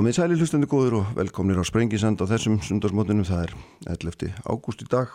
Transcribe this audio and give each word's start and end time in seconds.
Komið 0.00 0.14
sæli 0.16 0.36
hlustandi 0.40 0.64
góður 0.64 0.94
og 0.96 1.08
velkomnir 1.12 1.58
á 1.60 1.64
Sprengisand 1.68 2.22
á 2.24 2.30
þessum 2.30 2.54
sundarsmótinum, 2.64 3.26
það 3.28 3.42
er 3.42 3.50
11. 4.00 4.30
ágúst 4.48 4.80
í 4.80 4.86
dag 4.88 5.10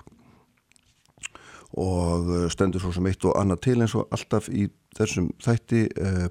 og 1.74 2.28
uh, 2.30 2.44
stendur 2.54 2.84
svo 2.84 2.92
sem 2.94 3.08
eitt 3.10 3.26
og 3.26 3.34
annað 3.40 3.64
til 3.66 3.74
eins 3.82 3.96
og 3.98 4.14
alltaf 4.14 4.46
í 4.54 4.68
þessum 4.94 5.32
þætti 5.42 5.88
uh, 5.90 6.28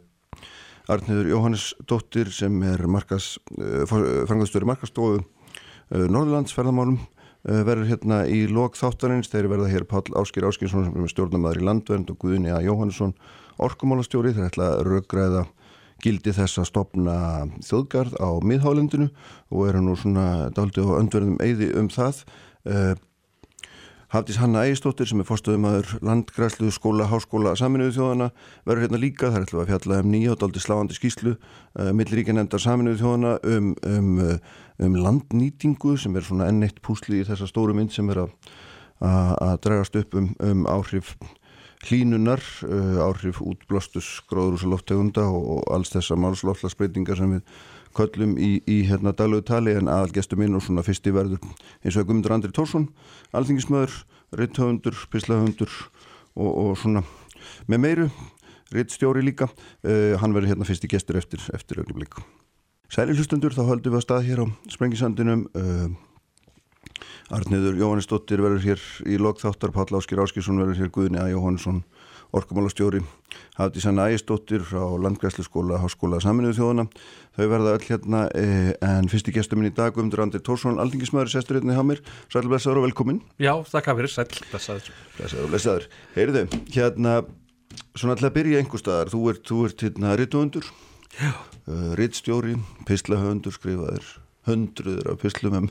Arniður 0.86 1.32
Jóhannes 1.32 1.64
Dóttir 1.82 2.30
sem 2.30 2.62
er 2.68 2.84
markas, 2.86 3.32
uh, 3.58 3.82
frangastöru 3.90 4.70
markastofu 4.70 5.18
uh, 5.18 6.06
Norðlands 6.06 6.54
ferðamálum 6.54 7.00
uh, 7.00 7.58
verður 7.66 7.90
hérna 7.90 8.20
í 8.30 8.44
lok 8.46 8.78
þáttarins, 8.78 9.32
þeir 9.34 9.50
verða 9.50 9.72
hér 9.74 9.88
Pál 9.90 10.06
Áskir 10.22 10.46
Áskinsson 10.46 10.86
sem 10.92 11.02
er 11.02 11.10
stjórnamaður 11.10 11.64
í 11.64 11.66
Landvernd 11.72 12.14
og 12.14 12.22
Guðni 12.22 12.54
A. 12.54 12.62
Jóhannesson 12.62 13.18
orkumálastjóri, 13.58 14.30
þeir 14.38 14.52
ætla 14.52 14.76
að 14.76 14.86
röggræða 14.92 15.44
gildi 16.04 16.34
þess 16.36 16.60
að 16.60 16.68
stopna 16.68 17.16
þjóðgarð 17.64 18.18
á 18.20 18.28
miðhálendinu 18.44 19.08
og 19.50 19.66
eru 19.70 19.82
nú 19.84 19.96
svona 19.98 20.50
daldi 20.54 20.84
og 20.84 20.98
öndverðum 21.00 21.40
eigði 21.42 21.72
um 21.80 21.90
það. 21.92 22.22
Uh, 22.68 22.94
Hafdís 24.14 24.36
Hanna 24.38 24.62
Ægistóttir 24.62 25.08
sem 25.10 25.18
er 25.18 25.26
fórstöðumæður 25.26 25.96
landgræslu 26.06 26.68
skóla, 26.70 27.08
háskóla, 27.10 27.56
saminuðu 27.58 27.96
þjóðana 27.96 28.28
verður 28.62 28.84
hérna 28.84 29.00
líka, 29.02 29.30
það 29.32 29.38
er 29.40 29.46
ætla 29.48 29.62
að 29.64 29.70
fjalla 29.72 29.98
um 30.04 30.12
nýja 30.12 30.34
og 30.34 30.38
daldi 30.42 30.62
sláandi 30.62 30.98
skýslu 30.98 31.32
uh, 31.34 31.88
milliríkja 31.98 32.36
nefndar 32.36 32.62
saminuðu 32.62 33.00
þjóðana 33.00 33.32
um, 33.50 33.72
um, 33.90 34.12
um 34.86 34.98
landnýtingu 35.02 35.96
sem 35.98 36.14
er 36.14 36.28
svona 36.28 36.46
enneitt 36.52 36.78
púsli 36.84 37.24
í 37.24 37.26
þessa 37.26 37.48
stóru 37.50 37.74
mynd 37.74 37.90
sem 37.96 38.12
er 38.14 38.22
að 38.22 39.56
dragast 39.64 39.98
upp 39.98 40.14
um, 40.20 40.30
um 40.38 40.62
áhrif 40.70 41.16
hlínunar, 41.88 42.42
uh, 42.66 43.04
áhrif 43.04 43.40
útblástus 43.44 44.20
gróður 44.30 44.64
og 44.64 45.64
alls 45.72 45.92
þessa 45.92 46.16
málsloflagsbreytingar 46.16 47.18
sem 47.18 47.36
við 47.36 47.42
köllum 47.94 48.36
í, 48.38 48.62
í 48.66 48.82
hérna 48.88 49.14
daglögu 49.14 49.46
tali. 49.48 49.74
En 49.78 49.90
aðalgestur 49.92 50.40
minn 50.40 50.56
og 50.56 50.64
svona 50.64 50.84
fyrsti 50.86 51.12
verður 51.14 51.42
eins 51.84 51.96
og 51.96 52.06
Guðmundur 52.06 52.34
Andri 52.34 52.52
Tórsson 52.54 52.88
alþingismöður, 53.34 53.98
ritthöfundur, 54.34 54.96
pislahöfundur 55.12 55.74
og, 56.34 56.50
og 56.50 56.72
svona 56.80 57.04
með 57.70 57.82
meiru, 57.84 58.08
rittstjóri 58.74 59.24
líka. 59.24 59.50
Uh, 59.84 60.16
hann 60.22 60.34
verður 60.34 60.54
hérna 60.54 60.68
fyrsti 60.68 60.90
gestur 60.90 61.20
eftir, 61.20 61.44
eftir 61.54 61.82
ögnublik. 61.84 62.18
Sæli 62.92 63.16
hlustundur 63.16 63.54
þá 63.54 63.64
höldum 63.68 63.94
við 63.94 64.00
að 64.02 64.06
stað 64.06 64.26
hér 64.28 64.44
á 64.44 64.46
Sprengisandinum. 64.74 65.46
Uh, 65.56 65.94
Arniður 67.32 67.78
Jóhannesdóttir 67.80 68.42
verður 68.44 68.64
hér 68.66 68.80
í 69.08 69.16
lokþáttar 69.20 69.72
Páll 69.72 69.96
Áskir 69.96 70.20
Áskilsson 70.20 70.60
verður 70.60 70.82
hér 70.82 70.90
Guðni 70.92 71.20
A. 71.22 71.28
Jóhannesson 71.32 71.84
orkumálastjóri 72.34 73.00
hafði 73.56 73.80
sann 73.84 74.00
ægistóttir 74.02 74.64
frá 74.66 74.82
Landgræslu 75.00 75.44
skóla 75.46 75.78
Háskóla 75.80 76.18
saminuðu 76.20 76.56
þjóðana 76.58 76.84
þau 77.36 77.46
verða 77.52 77.74
öll 77.76 77.86
hérna 77.86 78.20
eh, 78.36 78.72
en 78.84 79.08
fyrsti 79.08 79.32
gestur 79.34 79.56
minn 79.60 79.70
í 79.70 79.74
dag 79.76 79.94
Guðmundur 79.94 80.24
Andri 80.24 80.42
Tórsson, 80.44 80.80
aldingismæður 80.82 81.32
sestur 81.32 81.60
hérna 81.60 81.78
hjá 81.78 81.84
mér, 81.86 82.02
sæl 82.32 82.44
blessaður 82.50 82.82
og 82.82 82.88
velkomin 82.88 83.22
Já, 83.38 83.54
þakka 83.70 83.96
fyrir, 84.00 84.12
sæl 84.12 84.28
blessaður. 84.50 84.90
Blessaður 85.16 85.46
og 85.46 85.50
blessaður, 85.54 85.88
heyrðu 86.18 86.42
hérna, 86.74 87.12
svona 87.94 88.18
alltaf 88.18 88.34
byrja 88.34 88.60
einhver 88.60 88.82
staðar. 88.82 89.08
Þú 89.14 89.20
ert, 89.32 89.44
þú 89.48 89.58
ert 89.70 89.86
hérna 89.86 90.12
hundruður 94.48 95.12
af 95.12 95.20
pislum 95.22 95.56
um, 95.58 95.68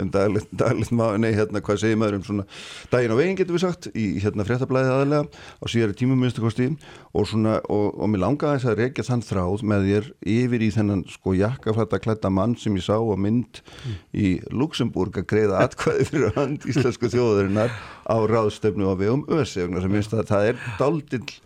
um 0.00 0.10
daglegt, 0.14 0.50
daglegt 0.56 0.92
nei, 0.94 1.30
hérna, 1.36 1.62
hvað 1.64 1.82
segir 1.82 1.98
maður 2.00 2.18
um 2.18 2.24
svona 2.26 2.46
daginn 2.92 3.14
á 3.14 3.20
veginn 3.20 3.38
getur 3.38 3.58
við 3.58 3.64
sagt 3.66 3.90
í 3.92 4.06
hérna 4.22 4.46
fréttablaðið 4.48 4.94
aðalega 4.94 5.42
á 5.60 5.64
síðari 5.68 5.98
tímuminnstakosti 5.98 6.70
og 7.12 7.28
svona, 7.28 7.58
og, 7.68 7.98
og 7.98 8.12
mér 8.12 8.24
langaði 8.24 8.62
þess 8.62 8.70
að 8.72 8.82
reykja 8.82 9.06
þann 9.10 9.26
þráð 9.28 9.66
með 9.72 9.88
þér 9.90 10.10
yfir 10.38 10.64
í 10.64 10.70
þennan 10.78 11.04
sko 11.12 11.36
jakkaflætta 11.38 12.02
klætta 12.04 12.32
mann 12.32 12.56
sem 12.60 12.76
ég 12.78 12.86
sá 12.86 12.96
á 12.96 13.16
mynd 13.18 13.60
mm. 13.60 14.00
í 14.16 14.32
Luxemburg 14.54 15.20
að 15.20 15.28
greiða 15.32 15.62
atkvæði 15.66 16.08
fyrir 16.08 16.34
hand 16.38 16.66
íslensku 16.68 17.12
þjóðarinnar 17.12 17.74
á 18.08 18.16
ráðstöfnu 18.30 18.88
á 18.88 18.94
vegum 18.98 19.26
öðsegna 19.28 19.84
sem 19.84 19.92
minnst 19.92 20.16
að 20.16 20.28
það 20.32 20.52
er 20.52 20.66
daldill. 20.80 21.38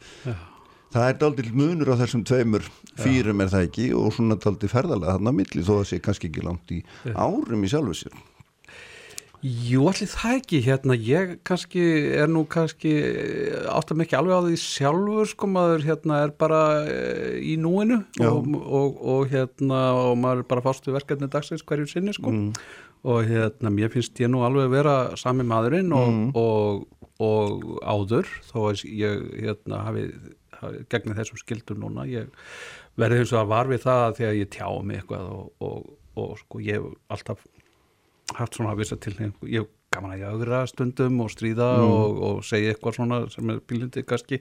Það 0.93 1.09
er 1.09 1.21
daldi 1.21 1.47
munur 1.57 1.95
á 1.97 2.01
þessum 2.03 2.27
tveimur 2.29 2.67
fýrum 3.01 3.41
er 3.41 3.53
það 3.53 3.69
ekki 3.69 3.87
og 3.97 4.13
svona 4.17 4.37
daldi 4.41 4.69
ferðalega 4.69 5.17
þarna 5.17 5.33
milli 5.39 5.65
þó 5.65 5.79
að 5.79 5.89
sé 5.89 6.03
kannski 6.05 6.29
ekki 6.29 6.45
langt 6.45 6.75
í 6.75 6.83
árum 7.17 7.65
í 7.65 7.73
sjálfu 7.73 7.97
sér. 8.03 8.21
Jú, 9.43 9.89
allir 9.91 10.07
það 10.07 10.37
ekki 10.37 10.59
hérna, 10.63 10.95
ég 11.03 11.31
kannski 11.43 11.81
er 12.15 12.29
nú 12.31 12.45
kannski 12.47 12.93
áttam 13.75 14.05
ekki 14.05 14.15
alveg 14.15 14.39
á 14.39 14.43
því 14.45 14.59
sjálfur 14.63 15.31
sko, 15.33 15.49
maður 15.51 15.83
hérna 15.89 16.21
er 16.29 16.35
bara 16.39 16.61
e, 16.87 17.01
í 17.43 17.57
núinu 17.59 17.99
og, 18.23 18.47
og, 18.63 19.01
og 19.03 19.33
hérna 19.33 19.81
og 19.99 20.15
maður 20.23 20.45
er 20.45 20.49
bara 20.53 20.77
við 20.77 20.95
verkefni 20.95 21.31
dagsins 21.33 21.67
hverju 21.67 21.89
sinni 21.91 22.15
sko 22.15 22.31
mm. 22.31 22.53
og 23.11 23.27
hérna 23.33 23.75
mér 23.75 23.91
finnst 23.91 24.23
ég 24.23 24.31
nú 24.31 24.45
alveg 24.47 24.69
að 24.69 24.77
vera 24.77 24.95
sami 25.19 25.43
maðurinn 25.43 25.91
og, 25.91 26.15
mm. 26.15 26.31
og 27.27 27.67
áður 27.83 28.31
þó 28.47 28.61
að 28.69 28.87
ég 28.95 29.27
hérna 29.43 29.83
hafið 29.89 30.15
gegnir 30.93 31.19
þessum 31.19 31.41
skildur 31.41 31.79
núna 31.81 32.07
ég 32.11 32.31
verði 33.01 33.23
eins 33.23 33.35
og 33.35 33.43
að 33.43 33.53
var 33.53 33.71
við 33.71 33.85
það 33.87 34.17
þegar 34.21 34.39
ég 34.39 34.51
tjá 34.53 34.67
mig 34.83 35.01
eitthvað 35.01 35.31
og, 35.37 35.53
og, 35.69 35.93
og 36.23 36.35
sko 36.43 36.63
ég 36.63 36.79
hef 36.79 37.15
alltaf 37.17 37.47
haft 38.39 38.57
svona 38.57 38.75
að 38.75 38.83
vissa 38.83 38.99
til 39.01 39.15
ég 39.19 39.63
hef 39.63 39.71
gaman 39.93 40.15
að 40.15 40.25
jagra 40.25 40.63
stundum 40.71 41.21
og 41.25 41.33
stríða 41.33 41.71
mm. 41.79 41.95
og, 41.95 42.21
og 42.29 42.45
segja 42.49 42.73
eitthvað 42.73 42.99
svona 42.99 43.23
sem 43.33 43.53
er 43.53 43.65
bílundi 43.69 44.05
kannski 44.09 44.41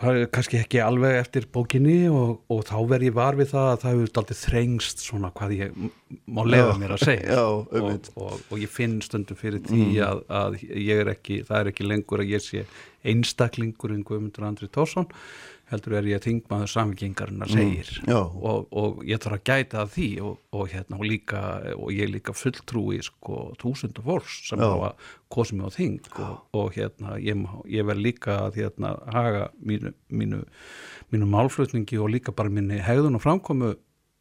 kannski 0.00 0.60
ekki 0.60 0.80
alveg 0.80 1.18
eftir 1.20 1.46
bókinni 1.52 2.08
og, 2.08 2.40
og 2.52 2.62
þá 2.68 2.76
verð 2.88 3.08
ég 3.10 3.16
var 3.18 3.36
við 3.36 3.50
það 3.52 3.68
að 3.68 3.80
það 3.82 3.94
hefur 3.96 4.20
aldrei 4.22 4.38
þrengst 4.40 5.04
svona 5.04 5.30
hvað 5.36 5.56
ég 5.58 5.82
má 6.24 6.40
lefa 6.48 6.78
mér 6.80 6.94
að 6.96 7.04
segja. 7.04 7.26
Já, 7.36 7.42
og, 7.44 8.08
og, 8.16 8.38
og 8.48 8.62
ég 8.62 8.72
finn 8.72 8.98
stundum 9.04 9.38
fyrir 9.40 9.60
því 9.66 9.82
mm. 9.90 10.00
að, 10.06 10.22
að 10.40 10.58
ég 10.64 11.04
er 11.04 11.12
ekki, 11.12 11.40
það 11.48 11.60
er 11.60 11.72
ekki 11.72 11.88
lengur 11.90 12.24
að 12.24 12.32
ég 12.32 12.44
sé 12.44 12.64
einstaklingur 13.10 13.94
en 13.94 14.04
Guðmundur 14.06 14.48
Andri 14.48 14.68
Tórsson 14.72 15.08
heldur 15.70 15.94
er 15.98 16.08
ég 16.10 16.18
að 16.18 16.26
þingmaður 16.26 16.70
samvikingarinn 16.72 17.44
að 17.44 17.52
segir. 17.54 17.90
mm, 18.08 18.18
og, 18.18 18.66
og 18.76 19.02
ég 19.06 19.20
þarf 19.22 19.36
að 19.36 19.44
gæta 19.50 19.80
að 19.84 19.92
því 19.94 20.08
og, 20.26 20.38
og, 20.50 20.64
hérna, 20.72 20.98
og, 20.98 21.04
líka, 21.06 21.42
og 21.76 21.92
ég 21.94 22.10
líka 22.10 22.34
fulltrúi 22.34 23.00
sko 23.06 23.42
túsundu 23.60 24.04
fólks 24.06 24.40
sem 24.48 24.62
hafa 24.62 24.92
kosið 25.30 25.60
mig 25.60 25.70
á 25.70 25.76
þing. 25.76 26.10
Og 26.58 26.72
hérna, 26.74 27.16
ég, 27.22 27.44
ég 27.70 27.86
verð 27.86 28.04
líka 28.08 28.36
að 28.48 28.60
hérna, 28.64 28.94
haga 29.14 29.46
mínu, 29.62 29.94
mínu, 30.10 30.42
mínu 31.14 31.30
málflutningi 31.30 32.00
og 32.02 32.10
líka 32.16 32.34
bara 32.34 32.52
minni 32.52 32.80
hegðun 32.82 33.20
og 33.20 33.24
framkomu 33.24 33.74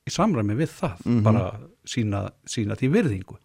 í 0.05 0.13
samræmi 0.13 0.57
við 0.57 0.73
það, 0.77 1.05
mm 1.05 1.13
-hmm. 1.13 1.23
bara 1.23 1.45
sína, 1.85 2.29
sína 2.45 2.77
því 2.77 2.91
virðingu. 2.97 3.39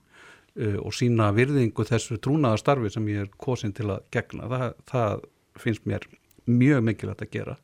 Uh, 0.54 0.76
og 0.86 0.92
sína 0.94 1.32
virðingu 1.34 1.82
þessu 1.82 2.20
trúnaðarstarfi 2.22 2.90
sem 2.92 3.08
ég 3.08 3.24
er 3.24 3.30
kosin 3.36 3.72
til 3.74 3.88
að 3.90 4.04
gegna, 4.14 4.46
það, 4.46 4.74
það 4.86 5.24
finnst 5.58 5.86
mér 5.86 6.06
mjög 6.50 6.84
mikilvægt 6.88 7.24
að 7.26 7.32
gera. 7.34 7.56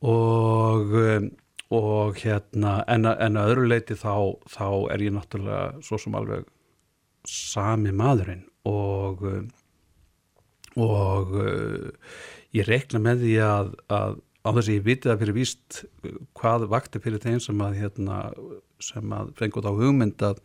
Og, 0.00 0.94
um, 0.96 1.28
og 1.76 2.18
hérna 2.22 2.80
en, 2.90 3.06
að 3.06 3.52
öðru 3.52 3.68
leiti 3.68 3.98
þá, 3.98 4.36
þá 4.48 4.66
er 4.94 5.04
ég 5.04 5.14
náttúrulega 5.14 5.84
svo 5.84 6.00
sem 6.00 6.16
alveg 6.16 6.48
sami 7.28 7.92
maðurinn 7.92 8.46
og 8.68 9.24
um, 9.28 9.48
og 10.80 11.32
uh, 11.34 11.88
ég 12.54 12.68
rekna 12.68 13.00
með 13.02 13.24
því 13.24 13.32
að, 13.44 13.72
að 13.92 14.18
á 14.40 14.48
þess 14.56 14.68
að 14.68 14.74
ég 14.74 14.84
viti 14.86 15.10
það 15.10 15.22
fyrir 15.22 15.36
víst 15.36 15.80
hvað 16.38 16.68
vakti 16.72 17.02
fyrir 17.02 17.22
þeim 17.22 17.40
sem 17.44 17.64
að 17.64 17.76
hérna, 17.80 18.20
sem 18.80 19.12
að 19.12 19.34
fengur 19.40 19.66
þá 19.66 19.72
hugmynd 19.76 20.24
að, 20.24 20.40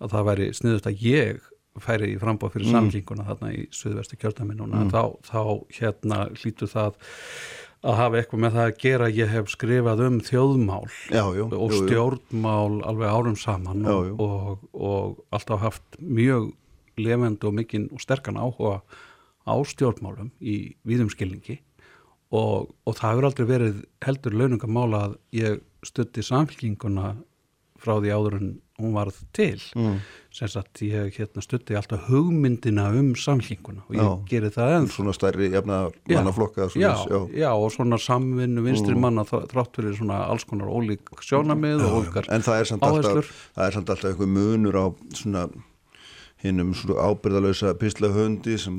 að 0.00 0.14
það 0.14 0.26
væri 0.28 0.48
sniðust 0.58 0.90
að 0.90 1.04
ég 1.06 1.46
færi 1.78 2.14
í 2.14 2.18
frambóð 2.20 2.56
fyrir 2.56 2.68
mm. 2.68 2.76
samlinguna 2.76 3.26
þarna 3.28 3.50
í 3.54 3.64
Suðvestu 3.74 4.18
kjördaminuna 4.20 4.84
mm. 4.84 4.92
þá, 4.92 5.02
þá 5.26 5.42
hérna 5.78 6.22
hlýtu 6.34 6.68
það 6.70 6.98
að 7.80 7.96
hafa 7.96 8.18
eitthvað 8.20 8.42
með 8.44 8.56
það 8.56 8.66
að 8.66 8.80
gera 8.82 9.10
ég 9.16 9.30
hef 9.32 9.52
skrifað 9.54 10.02
um 10.04 10.18
þjóðmál 10.24 10.88
já, 11.08 11.22
jú, 11.38 11.46
og 11.56 11.76
stjórnmál 11.78 12.74
jú. 12.74 12.82
alveg 12.90 13.14
árum 13.14 13.38
saman 13.40 13.86
og, 13.88 14.10
og, 14.20 14.66
og 14.76 15.22
alltaf 15.32 15.62
haft 15.62 16.00
mjög 16.00 16.50
lefend 17.00 17.46
og 17.48 17.56
mikinn 17.56 17.88
og 17.94 18.02
sterkan 18.02 18.40
áhuga 18.40 18.80
á 19.48 19.54
stjórnmálum 19.64 20.34
í 20.44 20.74
víðumskilningi 20.84 21.60
og, 22.36 22.68
og 22.84 22.98
það 22.98 23.14
hefur 23.14 23.28
aldrei 23.30 23.48
verið 23.48 23.80
heldur 24.04 24.36
launungamála 24.36 25.04
að 25.08 25.16
ég 25.38 25.64
stutti 25.86 26.24
samfélkinguna 26.26 27.14
frá 27.80 27.96
því 27.96 28.12
áður 28.12 28.36
en 28.36 28.50
hún 28.80 28.96
varð 28.96 29.20
til. 29.36 29.60
Mm. 29.76 30.00
sem 30.30 30.46
sagt 30.46 30.78
ég 30.86 31.16
hérna, 31.18 31.42
stutti 31.42 31.74
alltaf 31.74 32.04
hugmyndina 32.06 32.84
um 32.94 33.08
samlinguna 33.18 33.82
og 33.88 33.96
ég 33.96 34.04
já, 34.04 34.10
geri 34.30 34.50
það 34.54 34.74
enn. 34.76 34.86
Svona 34.94 35.14
stærri 35.16 35.48
jafna 35.50 35.78
mannaflokka 36.06 36.68
já, 36.78 36.92
já, 37.10 37.18
já 37.34 37.48
og 37.50 37.72
svona 37.74 37.98
samvinnu 37.98 38.62
vinstri 38.62 38.94
mm. 38.94 39.02
manna 39.02 39.24
þrátt 39.26 39.80
fyrir 39.80 39.96
svona 39.98 40.20
alls 40.30 40.46
konar 40.46 40.70
ólík 40.70 41.10
sjónamið 41.26 41.82
og 41.82 41.96
ólíkar 41.98 42.30
en 42.30 42.46
það 42.46 42.62
er 42.62 42.70
samt 42.70 42.86
alltaf, 42.86 43.34
það 43.58 43.66
er 43.66 43.76
samt 43.78 43.90
alltaf 43.90 44.12
eitthvað 44.12 44.32
munur 44.36 44.78
á 44.78 44.86
svona 45.18 45.48
hinnum 46.40 46.74
svona 46.76 47.08
ábyrðalösa 47.10 47.74
pislahundi 47.80 48.56
sem 48.60 48.78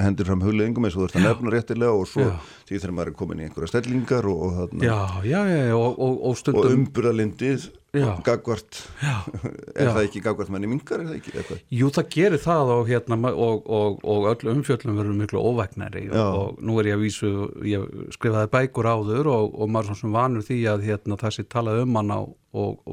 hendur 0.00 0.28
fram 0.28 0.44
hugleggingum 0.44 0.88
eins 0.88 0.96
og 0.96 1.04
þú 1.04 1.08
ert 1.08 1.18
að 1.20 1.26
nefna 1.26 1.54
réttilega 1.54 1.96
og 1.96 2.06
svo 2.10 2.28
því 2.66 2.78
þegar 2.78 2.94
maður 2.96 3.12
er 3.12 3.18
komin 3.20 3.42
í 3.42 3.48
einhverja 3.48 3.72
stellingar 3.72 4.28
og, 4.30 4.44
og, 4.46 4.76
já, 4.80 5.00
já, 5.26 5.40
já, 5.50 5.74
og, 5.76 5.98
og, 6.00 6.22
og 6.54 6.70
umburðalindið 6.72 7.68
Já. 7.96 8.20
gagvart 8.24 8.76
Já. 9.00 9.24
er 9.78 9.88
Já. 9.88 9.92
það 9.94 10.00
ekki 10.02 10.22
gagvart 10.24 10.50
manni 10.52 10.68
mingar 10.68 11.00
er 11.00 11.06
það 11.08 11.18
ekki 11.20 11.32
eitthvað 11.32 11.60
Jú, 11.78 11.88
það 11.96 12.08
gerir 12.12 12.42
það 12.42 12.72
og, 12.74 12.82
hérna, 12.90 13.18
og, 13.30 13.70
og, 13.78 14.02
og 14.04 14.26
öll 14.32 14.50
umfjöllum 14.52 14.98
verður 15.00 15.16
miklu 15.20 15.40
óvægnari 15.40 16.04
Já. 16.08 16.24
og, 16.26 16.36
og 16.42 16.66
nú 16.66 16.76
er 16.80 16.90
ég 16.90 16.98
að 16.98 17.06
vísu, 17.06 17.32
ég 17.64 17.86
skrifaði 18.16 18.52
bækur 18.52 18.90
áður 18.90 19.30
og, 19.32 19.56
og 19.56 19.72
maður 19.72 19.94
er 19.94 20.00
svona 20.00 20.02
sem 20.02 20.18
vanur 20.18 20.46
því 20.46 20.60
að 20.74 20.86
hérna, 20.90 21.20
það 21.22 21.36
sé 21.38 21.46
talað 21.56 21.82
um 21.86 22.00
hann 22.00 22.12
á 22.12 22.20
og, 22.56 22.92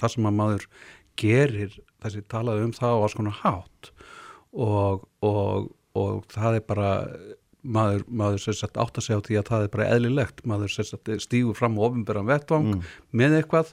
það 0.00 0.14
sem 0.16 0.28
að 0.28 0.38
maður 0.42 0.68
gerir, 1.16 1.80
það 2.06 2.14
sé 2.14 2.24
talað 2.32 2.62
um 2.64 2.76
það 2.76 2.94
á 2.94 3.02
alls 3.02 3.18
konar 3.18 3.40
hátt. 3.42 3.90
Og, 4.56 5.04
og, 5.26 5.68
og 5.98 6.24
það 6.32 6.60
er 6.60 6.64
bara 6.70 6.94
maður, 7.66 8.06
maður 8.08 8.42
sér 8.46 8.58
sagt 8.60 8.80
átt 8.80 8.98
að 8.98 9.06
segja 9.06 9.20
á 9.20 9.26
því 9.26 9.38
að 9.40 9.48
það 9.50 9.66
er 9.66 9.70
bara 9.74 9.92
eðlilegt, 9.94 10.42
maður 10.48 10.72
sér 10.72 10.90
sagt 10.90 11.12
stígur 11.24 11.58
fram 11.58 11.78
og 11.78 11.90
ofinbæran 11.90 12.28
vettvang 12.30 12.74
með 13.16 13.40
eitthvað 13.40 13.72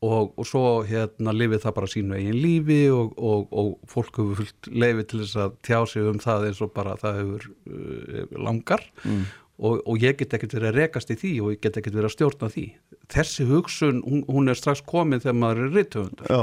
og, 0.00 0.32
og 0.38 0.48
svo 0.48 0.64
hérna 0.88 1.34
lifið 1.36 1.64
það 1.64 1.76
bara 1.76 1.90
sínu 1.92 2.16
eigin 2.16 2.40
lífi 2.40 2.80
og, 2.94 3.12
og, 3.18 3.50
og 3.52 3.90
fólk 3.90 4.20
hefur 4.20 4.40
fullt 4.40 4.70
leifi 4.72 5.06
til 5.10 5.20
þess 5.22 5.36
að 5.44 5.58
tjá 5.66 5.78
sig 5.92 6.08
um 6.08 6.20
það 6.22 6.48
eins 6.48 6.62
og 6.64 6.72
bara 6.76 6.96
það 7.00 7.20
hefur 7.20 7.46
uh, 7.50 8.40
langar. 8.48 8.84
Mm. 9.04 9.26
og, 9.60 9.82
og 9.84 10.00
ég 10.00 10.16
get 10.16 10.36
ekkert 10.36 10.56
verið 10.56 10.70
að 10.70 10.80
rekast 10.80 11.12
í 11.12 11.18
því 11.20 11.34
og 11.44 11.54
ég 11.54 11.62
get 11.66 11.76
ekkert 11.76 11.98
verið 11.98 12.08
að 12.10 12.16
stjórna 12.16 12.52
því. 12.54 12.66
Þessi 13.12 13.48
hugsun, 13.50 14.02
hún, 14.06 14.24
hún 14.30 14.48
er 14.48 14.60
strax 14.60 14.84
komin 14.88 15.20
þegar 15.20 15.40
maður 15.42 15.66
er 15.66 15.74
rittöfundur 15.76 16.32
Já, 16.32 16.42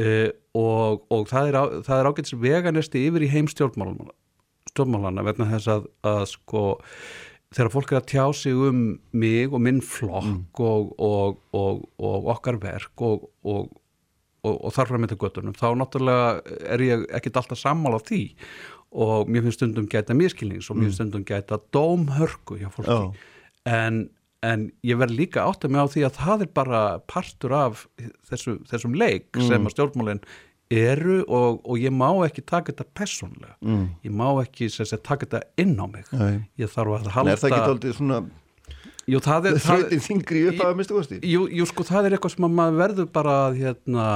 uh, 0.00 0.30
og, 0.58 1.04
og 1.12 1.28
það 1.30 1.50
er, 1.50 1.60
er 1.98 2.08
ágætis 2.10 2.38
veganesti 2.38 3.04
yfir 3.08 3.26
í 3.26 3.32
heim 3.32 3.50
stjórnmálana, 3.50 5.26
vegna 5.26 5.50
þess 5.52 5.70
að, 5.72 5.90
að 6.06 6.24
sko 6.32 6.64
þegar 7.52 7.72
fólk 7.72 7.92
er 7.92 8.00
að 8.00 8.08
tjá 8.12 8.24
sig 8.36 8.56
um 8.56 8.82
mig 9.16 9.52
og 9.52 9.62
minn 9.64 9.80
flokk 9.84 10.60
og, 10.64 10.92
og, 11.02 11.40
og, 11.56 11.82
og 12.00 12.28
okkar 12.34 12.58
verk 12.62 13.04
og, 13.04 13.26
og, 13.44 13.72
og 14.48 14.70
þar 14.74 14.92
fram 14.92 15.04
með 15.04 15.14
til 15.14 15.20
göttunum 15.22 15.58
þá 15.58 15.68
náttúrulega 15.78 16.30
er 16.74 16.86
ég 16.86 17.04
ekkit 17.18 17.42
alltaf 17.42 17.60
sammála 17.60 18.00
á 18.00 18.06
því. 18.08 18.22
Og 18.92 19.30
mér 19.32 19.46
finnst 19.46 19.62
stundum 19.62 19.86
gæta 19.88 20.16
miskilnings 20.16 20.68
og 20.68 20.76
mér 20.76 20.90
finnst 20.90 21.00
stundum 21.00 21.22
gæta 21.28 21.60
dómhörku 21.72 22.58
hjá 22.60 22.68
fólki. 22.72 22.92
Já. 22.92 23.30
en, 23.72 24.02
en 24.42 24.70
ég 24.86 24.98
verð 24.98 25.16
líka 25.16 25.44
átt 25.46 25.66
að 25.66 25.74
mig 25.74 25.84
á 25.84 25.92
því 25.92 26.06
að 26.08 26.16
það 26.18 26.44
er 26.44 26.54
bara 26.60 26.80
partur 27.10 27.54
af 27.54 27.84
þessu, 28.28 28.56
þessum 28.70 28.96
leik 28.98 29.38
sem 29.38 29.68
að 29.68 29.74
stjórnmálinn 29.76 30.22
eru 30.72 31.20
og, 31.28 31.60
og 31.68 31.80
ég 31.80 31.92
má 31.94 32.08
ekki 32.26 32.44
taka 32.48 32.72
þetta 32.72 32.86
persónlega 32.96 33.56
mm. 33.60 33.88
ég 34.06 34.14
má 34.16 34.26
ekki 34.42 34.70
sem 34.72 34.88
sagt, 34.88 35.04
taka 35.06 35.28
þetta 35.28 35.42
inn 35.62 35.74
á 35.78 35.86
mig 35.86 36.08
Nei. 36.14 36.44
ég 36.60 36.72
þarf 36.72 36.96
að 36.98 37.10
halda 37.16 37.34
er 37.34 37.42
það 37.42 37.52
ekki 37.52 37.72
aldrei 37.74 37.96
svona 37.98 38.20
jú, 39.10 39.20
það 39.22 39.48
er, 39.50 39.58
það, 39.58 39.66
þrautin 39.66 40.04
þingri 40.06 40.44
upp 40.50 40.64
að 40.66 40.78
minnstu 40.78 40.96
kosti? 40.96 41.20
jú, 41.28 41.44
jú, 41.60 41.66
sko, 41.68 41.86
það 41.88 42.08
er 42.08 42.16
eitthvað 42.16 42.34
sem 42.36 42.48
að 42.48 42.56
maður 42.58 42.80
verður 42.80 43.10
bara 43.18 43.36
að, 43.48 43.58
hérna, 43.62 44.06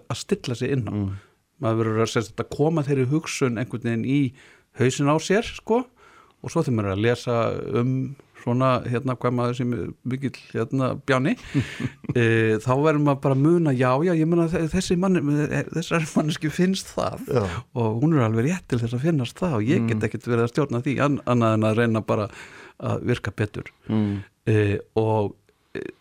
stilla 0.22 0.58
sig 0.58 0.74
inn 0.76 0.86
á 0.88 0.94
maður 1.60 1.82
verður 1.82 2.04
að, 2.06 2.12
sem 2.14 2.26
sagt, 2.26 2.40
að 2.40 2.52
koma 2.56 2.86
þeirri 2.86 3.08
hugsun 3.10 3.60
einhvern 3.60 3.86
veginn 3.86 4.08
í 4.08 4.20
hausin 4.80 5.12
á 5.12 5.16
sér 5.20 5.44
sko, 5.44 5.82
og 6.40 6.52
svo 6.52 6.64
þegar 6.64 6.78
maður 6.78 6.90
er 6.90 6.96
að 6.96 7.04
lesa 7.04 7.38
um 7.82 7.94
svona, 8.44 8.70
hérna, 8.88 9.16
hvað 9.20 9.34
maður 9.36 9.58
sem 9.58 9.74
mikill, 10.08 10.34
hérna, 10.54 10.90
bjáni 11.08 11.34
e, 12.18 12.24
þá 12.62 12.72
verður 12.80 13.02
maður 13.06 13.20
bara 13.26 13.36
að 13.36 13.44
muna 13.44 13.74
já, 13.76 13.90
já, 14.06 14.12
ég 14.18 14.30
muna 14.30 14.46
þessi 14.50 14.96
mann 15.00 15.20
þessar 15.74 16.06
manneski 16.14 16.50
finnst 16.52 16.94
það 16.96 17.28
Já. 17.30 17.44
og 17.74 18.00
hún 18.02 18.16
er 18.16 18.26
alveg 18.26 18.48
rétt 18.50 18.66
til 18.70 18.80
þess 18.82 18.96
að 18.98 19.04
finnast 19.08 19.38
það 19.40 19.58
og 19.60 19.68
ég 19.70 19.86
get 19.90 20.08
ekkert 20.08 20.26
verið 20.30 20.46
að 20.46 20.52
stjórna 20.54 20.82
því 20.86 20.96
an, 21.06 21.20
annað 21.30 21.56
en 21.58 21.68
að 21.70 21.78
reyna 21.82 22.02
bara 22.06 22.30
að 22.80 23.06
virka 23.10 23.32
betur 23.36 23.68
Mm. 23.90 24.20
e, 24.48 24.78
og 24.96 25.34
e, 25.34 25.39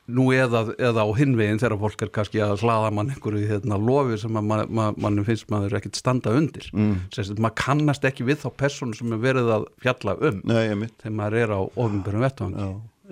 nú 0.10 0.26
eða, 0.34 0.64
eða 0.82 1.04
á 1.06 1.10
hinvegin 1.14 1.60
þegar 1.62 1.78
fólk 1.84 2.02
er 2.02 2.10
kannski 2.14 2.42
að 2.42 2.64
hlaða 2.64 2.90
mann 2.98 3.12
einhverju 3.14 3.46
hérna, 3.52 3.78
lofi 3.78 4.18
sem 4.18 4.40
að 4.40 4.48
man, 4.50 4.64
man, 4.74 4.96
mannum 4.98 5.28
finnst 5.28 5.50
maður 5.54 5.78
ekkert 5.78 6.00
standa 6.00 6.34
undir 6.34 6.72
mm. 6.74 6.96
Sérst, 7.14 7.38
maður 7.38 7.60
kannast 7.62 8.08
ekki 8.10 8.26
við 8.26 8.42
þá 8.42 8.48
persónu 8.64 8.98
sem 8.98 9.14
er 9.14 9.22
verið 9.22 9.52
að 9.60 9.68
fjalla 9.84 10.18
um 10.18 10.40
Nei, 10.50 10.90
þegar 11.04 11.18
maður 11.20 11.38
er 11.44 11.54
á 11.54 11.62
ofinbjörnum 11.62 12.26
vettvangi 12.26 12.66
Já. 12.66 12.72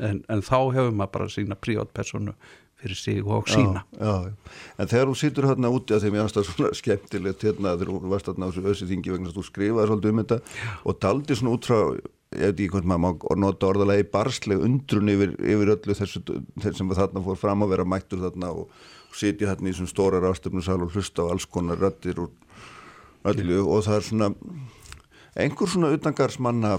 en, 0.10 0.24
en 0.34 0.46
þá 0.50 0.58
hefur 0.80 0.98
maður 0.98 1.14
bara 1.20 1.30
sína 1.38 1.60
prívat 1.62 1.94
persónu 1.94 2.34
fyrir 2.82 2.98
sig 2.98 3.22
og 3.22 3.50
sína 3.50 3.86
já, 3.94 4.14
já. 4.26 4.34
En 4.78 4.90
þegar 4.90 5.10
þú 5.12 5.18
situr 5.22 5.50
hérna 5.52 5.74
úti 5.74 5.94
að 5.94 6.04
þeim 6.08 6.18
ég 6.18 6.26
aðstæða 6.26 6.50
svona 6.50 6.76
skemmtilegt 6.82 7.46
hérna 7.46 7.78
þegar 7.78 7.94
þú 7.94 8.12
varst 8.18 8.30
hérna 8.34 8.50
á 8.50 8.52
þessu 8.54 8.74
össi 8.74 8.90
þingi 8.90 9.14
vegna 9.14 9.30
að 9.30 9.38
þú 9.38 9.46
skrifaði 9.46 9.90
svolítið 9.92 10.14
um 10.14 10.22
þetta 10.24 10.40
og 10.90 11.02
taldi 11.06 11.38
svona 11.38 11.58
út 11.58 11.70
frá 11.70 11.80
ég 12.36 12.44
veit 12.44 12.60
ekki 12.60 12.72
hvort 12.74 12.88
maður 12.90 13.04
má 13.04 13.38
nota 13.40 13.70
orðalagi 13.70 14.08
barsleg 14.12 14.64
undrun 14.64 15.12
yfir, 15.14 15.36
yfir 15.40 15.74
öllu 15.78 15.96
þessu 15.96 16.24
sem 16.66 16.96
þarna 16.98 17.24
fór 17.24 17.40
fram 17.40 17.64
að 17.64 17.76
vera 17.76 17.88
mættur 17.88 18.24
þarna 18.26 18.52
og, 18.52 18.72
sitja 19.18 19.54
þarna 19.54 19.70
í 19.70 19.74
þessum 19.74 19.90
stóra 19.90 20.20
rástöfnusal 20.22 20.82
og 20.84 20.92
hlusta 20.94 21.24
á 21.26 21.32
alls 21.32 21.48
konar 21.50 21.80
rættir 21.82 22.20
og, 22.22 22.34
öllu, 23.28 23.64
og 23.64 23.86
það 23.88 23.96
er 23.96 24.06
svona 24.10 24.28
einhver 25.38 25.72
svona 25.72 25.94
utangarsmanna 25.96 26.76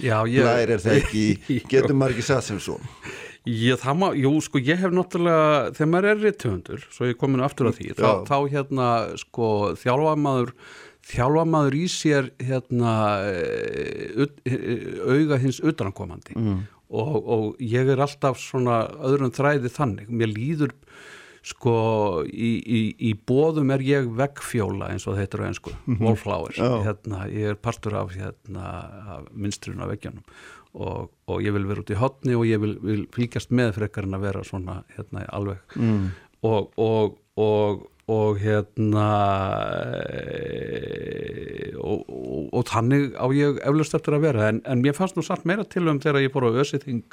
Já, 0.00 0.22
er 0.22 0.76
það 0.78 0.96
ekki 1.02 1.60
getur 1.68 1.96
maður 1.96 2.16
ekki 2.16 2.28
satt 2.28 2.48
sem 2.48 2.62
svo? 2.62 2.78
Ég, 3.42 3.74
það 3.82 3.96
má, 3.98 4.04
jú, 4.14 4.30
sko, 4.44 4.60
ég 4.62 4.78
hef 4.78 4.92
náttúrulega, 4.94 5.72
þegar 5.74 5.88
maður 5.90 6.08
er 6.12 6.20
rithöfundur, 6.22 6.82
svo 6.94 7.08
ég 7.08 7.16
komin 7.18 7.42
aftur 7.42 7.72
að 7.72 7.80
því, 7.80 7.88
þá, 7.98 8.04
Já. 8.06 8.12
þá 8.28 8.36
hérna, 8.52 8.90
sko, 9.18 9.48
þjálfa 9.80 10.12
maður, 10.22 10.52
þjálfa 11.12 11.46
maður 11.48 11.78
í 11.78 11.86
sér, 11.92 12.30
hérna, 12.42 12.92
eh, 13.28 14.28
eh, 14.48 14.86
auga 15.06 15.40
hins 15.42 15.60
utankomandi 15.64 16.36
mm. 16.38 16.60
og, 16.92 17.16
og 17.20 17.64
ég 17.64 17.92
er 17.92 18.02
alltaf 18.04 18.40
svona 18.40 18.84
öðrum 19.04 19.34
þræði 19.34 19.72
þannig, 19.72 20.08
mér 20.12 20.32
líður, 20.32 20.72
sko, 21.42 21.74
í, 22.30 22.54
í, 22.62 22.80
í 23.02 23.12
bóðum 23.18 23.72
er 23.74 23.82
ég 23.82 24.08
veggfjóla 24.18 24.92
eins 24.92 25.08
og 25.10 25.18
þetta 25.18 25.38
er 25.38 25.46
einsku, 25.50 25.76
wallflower, 25.98 26.54
Já. 26.56 26.74
hérna, 26.86 27.26
ég 27.32 27.54
er 27.54 27.60
partur 27.60 27.98
af, 27.98 28.14
hérna, 28.14 28.74
af 29.18 29.30
minstrun 29.34 29.82
af 29.82 29.90
veggjanum 29.92 30.26
og, 30.72 31.10
og 31.28 31.42
ég 31.44 31.52
vil 31.54 31.66
vera 31.68 31.82
út 31.84 31.92
í 31.92 31.98
hotni 32.00 32.36
og 32.36 32.46
ég 32.48 32.60
vil, 32.62 32.76
vil 32.84 33.02
fylgjast 33.12 33.52
með 33.52 33.74
frekar 33.76 34.08
en 34.08 34.16
að 34.16 34.26
vera 34.26 34.44
svona 34.46 34.78
hérna 34.96 35.24
alveg 35.36 35.76
mm. 35.76 36.06
og, 36.48 36.70
og, 36.80 37.18
og, 37.40 37.82
og 38.10 38.40
hérna 38.42 39.08
e, 40.02 41.72
og, 41.78 42.02
og, 42.08 42.48
og 42.50 42.66
þannig 42.70 43.14
á 43.14 43.26
ég 43.36 43.60
eflust 43.62 43.94
eftir 43.98 44.16
að 44.16 44.26
vera. 44.26 44.48
En, 44.50 44.60
en 44.66 44.82
mér 44.82 44.96
fannst 44.98 45.16
nú 45.18 45.24
samt 45.26 45.46
meira 45.48 45.64
til 45.64 45.86
um 45.90 46.00
þegar 46.02 46.24
ég 46.24 46.34
fór 46.34 46.48
á 46.50 46.58
Ösithing 46.64 47.06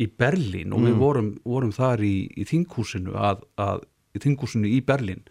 í 0.00 0.08
Berlín 0.08 0.72
og 0.74 0.84
við 0.86 1.00
vorum, 1.00 1.32
vorum 1.44 1.72
þar 1.74 2.02
í, 2.04 2.16
í 2.36 2.46
þinghúsinu 2.48 3.14
að, 3.16 3.44
að, 3.60 3.84
í 4.16 4.22
þinghúsinu 4.24 4.68
í 4.68 4.80
Berlín 4.84 5.22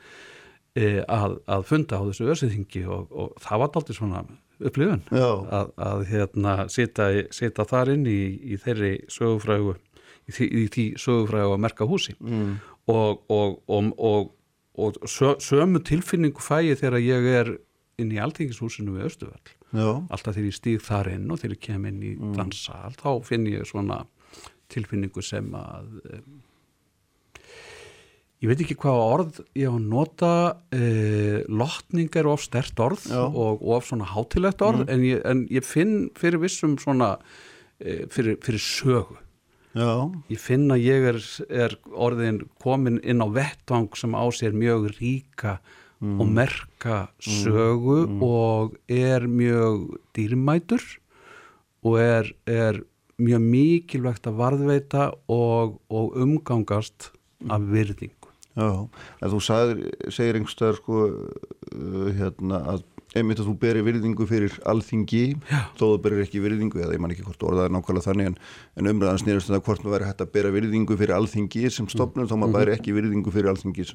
e, 0.78 1.02
að, 1.06 1.40
að 1.50 1.66
funda 1.70 2.00
á 2.00 2.06
þessu 2.08 2.30
Ösithingi 2.34 2.86
og, 2.88 3.12
og 3.12 3.34
það 3.42 3.64
var 3.64 3.80
aldrei 3.82 3.98
svona 3.98 4.24
upplifun 4.62 5.02
að, 5.12 5.72
að 5.82 6.04
hérna 6.12 6.58
sita 6.70 7.66
þar 7.68 7.96
inn 7.96 8.06
í, 8.10 8.20
í 8.54 8.60
þeirri 8.62 8.94
sögufrægu 9.12 9.76
í 10.30 10.68
því 10.72 10.86
sögufrægu 11.02 11.56
að 11.56 11.64
merka 11.66 11.88
húsi 11.90 12.14
mm. 12.20 12.54
og, 12.94 13.24
og, 13.32 13.58
og, 13.68 13.90
og, 13.98 14.30
og 14.80 15.02
sö, 15.10 15.36
sömu 15.44 15.82
tilfinningu 15.84 16.44
fæ 16.44 16.62
ég 16.70 16.80
þegar 16.80 17.04
ég 17.04 17.28
er 17.42 17.52
inn 18.02 18.14
í 18.14 18.22
alþingishúsinu 18.22 18.96
við 18.96 19.10
Östuvall 19.10 19.58
alltaf 20.12 20.36
þegar 20.36 20.48
ég 20.50 20.58
stíg 20.58 20.86
þar 20.86 21.12
inn 21.14 21.28
og 21.32 21.42
þegar 21.42 21.58
ég 21.58 21.66
kem 21.68 21.90
inn 21.90 22.00
í 22.04 22.14
mm. 22.16 22.32
dansal 22.38 22.96
þá 23.00 23.12
finn 23.28 23.50
ég 23.52 23.68
svona 23.68 24.04
tilfinningu 24.72 25.24
sem 25.24 25.48
að 25.58 26.00
um, 26.16 26.40
ég 28.42 28.52
veit 28.52 28.64
ekki 28.64 28.78
hvað 28.82 29.02
orð 29.06 29.42
ég 29.60 29.72
á 29.72 29.76
að 29.76 29.88
nota 29.92 30.34
uh, 30.76 31.40
lotning 31.52 32.16
er 32.18 32.30
of 32.32 32.44
stert 32.44 32.80
orð 32.84 33.08
Já. 33.12 33.24
og, 33.28 33.62
of 33.62 33.88
svona 33.90 34.08
hátilegt 34.12 34.64
orð 34.66 34.88
en, 34.88 35.04
ég, 35.06 35.24
en 35.28 35.46
ég 35.52 35.68
finn 35.68 36.10
fyrir 36.20 36.42
vissum 36.44 36.78
svona 36.82 37.18
uh, 37.20 38.04
fyrir, 38.12 38.40
fyrir 38.44 38.64
sögu 38.64 39.20
já, 39.78 39.92
ég 40.32 40.42
finn 40.42 40.72
að 40.74 40.86
ég 40.86 41.08
er, 41.14 41.22
er 41.50 41.78
orðin 41.92 42.42
komin 42.64 43.00
inn 43.04 43.24
á 43.24 43.28
vettvang 43.32 43.92
sem 44.00 44.16
á 44.18 44.26
sér 44.36 44.56
mjög 44.58 44.92
ríka 44.98 45.60
og 46.02 46.26
merka 46.34 47.12
sögu 47.22 48.08
og 48.26 48.78
er 48.90 49.28
mjög 49.30 50.00
dýrmætur 50.18 50.82
og 51.86 52.00
er, 52.02 52.32
er 52.50 52.82
mjög 53.22 53.44
mikilvægt 53.46 54.30
að 54.30 54.40
varðveita 54.40 55.04
og, 55.30 55.78
og 55.94 56.18
umgangast 56.18 57.12
af 57.50 57.68
virðingu. 57.70 58.32
Já, 58.58 58.68
en 59.22 59.32
þú 59.32 59.40
sagðir, 59.46 59.84
segir 60.12 60.40
einhverstaðar 60.40 60.80
sko 60.82 61.04
uh, 61.06 62.10
hérna 62.18 62.64
að 62.74 62.82
einmitt 63.18 63.42
að 63.42 63.50
þú 63.50 63.56
beri 63.60 63.84
virðingu 63.84 64.28
fyrir 64.30 64.54
alþingi 64.72 65.24
þó 65.50 65.84
þú 65.84 65.92
berir 66.06 66.24
ekki 66.24 66.44
virðingu 66.44 66.80
eða 66.80 66.96
ég 66.96 67.04
man 67.04 67.12
ekki 67.12 67.26
hvort 67.28 67.44
orðaði 67.50 67.76
nákvæmlega 67.76 68.08
þannig 68.08 68.32
en, 68.32 68.38
en 68.80 68.92
umræðan 68.94 69.22
snýrast 69.24 69.52
um 69.52 69.58
það 69.58 69.66
hvort 69.68 69.84
maður 69.84 69.98
væri 69.98 70.10
hægt 70.12 70.24
að 70.24 70.34
bera 70.38 70.54
virðingu 70.56 70.98
fyrir 71.02 71.16
alþingi 71.18 71.72
sem 71.76 71.90
stopnum 71.92 72.30
þá 72.30 72.36
maður 72.40 72.58
bæri 72.60 72.76
ekki 72.78 72.96
virðingu 72.96 73.34
fyrir 73.36 73.52
alþingi 73.52 73.88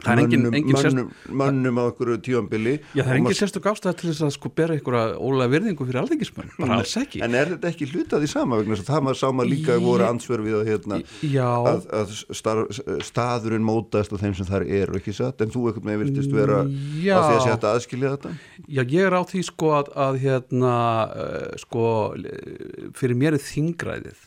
Það 0.00 0.10
er 0.12 0.20
engin- 0.24 0.42
mönnum, 0.42 0.54
engin 0.60 0.76
sérst- 0.80 0.96
mönnum, 0.96 1.10
mönnum 1.40 1.78
á 1.80 1.82
einhverju 1.90 2.16
tíuambili 2.26 2.74
Já, 2.96 3.02
það 3.04 3.10
er 3.12 3.18
engin 3.20 3.38
sérstök 3.40 3.68
ástæða 3.70 3.94
til 4.00 4.10
þess 4.10 4.22
að 4.26 4.32
sko 4.36 4.48
bera 4.60 4.74
einhverja 4.76 5.18
ólega 5.20 5.52
virðingu 5.54 5.86
fyrir 5.88 6.00
alþingismenn, 6.02 6.50
bara 6.58 6.78
alls 6.80 6.94
ekki. 6.96 7.22
En 7.22 7.34
er 7.34 7.46
þetta 7.54 7.68
ekki 7.72 7.88
hlutað 7.92 8.24
í 8.24 8.30
sama 8.32 8.56
vegna 8.60 8.74
þess 8.78 8.86
að 8.88 8.92
það 8.94 9.04
maður 9.06 9.20
sá 9.20 9.28
maður 9.30 9.50
líka 9.54 9.72
Ég- 9.76 9.84
voru 9.84 10.04
ansvör 10.08 10.40
við 10.46 10.56
að, 10.60 10.64
hérna, 10.70 11.00
að, 11.70 11.86
að 12.00 12.14
star, 12.40 12.62
staðurinn 13.04 13.64
mótast 13.66 14.12
af 14.12 14.20
þeim 14.24 14.34
sem 14.36 14.46
þar 14.48 14.64
eru 14.66 14.98
ekki 15.00 15.14
satt? 15.14 15.40
En 15.44 15.50
þú 15.52 15.68
ekkert 15.70 15.84
með 15.86 16.02
virtist 16.04 16.32
vera 16.32 16.64
Já. 17.00 17.16
á 17.16 17.20
því 17.28 17.36
að 17.38 17.58
að 17.60 17.74
aðskilja 17.76 18.10
þetta? 18.16 18.30
Já, 18.68 18.82
ég 18.88 19.04
er 19.06 19.14
á 19.14 19.22
því 19.28 19.42
sko 19.44 19.68
að, 19.76 19.90
að 19.94 20.18
hérna, 20.24 20.74
uh, 21.12 21.56
sko 21.60 21.84
eh, 22.16 22.88
fyrir 22.96 23.16
mér 23.20 23.36
er 23.36 23.44
þingræðið 23.44 24.20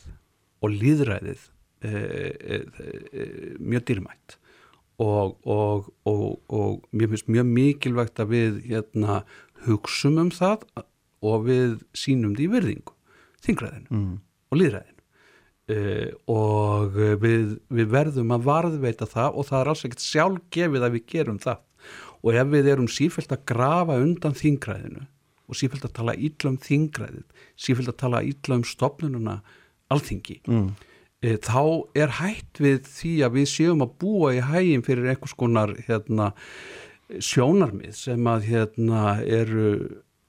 og 0.64 0.70
líðræðið 0.70 1.42
uh, 1.84 1.90
uh, 1.90 2.62
uh, 2.78 3.58
mjög 3.60 3.84
dýrmætt 3.90 4.36
og, 5.02 5.36
og, 5.46 5.88
og, 6.06 6.24
og 6.48 6.82
mér 6.94 7.10
finnst 7.12 7.30
mjög 7.32 7.48
mikilvægt 7.50 8.20
að 8.22 8.34
við 8.34 8.60
hérna, 8.68 9.22
hugsum 9.66 10.18
um 10.22 10.30
það 10.34 10.66
og 11.24 11.46
við 11.48 11.78
sínum 11.96 12.34
því 12.36 12.50
virðingu 12.52 12.94
þingræðinu 13.44 13.90
mm. 13.90 14.12
og 14.52 14.60
líðræðinu 14.60 15.02
uh, 15.74 16.10
og 16.34 16.98
við, 17.22 17.56
við 17.68 17.90
verðum 17.92 18.34
að 18.36 18.46
varðveita 18.48 19.08
það 19.10 19.40
og 19.40 19.48
það 19.50 19.60
er 19.60 19.72
alls 19.72 19.84
ekkert 19.88 20.06
sjálfgefið 20.06 20.86
að 20.86 20.96
við 20.98 21.06
gerum 21.14 21.40
það 21.42 21.90
og 22.24 22.38
ef 22.40 22.54
við 22.54 22.70
erum 22.72 22.88
sífælt 22.88 23.34
að 23.34 23.44
grafa 23.50 23.98
undan 24.00 24.36
þingræðinu 24.38 25.04
og 25.44 25.58
sífælt 25.58 25.84
að 25.84 25.96
tala 25.98 26.16
illa 26.16 26.50
um 26.50 26.58
þingræðið 26.60 27.46
sífælt 27.60 27.92
að 27.92 28.00
tala 28.00 28.24
illa 28.24 28.58
um 28.60 28.66
stopnununa 28.68 29.38
alþingi 29.92 30.40
Mm. 30.48 30.70
E, 31.24 31.34
þá 31.40 31.60
er 31.96 32.14
hætt 32.20 32.60
við 32.62 32.86
því 32.92 33.14
að 33.26 33.36
við 33.38 33.50
séum 33.54 33.84
að 33.84 33.96
búa 34.04 34.32
í 34.36 34.42
hægin 34.44 34.84
fyrir 34.86 35.10
einhvers 35.12 35.36
konar 35.40 35.74
hérna, 35.88 36.30
sjónarmið 37.20 37.96
sem 37.96 38.30
að 38.30 38.48
hérna, 38.50 39.04
eru 39.24 39.74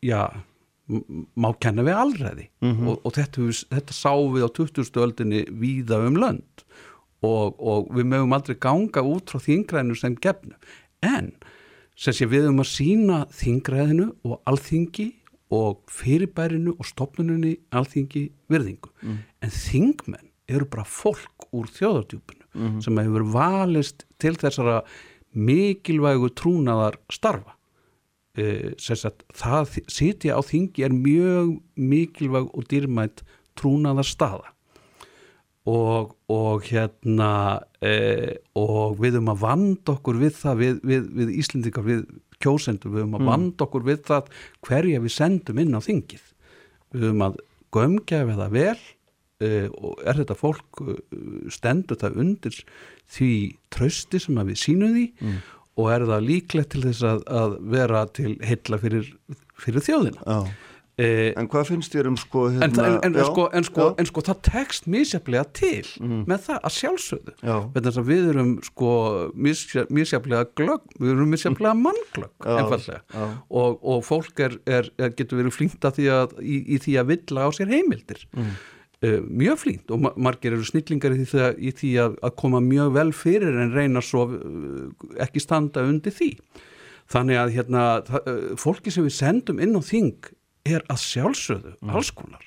já, 0.05 0.21
má 0.87 1.49
kenna 1.61 1.85
við 1.85 1.97
alræði. 1.97 2.47
Og, 2.85 2.99
og 3.01 3.15
þetta, 3.15 3.49
þetta 3.73 3.95
sá 3.95 4.11
við 4.13 4.45
á 4.45 4.49
20. 4.59 5.01
öldinni 5.01 5.43
víða 5.49 6.01
um 6.05 6.19
lönd. 6.21 6.65
Og, 7.25 7.55
og 7.57 7.87
við 7.95 8.09
mögum 8.11 8.35
aldrei 8.37 8.57
ganga 8.61 9.01
út 9.01 9.31
frá 9.31 9.41
þingræðinu 9.41 9.97
sem 9.97 10.17
gefnu. 10.21 10.53
En 11.01 11.31
sem 11.97 12.13
sé 12.13 12.27
við 12.29 12.49
um 12.51 12.61
að 12.61 12.73
sína 12.73 13.23
þingræðinu 13.33 14.11
og 14.27 14.41
alþingi 14.51 15.07
og 15.55 15.81
fyrirbærinu 15.93 16.75
og 16.75 16.87
stopnununni 16.89 17.55
alþingi 17.73 18.27
virðingu. 18.51 18.91
En 19.41 19.53
þingmenn 19.53 20.29
eru 20.51 20.67
bara 20.69 20.85
fólk 20.85 21.47
úr 21.55 21.69
þjóðardjúpinu 21.73 22.43
sem 22.83 22.97
hefur 23.01 23.25
valist 23.33 24.05
til 24.21 24.35
þessara 24.39 24.81
mikilvægu 25.35 26.29
trúnaðar 26.39 26.95
starfa. 27.11 27.55
E, 28.35 28.75
sagt, 28.79 29.23
það 29.35 29.79
sitja 29.91 30.35
á 30.35 30.41
þingi 30.43 30.83
er 30.87 30.95
mjög 30.95 31.55
mikilvæg 31.75 32.51
og 32.51 32.67
dýrmætt 32.71 33.23
trúnaðar 33.55 34.07
staða 34.07 34.51
og, 35.65 36.13
og 36.29 36.67
hérna 36.67 37.61
e, 37.79 38.37
og 38.59 38.99
við 39.01 39.21
um 39.21 39.31
að 39.33 39.41
vanda 39.45 39.95
okkur 39.95 40.19
við 40.21 40.35
það 40.41 40.61
við, 40.61 40.75
við, 40.83 41.07
við 41.19 41.33
Íslendingar, 41.41 41.87
við 41.87 42.03
kjósendur 42.43 42.93
við 42.93 43.07
um 43.07 43.17
að 43.17 43.29
vanda 43.31 43.65
okkur 43.65 43.87
við 43.87 44.03
það 44.11 44.29
hverja 44.67 45.01
við 45.01 45.15
sendum 45.15 45.63
inn 45.63 45.73
á 45.73 45.81
þingið. 45.81 46.27
Við 46.95 47.07
um 47.13 47.25
að 47.25 47.39
gömgefa 47.75 48.37
það 48.37 48.55
vel 48.59 48.83
og 49.44 50.00
er 50.08 50.22
þetta 50.22 50.38
fólk 50.39 50.80
e, 50.86 50.98
stendur 51.51 52.00
það 52.00 52.22
undir 52.24 52.60
því 53.12 53.32
trösti 53.74 54.22
sem 54.24 54.39
við 54.48 54.62
sínum 54.62 54.96
því? 54.96 55.08
Og 55.75 55.89
er 55.92 56.06
það 56.08 56.30
líklegt 56.30 56.72
til 56.72 56.86
þess 56.86 57.04
að, 57.04 57.25
að 57.27 57.58
vera 57.74 58.06
til 58.15 58.38
heilla 58.39 58.80
fyrir, 58.80 59.10
fyrir 59.60 59.84
þjóðina? 59.84 60.22
Já. 60.24 60.54
e, 60.96 61.08
En 61.36 61.50
hvað 61.51 61.65
finnst 61.74 61.92
þér 61.92 62.08
um 62.13 62.15
sko 62.15 62.46
en, 62.48 62.62
hérna, 62.62 62.86
en, 62.88 62.96
en, 63.10 63.18
já, 63.20 63.25
sko, 63.27 63.48
en, 63.51 63.68
sko, 63.68 63.88
en 64.00 64.08
sko 64.08 64.24
það 64.30 64.39
tekst 64.48 64.88
misjaflega 64.88 65.44
til 65.60 65.84
með 66.00 66.46
það 66.46 66.62
að 66.70 66.75
sjálfsögðu. 66.77 67.34
Að 67.75 68.00
við 68.08 68.30
erum 68.32 68.54
sko 68.63 68.94
misjaflega 69.36 70.46
glögg, 70.56 70.86
við 70.96 71.12
erum 71.18 71.36
misjaflega 71.36 71.74
mannglögg 71.82 72.48
Já, 72.48 72.54
einfallega 72.62 73.27
og, 73.50 73.84
og 73.84 74.00
fólk 74.08 74.39
er, 74.48 74.56
er, 74.63 74.88
getur 75.20 75.44
verið 75.44 76.08
að, 76.15 76.39
í, 76.39 76.62
í 76.72 76.80
því 76.88 76.96
að 77.04 77.12
villa 77.12 77.44
á 77.44 77.50
sér 77.60 77.75
heimildir. 77.75 78.24
Mm. 78.32 78.56
Uh, 79.05 79.17
mjög 79.29 79.59
flýnt 79.62 79.91
og 79.93 80.01
ma 80.03 80.12
margir 80.27 80.55
eru 80.55 80.65
snillingar 80.65 81.15
í 81.15 81.25
því, 81.25 81.41
að, 81.47 81.59
í 81.59 81.74
því 81.79 81.91
að, 82.03 82.15
að 82.25 82.35
koma 82.41 82.62
mjög 82.63 82.95
vel 82.97 83.12
fyrir 83.15 83.59
en 83.62 83.75
reyna 83.75 84.03
svo 84.03 84.25
uh, 84.33 84.88
ekki 85.24 85.43
standa 85.43 85.85
undir 85.85 86.15
því. 86.15 86.31
Þannig 87.12 87.38
að 87.41 87.53
hérna 87.59 87.85
uh, 88.01 88.33
fólki 88.57 88.93
sem 88.93 89.05
við 89.05 89.17
sendum 89.19 89.62
inn 89.62 89.77
á 89.77 89.81
þing 89.85 90.31
er 90.65 90.81
að 90.89 91.03
sjálfsögðu 91.03 91.75
alls 91.93 92.09
konar 92.17 92.45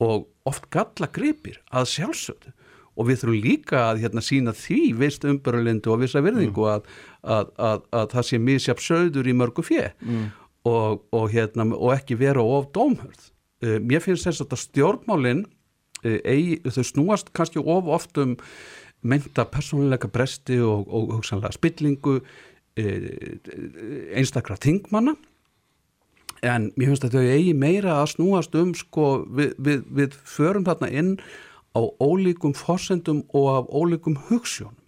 og 0.00 0.30
oft 0.48 0.70
galla 0.72 1.10
gripir 1.12 1.58
að 1.68 1.90
sjálfsögðu. 1.92 2.54
Og 3.00 3.06
við 3.08 3.20
þurfum 3.20 3.44
líka 3.44 3.80
að 3.90 4.00
hérna, 4.02 4.22
sína 4.24 4.52
því 4.56 4.80
vist 4.98 5.24
umbörlindu 5.24 5.92
og 5.92 6.00
vissa 6.02 6.20
virðingu 6.24 6.64
að, 6.68 6.88
að, 7.22 7.52
að, 7.56 7.84
að 7.96 8.08
það 8.14 8.26
sé 8.28 8.40
misjafn 8.42 8.84
sögður 8.84 9.30
í 9.30 9.34
mörgu 9.36 9.64
fjö 9.64 9.84
og, 10.68 11.04
og, 11.12 11.26
hérna, 11.32 11.68
og 11.76 11.94
ekki 11.94 12.18
vera 12.20 12.42
of 12.42 12.66
dómhörð. 12.74 13.30
Mér 13.60 14.02
finnst 14.04 14.26
þess 14.26 14.44
að 14.44 14.58
stjórnmálin 14.64 15.44
uh, 16.04 16.18
eigi, 16.24 16.60
þau 16.66 16.86
snúast 16.86 17.32
kannski 17.36 17.62
of 17.62 17.90
oft 17.90 18.20
um 18.20 18.36
meinta 19.00 19.46
persónuleika 19.48 20.10
bresti 20.12 20.60
og, 20.60 20.88
og 20.88 21.14
hugsanlega 21.18 21.56
spillingu 21.56 22.20
uh, 22.20 23.10
einstakra 24.16 24.58
þingmanna. 24.60 25.16
En 26.46 26.70
mér 26.76 26.92
finnst 26.92 27.04
að 27.04 27.18
þau 27.18 27.30
eigi 27.36 27.54
meira 27.56 27.98
að 28.00 28.14
snúast 28.14 28.54
um 28.56 28.74
sko 28.76 29.24
við, 29.28 29.54
við, 29.60 29.86
við 29.92 30.20
förum 30.24 30.64
þarna 30.68 30.88
inn 30.88 31.14
á 31.76 31.80
ólíkum 32.00 32.54
forsendum 32.56 33.22
og 33.36 33.48
af 33.54 33.68
ólíkum 33.70 34.16
hugssjónum 34.28 34.80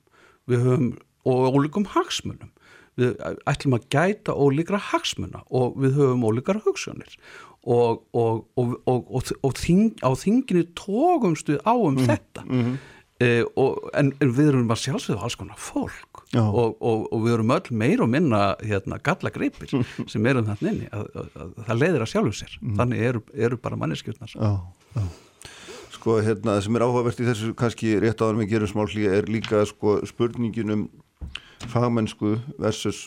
höfum 0.51 0.99
og 1.25 1.55
ólíkum 1.55 1.87
hagsmunum. 1.87 2.51
Við 2.99 3.15
ætlum 3.49 3.79
að 3.79 3.87
gæta 3.93 4.35
ólíkra 4.37 4.81
hagsmuna 4.91 5.45
og 5.49 5.79
við 5.81 5.97
höfum 5.97 6.27
ólíkar 6.29 6.61
hugssjónir 6.65 7.15
og, 7.63 8.03
og, 8.13 8.47
og, 8.59 8.73
og, 8.91 9.31
og 9.43 9.53
þing, 9.59 9.93
á 10.03 10.11
þinginu 10.19 10.65
tókumst 10.79 11.53
við 11.53 11.61
á 11.63 11.75
um 11.79 11.99
þetta. 12.01 12.43
eh, 13.23 13.45
og, 13.57 13.79
en, 13.95 14.13
en 14.19 14.33
við 14.35 14.49
erum 14.51 14.69
bara 14.71 14.83
sjálfsögðu 14.83 15.23
alls 15.23 15.37
konar 15.39 15.61
fólk. 15.63 16.25
Og, 16.49 16.79
og, 16.81 17.05
og 17.13 17.27
við 17.27 17.35
erum 17.37 17.53
öll 17.55 17.71
meir 17.77 18.01
og 18.03 18.09
minna 18.11 18.41
hérna, 18.65 18.99
galla 19.05 19.31
greipir 19.35 19.71
sem 20.13 20.27
erum 20.27 20.49
þarna 20.49 20.73
inni. 20.73 20.89
Að, 20.91 21.05
að, 21.15 21.29
að, 21.37 21.53
það 21.69 21.83
leiðir 21.85 22.07
að 22.07 22.13
sjálfu 22.15 22.35
sér. 22.41 22.57
Þannig 22.81 23.05
eru, 23.11 23.23
eru 23.49 23.61
bara 23.63 23.79
manneskjurnar. 23.85 24.35
Já, 24.35 24.53
já. 24.97 25.07
Sko 25.93 26.17
hérna 26.19 26.57
það 26.57 26.65
sem 26.67 26.77
er 26.81 26.83
áhugavert 26.83 27.21
í 27.23 27.27
þessu 27.29 27.53
kannski 27.55 27.93
rétt 28.03 28.23
áður 28.25 28.41
með 28.41 28.49
gerum 28.57 28.71
smá 28.73 28.83
hlýja 28.91 29.13
er 29.21 29.29
líka 29.31 29.61
sko 29.71 30.01
spurningin 30.09 30.73
um 30.75 30.81
fagmennsku 31.71 32.41
versus 32.59 33.05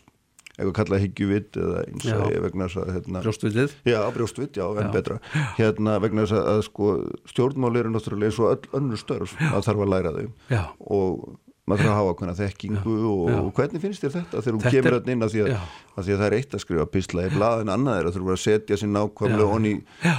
eitthvað 0.55 0.75
kallað 0.79 1.03
hyggjuvitt 1.05 1.57
eða 1.59 1.81
eins 1.85 2.05
Já. 2.07 2.15
og 2.19 2.31
ég 2.31 2.43
vegna 2.45 2.67
þess 2.69 2.81
að 2.81 2.91
hérna, 2.95 3.23
brjóstviðið 3.25 3.73
Já, 3.91 3.99
brjóstvitt, 4.15 4.59
já, 4.59 4.65
en 4.71 4.87
Já. 4.87 4.91
betra 4.95 5.17
hérna 5.59 5.97
vegna 6.03 6.25
þess 6.25 6.37
að, 6.39 6.45
að 6.53 6.61
sko 6.69 6.91
stjórnmál 7.33 7.73
eru 7.81 7.91
náttúrulega 7.95 8.31
eins 8.31 8.39
og 8.39 8.53
öll 8.53 8.79
önnur 8.79 9.01
störf 9.01 9.35
að 9.51 9.65
þarf 9.67 9.83
að 9.85 9.91
læra 9.95 10.13
þau 10.15 10.27
Já. 10.55 10.61
og 10.79 11.25
maður 11.65 11.81
þarf 11.81 11.91
að 11.91 11.97
hafa 11.97 12.11
ákveðna 12.13 12.33
þekkingu 12.37 12.95
og, 13.09 13.21
Já. 13.25 13.35
og 13.39 13.47
hvernig 13.57 13.81
finnst 13.81 14.03
þér 14.03 14.11
þetta 14.15 14.41
þegar 14.45 14.55
þú 14.55 14.59
Þetta 14.65 14.73
kemur 14.75 14.95
hérna 14.95 15.13
inn 15.15 15.25
að 15.25 15.31
því 15.33 15.39
að, 15.41 15.47
Já. 15.49 15.59
að 15.95 16.05
því 16.05 16.13
að 16.15 16.19
það 16.21 16.27
er 16.27 16.35
eitt 16.37 16.53
að 16.53 16.61
skrifa 16.61 16.85
pisla 16.93 17.25
í 17.25 17.31
blað 17.33 17.63
en 17.63 17.71
annað 17.73 17.97
er 18.01 18.09
að 18.09 18.17
þurfa 18.19 18.35
að 18.35 18.41
setja 18.43 18.77
sér 18.81 18.91
nákvæmlega 18.93 19.47
Já. 19.47 19.53
onni 19.55 19.71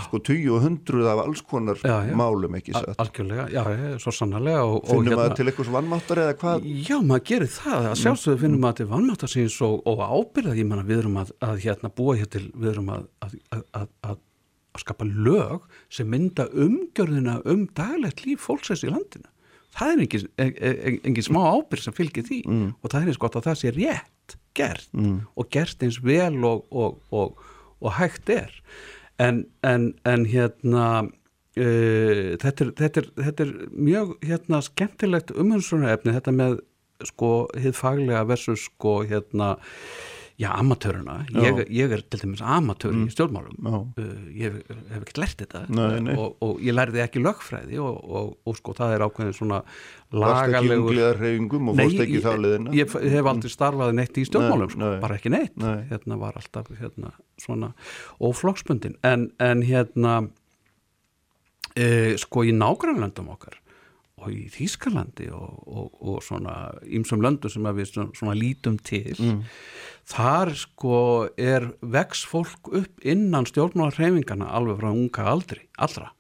sko 0.07 0.21
20 0.26 0.50
og 0.57 0.67
100 0.67 1.11
af 1.12 1.23
alls 1.23 1.45
konar 1.47 1.83
Já, 1.87 1.95
já. 2.09 2.15
málum 2.19 2.59
ekki 2.59 2.75
satt 2.75 3.03
algjörlega, 3.05 3.47
já, 3.55 3.62
já, 3.76 3.95
svo 4.03 4.15
sannarlega 4.19 4.65
og, 4.67 4.76
og 4.83 4.91
finnum 4.91 5.21
maður 5.23 5.38
til 5.38 5.47
eitthvað 5.53 5.73
vannmáttar 5.79 6.23
eða 6.25 6.37
hvað 6.43 6.67
Já, 6.67 6.97
maður 6.99 7.26
gerir 7.31 7.53
það, 7.55 7.91
að 7.93 7.97
sjálfsögðu 8.03 8.43
finnum 8.43 8.67
maður 8.67 8.81
til 8.81 8.88
vannmáttasins 8.97 9.61
og, 9.69 9.79
og 9.87 10.03
ábyrða, 10.03 10.57
ég 10.59 10.67
manna 10.67 10.87
við 10.88 11.05
erum 11.05 11.21
að, 11.23 11.35
að 11.47 11.62
hérna 11.62 11.93
búa 11.95 12.19
hér 12.19 12.31
til, 12.33 12.49
við 12.59 12.73
erum 12.75 12.91
að, 12.97 13.07
að, 13.23 14.19
skapa 14.76 15.07
lög 15.09 15.65
sem 15.93 16.09
mynda 16.11 16.49
umgjörðina 16.53 17.38
um 17.49 17.67
daglegt 17.76 18.25
líf 18.26 18.45
fólksins 18.45 18.85
í 18.85 18.91
landinu. 18.93 19.29
Það 19.76 19.92
er 19.92 20.02
engin, 20.04 20.28
engin, 20.40 21.00
engin 21.11 21.26
smá 21.26 21.42
ábyrð 21.52 21.85
sem 21.85 21.97
fylgir 21.97 22.26
því. 22.26 22.40
Og 22.80 22.90
það 22.90 23.02
er 23.02 23.12
eins 23.12 23.23
gott 23.23 23.37
að 23.37 23.49
það 23.50 23.61
sé 23.61 23.75
rétt 23.76 24.37
gert 24.56 24.88
og 25.37 25.50
gert 25.52 25.83
eins 25.85 26.00
vel 26.02 26.45
og, 26.49 26.64
og, 26.73 26.99
og, 27.12 27.37
og 27.80 27.92
hægt 27.99 28.33
er. 28.33 28.52
En, 29.21 29.47
en, 29.62 29.95
en 30.04 30.26
hérna 30.26 30.88
Uh, 31.56 32.35
þetta, 32.37 32.66
er, 32.66 32.71
þetta, 32.76 33.00
er, 33.00 33.06
þetta 33.16 33.45
er 33.47 33.52
mjög 33.73 34.11
hérna, 34.28 34.59
skemmtilegt 34.61 35.30
umhengsunarefni 35.33 36.12
þetta 36.12 36.35
með 36.37 36.59
sko 37.09 37.30
hið 37.56 37.73
faglega 37.78 38.26
versus 38.28 38.66
sko 38.68 38.99
hérna 39.09 39.54
Já, 40.37 40.50
amatöruna, 40.52 41.14
ég, 41.33 41.62
ég 41.73 41.93
er 41.97 42.02
til 42.12 42.19
dæmis 42.21 42.43
amatör 42.45 42.93
Mm. 42.93 43.07
í 43.09 43.12
stjórnmálum 43.14 43.69
uh, 43.71 43.78
ég 44.37 44.52
hef, 44.52 44.75
hef 44.93 44.99
ekkert 45.07 45.21
lært 45.23 45.38
þetta. 45.40 45.62
Nei, 45.73 46.00
nei. 46.05 46.16
Og, 46.21 46.35
og 46.45 46.59
ég 46.61 46.76
lærði 46.76 47.00
ekki 47.07 47.23
lögfræði 47.25 47.78
og, 47.81 47.97
og, 48.05 48.35
og 48.45 48.59
sko 48.59 48.75
það 48.76 48.93
er 48.99 49.05
ákveðin 49.07 49.33
svona 49.38 49.62
lagalegur 50.12 50.83
ungliðar 50.90 51.16
reyfingum 51.25 51.71
og 51.73 51.81
fórst 51.81 52.02
ekki 52.05 52.19
í 52.21 52.25
þá 52.26 52.31
liðina 52.45 52.75
ég, 52.76 52.93
ég 53.09 53.16
hef 53.16 53.31
aldrei 53.33 53.50
starfað 53.57 53.95
neitt 53.97 54.21
í 54.21 54.26
stjórnmálum 54.28 54.69
Nei, 54.69 54.75
sko, 54.76 54.85
nei. 54.85 55.00
bara 55.07 55.16
ekki 55.16 55.33
neitt. 55.33 55.57
Nei. 55.57 55.76
hérna 55.88 56.19
var 56.21 56.37
alltaf 56.43 56.69
hérna, 56.83 57.14
svona 57.40 57.73
óflokksbundin 58.21 58.99
en, 59.09 59.31
en 59.40 59.64
hérna 59.64 60.19
e, 61.76 62.16
sko 62.21 62.45
í 62.47 62.52
nágrannlöndum 62.57 63.33
okkar 63.33 63.57
og 64.17 64.33
í 64.33 64.47
Þýskalandi 64.49 65.29
og, 65.37 65.57
og, 65.69 65.97
og 66.01 66.23
svona 66.25 66.55
ímsum 66.89 67.21
löndum 67.25 67.53
sem 67.53 67.67
við 67.77 67.91
svona, 67.91 68.15
svona 68.17 68.37
lítum 68.39 68.79
til. 68.81 69.17
Þar 70.09 70.53
sko 70.57 71.01
er 71.37 71.69
vex 71.83 72.25
fólk 72.29 72.71
upp 72.73 73.05
innan 73.05 73.49
stjórnmálarheifingana 73.49 74.49
alveg 74.57 74.81
frá 74.81 74.91
unga 74.93 75.27
aldri, 75.35 75.67
allra. 75.77 76.13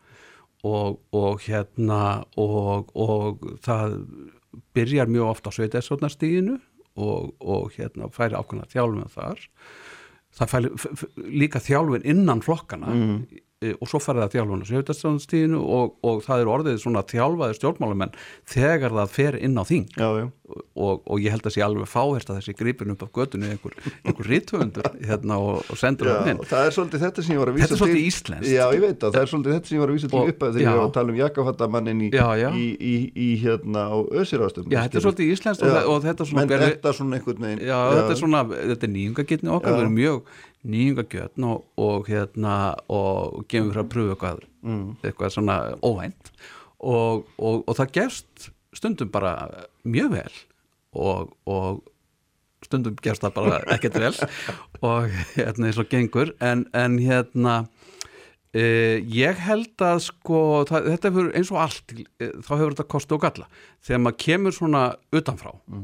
Og, 0.66 1.00
og 1.14 1.40
hérna 1.46 2.26
og, 2.36 2.92
og 2.92 3.44
það 3.64 4.00
byrjar 4.76 5.08
mjög 5.12 5.32
ofta 5.32 5.52
á 5.52 5.56
sveitæðsotnarstíginu 5.56 6.58
og, 7.00 7.32
og 7.40 7.72
hérna 7.76 8.10
færi 8.12 8.36
ákveðna 8.36 8.68
þjálfum 8.72 9.12
þar. 9.14 9.44
Það 10.36 10.52
færi 10.52 10.72
líka 11.44 11.62
þjálfin 11.64 12.08
innan 12.12 12.44
flokkana 12.44 12.92
mm. 12.92 13.18
Og 13.80 13.90
svo 13.90 14.00
færi 14.02 14.22
það 14.24 14.34
þjálfun 14.36 14.62
á 14.62 14.66
sveitæðsotnarstíginu 14.70 15.60
og, 15.78 15.94
og 16.06 16.22
það 16.26 16.42
er 16.44 16.50
orðið 16.56 16.80
svona 16.82 17.02
þjálfaði 17.10 17.58
stjórnmálamenn 17.58 18.14
þegar 18.54 18.94
það 19.00 19.14
fer 19.16 19.38
inn 19.46 19.56
á 19.58 19.64
þing. 19.66 19.86
Já, 19.96 20.08
já, 20.22 20.26
og, 20.78 21.00
og 21.10 21.18
ég 21.24 21.32
held 21.34 21.46
að 21.48 21.54
sé 21.56 21.62
alveg 21.66 21.88
fáhert 21.90 22.28
að 22.30 22.36
þessi 22.38 22.54
gripin 22.60 22.92
upp 22.94 23.02
af 23.02 23.10
götunni 23.16 23.48
einhver, 23.50 23.74
einhver 24.06 24.28
rítvöndur 24.30 24.86
hérna 25.08 25.38
og, 25.42 25.64
og 25.72 25.80
sendur 25.80 26.06
það 26.12 26.30
inn. 26.32 26.42
það 26.46 26.68
er 26.68 26.76
svolítið 26.76 27.02
þetta 27.06 27.24
sem 27.26 27.34
ég 27.34 27.40
var 27.42 27.50
að 27.50 27.56
vísa 27.58 27.66
Þetta 27.66 27.74
er 27.76 27.80
svolítið 27.82 28.06
íslenskt. 28.06 28.50
Já, 28.54 28.64
ég 28.76 28.84
veit 28.84 29.00
það, 29.02 29.16
það 29.16 29.22
er 29.26 29.30
svolítið 29.32 29.56
þetta 29.56 29.70
sem 29.72 29.76
ég 29.76 29.82
var 29.82 29.90
að 29.90 29.98
vísa 29.98 30.10
til 30.12 30.22
upp 30.30 30.46
að 30.46 30.56
þegar 30.60 30.66
ég 30.70 30.78
var 30.78 30.86
að 30.86 30.94
tala 30.96 31.14
um 31.16 31.20
jakkafattamannin 31.22 32.04
í, 32.06 32.10
í, 32.54 32.66
í, 32.78 32.94
í 33.26 33.28
hérna 33.42 33.86
á 33.90 33.96
ösirástum 34.22 34.70
Já, 34.70 34.80
þetta 34.86 35.00
er 35.00 35.06
svolítið 35.08 35.32
íslenskt 35.34 35.66
og, 35.66 35.74
þe- 35.74 35.86
og 35.96 36.04
þetta 36.06 36.28
svona 36.30 36.46
þetta 36.62 36.92
svona 37.00 37.18
þetta 37.96 38.14
er 38.14 38.20
svona, 38.22 38.44
þetta 38.54 38.86
er 38.86 38.94
nýjungagetni 38.94 39.50
nýjungagetn 40.66 41.46
og, 41.46 41.64
og 41.78 42.08
hérna 42.10 42.54
og 42.92 43.44
gefum 43.48 43.72
fyrir 43.72 43.84
að 43.84 43.90
pröfu 43.94 44.14
eitthvað 44.16 44.44
Mm. 44.66 44.96
eitthvað 45.06 45.30
svona 45.30 45.56
óvænt. 45.86 46.32
Og, 46.82 47.20
og, 47.38 47.60
og 47.68 47.76
það 47.78 47.92
gefst 47.94 48.48
stundum 48.74 49.12
bara 49.14 49.36
mjög 49.86 50.10
vel 50.16 50.32
og, 50.98 51.36
og 51.46 51.84
stundum 52.66 52.96
gefst 52.98 53.22
það 53.22 53.36
bara 53.36 53.60
ekkert 53.76 54.00
vel 54.02 54.16
og 54.82 55.06
hérna 55.36 55.68
eins 55.70 55.78
og 55.78 55.86
gengur. 55.92 56.34
En, 56.42 56.66
en 56.74 56.98
hérna 56.98 57.60
Uh, 58.56 59.02
ég 59.12 59.36
held 59.44 59.82
að 59.84 59.98
sko 60.06 60.38
það, 60.64 60.86
þetta 60.94 61.08
hefur 61.10 61.26
eins 61.36 61.50
og 61.52 61.58
allt 61.60 61.92
uh, 61.92 62.28
þá 62.40 62.50
hefur 62.54 62.70
þetta 62.72 62.84
kosti 62.88 63.12
og 63.12 63.20
galla. 63.20 63.48
Þegar 63.84 64.00
maður 64.00 64.16
kemur 64.22 64.54
svona 64.56 64.82
utanfrá 65.12 65.50
uh, 65.52 65.82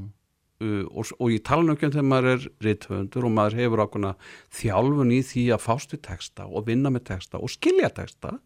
og, 0.63 1.11
og 1.19 1.33
ég 1.33 1.43
tala 1.47 1.67
nú 1.67 1.75
ekki 1.75 1.89
um 1.89 1.95
þegar 1.95 2.09
maður 2.11 2.31
er 2.33 2.47
rithöfundur 2.67 3.27
og 3.29 3.35
maður 3.37 3.59
hefur 3.61 3.83
ákveðna 3.85 4.13
þjálfun 4.61 5.13
í 5.17 5.21
því 5.27 5.45
að 5.57 5.65
fást 5.67 5.95
við 5.95 6.03
texta 6.09 6.47
og 6.47 6.67
vinna 6.69 6.93
með 6.95 7.07
texta 7.11 7.41
og 7.43 7.53
skilja 7.53 7.93
texta 7.97 8.37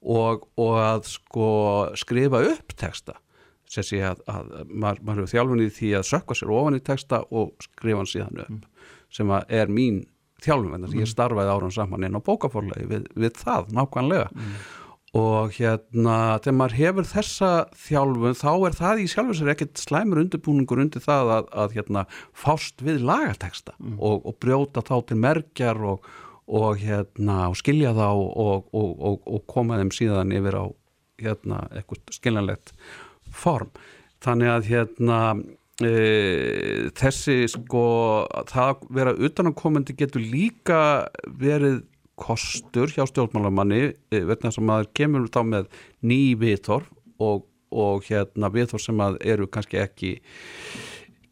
og, 0.00 0.48
og 0.60 0.74
að 0.80 1.06
sko 1.10 1.50
skrifa 1.98 2.42
upp 2.52 2.76
texta. 2.78 3.18
Sessi 3.66 3.98
að, 4.06 4.20
að 4.30 4.52
maður, 4.70 5.00
maður 5.02 5.22
hefur 5.24 5.32
þjálfun 5.34 5.64
í 5.64 5.70
því 5.74 5.92
að 5.98 6.08
sökka 6.12 6.38
sér 6.38 6.52
ofan 6.54 6.78
í 6.78 6.84
texta 6.86 7.22
og 7.34 7.54
skrifa 7.66 8.02
hann 8.02 8.12
síðan 8.12 8.44
upp 8.46 8.90
sem 9.16 9.30
að 9.32 9.56
er 9.60 9.72
mín 9.72 10.04
þjálfun 10.44 10.74
vegna 10.74 10.90
mm. 10.90 10.98
ég 11.00 11.10
starfaði 11.10 11.54
árum 11.54 11.72
saman 11.74 12.06
inn 12.06 12.18
á 12.18 12.22
bókaforlegi 12.22 12.88
við, 12.90 13.06
við 13.16 13.38
það 13.40 13.70
nákvæmlega 13.76 14.28
og 15.16 15.56
hérna 15.56 16.16
þegar 16.42 16.56
maður 16.58 16.76
hefur 16.80 17.08
þessa 17.08 17.50
þjálfun 17.86 18.38
þá 18.38 18.50
er 18.52 18.76
það 18.76 19.02
í 19.02 19.08
sjálfur 19.10 19.38
sér 19.38 19.52
ekkert 19.54 19.80
slæmur 19.80 20.20
undirbúningur 20.22 20.82
undir 20.82 21.04
það 21.04 21.32
að, 21.38 21.50
að 21.64 21.76
hérna 21.78 22.04
fást 22.36 22.84
við 22.84 23.04
lagateksta 23.06 23.76
og, 23.96 24.22
og 24.26 24.38
brjóta 24.42 24.84
þá 24.84 24.96
til 25.08 25.18
merkjar 25.22 25.82
og, 25.92 26.08
og 26.46 26.82
hérna 26.82 27.46
og 27.50 27.58
skilja 27.60 27.94
þá 27.96 28.08
og, 28.10 28.66
og, 28.70 28.96
og, 28.96 29.20
og 29.24 29.46
koma 29.50 29.80
þeim 29.80 29.94
síðan 29.94 30.34
yfir 30.36 30.60
á 30.60 30.64
hérna 31.22 31.62
eitthvað 31.72 32.16
skiljanlegt 32.18 32.74
form. 33.32 33.70
Þannig 34.24 34.52
að 34.52 34.70
hérna 34.70 35.20
e, 35.84 35.92
þessi 36.96 37.44
sko 37.52 37.84
það 38.48 38.72
að 38.72 38.86
vera 38.98 39.14
utanakomandi 39.28 39.96
getur 39.96 40.24
líka 40.24 40.80
verið 41.26 41.84
kostur 42.20 42.92
hjá 42.92 43.04
stjórnmálamanni 43.08 43.82
e, 43.92 44.22
vegna 44.28 44.52
sem 44.54 44.66
maður 44.66 44.90
kemur 44.96 45.28
þá 45.32 45.40
með 45.46 45.70
ný 46.06 46.20
viðþor 46.40 46.86
og, 47.22 47.46
og 47.72 48.06
hérna 48.08 48.50
viðþor 48.52 48.82
sem 48.82 49.02
að 49.04 49.18
eru 49.34 49.48
kannski 49.52 49.80
ekki 49.82 50.12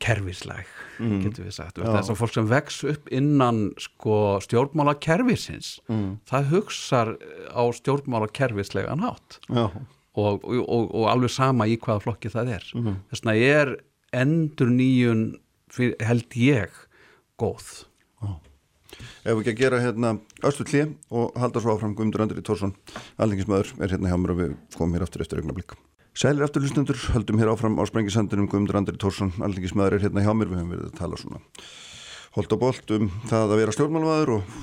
kerfislæg 0.04 0.68
mm. 1.00 1.20
getur 1.24 1.46
við 1.46 1.56
sagt, 1.56 1.80
þess 1.80 2.12
að 2.12 2.20
fólk 2.20 2.34
sem 2.36 2.48
vex 2.50 2.80
upp 2.90 3.10
innan 3.14 3.64
sko 3.80 4.18
stjórnmála 4.44 4.96
kerfisins, 5.02 5.78
mm. 5.88 6.18
það 6.28 6.50
hugsar 6.52 7.14
á 7.48 7.62
stjórnmála 7.78 8.28
kerfislegan 8.36 9.04
hátt. 9.04 9.38
Já, 9.48 9.68
og, 10.14 10.44
og, 10.44 10.90
og, 10.90 11.06
alveg 11.10 11.32
sama 11.34 11.66
í 11.70 11.78
hvaða 11.80 12.04
flokki 12.04 12.30
það 12.32 12.52
er. 12.58 12.68
Þess 13.10 13.24
vegna 13.24 13.34
er 13.48 13.72
endur 14.14 14.70
nýjun 14.70 15.24
held 16.04 16.38
ég 16.38 16.76
góð 17.40 17.86
ef 18.96 19.30
við 19.30 19.40
ekki 19.42 19.54
að 19.54 19.62
gera 19.62 19.82
hérna 19.84 20.12
östu 20.46 20.66
klí 20.68 20.84
og 21.10 21.34
halda 21.40 21.62
svo 21.62 21.74
áfram 21.76 21.96
Guðmundur 21.96 22.24
Andri 22.24 22.44
Tórsson, 22.44 22.74
alþingismöður 23.18 23.72
er 23.80 23.94
hérna 23.96 24.12
hjá 24.12 24.18
mér 24.20 24.34
og 24.34 24.40
við 24.42 24.54
komum 24.76 24.98
hér 24.98 25.06
aftur 25.06 25.24
eftir 25.24 25.42
augnablik. 25.42 25.76
Sælir 26.14 26.46
afturlustundur, 26.46 26.98
höldum 27.14 27.40
hér 27.42 27.54
áfram 27.54 27.80
á 27.80 27.84
sprengisandunum 27.90 28.50
Guðmundur 28.50 28.78
Andri 28.78 29.00
Tórsson, 29.00 29.34
alþingismöður 29.42 29.98
er 29.98 30.06
hérna 30.06 30.22
hjá 30.26 30.30
mér, 30.34 30.52
við 30.52 30.62
höfum 30.62 30.76
verið 30.76 30.92
að 30.92 31.00
tala 31.00 31.18
svona 31.18 31.42
holt 32.34 32.54
og 32.54 32.60
bolt 32.60 32.94
um 32.96 33.10
það 33.30 33.52
að 33.52 33.60
vera 33.60 33.74
stjórnmálmaður 33.74 34.32
og 34.34 34.54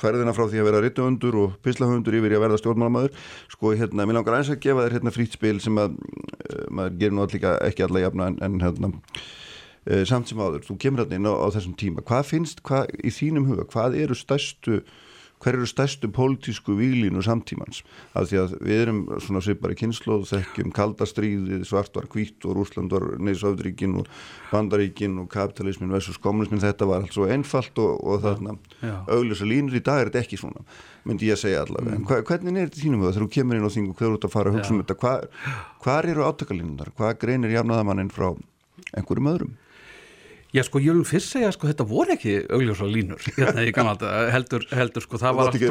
ferðina 0.00 0.34
frá 0.34 0.46
því 0.50 0.62
að 0.62 0.66
vera 0.66 0.80
rittuhundur 0.82 1.36
og 1.38 1.52
pislahundur 1.64 2.16
yfir 2.18 2.34
að 2.36 2.42
verða 2.44 2.58
stjórnmálmaður 2.62 3.28
sko 3.52 3.74
hérna, 3.78 4.06
mér 4.06 4.18
langar 4.18 4.36
aðeins 4.36 4.52
að 4.54 4.62
gefa 4.64 4.86
þér 4.86 4.96
hérna 4.98 5.12
frýtt 5.14 5.36
spil 5.38 5.60
sem 5.62 5.78
að 5.78 5.94
uh, 5.94 6.64
maður 6.74 6.98
gerir 7.02 7.14
nú 7.14 7.24
allíka 7.24 7.54
ekki 7.68 7.86
alla 7.86 8.02
jafna 8.02 8.30
en, 8.32 8.40
en 8.46 8.58
hérna 8.64 8.92
samt 10.08 10.28
sem 10.28 10.40
áður, 10.40 10.64
þú 10.66 10.76
kemur 10.82 11.04
hérna 11.04 11.20
inn 11.20 11.30
á, 11.30 11.34
á 11.40 11.46
þessum 11.54 11.76
tíma. 11.80 12.04
Hvað 12.06 12.26
finnst, 12.34 12.64
hvað, 12.66 12.90
í 13.00 13.12
þínum 13.14 13.48
huga 13.48 13.68
hvað 13.70 13.96
eru 14.02 14.18
stærstu 14.18 14.82
hver 15.40 15.56
eru 15.56 15.66
stærstu 15.68 16.10
pólitísku 16.12 16.74
výlínu 16.76 17.22
samtímans? 17.24 17.80
Af 18.12 18.28
því 18.28 18.40
að 18.42 18.50
við 18.60 18.80
erum 18.82 18.98
svona 19.24 19.40
svipari 19.44 19.76
kynnslóð, 19.80 20.26
þekkjum 20.28 20.74
kaldastríðið 20.76 21.64
svart 21.68 21.96
var 21.96 22.08
hvít 22.12 22.44
og 22.44 22.58
Rúsland 22.58 22.92
var 22.92 23.06
neysafðríkin 23.16 23.96
og 24.02 24.10
bandaríkin 24.50 25.16
og 25.22 25.30
kapitalismin 25.32 25.92
versus 25.94 26.20
kommunismin, 26.20 26.60
þetta 26.60 26.88
var 26.90 27.06
allt 27.06 27.16
svo 27.16 27.30
einfalt 27.32 27.80
og, 27.80 27.96
og 28.04 28.20
þarna 28.26 28.58
augljósa 29.08 29.48
línur. 29.48 29.78
Í 29.80 29.84
dag 29.86 30.02
er 30.02 30.12
þetta 30.12 30.24
ekki 30.26 30.40
svona 30.42 30.66
myndi 31.08 31.30
ég 31.30 31.38
að 31.38 31.44
segja 31.46 31.64
allavega, 31.64 31.96
en 31.96 32.04
hva, 32.04 32.20
hvernig 32.28 32.60
er 32.60 32.68
þetta 32.68 32.82
þínum 32.82 33.06
þegar 33.06 33.24
þú 33.24 33.30
kemur 33.38 33.56
inn 33.56 33.64
á 33.64 33.72
þingu, 33.72 33.96
hverju 33.96 34.18
út 34.18 34.28
að 34.28 34.34
fara 34.34 34.52
að 34.52 34.58
hugsa 34.58 34.74
um 34.74 34.82
þetta, 34.82 34.98
hvað 35.00 35.24
hvar 35.80 36.08
eru 36.12 36.26
átakalínunar 36.28 36.92
hvað 36.98 37.16
greinir 37.22 37.56
jafnaðamannin 37.56 38.12
frá 38.12 38.34
einhverjum 38.92 39.32
öðrum 39.32 39.56
Já 40.50 40.64
sko 40.66 40.80
ég 40.82 40.96
vil 40.96 41.06
fyrst 41.06 41.34
segja 41.36 41.52
sko 41.54 41.68
þetta 41.70 41.86
voru 41.86 42.14
ekki 42.16 42.32
augljósa 42.50 42.88
línur 42.90 43.22
hérna 43.36 43.62
í 43.62 43.74
gamla 43.74 43.94
þetta 43.94 44.32
heldur, 44.34 44.66
heldur 44.74 45.04
sko 45.04 45.20
það 45.22 45.36
var 45.38 45.50
alltaf 45.52 45.62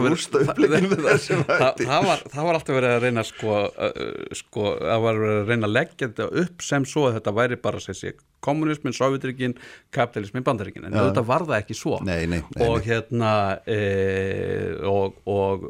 þessum 1.09 1.43
það, 1.49 1.81
það, 1.81 2.07
var, 2.07 2.23
það 2.31 2.47
var 2.47 2.59
alltaf 2.59 2.77
verið 2.77 2.93
að 2.93 3.03
reyna 3.03 3.25
sko, 3.27 3.57
uh, 3.67 4.37
sko 4.39 4.73
það 4.79 5.05
var 5.05 5.19
verið 5.23 5.41
að 5.41 5.51
reyna 5.51 5.69
að 5.69 5.75
leggja 5.75 6.05
þetta 6.05 6.29
upp 6.43 6.65
sem 6.69 6.87
svo 6.87 7.07
að 7.09 7.17
þetta 7.19 7.35
væri 7.41 7.59
bara 7.65 7.83
þessi 7.83 8.13
kommunismin, 8.43 8.95
sovjetrikinn, 8.95 9.56
kapitalismin, 9.95 10.43
bandaríkin. 10.47 10.88
En 10.88 10.95
þetta 10.95 11.23
var 11.28 11.45
það 11.47 11.58
ekki 11.60 11.78
svo. 11.78 11.99
Nei, 12.08 12.23
nei, 12.30 12.39
nei, 12.39 12.67
og 12.67 12.80
hérna 12.86 13.32
e, 13.67 13.80
og, 14.88 15.19
og 15.30 15.67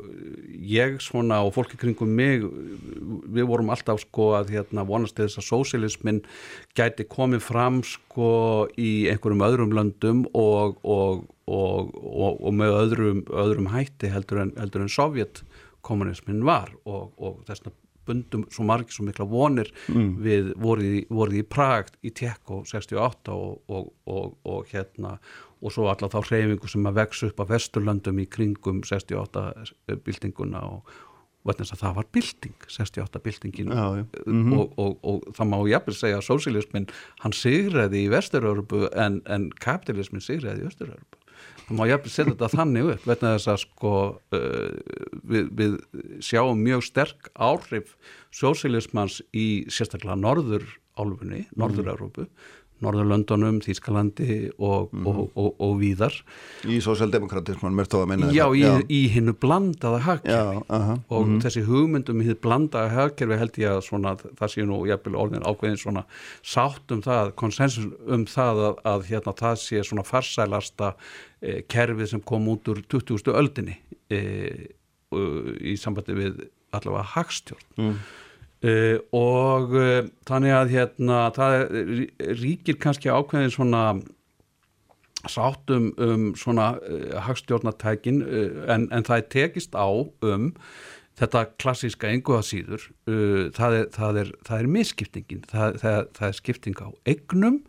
ég 0.69 0.99
svona 1.03 1.41
og 1.45 1.53
fólki 1.55 1.79
kringum 1.81 2.13
mig 2.19 2.45
við 3.29 3.49
vorum 3.49 3.73
alltaf 3.73 4.03
sko 4.03 4.31
að 4.39 4.53
hérna 4.57 4.85
vonast 4.87 5.17
þess 5.19 5.41
að 5.41 5.49
sósialismin 5.49 6.21
gæti 6.77 7.07
komið 7.09 7.43
fram 7.45 7.81
sko 7.85 8.31
í 8.77 9.09
einhverjum 9.11 9.45
öðrum 9.49 9.75
löndum 9.75 10.23
og, 10.37 10.79
og, 10.83 11.25
og, 11.49 12.49
með 12.53 12.77
öðrum, 12.83 13.21
öðrum 13.29 13.69
hætti 13.73 14.11
heldur 14.13 14.45
en, 14.45 14.55
heldur 14.59 14.85
en 14.85 14.93
sovjetkommunismin 14.93 16.45
var. 16.47 16.73
Og, 16.85 17.13
og 17.17 17.41
þessna 17.49 17.73
bundum 18.09 18.47
svo 18.53 18.65
margir 18.67 18.97
svo 18.97 19.07
mikla 19.07 19.27
vonir 19.29 19.71
við 20.25 20.53
voruð 20.59 20.97
í, 20.99 21.03
voruð 21.09 21.41
í 21.41 21.45
Prag 21.55 21.93
í 22.03 22.13
Tjekko 22.15 22.63
68 22.65 23.35
og, 23.35 23.61
og, 23.69 23.93
og, 24.09 24.33
og 24.43 24.73
hérna 24.73 25.17
og 25.59 25.75
svo 25.75 25.89
alla 25.91 26.07
þá 26.11 26.21
hreyfingu 26.23 26.71
sem 26.71 26.87
að 26.87 27.01
vex 27.01 27.23
upp 27.27 27.43
af 27.43 27.51
vesturlöndum 27.51 28.19
í 28.23 28.27
kringum 28.31 28.81
68 28.87 29.45
byltinguna 30.05 30.63
og 30.69 30.97
vegna 31.47 31.63
þess 31.63 31.75
að 31.75 31.83
það 31.83 31.95
var 31.97 32.07
bylting 32.15 32.65
68 32.67 33.21
byltingin. 33.25 33.71
Já, 33.71 33.85
já. 33.99 34.05
og, 34.27 34.73
og, 34.79 34.97
og 35.07 35.29
það 35.37 35.51
má 35.51 35.57
jafnvel 35.71 35.95
segja 35.95 36.19
að 36.19 36.27
sósialismin 36.27 36.89
hann 37.23 37.35
sigraði 37.35 38.03
í 38.05 38.11
Vestur-Európu 38.11 38.89
en, 38.91 39.21
en 39.25 39.49
kapitalismin 39.63 40.23
sigraði 40.23 40.65
í 40.65 40.69
Östur-Európu 40.69 41.18
það 41.69 41.77
má 41.77 41.85
jafnvel 41.89 42.13
setja 42.13 42.33
þetta 42.33 42.51
þannig 42.55 42.91
upp 42.95 43.07
vegna 43.09 43.33
þess 43.35 43.51
að 43.53 43.59
sko 43.63 43.93
uh, 44.33 44.69
við, 45.29 45.49
við 45.59 45.75
sjáum 46.25 46.63
mjög 46.65 46.85
sterk 46.89 47.29
áhrif 47.37 47.95
sósilismans 48.33 49.19
í 49.37 49.47
sérstaklega 49.69 50.17
norður 50.19 50.65
álfunni, 50.99 51.45
norður-Európu 51.55 52.25
Norðurlöndunum, 52.83 53.59
Þýskalandi 53.63 54.37
og, 54.55 54.89
mm. 54.93 55.07
og, 55.09 55.19
og, 55.33 55.49
og 55.65 55.73
víðar 55.81 56.15
Í 56.69 56.79
sósjaldemokratisman, 56.83 57.75
mér 57.75 57.89
tóða 57.91 58.07
að 58.07 58.11
minna 58.13 58.31
Já, 58.35 58.45
í, 58.55 58.63
í 58.95 59.01
hinnu 59.13 59.35
blandaða 59.39 60.01
hagkerfi 60.07 60.63
og 60.69 61.25
mm. 61.25 61.39
þessi 61.45 61.65
hugmyndum 61.67 62.21
í 62.23 62.27
hinnu 62.29 62.39
blandaða 62.43 62.93
hagkerfi 62.95 63.39
held 63.41 63.59
ég 63.61 63.75
að 63.77 63.81
svona, 63.87 64.15
það 64.39 64.53
sé 64.53 64.67
nú 64.69 64.79
jæfnvel 64.89 65.19
orðin 65.23 65.47
ákveðin 65.47 65.81
svona 65.81 66.05
sátt 66.41 66.95
um 66.95 67.03
það, 67.05 67.33
konsensus 67.39 67.89
um 68.07 68.27
það 68.29 68.63
að, 68.69 68.79
að 68.93 69.09
hérna 69.11 69.35
það 69.43 69.59
sé 69.65 69.83
svona 69.87 70.07
farsælasta 70.07 70.93
eh, 71.41 71.61
kerfið 71.69 72.13
sem 72.13 72.23
kom 72.23 72.47
út 72.53 72.71
úr 72.71 72.83
20. 72.87 73.33
öldinni 73.35 73.77
eh, 74.13 74.69
í 75.09 75.75
sambandi 75.79 76.15
við 76.17 76.41
allavega 76.75 77.07
hagstjórn 77.15 77.69
mm. 77.79 78.01
Uh, 78.59 78.99
og 79.15 79.71
uh, 79.71 80.01
þannig 80.27 80.51
að 80.51 80.71
hérna 80.73 81.19
það 81.31 81.53
ríkir 82.41 82.75
kannski 82.75 83.07
ákveðin 83.07 83.53
svona 83.53 83.83
sátum 85.31 85.93
um 85.95 86.25
svona 86.35 86.73
uh, 86.83 87.13
hagstjórnatækin 87.23 88.17
en, 88.67 88.89
en 88.91 89.05
það 89.07 89.15
er 89.15 89.29
tekist 89.31 89.77
á 89.79 89.87
um 89.87 90.49
þetta 91.19 91.45
klassíska 91.59 92.11
enguðasýður 92.11 92.83
það, 93.55 93.77
það, 93.95 94.19
það 94.47 94.57
er 94.57 94.69
misskiptingin. 94.75 95.41
Það, 95.47 95.79
það 96.17 96.27
er 96.27 96.37
skipting 96.37 96.81
á 96.83 96.89
egnum 97.13 97.61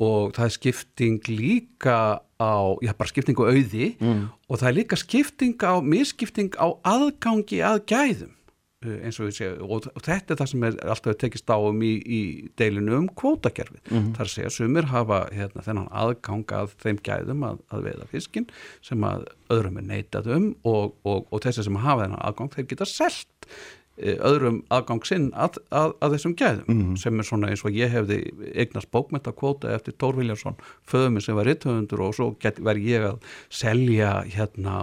og 0.00 0.32
það 0.36 0.46
er 0.46 0.54
skipting 0.56 1.28
líka 1.28 1.98
á, 2.40 2.54
já 2.80 2.92
bara 2.96 3.12
skipting 3.12 3.36
á 3.40 3.44
auði 3.44 3.90
mm. 4.00 4.24
og 4.48 4.60
það 4.60 4.70
er 4.70 4.78
líka 4.80 5.00
skipting 5.00 5.60
á 5.60 5.84
misskipting 5.84 6.56
á 6.56 6.72
aðgangi 6.80 7.60
að 7.64 7.84
gæðum. 7.92 8.32
Eh, 8.32 8.43
eins 8.84 9.20
og 9.20 9.30
ég 9.30 9.36
segja 9.36 9.52
og, 9.62 9.86
þetta 10.04 10.34
er 10.34 10.40
það 10.40 10.50
sem 10.52 10.66
er 10.68 10.78
alltaf 10.94 11.18
tekist 11.20 11.50
á 11.50 11.56
um 11.58 11.82
í, 11.84 11.92
í 12.00 12.20
deilinu 12.58 12.98
um 12.98 13.06
kvótakerfi 13.08 13.80
mm 13.82 13.96
-hmm. 13.96 14.10
þar 14.18 14.32
segja 14.32 14.50
sumir 14.50 14.90
hafa 14.92 15.28
hérna, 15.32 15.62
þennan 15.66 15.88
aðgang 15.90 16.52
að 16.52 16.74
þeim 16.82 16.98
gæðum 17.04 17.46
að, 17.50 17.62
að 17.70 17.86
veiða 17.88 18.10
fiskin 18.10 18.50
sem 18.82 19.04
að 19.04 19.24
öðrum 19.50 19.78
er 19.78 19.88
neitað 19.88 20.26
um 20.36 20.50
og, 20.64 20.94
og, 21.04 21.26
og 21.30 21.40
þessi 21.40 21.64
sem 21.64 21.76
hafa 21.76 22.04
þennan 22.04 22.24
aðgang 22.24 22.52
þeir 22.54 22.68
geta 22.72 22.84
selt 22.84 23.48
Eh, 23.48 23.83
öðrum 23.94 24.56
aðgangsinn 24.74 25.28
að, 25.38 25.60
að, 25.70 25.92
að 26.02 26.14
þessum 26.16 26.32
gæðum 26.34 26.64
mm 26.66 26.80
-hmm. 26.80 26.96
sem 26.98 27.20
er 27.20 27.26
svona 27.28 27.50
eins 27.52 27.62
og 27.62 27.76
ég 27.78 27.92
hefði 27.92 28.18
eignast 28.54 28.90
bókmyndakvóta 28.90 29.70
eftir 29.70 29.94
Tór 29.94 30.18
Viljarsson 30.18 30.56
föðuminn 30.90 31.22
sem 31.22 31.36
var 31.38 31.46
rittöfundur 31.46 32.02
og 32.02 32.14
svo 32.14 32.34
verð 32.42 32.82
ég 32.82 33.06
að 33.06 33.22
selja 33.50 34.24
hérna 34.26 34.82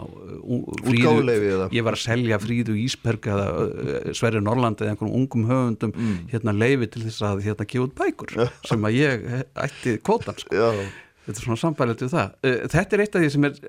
fríðu, 0.86 1.68
ég 1.76 1.84
var 1.84 2.00
að 2.00 2.06
selja 2.06 2.40
fríðu 2.40 2.78
Ísberg 2.80 3.28
eða 3.28 3.48
uh, 3.52 4.14
Sverri 4.16 4.42
Norrland 4.42 4.80
eða 4.80 4.96
einhverjum 4.96 5.20
ungum 5.20 5.46
höfundum 5.52 5.92
mm. 5.92 6.18
hérna 6.32 6.56
leifi 6.56 6.88
til 6.88 7.04
þess 7.04 7.22
að 7.22 7.44
hérna 7.50 7.68
gefa 7.68 7.90
út 7.90 7.96
bækur 8.00 8.50
sem 8.64 8.88
að 8.88 8.96
ég 8.96 9.30
ætti 9.60 10.00
kvótan 10.00 10.40
sko. 10.40 10.56
þetta 11.26 11.38
er 11.38 11.44
svona 11.44 11.60
sambælið 11.60 12.00
til 12.00 12.14
það 12.16 12.36
þetta 12.72 12.96
er 12.96 13.02
eitt 13.04 13.16
af 13.16 13.26
því 13.26 13.34
sem 13.36 13.50
er 13.52 13.60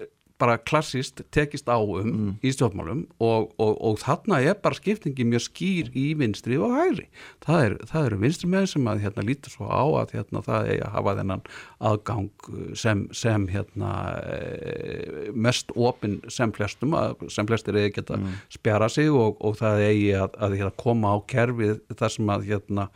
bara 0.42 0.58
klassist 0.58 1.22
tekist 1.34 1.70
á 1.70 1.78
um 1.78 2.08
mm. 2.08 2.30
í 2.42 2.52
stjórnmálum 2.54 3.04
og, 3.22 3.52
og, 3.62 3.74
og 3.78 4.00
þarna 4.02 4.40
er 4.42 4.58
bara 4.62 4.78
skiptingi 4.78 5.26
mjög 5.28 5.46
skýr 5.46 5.92
í 5.94 6.06
vinstri 6.18 6.58
og 6.58 6.74
hægri. 6.74 7.06
Það, 7.44 7.66
er, 7.66 7.76
það 7.92 8.08
eru 8.08 8.20
vinstri 8.24 8.50
með 8.52 8.68
sem 8.74 8.90
að 8.90 9.04
hérna 9.06 9.26
lítur 9.28 9.54
svo 9.54 9.68
á 9.70 9.84
að 10.02 10.16
hérna 10.16 10.44
það 10.46 10.72
er 10.74 10.82
að 10.86 10.96
hafa 10.96 11.16
þennan 11.20 11.44
aðgang 11.92 12.48
sem, 12.78 13.04
sem 13.16 13.46
hérna 13.52 13.92
e, 14.22 15.30
mest 15.34 15.72
opinn 15.76 16.18
sem 16.32 16.54
flestum, 16.54 16.96
sem 17.32 17.48
flestir 17.48 17.78
eigi 17.78 17.96
geta 18.00 18.18
mm. 18.18 18.42
spjara 18.58 18.90
sig 18.92 19.12
og, 19.12 19.38
og 19.44 19.56
það 19.60 19.86
eigi 19.86 20.12
að, 20.18 20.36
að 20.42 20.58
hérna, 20.58 20.74
koma 20.82 21.14
á 21.14 21.18
kerfið 21.30 21.80
þar 21.94 22.16
sem 22.16 22.34
að 22.36 22.46
hérna 22.50 22.88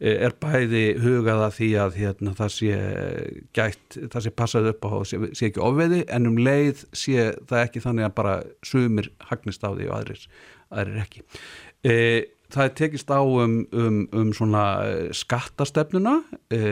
er 0.00 0.32
bæði 0.40 0.84
hugað 1.02 1.42
að 1.44 1.56
því 1.58 1.68
að 1.82 1.96
hérna, 2.00 2.32
það 2.38 2.52
sé 2.54 2.76
gætt, 3.56 3.98
það 4.12 4.24
sé 4.24 4.32
passað 4.36 4.68
upp 4.72 4.86
á 4.88 4.90
sé, 5.04 5.18
sé 5.36 5.50
ekki 5.50 5.62
ofveði 5.64 6.02
en 6.08 6.30
um 6.30 6.38
leið 6.40 6.84
sé 6.96 7.30
það 7.50 7.64
ekki 7.66 7.82
þannig 7.84 8.08
að 8.08 8.14
bara 8.20 8.36
sumir 8.66 9.10
hagnist 9.28 9.66
á 9.66 9.70
því 9.70 9.88
og 9.90 9.96
aðrir, 9.98 10.22
aðrir 10.72 11.02
ekki. 11.04 11.24
E, 11.84 11.96
það 12.50 12.64
er 12.64 12.74
tekist 12.80 13.12
á 13.12 13.20
um, 13.20 13.58
um, 13.76 14.00
um 14.16 14.32
svona 14.36 14.64
skattastefnuna, 15.16 16.16
e, 16.48 16.62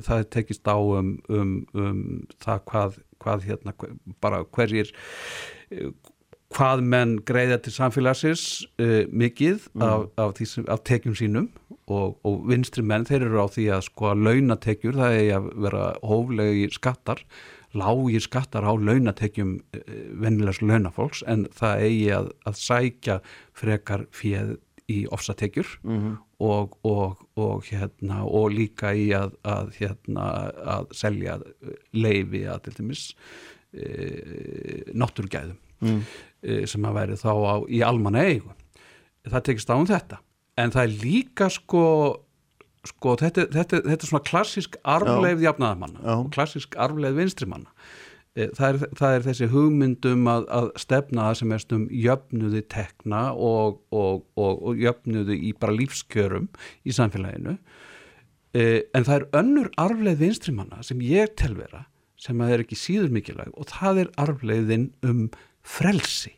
það 0.00 0.16
er 0.16 0.30
tekist 0.38 0.72
á 0.72 0.76
um, 0.80 1.18
um, 1.28 1.54
um 1.76 2.00
það 2.40 2.64
hvað, 2.72 2.98
hvað 3.20 3.46
hérna, 3.50 3.76
bara 4.24 4.40
hverjir 4.56 4.94
hvað 6.54 6.82
menn 6.92 7.14
greiða 7.26 7.60
til 7.62 7.74
samfélagsins 7.74 8.44
uh, 8.82 9.04
mikið 9.06 9.68
mm. 9.74 9.84
af, 9.86 10.08
af, 10.20 10.42
sem, 10.42 10.66
af 10.68 10.82
tekjum 10.88 11.14
sínum 11.18 11.48
og, 11.90 12.18
og 12.26 12.42
vinstri 12.50 12.84
menn 12.86 13.06
þeir 13.08 13.28
eru 13.28 13.44
á 13.44 13.48
því 13.50 13.70
að 13.76 13.86
sko 13.90 14.10
að 14.12 14.26
launatekjur 14.26 14.98
það 14.98 15.18
er 15.20 15.32
að 15.38 15.48
vera 15.66 15.86
hóflegi 16.06 16.70
skattar 16.74 17.22
lágir 17.70 18.24
skattar 18.24 18.66
á 18.66 18.72
launatekjum 18.74 19.58
uh, 19.60 20.00
vennilegs 20.22 20.62
launafólks 20.64 21.22
en 21.30 21.46
það 21.54 21.86
eigi 21.86 22.10
að, 22.18 22.34
að 22.50 22.60
sækja 22.64 23.20
frekar 23.60 24.08
fjöð 24.14 24.58
í 24.90 25.04
ofsatekjur 25.14 25.68
mm 25.82 25.98
-hmm. 25.98 26.16
og, 26.38 26.76
og, 26.82 27.26
og, 27.36 27.64
hérna, 27.70 28.24
og 28.24 28.50
líka 28.50 28.92
í 28.94 29.10
að, 29.14 29.36
að, 29.44 29.72
hérna, 29.78 30.26
að 30.76 30.90
selja 31.02 31.38
leifi 31.92 32.44
að 32.50 32.62
til 32.64 32.74
dæmis 32.80 33.04
e, 33.72 33.86
náttúrgæðum 34.94 35.58
mm. 35.80 36.00
Eh, 36.40 36.64
sem 36.64 36.84
að 36.88 36.96
væri 36.96 37.20
þá 37.20 37.32
á, 37.36 37.54
í 37.68 37.82
almanna 37.84 38.24
eigu 38.24 38.54
það 39.28 39.46
tekist 39.48 39.72
á 39.72 39.76
um 39.76 39.88
þetta. 39.88 40.20
En 40.60 40.72
það 40.72 40.86
er 40.86 40.92
líka 41.02 41.48
sko, 41.52 41.82
sko 42.88 43.16
þetta, 43.20 43.48
þetta, 43.52 43.80
þetta 43.84 44.06
er 44.06 44.08
svona 44.08 44.28
klassisk 44.28 44.78
arfleif 44.88 45.42
jafnaðamanna 45.44 46.14
og 46.16 46.30
klassisk 46.34 46.78
arfleif 46.80 47.18
vinstrimanna. 47.18 47.68
Eh, 48.38 48.48
það 48.56 48.66
er, 48.70 48.96
það 48.96 49.16
er 49.16 49.26
þessi 49.26 49.50
hugmyndum 49.50 50.32
að, 50.32 50.48
að 50.56 50.70
stefna 50.80 51.28
það 51.28 51.38
sem 51.40 51.52
er 51.52 51.62
stum 51.66 51.84
jöfnuði 52.06 52.64
tekna 52.72 53.22
og, 53.34 53.80
og, 53.92 54.24
og, 54.38 54.64
og 54.70 54.80
jöfnuði 54.80 55.36
í 55.50 55.52
bara 55.60 55.76
lífskjörum 55.76 56.48
í 56.86 56.96
samfélaginu. 56.96 57.58
Eh, 58.56 58.80
en 58.96 59.06
það 59.06 59.16
er 59.18 59.28
önnur 59.42 59.70
arfleif 59.78 60.20
vinstrimanna 60.22 60.80
sem 60.86 61.02
ég 61.04 61.36
telvera 61.38 61.84
sem 62.20 62.40
að 62.44 62.54
er 62.54 62.64
ekki 62.64 62.76
síður 62.76 63.12
mikilvæg 63.14 63.52
og 63.56 63.68
það 63.70 64.02
er 64.02 64.10
arfleiðin 64.20 64.90
um 65.06 65.22
frelsi 65.70 66.34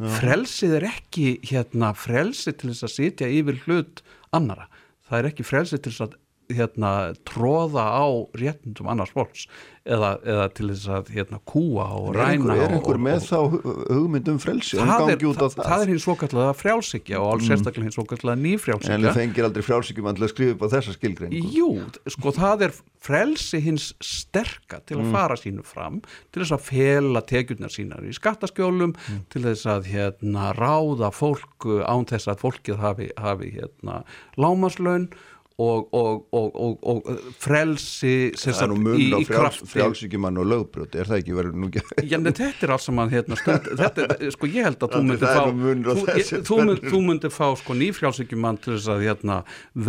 Já. 0.00 0.08
frelsið 0.16 0.76
er 0.78 0.88
ekki 0.88 1.26
hérna 1.50 1.92
frelsi 1.98 2.54
til 2.56 2.70
þess 2.70 2.86
að 2.86 2.94
sitja 2.94 3.28
yfir 3.28 3.58
hlut 3.66 4.02
annara, 4.36 4.70
það 5.08 5.18
er 5.18 5.30
ekki 5.32 5.46
frelsi 5.46 5.78
til 5.78 5.92
þess 5.92 6.06
að 6.06 6.18
hérna 6.56 6.92
tróða 7.28 7.84
á 7.90 8.06
réttundum 8.36 8.90
annars 8.90 9.12
fólks 9.14 9.46
eða, 9.88 10.10
eða 10.26 10.46
til 10.56 10.68
þess 10.70 10.88
að 10.92 11.10
hérna 11.14 11.38
kúa 11.48 11.86
og 11.96 12.10
ræna 12.16 12.26
Er 12.26 12.34
einhver, 12.34 12.60
er 12.60 12.74
einhver 12.76 12.98
og, 12.98 13.02
með 13.06 13.16
og, 13.18 13.28
þá 13.30 13.94
hugmyndum 13.94 14.40
frelsi? 14.42 14.76
Það 14.76 15.14
það, 15.22 15.56
það 15.56 15.84
er 15.84 15.92
hins 15.92 16.06
svokallega 16.06 16.56
frjálsíkja 16.58 17.20
og 17.20 17.28
alls 17.30 17.46
mm. 17.46 17.50
sérstaklega 17.50 17.88
hins 17.88 17.98
svokallega 17.98 18.42
nýfrjálsíkja 18.42 18.96
En 18.96 19.06
það 19.06 19.18
fengir 19.20 19.48
aldrei 19.48 19.66
frjálsíkjum 19.66 20.10
að 20.10 20.22
skrifa 20.34 20.56
upp 20.56 20.64
á 20.64 20.68
þessa 20.76 20.96
skilgrein 20.96 21.34
Jú, 21.56 21.70
sko 22.16 22.34
það 22.36 22.66
er 22.68 22.76
frelsi 23.00 23.62
hins 23.64 23.88
sterka 24.04 24.82
til 24.84 24.98
að 24.98 25.06
mm. 25.06 25.16
fara 25.16 25.40
sínu 25.40 25.66
fram 25.66 26.00
til 26.28 26.44
þess 26.44 26.56
að 26.58 26.68
fela 26.68 27.24
tekjurnar 27.32 27.72
sínar 27.72 28.04
í 28.04 28.14
skattaskjólum 28.16 28.94
mm. 28.94 29.24
til 29.32 29.44
þess 29.48 29.66
að 29.70 29.90
hérna 29.94 30.50
ráða 30.58 31.12
fólk 31.14 31.70
án 31.88 32.06
þess 32.10 32.30
að 32.30 32.44
fólkið 32.44 32.80
hafi, 32.84 33.10
hafi 33.20 33.54
hérna 33.56 34.02
lámaslaun 34.40 35.08
og, 35.60 35.88
og, 35.92 36.54
og, 36.62 36.78
og 36.92 37.10
frelsi 37.40 38.14
er 38.32 38.70
nú 38.70 38.78
mun 38.80 39.02
á 39.12 39.18
frjáls, 39.28 39.60
frjálsíkjumann 39.68 40.40
og 40.40 40.48
lögbröti, 40.48 41.02
er 41.02 41.10
það 41.10 41.20
ekki? 41.20 41.36
Verið 41.36 41.58
nú 41.60 41.68
ekki 41.68 42.06
já, 42.08 42.16
en 42.16 42.30
þetta 42.30 42.66
er 42.66 42.74
alls 42.76 42.88
saman 42.88 43.12
hérna, 43.12 43.38
stund, 43.40 43.68
þetta, 43.82 44.08
sko 44.36 44.50
ég 44.50 44.68
held 44.70 44.86
að 44.86 44.96
þú 44.96 45.02
myndir 45.10 45.28
fá 45.28 45.44
þú, 45.50 46.06
ég, 46.16 46.32
þú, 46.48 46.58
mynd, 46.64 46.88
þú 46.94 47.02
myndir 47.10 47.34
fá 47.34 47.46
sko 47.60 47.76
nýfrjálsíkjumann 47.82 48.62
til 48.64 48.74
þess 48.78 48.90
að 48.94 49.06
hérna, 49.08 49.38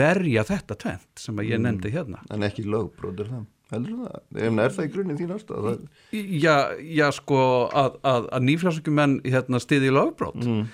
verja 0.01 0.45
þetta 0.51 0.79
tvent 0.85 1.25
sem 1.25 1.41
að 1.41 1.51
ég 1.53 1.61
mm. 1.61 1.67
nefndi 1.69 1.95
hérna. 1.95 2.21
En 2.33 2.47
ekki 2.47 2.67
lögbröti 2.67 3.25
er 3.25 3.33
það 3.33 3.49
heldur 3.71 3.99
það, 4.03 4.15
en 4.43 4.59
er 4.59 4.73
það 4.75 4.87
í 4.87 4.93
grunni 4.95 5.19
þín 5.19 5.35
ástæða? 5.37 5.75
Já, 6.11 6.55
já 6.83 7.05
sko 7.15 7.41
að, 7.71 7.99
að, 8.03 8.25
að 8.35 8.47
nýfrjálsíkjumenn 8.49 9.19
hérna, 9.23 9.61
stiði 9.63 9.93
lögbröt 9.95 10.41
mm. 10.43 10.65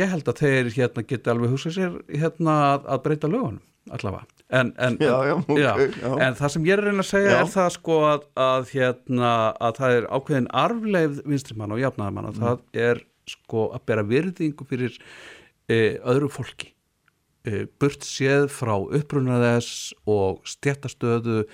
ég 0.00 0.14
held 0.14 0.30
að 0.32 0.40
þeir 0.40 0.70
hérna 0.78 1.04
geti 1.10 1.32
alveg 1.32 1.52
hugsað 1.52 1.76
sér 1.76 1.98
hérna 2.08 2.54
að, 2.70 2.88
að 2.94 3.04
breyta 3.04 3.28
lögunum 3.28 3.60
allavega. 3.88 4.26
En, 4.50 4.72
en, 4.82 4.96
já, 4.98 5.14
já, 5.28 5.34
okay, 5.38 5.92
já, 6.02 6.14
en 6.26 6.34
það 6.34 6.52
sem 6.54 6.64
ég 6.66 6.74
er 6.74 6.80
að 6.82 6.88
reyna 6.88 7.04
að 7.04 7.08
segja 7.12 7.34
er 7.38 7.50
það 7.52 7.68
sko 7.76 7.98
að, 8.08 8.24
að, 8.42 8.72
hérna, 8.74 9.34
að 9.62 9.76
það 9.78 9.94
er 9.98 10.08
ákveðin 10.10 10.48
arfleif 10.62 11.20
vinstrimann 11.30 11.74
og 11.76 11.82
jafnaðamann 11.84 12.30
og 12.32 12.34
mm. 12.34 12.42
það 12.42 12.82
er 12.88 13.02
sko 13.30 13.68
að 13.76 13.84
bera 13.86 14.04
virðingu 14.10 14.66
fyrir 14.66 14.96
e, 15.70 15.78
öðru 16.02 16.32
fólki. 16.34 16.72
E, 17.46 17.62
burt 17.80 18.04
séð 18.04 18.48
frá 18.52 18.74
upprunaðess 18.74 19.94
og 20.10 20.42
stjættastöðu 20.50 21.44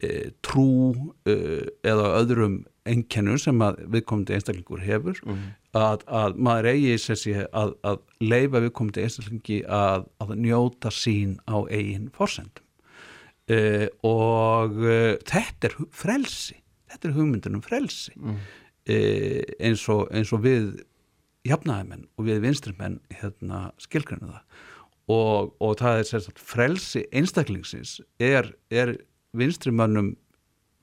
e, 0.00 0.32
trú 0.40 0.70
e, 1.28 1.36
eða 1.86 2.14
öðrum 2.22 2.62
einkennum 2.88 3.38
sem 3.40 3.60
að 3.64 3.82
viðkomandi 3.92 4.36
einstaklingur 4.36 4.82
hefur 4.84 5.20
að, 5.76 6.04
að 6.06 6.38
maður 6.40 6.70
eigi 6.72 6.96
sessi, 6.98 7.34
að, 7.36 7.74
að 7.84 8.00
leifa 8.24 8.62
viðkomandi 8.64 9.04
einstaklingi 9.04 9.60
að, 9.66 10.06
að 10.22 10.34
njóta 10.40 10.92
sín 10.94 11.36
á 11.44 11.60
eigin 11.68 12.08
forsendum. 12.16 12.64
E, 13.50 13.88
og 14.06 14.78
e, 14.86 15.18
þetta 15.26 15.70
er 15.70 15.76
frelsi. 15.92 16.56
Þetta 16.90 17.08
er 17.08 17.16
hugmyndin 17.18 17.58
um 17.58 17.64
frelsi. 17.64 18.14
E, 18.86 18.96
eins, 19.60 19.84
og, 19.92 20.08
eins 20.14 20.32
og 20.34 20.42
við 20.46 20.72
jafnaðimenn 21.48 22.08
og 22.16 22.26
við 22.28 22.42
vinstrimenn 22.44 22.98
hérna, 23.20 23.70
skilgrinu 23.80 24.32
það. 24.32 24.66
Og, 25.10 25.54
og 25.58 25.78
það 25.80 26.00
er 26.00 26.06
sérstætt 26.06 26.42
frelsi 26.46 27.04
einstaklingsins 27.16 27.98
er, 28.22 28.52
er 28.70 28.94
vinstrimönnum 29.36 30.14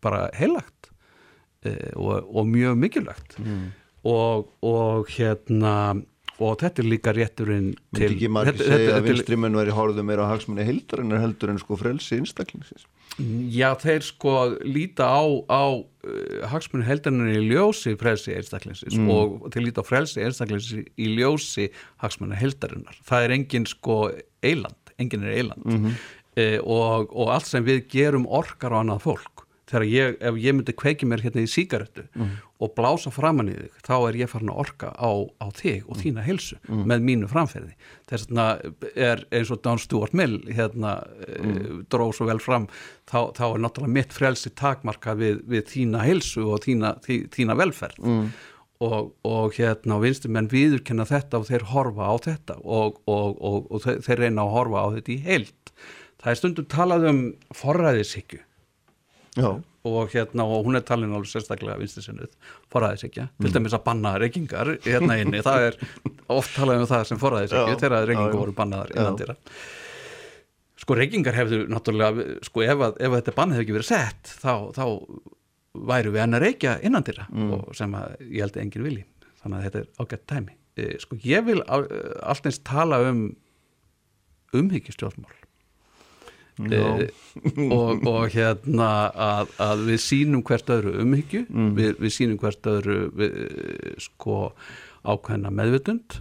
bara 0.03 0.27
heilagt 0.35 0.76
og, 1.95 2.27
og 2.35 2.45
mjög 2.53 2.77
mikilvægt 2.83 3.39
Mm. 3.39 3.65
og, 4.07 4.47
og 4.63 5.07
hérna 5.17 5.73
og 6.37 6.59
þetta 6.61 6.83
er 6.83 6.85
líka 6.91 7.11
rétturinn 7.17 7.71
myndi 7.73 7.97
til 7.97 8.11
ekki 8.13 8.27
margir 8.29 8.59
segja 8.61 8.91
að 8.93 8.99
er- 8.99 9.05
vinstrimenn 9.07 9.55
væri 9.57 9.73
hárðum 9.73 10.05
meira 10.05 10.27
á 10.29 10.31
hagsmunni 10.35 10.65
heildar 10.67 11.01
en 11.01 11.11
er 11.17 11.23
heldur 11.23 11.49
en 11.49 11.57
sko 11.57 11.77
frelsi 11.79 12.19
einstaklingsins 12.19 12.85
Já, 13.49 13.71
þeir 13.81 14.03
sko 14.05 14.33
líta 14.61 15.07
á, 15.09 15.25
á 15.49 15.63
uh, 15.73 16.43
hagsmunni 16.51 16.85
heldarinnar 16.85 17.31
í 17.33 17.39
ljósi 17.49 17.95
frelsi 17.97 18.35
einstaklingsins 18.37 18.93
og 19.09 19.47
þeir 19.55 19.65
líta 19.65 19.81
á 19.81 19.89
frelsi 19.89 20.21
einstaklingsins 20.21 20.85
í 20.93 21.07
ljósi 21.17 21.65
hagsmunni 22.03 22.37
heldarinnar. 22.37 22.99
Það 23.07 23.25
er 23.25 23.33
engin 23.39 23.65
sko 23.65 23.97
eiland, 24.45 24.93
engin 25.01 25.25
er 25.25 25.33
eiland 25.39 25.65
mm 25.65 25.97
og, 26.61 27.09
og 27.17 27.31
allt 27.33 27.47
sem 27.49 27.63
við 27.65 27.87
gerum 27.89 28.27
orkar 28.29 28.69
á 28.69 28.85
annað 28.85 28.99
fólk. 29.07 29.36
Þegar 29.67 29.83
ég, 29.91 30.13
ef 30.23 30.37
ég 30.39 30.55
myndi 30.55 30.73
kveiki 30.77 31.07
mér 31.09 31.21
hérna 31.25 31.43
í 31.43 31.49
sígarettu 31.51 32.05
og 32.63 32.71
blása 32.77 33.11
framann 33.11 33.49
í 33.51 33.55
þig, 33.57 33.81
þá 33.83 33.95
er 33.97 34.17
ég 34.21 34.29
farin 34.31 34.51
að 34.53 34.61
orka 34.63 34.91
á, 34.95 35.11
á 35.43 35.47
þig 35.53 35.89
og 35.91 35.99
þína 35.99 36.23
heilsu 36.23 36.55
með 36.71 37.03
mínu 37.09 37.27
framferði. 37.31 37.75
Þess 38.07 38.29
vegna 38.29 38.45
er 38.95 39.25
eins 39.35 39.51
og 39.51 39.61
Don 39.65 39.81
Stuart 39.81 40.15
Mill 40.15 40.39
hérna 40.47 40.93
mm. 41.03 41.83
dróð 41.91 42.15
svo 42.15 42.29
vel 42.29 42.39
fram 42.39 42.69
þá, 43.09 43.33
þá 43.35 43.43
er 43.49 43.61
náttúrulega 43.65 43.95
mitt 43.99 44.15
frelsi 44.15 44.53
takmarka 44.55 45.17
við, 45.19 45.43
við 45.51 45.67
þína 45.73 46.05
heilsu 46.07 46.47
og 46.47 46.63
þína, 46.63 46.95
þí, 47.03 47.19
þína 47.35 47.59
velferð 47.59 48.01
mm. 48.07 48.25
og, 48.87 49.13
og 49.27 49.59
hérna 49.59 49.99
vinstum 50.03 50.35
menn 50.37 50.51
viðurkenna 50.51 51.07
þetta 51.11 51.43
og 51.43 51.51
þeir 51.51 51.69
horfa 51.73 52.07
á 52.07 52.15
þetta 52.29 52.59
og, 52.63 53.01
og, 53.03 53.37
og, 53.37 53.71
og 53.71 53.85
þeir, 53.85 54.23
reyna 54.23 54.47
að 54.47 54.55
horfa 54.55 54.87
á 54.87 54.87
þetta 54.97 55.15
í 55.17 55.21
heild 55.27 55.73
það 56.17 56.31
er 56.31 56.41
stundum 56.41 56.69
talað 56.71 57.09
um 57.11 57.23
forræðishyggju 57.55 58.46
já, 59.37 59.49
og 59.87 60.09
hérna 60.11 60.43
og 60.51 60.65
hún 60.67 60.75
er 60.79 60.83
talin 60.87 61.13
alveg 61.15 61.29
sérstaklega 61.31 61.77
vinstinsinnuð 61.79 62.31
forræðishyggja, 62.73 63.27
til 63.41 63.51
dæmis 63.55 63.75
að 63.77 63.83
banna 63.87 64.15
reykingar 64.19 64.73
hérna 64.83 65.17
inni, 65.21 65.39
það 65.45 65.67
er 65.69 65.77
oft 66.35 66.55
talað 66.57 66.81
um 66.83 66.89
það 66.89 67.05
sem 67.11 67.21
forræðishyggju 67.21 67.75
Já, 67.77 67.81
þegar 67.85 68.07
reykingar 68.11 68.35
voru 68.41 68.55
bannaðar 68.57 68.95
innan 68.97 69.19
dýra 69.21 69.37
sko 70.77 70.95
reykingar 70.95 71.35
hefðu 71.35 71.61
náttúrulega, 71.71 72.25
sko 72.47 72.61
ef, 72.63 72.83
að, 72.89 72.99
ef 73.01 73.09
að 73.11 73.17
þetta 73.21 73.35
bann 73.39 73.51
hefði 73.55 73.63
ekki 73.65 73.75
verið 73.77 73.87
sett 73.89 74.33
þá, 74.43 74.53
þá 74.77 74.85
væru 75.91 76.11
við 76.13 76.21
enn 76.25 76.37
að 76.37 76.43
reykja 76.45 76.75
innan 76.87 77.03
dýra 77.07 77.25
og 77.57 77.73
sem 77.77 77.95
að 77.97 78.13
ég 78.27 78.41
held 78.45 78.55
að 78.57 78.61
enginn 78.65 78.85
vilji. 78.87 79.03
Þannig 79.41 79.57
að 79.57 79.65
þetta 79.67 79.79
er 79.81 79.89
ágætt 80.03 80.23
tæmi 80.31 80.53
e, 80.77 80.85
sko 81.03 81.17
ég 81.23 81.43
vil 81.47 81.59
á- 81.65 81.89
allt 82.31 82.47
eins 82.49 82.59
tala 82.65 83.01
um 83.09 83.19
umhyggjustjórnmál 84.57 85.33
já. 85.37 85.46
E, 86.65 87.09
og, 87.67 88.05
og 88.07 88.23
hérna 88.33 88.89
að, 89.13 89.53
að 89.61 89.83
við 89.91 90.01
sínum 90.03 90.43
hvert 90.47 90.71
öðru 90.73 90.95
umhyggju 91.03 91.43
við, 91.77 91.97
við 92.01 92.15
sínum 92.15 92.39
hvert 92.41 92.69
öðru 92.71 92.99
við, 93.17 93.37
sko 94.07 94.39
ákveðna 95.07 95.53
meðvitund 95.53 96.19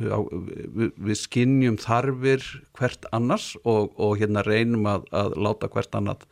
á, 0.00 0.18
við, 0.24 0.90
við 0.96 1.20
skinnjum 1.20 1.78
þarfir 1.82 2.42
hvert 2.78 3.06
annars 3.14 3.52
og, 3.62 3.94
og 4.00 4.18
hérna 4.22 4.42
reynum 4.46 4.88
að, 4.90 5.06
að 5.14 5.38
láta 5.38 5.70
hvert 5.70 5.94
annað 5.94 6.26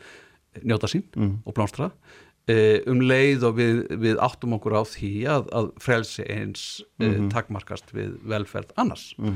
njóta 0.67 0.91
sín 0.91 1.07
og 1.47 1.55
blómstra. 1.57 1.93
E, 2.51 2.83
um 2.91 2.99
leið 3.07 3.45
og 3.47 3.59
við, 3.61 3.77
við 4.03 4.19
áttum 4.19 4.57
okkur 4.57 4.75
á 4.75 4.83
því 4.83 5.13
að, 5.31 5.45
að 5.55 5.69
frelsi 5.81 6.25
eins 6.27 6.65
e, 6.99 7.13
takmarkast 7.31 7.93
við 7.95 8.17
velferð 8.27 8.73
annars. 8.83 9.13
Eh, 9.23 9.31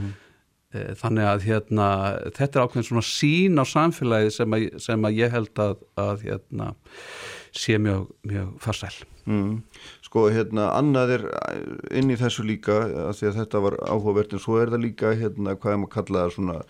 þannig 0.75 1.29
að 1.31 1.45
hérna, 1.47 1.89
þetta 2.37 2.59
er 2.59 2.65
ákveðin 2.67 2.89
svona 2.89 3.05
sín 3.07 3.61
á 3.63 3.65
samfélagið 3.71 4.33
sem 4.35 4.57
að, 4.57 4.65
sem 4.83 5.07
að 5.07 5.21
ég 5.21 5.37
held 5.37 5.63
að, 5.63 5.77
að 6.01 6.25
hérna, 6.27 6.73
sé 7.57 7.79
mjög, 7.81 8.11
mjög 8.27 8.51
farsæl. 8.65 8.97
Mm. 9.27 9.63
Sko 10.07 10.27
hérna 10.31 10.69
annað 10.77 11.17
er 11.17 11.25
inn 11.99 12.13
í 12.15 12.19
þessu 12.19 12.45
líka 12.47 12.83
að 13.09 13.17
því 13.19 13.31
að 13.31 13.39
þetta 13.41 13.63
var 13.65 13.79
áhugavert 13.87 14.37
en 14.37 14.43
svo 14.43 14.61
er 14.61 14.71
það 14.75 14.85
líka 14.85 15.15
hérna 15.19 15.57
hvað 15.59 15.73
er 15.73 15.81
maður 15.83 15.91
að 15.91 15.97
kalla 15.97 16.23
það 16.27 16.37
svona 16.37 16.61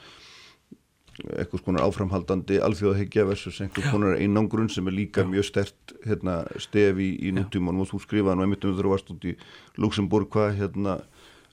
eitthvað 1.17 1.63
skonar 1.63 1.85
áframhaldandi 1.87 2.59
alþjóðahyggja 2.65 3.25
versus 3.29 3.61
einhvers 3.65 3.89
konar 3.93 4.19
einangrun 4.21 4.69
sem 4.73 4.89
er 4.89 4.97
líka 4.97 5.25
mjög 5.29 5.47
stert 5.49 5.95
hérna, 6.05 6.43
stef 6.61 7.01
í, 7.01 7.11
í 7.25 7.33
nútímanum. 7.37 7.85
Og 7.85 7.93
þú 7.93 8.03
skrifaði 8.05 8.37
nú 8.37 8.45
einmitt 8.45 8.67
um 8.69 8.77
þú 8.77 8.93
varst 8.93 9.13
út 9.15 9.25
í 9.25 9.33
Luxemburg 9.81 10.29
hvað 10.33 10.59
hérna 10.61 10.99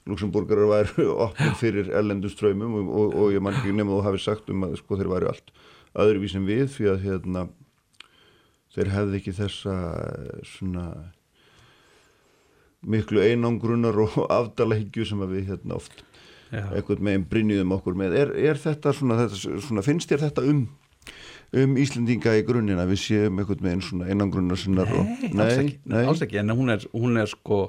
Luxemburgarar 0.10 0.70
væru 0.72 1.10
opnir 1.28 1.58
fyrir 1.60 1.92
erlendum 1.96 2.32
ströymum 2.32 2.78
og, 2.82 2.94
og, 2.94 3.18
og 3.24 3.36
ég 3.36 3.44
man 3.44 3.56
ekki 3.58 3.76
nema 3.76 3.96
þú 3.96 4.06
hafi 4.10 4.24
sagt 4.24 4.52
um 4.52 4.66
að 4.68 4.78
sko 4.82 5.00
þeir 5.00 5.12
væru 5.14 5.32
allt 5.32 5.54
öðruvísin 5.94 6.48
við 6.48 6.70
því 6.74 6.90
að 6.92 7.04
hérna 7.08 7.48
þeir 8.74 8.94
hefði 8.96 9.20
ekki 9.20 9.36
þessa 9.38 9.76
svona 10.56 10.88
miklu 12.84 13.24
einangrunar 13.24 14.00
og 14.04 14.18
afdalahyggju 14.40 15.08
sem 15.08 15.24
að 15.24 15.38
við 15.38 15.52
hérna 15.54 15.80
oft 15.80 16.04
Já. 16.54 16.68
einhvern 16.70 17.06
meginn 17.08 17.28
brynjuðum 17.30 17.72
okkur 17.74 17.96
með. 17.98 18.16
Er, 18.20 18.32
er 18.52 18.60
þetta, 18.62 18.92
svona, 18.94 19.24
þetta 19.24 19.62
svona, 19.66 19.84
finnst 19.86 20.12
þér 20.12 20.28
þetta 20.28 20.48
um 20.52 20.66
um 21.54 21.76
Íslendinga 21.78 22.34
í 22.40 22.44
grunninn 22.48 22.80
að 22.82 22.94
við 22.94 23.02
séum 23.04 23.42
einhvern 23.42 23.66
meginn 23.66 23.84
svona 23.86 24.08
einangrunar 24.10 24.58
sinnar 24.58 24.90
og, 24.90 25.10
Nei, 25.22 25.44
alls 25.44 25.60
ekki, 25.60 25.76
nei, 25.92 26.00
alls 26.10 26.24
ekki 26.26 26.40
en 26.42 26.54
hún 26.56 26.74
er, 26.74 26.86
hún 26.96 27.20
er 27.22 27.30
sko 27.30 27.60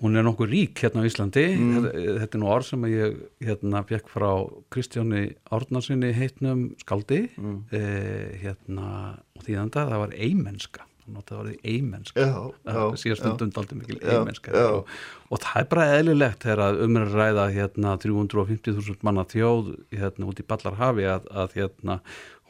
hún 0.00 0.18
er 0.18 0.26
nokkuð 0.26 0.50
rík 0.52 0.82
hérna 0.84 1.04
á 1.04 1.08
Íslandi. 1.08 1.44
Þetta, 1.56 1.92
þetta 2.22 2.38
er 2.38 2.42
nú 2.42 2.50
orð 2.52 2.68
sem 2.70 2.86
að 2.86 2.96
ég 2.96 3.20
hérna 3.46 3.84
fekk 3.88 4.10
frá 4.12 4.30
Kristjáni 4.74 5.22
Árnarsinni 5.52 6.12
heitnum 6.16 6.66
skaldi 6.82 7.22
eh, 7.26 8.36
hérna 8.42 8.90
og 9.36 9.46
þýðanda 9.46 9.88
það 9.88 10.04
var 10.04 10.14
eimenska. 10.16 10.86
Hann 11.06 11.16
notaði 11.20 11.40
orðið 11.42 11.68
eimenska. 11.70 12.24
Já, 12.26 12.38
já, 12.66 12.80
síðast 12.98 13.22
já. 13.22 13.26
stundum 13.28 13.52
daldið 13.54 13.78
mikil 13.78 13.98
já. 14.02 14.64
og, 14.66 14.94
og 15.30 15.42
það 15.44 15.60
er 15.60 15.68
bara 15.70 15.90
eðlilegt 16.00 16.46
þegar 16.46 16.62
að 16.64 16.80
um 16.86 16.96
er 16.98 17.04
að 17.06 17.20
ræða 17.20 17.44
hérna 17.54 17.92
350.000 18.02 19.06
manna 19.06 19.26
þjóð 19.30 19.68
hérna 19.94 20.32
út 20.32 20.42
í 20.42 20.48
Ballarhafi 20.50 21.06
að, 21.12 21.30
að 21.30 21.54
hérna 21.60 22.00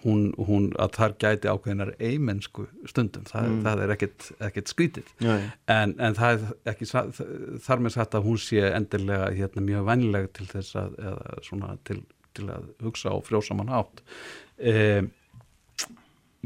hún, 0.06 0.22
hún 0.48 0.68
að 0.82 0.96
þar 0.96 1.14
gæti 1.22 1.50
ákveðinar 1.50 1.92
eimensku 1.98 2.66
stundum, 2.88 3.26
það, 3.28 3.50
það 3.66 3.82
er 3.84 3.94
ekkit, 3.96 4.28
ekkit 4.48 4.72
skrítið. 4.72 5.12
En, 5.72 5.94
en 5.98 6.18
það 6.18 6.46
er 6.46 6.72
ekki 6.72 6.88
þar 7.66 7.84
með 7.84 7.96
sagt 7.96 8.16
að 8.18 8.28
hún 8.28 8.40
sé 8.42 8.62
endilega 8.70 9.32
hérna 9.34 9.64
mjög 9.66 9.88
vænleg 9.90 10.28
til 10.38 10.48
þess 10.52 10.78
að 10.80 10.98
eða 11.10 11.38
svona 11.48 11.76
til, 11.88 12.00
til 12.38 12.50
að 12.54 12.68
hugsa 12.86 13.14
á 13.14 13.16
frjósaman 13.26 13.72
hátt. 13.74 14.04
Um, 14.56 15.10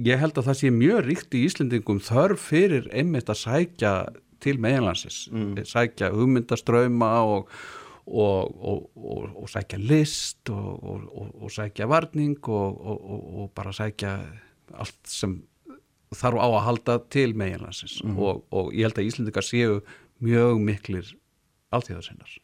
ég 0.00 0.22
held 0.22 0.38
að 0.40 0.48
það 0.48 0.60
sé 0.62 0.72
mjög 0.74 1.04
ríkt 1.06 1.36
í 1.36 1.44
Íslendingum 1.48 2.00
þörf 2.04 2.48
fyrir 2.50 2.88
einmitt 2.96 3.30
að 3.30 3.42
sækja 3.44 3.94
til 4.40 4.56
meginlandsins, 4.62 5.26
sækja 5.68 6.14
hugmyndaströma 6.14 7.10
og, 7.28 7.50
og, 8.06 8.54
og, 8.56 8.86
og, 8.96 9.28
og 9.42 9.50
sækja 9.50 9.78
list 9.78 10.50
og, 10.52 10.82
og, 10.82 11.30
og 11.42 11.52
sækja 11.52 11.88
varning 11.90 12.38
og, 12.48 12.80
og 13.42 13.50
bara 13.54 13.72
sækja 13.76 14.16
allt 14.70 15.00
sem 15.08 15.40
þarf 16.16 16.42
á 16.42 16.48
að 16.48 16.64
halda 16.66 16.98
til 17.12 17.36
meginlandsins. 17.38 18.00
Og, 18.16 18.42
og 18.50 18.72
ég 18.74 18.88
held 18.88 18.98
að 18.98 19.10
Íslendingar 19.10 19.46
séu 19.46 19.78
mjög 20.24 20.62
miklir 20.64 21.12
alþjóðasinnar. 21.74 22.34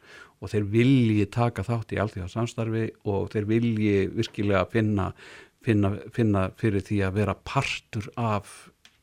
Og 0.40 0.53
þeir 0.53 0.69
vilji 0.71 1.27
taka 1.33 1.64
þátt 1.66 1.97
í 1.97 2.01
alþjóðasamstarfi 2.03 2.87
og 3.09 3.31
þeir 3.33 3.49
vilji 3.51 4.07
virkilega 4.14 4.64
finna, 4.71 5.11
finna, 5.64 5.97
finna 6.14 6.49
fyrir 6.61 6.85
því 6.87 7.03
að 7.09 7.21
vera 7.21 7.37
partur 7.49 8.11
af 8.21 8.53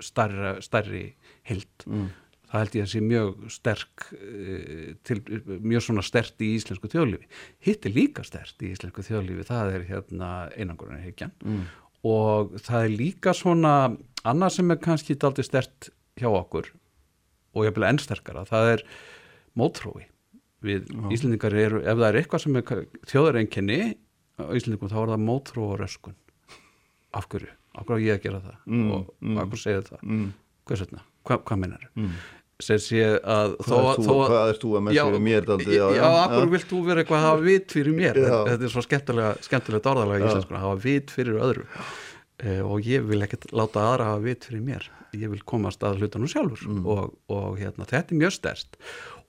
starra, 0.03 0.57
starri 0.63 1.09
held 1.47 1.87
það 2.53 2.63
held 2.63 2.77
ég 2.77 2.85
að 2.85 2.91
sé 2.91 3.01
mjög 3.03 3.45
sterk 3.53 4.05
eh, 4.13 4.93
til, 5.07 5.19
mjög 5.65 5.85
svona 5.87 6.05
stert 6.05 6.43
í 6.45 6.53
íslensku 6.59 6.91
þjóðlífi 6.93 7.27
hitt 7.65 7.87
er 7.89 7.95
líka 7.95 8.25
stert 8.27 8.61
í 8.61 8.71
íslensku 8.75 9.05
þjóðlífi 9.07 9.47
það 9.49 9.73
er 9.79 9.87
hérna 9.89 10.29
einangurinn 10.53 11.33
mm. 11.41 11.63
og 12.05 12.55
það 12.61 12.87
er 12.87 12.95
líka 13.01 13.33
svona 13.37 13.73
annað 14.23 14.57
sem 14.59 14.73
er 14.73 14.81
kannski 14.83 15.17
daldið 15.19 15.49
stert 15.49 15.91
hjá 16.19 16.29
okkur 16.29 16.69
og 17.53 17.67
ég 17.67 17.75
vil 17.75 17.85
enn 17.85 18.01
sterkara, 18.01 18.45
það 18.49 18.71
er 18.77 18.85
mótrói 19.57 20.07
við 20.63 20.87
Íslendingar 21.11 21.53
eru, 21.59 21.81
ef 21.83 21.97
það 21.99 22.07
er 22.07 22.17
eitthvað 22.21 22.43
sem 22.45 22.55
er 22.55 22.85
þjóðareinkenni 23.11 23.79
á 24.39 24.43
Íslendingum 24.55 24.91
þá 24.91 24.99
er 25.01 25.11
það 25.11 25.25
mótró 25.25 25.65
og 25.73 25.81
röskun 25.81 26.15
af 27.13 27.27
hverju? 27.29 27.51
okkur 27.73 27.97
á 27.97 28.03
ég 28.03 28.17
að 28.17 28.23
gera 28.27 28.39
það 28.43 28.55
Mm, 28.69 28.91
og 28.93 29.11
mm. 29.19 29.37
okkur 29.43 29.59
segir 29.59 29.85
það 29.87 30.05
mm. 30.05 30.31
hvers 30.69 30.85
vegna, 30.85 31.03
Hva, 31.23 31.37
hvað 31.39 31.59
meinar 31.63 31.89
Mm. 31.95 32.15
Sem 32.61 32.79
sé 32.81 33.03
að 33.17 33.55
Hvað 33.63 33.87
ert 33.89 34.05
þú, 34.05 34.17
ert 34.37 34.61
þú 34.61 34.71
að 34.77 34.85
messa 34.87 35.05
við 35.09 35.23
mér 35.25 35.47
daldið? 35.47 35.75
já, 35.75 35.85
já, 35.97 36.07
akkur 36.23 36.51
vilt 36.53 36.67
þú 36.69 36.81
vera 36.87 37.03
eitthvað 37.03 37.19
að 37.19 37.27
hafa 37.27 37.45
vit 37.47 37.77
fyrir 37.77 37.97
mér? 37.97 38.19
Já. 38.19 38.35
þetta 38.49 38.67
er 38.67 38.73
svo 38.73 38.83
skemmtilega 38.85 39.93
orðalega 39.93 40.29
í 40.29 40.41
að 40.43 40.59
hafa 40.63 40.75
vit 40.83 41.13
fyrir 41.13 41.39
öðru. 41.39 41.67
Uh, 42.43 42.61
og 42.67 42.87
ég 42.89 43.05
vil 43.07 43.21
ekkert 43.23 43.49
láta 43.55 43.83
aðra 43.87 44.11
hafa 44.11 44.23
vit 44.25 44.45
fyrir 44.49 44.63
mér, 44.65 44.87
ég 45.15 45.31
vil 45.31 45.41
komast 45.47 45.83
að 45.85 46.01
hlutanum 46.01 46.29
sjálfur. 46.29 46.63
Mm. 46.67 46.85
og, 46.89 47.13
og 47.31 47.59
hérna, 47.61 47.87
þetta 47.89 48.13
er 48.13 48.21
mjög 48.23 48.35
stærst 48.37 48.79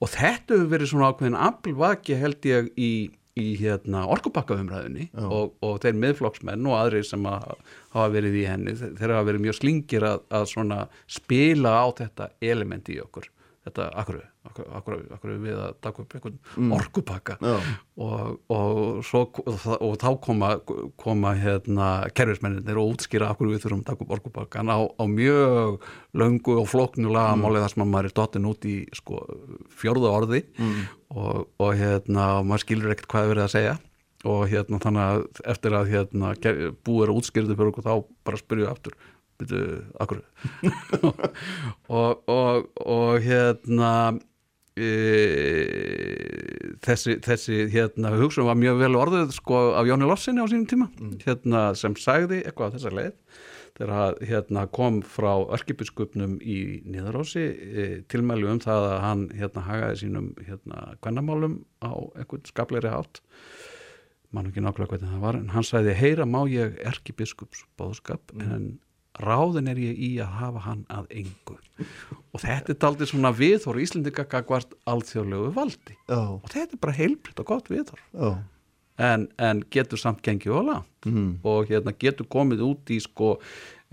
og 0.01 0.11
þetta 0.11 0.57
hefur 0.57 0.71
verið 0.73 0.91
svona 0.91 1.11
ákveðin 1.11 1.37
aflvaki 1.39 2.17
held 2.19 2.49
ég 2.49 2.71
í, 2.75 2.91
í 3.35 3.49
hérna, 3.59 4.05
orkupakkaumræðinni 4.15 5.09
og, 5.19 5.55
og 5.65 5.79
þeir 5.83 5.97
miðflokksmenn 5.99 6.67
og 6.69 6.77
aðrir 6.79 7.03
sem 7.07 7.25
að 7.27 7.49
hafa 7.91 8.07
verið 8.13 8.37
í 8.39 8.43
henni, 8.47 8.75
þeir 8.79 9.11
hafa 9.17 9.27
verið 9.27 9.43
mjög 9.43 9.57
slingir 9.59 10.05
að, 10.07 10.21
að 10.39 10.45
svona 10.53 10.77
spila 11.11 11.73
á 11.83 11.87
þetta 11.99 12.29
element 12.53 12.91
í 12.93 13.01
okkur 13.03 13.27
þetta, 13.65 13.85
akkur, 13.97 14.17
akkur, 14.45 14.65
akkur, 14.77 14.99
akkur 15.15 15.31
við 15.41 15.57
að 15.57 15.77
taka 15.81 16.03
upp 16.03 16.13
einhvern 16.17 16.35
Mm. 16.55 16.71
orkupakka? 16.77 17.37
Og, 17.97 18.35
og, 18.51 18.81
svo, 19.07 19.23
og, 19.41 19.65
og 19.81 19.95
þá 20.01 20.09
koma, 20.21 20.49
koma 21.01 21.33
hérna 21.39 21.87
kerfismenninir 22.13 22.77
og 22.77 22.93
útskýra 22.93 23.31
akkur 23.31 23.49
við 23.49 23.63
þurfum 23.63 23.81
að 23.81 23.89
taka 23.89 24.05
upp 24.05 24.13
orkupakkan 24.19 24.69
á, 24.69 24.77
á 24.85 25.03
mjög 25.09 25.79
löngu 26.13 26.59
og 26.61 26.69
flóknu 26.69 27.09
lagamáli 27.09 27.63
þar 27.63 27.73
sem 27.73 27.85
að 27.85 27.91
maður 27.95 28.11
er 28.11 28.15
dottin 28.21 28.47
út 28.51 28.69
í 28.69 28.75
sko, 28.93 29.23
fjórða 29.73 30.13
orði. 30.13 30.43
Mm. 30.59 30.85
og, 31.15 31.47
og 31.59 31.75
hérna 31.79 32.29
maður 32.45 32.65
skilur 32.65 32.93
ekkert 32.95 33.11
hvað 33.11 33.23
er 33.25 33.33
verið 33.33 33.47
að 33.47 33.53
segja. 33.57 33.75
Og 34.25 34.47
hérna 34.49 34.79
þannig 34.81 35.03
að 35.05 35.41
eftir 35.53 35.75
að 35.77 35.89
hérna, 35.91 36.31
búið 36.85 37.03
er 37.05 37.11
þetta 37.13 37.57
fyrir 37.59 37.69
okkur 37.69 37.85
þá 37.85 37.93
bara 38.25 38.39
spyrju 38.41 38.69
aftur 38.71 38.95
byrju, 39.41 39.81
akkur? 39.99 40.23
Og, 41.95 42.23
og, 42.31 42.69
og 42.81 43.19
hérna 43.21 43.91
e, 44.75 44.89
þessi, 46.83 47.17
þessi 47.23 47.65
hérna 47.73 48.13
hugsun 48.19 48.47
var 48.47 48.57
mjög 48.59 48.79
vel 48.81 48.97
orðuð 48.99 49.35
sko 49.35 49.59
af 49.79 49.89
Jóni 49.89 50.07
Lossinni 50.09 50.43
á 50.43 50.47
sínum 50.49 50.67
tíma. 50.69 50.89
Hérna 51.23 51.67
sem 51.77 51.95
sagði 51.99 52.41
eitthvað 52.43 52.73
á 52.73 52.75
þessa 52.77 52.95
leið 52.95 53.13
þegar 53.75 54.19
hérna 54.23 54.65
kom 54.71 55.01
frá 55.03 55.33
örkibiskupnum 55.55 56.37
í 56.39 56.59
Niðarósi 56.87 57.43
e, 57.43 57.87
tilmælu 58.11 58.53
um 58.53 58.61
það 58.63 58.89
að 58.91 58.99
hann 59.03 59.23
hérna 59.35 59.65
hagaði 59.67 60.01
sínum 60.05 60.29
hérna 60.47 60.95
kvennamálum 61.03 61.59
á 61.83 61.91
einhvern 62.15 62.47
skapleiri 62.47 62.93
hátt. 62.93 63.19
Mann 64.35 64.49
ekki 64.49 64.63
nákvæmlega 64.63 64.95
hvernig 64.95 65.11
það 65.11 65.27
var 65.27 65.39
en 65.39 65.51
hann 65.53 65.67
sagði 65.67 65.95
heyra 65.99 66.27
má 66.27 66.41
ég 66.51 66.79
erkibiskups 66.87 67.63
bóðskap 67.79 68.33
en 68.39 68.77
ráðin 69.21 69.69
er 69.71 69.79
ég 69.79 69.99
í 70.01 70.09
að 70.23 70.33
hafa 70.39 70.63
hann 70.65 70.81
að 70.91 71.07
engu. 71.21 71.55
Og 72.33 72.41
þetta 72.43 72.73
er 72.73 72.81
daldið 72.81 73.11
svona 73.11 73.31
viðhor 73.35 73.79
Íslendinga 73.83 74.25
gagvart 74.31 74.75
alþjóðlegu 74.89 75.53
valdi. 75.55 75.95
Já, 76.09 76.19
og 76.35 76.49
þetta 76.51 76.77
er 76.77 76.83
bara 76.83 76.97
heilbritt 76.97 77.39
og 77.41 77.49
gott 77.51 77.71
viðhor 77.71 78.01
já, 78.11 78.29
en, 79.07 79.27
en 79.41 79.63
getur 79.71 80.01
samt 80.01 80.23
gengið 80.25 80.59
og 80.59 80.69
langt. 80.71 80.91
Mm. 81.05 81.35
og 81.45 81.69
hérna 81.69 81.93
getur 81.93 82.25
komið 82.25 82.63
út 82.65 82.89
í 82.89 82.95
sko 83.03 83.35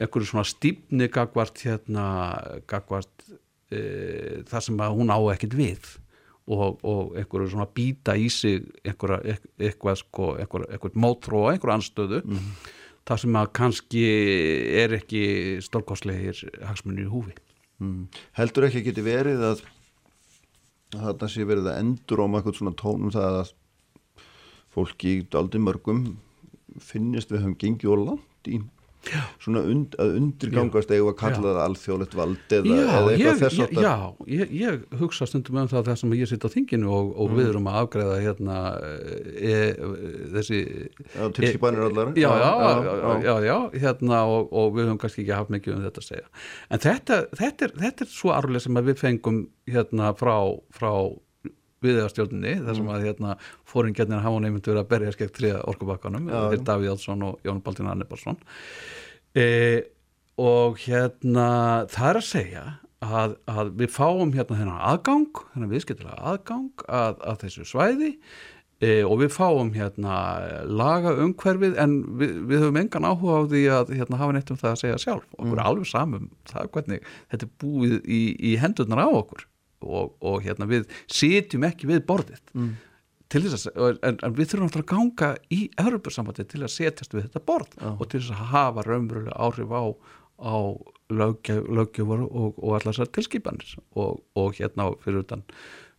einhverju 0.01 0.31
svona 0.31 0.47
stífni 0.49 1.11
gagvart 1.13 1.61
hérna 1.61 2.07
gagvart 2.71 3.27
e, 3.69 4.41
það 4.49 4.65
sem 4.65 4.81
hún 4.81 5.13
á 5.13 5.21
ekkit 5.35 5.59
við. 5.59 5.91
Og, 6.53 6.81
og 6.83 7.13
einhverju 7.21 7.53
svona 7.53 7.69
býta 7.71 8.17
í 8.19 8.31
sig 8.33 8.65
einhverja, 8.83 9.37
eitthvað 9.61 10.01
sko 10.01 10.33
einhverja, 10.41 10.73
einhverja 10.75 11.03
mótróa, 11.05 11.53
einhverja 11.53 11.77
anstöðu 11.79 12.23
það 13.09 13.23
sem 13.25 13.39
að 13.41 13.53
kannski 13.59 14.03
er 14.83 14.99
ekki 14.99 15.23
stórkostlegir 15.65 16.45
hagsmunni 16.67 17.07
í 17.07 17.11
húfi 17.11 17.35
Mm. 17.83 18.07
Heldur 18.39 18.69
ekki 18.69 18.85
geti 18.87 19.03
verið 19.03 19.43
að 19.47 19.63
þarna 20.93 21.29
sé 21.31 21.47
verið 21.49 21.71
að 21.73 21.81
endur 21.81 22.23
á 22.23 22.27
eitthvað 22.29 22.59
svona 22.59 22.75
tónum 22.79 23.15
það 23.15 23.39
að 23.41 23.53
fólki 24.73 25.15
í 25.17 25.25
daldi 25.33 25.61
mörgum 25.63 26.05
finnist 26.81 27.33
við 27.33 27.43
höfum 27.43 27.59
gengið 27.61 27.95
og 27.95 28.05
langt 28.07 28.51
í 28.53 28.61
svona 29.43 29.65
und, 29.67 29.97
að 30.01 30.17
undirgangast 30.21 30.93
eða 30.95 31.11
að 31.11 31.19
kalla 31.19 31.49
það 31.49 31.63
alþjóðlegt 31.67 32.17
vald 32.19 32.55
eða, 32.59 32.77
Já, 32.77 32.83
eða 32.83 33.13
eitthvað 33.13 33.41
þess 33.43 33.63
áttar 33.65 33.87
já 33.87 33.95
ég, 34.37 34.53
ég 34.61 34.99
hugsa 35.01 35.29
stundum 35.29 35.59
um 35.63 35.71
það 35.73 35.89
þess 35.91 36.07
að 36.07 36.15
ég 36.21 36.31
sitt 36.31 36.47
á 36.47 36.51
þinginu 36.53 36.93
og, 36.93 37.11
og 37.19 37.35
við 37.35 37.51
erum 37.51 37.69
að 37.73 37.79
afgreða 37.83 38.21
hérna 38.23 38.59
e, 39.35 39.57
þessi 40.37 40.61
Já, 41.13 41.27
tilskipanir 41.35 41.87
allar. 41.89 42.13
Já, 42.17 42.31
já, 42.39 42.53
já, 42.87 43.13
já, 43.27 43.35
já, 43.47 43.57
hérna 43.83 44.23
og, 44.29 44.53
og 44.53 44.73
við 44.77 44.89
höfum 44.89 45.01
kannski 45.03 45.25
ekki 45.25 45.37
haft 45.37 45.53
mikið 45.53 45.77
um 45.77 45.85
þetta 45.87 46.03
að 46.03 46.09
segja. 46.09 46.31
En 46.69 46.83
þetta, 46.83 47.19
þetta, 47.41 47.69
er, 47.69 47.77
þetta 47.83 48.07
er 48.07 48.13
svo 48.13 48.33
arlega 48.35 48.65
sem 48.65 48.81
við 48.89 49.03
fengum 49.03 49.43
hérna 49.71 50.13
frá, 50.19 50.37
frá 50.75 50.93
viðeigastjórninni 51.83 52.55
þar 52.67 52.79
sem 52.79 52.93
að 52.95 53.09
hérna 53.09 53.39
fóringjarnir 53.73 54.23
hafa 54.25 54.45
nefnt 54.45 54.71
verið 54.71 54.83
að 54.85 54.93
berja 54.93 55.17
skegg 55.17 55.35
triða 55.37 55.65
orkubakkanum 55.73 56.31
þeir. 56.31 56.63
Davíð 56.69 56.93
Jónsson 56.93 57.27
og 57.29 57.49
Jón 57.49 57.63
Baldur 57.65 57.91
Annebarsson 57.93 58.39
e, 59.35 59.49
og 60.41 60.81
hérna 60.85 61.49
það 61.93 62.09
er 62.09 62.21
að 62.21 62.29
segja 62.29 62.65
að, 63.03 63.37
að 63.51 63.77
við 63.83 63.93
fáum 63.93 64.33
hérna 64.37 64.59
þennan 64.59 64.89
aðgang 64.93 65.45
þennan 65.53 65.73
viðskiptilega 65.73 66.33
aðgang 66.33 66.89
að, 66.89 67.23
að 67.33 67.47
þessu 67.47 67.69
svæði. 67.69 68.11
E, 68.83 69.05
og 69.07 69.21
við 69.21 69.31
fáum 69.31 69.69
hérna 69.77 70.17
laga 70.67 71.13
umhverfið 71.23 71.77
en 71.79 71.93
við, 72.19 72.33
við 72.51 72.65
höfum 72.65 72.81
engan 72.81 73.07
áhuga 73.07 73.37
á 73.39 73.43
því 73.53 73.63
að 73.77 73.93
hérna, 73.95 74.19
hafa 74.19 74.35
neitt 74.35 74.51
um 74.51 74.59
það 74.59 74.73
að 74.73 74.81
segja 74.81 75.03
sjálf. 75.05 75.29
Okkur 75.39 75.55
er 75.55 75.65
alveg 75.69 75.91
samum 75.91 76.25
það 76.51 76.73
hvernig 76.75 77.07
þetta 77.31 77.47
er 77.47 77.53
búið 77.63 77.95
í, 78.03 78.23
í 78.51 78.57
hendurnar 78.59 79.05
á 79.07 79.09
okkur 79.11 79.47
og, 79.83 80.15
og 80.23 80.41
hérna 80.45 80.69
við 80.71 80.89
sitjum 81.11 81.69
ekki 81.69 81.91
við 81.91 82.03
borðið 82.09 82.41
Mm. 82.55 82.73
til 83.33 83.43
þess 83.47 83.71
að, 83.73 83.99
en, 84.05 84.19
en 84.23 84.35
við 84.37 84.51
þurfum 84.51 84.67
náttúrulega 84.69 84.83
að 84.83 84.91
ganga 84.93 85.29
í 85.51 85.61
Europasambandi 85.81 86.45
til 86.51 86.63
að 86.67 86.73
setjast 86.75 87.15
við 87.17 87.29
þetta 87.29 87.45
borð 87.49 87.77
Já. 87.81 87.89
og 87.97 88.03
til 88.13 88.21
þess 88.21 88.35
að 88.35 88.51
hafa 88.53 88.85
raunverulega 88.89 89.39
áhrif 89.47 89.73
á, 89.73 89.85
á 90.43 90.57
löggjöf, 91.13 91.63
löggjöfur 91.79 92.27
og, 92.29 92.59
og 92.59 92.77
allar 92.77 92.93
þessar 92.93 93.11
tilskipanir 93.17 93.73
og, 93.97 94.21
og 94.37 94.55
hérna 94.61 94.91
fyrir 95.05 95.25
utan, 95.25 95.43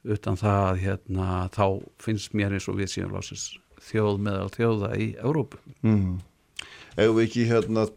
utan 0.06 0.38
það 0.38 0.62
að 0.70 0.80
hérna, 0.86 1.28
þá 1.54 1.66
finnst 2.06 2.34
mér 2.38 2.54
eins 2.58 2.70
og 2.70 2.78
við 2.78 2.94
síðan 2.94 3.14
lásins 3.18 3.48
þjóð 3.90 4.22
meðal 4.30 4.54
þjóða 4.54 4.94
í 5.02 5.10
Európu. 5.20 5.58
mm. 5.82 6.14
Eða 6.94 7.14
við 7.18 7.24
ekki 7.28 7.48
hérna 7.50 7.88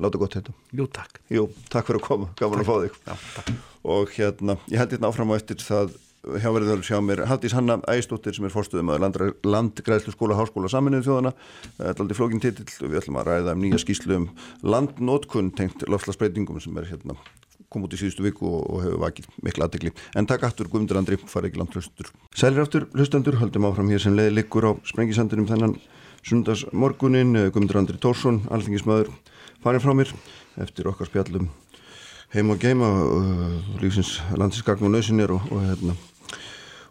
láta 0.00 0.20
gott 0.20 0.36
þetta 0.38 0.54
Jú, 0.76 0.86
takk. 0.90 1.18
Jú, 1.32 1.48
takk 1.72 1.88
fyrir 1.88 2.00
að 2.00 2.06
koma, 2.06 2.30
gaman 2.38 2.62
að 2.62 2.70
fá 2.70 2.76
þig. 2.84 3.00
Já, 3.06 3.14
takk. 3.38 3.66
og 3.96 4.14
hérna, 4.16 4.56
ég 4.70 4.82
held 4.82 4.94
hérna 4.96 5.10
áfram 5.10 5.34
á 5.34 5.38
eftir 5.40 5.60
það 5.64 5.98
hjá 6.20 6.50
verið 6.52 6.70
þau 6.70 6.84
sjá 6.84 6.98
mér 7.00 7.22
Haldís 7.30 7.54
Hanna 7.56 7.78
Ægistóttir 7.88 8.36
sem 8.36 8.44
er 8.44 8.52
fórstuðum 8.52 8.92
að 8.92 9.06
landgræðslu 9.48 10.12
skóla 10.12 10.36
háskóla 10.36 10.68
saminuðu 10.68 11.06
þjóðana 11.06 11.32
þetta 11.78 11.94
er 11.94 12.02
aldrei 12.04 12.18
flókin 12.18 12.42
titill. 12.44 12.66
Og 12.84 12.90
við 12.92 13.00
ætlum 13.00 13.20
að 13.22 13.30
ræða 13.30 13.54
um 13.56 13.62
nýja 13.64 13.80
skýslu 13.80 14.18
um 14.18 14.26
landnótkun 14.60 15.48
tengt 15.56 15.86
lofslagsbreytingum 15.88 16.60
sem 16.60 16.76
er 16.76 16.90
hérna 16.92 17.16
kom 17.70 17.86
út 17.86 17.94
í 17.94 18.00
síðustu 18.00 18.24
viku 18.26 18.48
og, 18.50 18.62
og 18.66 18.82
hefur 18.84 19.02
vakið 19.04 19.30
mikla 19.46 19.68
aðtegli 19.68 19.92
en 20.18 20.26
takk 20.28 20.48
aftur 20.48 20.68
Guðmundur 20.70 20.98
Andri, 20.98 21.16
farið 21.30 21.52
ekki 21.52 21.60
langt 21.62 21.76
hlustur. 21.78 22.10
Sælir 22.34 22.64
aftur 22.64 22.88
hlustendur, 22.96 23.38
höldum 23.38 23.68
áfram 23.68 23.92
hér 23.92 24.02
sem 24.02 24.16
leiði 24.16 24.34
liggur 24.34 24.66
á 24.66 24.72
sprengisandunum 24.90 25.46
þennan 25.48 25.76
sundagsmorgunin, 26.26 27.36
Guðmundur 27.54 27.78
Andri 27.80 28.00
Tórsson 28.02 28.42
alþingismæður, 28.50 29.12
farið 29.64 29.84
frá 29.84 29.96
mér 29.96 30.12
eftir 30.60 30.88
okkar 30.90 31.08
spjallum 31.10 31.50
heim 32.34 32.52
og 32.52 32.60
geima 32.62 32.88
uh, 32.88 33.56
lífsins 33.82 34.18
landsinsgagn 34.38 34.86
og 34.86 34.94
nöðsynir 34.94 35.32
og, 35.34 35.48
og, 35.50 35.64
hérna, 35.66 35.96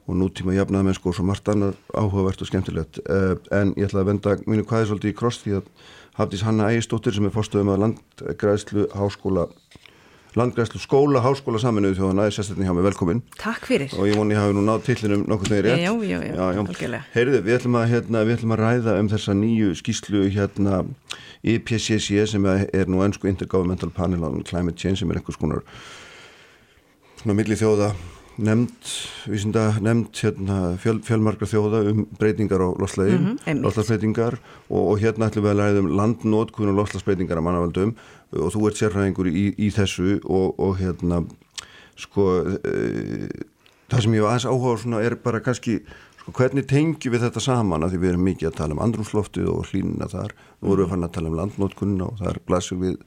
og 0.09 0.17
nútíma 0.19 0.55
jafnaða 0.57 0.89
mennsku 0.89 1.11
og 1.11 1.15
svo 1.15 1.25
margt 1.27 1.47
annar 1.51 1.77
áhugavert 1.93 2.43
og 2.43 2.49
skemmtilegt. 2.49 2.99
Uh, 3.07 3.37
en 3.55 3.71
ég 3.77 3.87
ætla 3.87 4.03
að 4.03 4.11
venda 4.11 4.35
mínu 4.45 4.67
hvaði 4.67 4.89
svolítið 4.89 5.13
í 5.13 5.17
kross 5.21 5.41
því 5.45 5.55
að 5.61 5.71
Hafdís 6.19 6.43
Hanna 6.43 6.67
Ægistóttir 6.73 7.15
sem 7.15 7.29
er 7.29 7.31
fórstöðum 7.31 7.71
að 7.71 7.85
landgræðslu 7.85 8.89
háskóla 8.91 9.47
landgræðslu 10.37 10.81
skóla 10.83 11.21
háskóla 11.23 11.61
saminuðu 11.61 11.97
þjóðana 11.97 12.27
er 12.27 12.35
sérstaklega 12.35 12.69
hjá 12.69 12.75
mig 12.77 12.85
velkomin. 12.85 13.21
Takk 13.39 13.65
fyrir. 13.69 13.95
og 13.97 14.09
ég 14.09 14.19
voni 14.19 14.35
ég 14.35 14.41
hafi 14.41 14.57
nú 14.57 14.65
náð 14.67 14.83
tillinum 14.85 15.23
nokkuð 15.29 15.53
þegar 15.53 15.67
rétt. 15.69 15.81
Já, 15.81 15.93
já, 16.05 16.19
já, 16.27 16.43
algjörlega. 16.61 17.01
Heyrðu, 17.15 17.41
við 17.47 17.57
ætlum, 17.57 17.79
að, 17.79 17.87
hérna, 17.93 18.23
við 18.27 18.37
ætlum 18.37 18.53
að 18.53 18.61
ræða 18.61 18.99
um 18.99 19.09
þessa 19.09 19.35
nýju 19.39 19.73
skýslu 19.79 20.27
hérna 20.35 20.83
IPCC 21.41 22.27
sem 22.29 22.45
er 22.45 22.91
nú 22.91 23.01
ennsku 23.05 23.31
Intergovernmental 23.31 23.89
Panel 23.95 24.27
on 24.27 24.43
Climate 24.43 24.77
Change 24.77 25.01
sem 25.01 25.09
er 25.09 25.21
einhvers 25.21 25.39
konar 25.39 25.63
svona 27.19 27.35
milli 27.39 27.57
þjóða 27.59 27.93
nefnd, 28.39 28.89
vísinda 29.29 29.63
nefnd 29.83 30.19
hérna, 30.23 30.57
fjöl, 30.81 30.99
fjölmargra 31.05 31.47
þjóða 31.51 31.81
um 31.91 32.05
breytingar 32.19 32.61
á 32.63 32.69
loslægi, 32.79 33.17
Mhm, 33.19 33.37
einmitt. 33.45 33.63
loslægsbreytingar 33.65 34.37
og, 34.69 34.81
og 34.91 34.99
hérna 35.03 35.27
ætlum 35.29 35.43
við 35.47 35.53
að 35.53 35.59
ræða 35.61 35.79
um 35.83 35.89
landnótkun 35.99 36.71
og 36.71 36.77
loslægsbreytingar 36.79 37.37
að 37.41 37.45
mannavaldum 37.47 37.95
og 38.39 38.51
þú 38.53 38.67
ert 38.69 38.79
sérfræðingur 38.79 39.27
í, 39.31 39.45
í 39.59 39.69
þessu 39.75 40.19
og, 40.23 40.53
og 40.59 40.77
hérna 40.79 41.23
sko 41.99 42.27
e, 42.63 43.27
það 43.89 44.03
sem 44.05 44.13
ég 44.15 44.23
var 44.23 44.35
aðeins 44.35 44.47
áhuga 44.47 44.75
á 44.77 44.81
svona 44.83 45.01
er 45.03 45.15
bara 45.19 45.41
kannski 45.43 45.79
sko 46.21 46.31
hvernig 46.37 46.67
tengjum 46.69 47.13
við 47.15 47.25
þetta 47.25 47.41
saman? 47.43 47.83
Að 47.83 47.95
því 47.95 47.99
við 48.03 48.09
erum 48.13 48.23
mikið 48.29 48.47
að 48.51 48.55
tala 48.61 48.77
um 48.77 48.83
andrumsloftið 48.85 49.49
og 49.51 49.65
hlínuna 49.71 50.07
þar, 50.11 50.31
nú 50.61 50.73
erum 50.75 50.85
við 50.85 50.93
fann 50.93 51.03
að 51.07 51.13
tala 51.17 51.31
um 51.33 51.37
landnótkunna 51.41 52.07
og 52.11 52.17
þar 52.21 52.39
blasum 52.47 52.81
við 52.85 52.97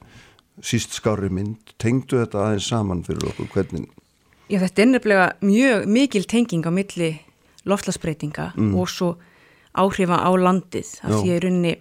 síst 0.61 0.93
skári 0.99 1.31
mynd, 1.33 1.73
tengdu 1.81 2.19
þetta 2.21 2.43
aðeins 2.43 2.67
saman 2.69 3.01
fyrir 3.07 3.31
okkur, 3.31 3.47
hvernig 3.55 3.87
Já, 4.53 4.59
þetta 4.61 4.81
er 4.83 4.89
nefnilega 4.91 5.27
mjög 5.41 5.85
mikil 5.89 6.25
tenging 6.29 6.65
á 6.69 6.71
milli 6.73 7.13
loftlasbreytinga 7.65 8.51
mm. 8.53 8.73
og 8.77 8.89
svo 8.91 9.15
áhrifa 9.73 10.19
á 10.21 10.29
landið 10.37 10.89
af 11.01 11.15
því 11.15 11.29
að 11.31 11.37
í 11.37 11.39
rauninni 11.41 11.73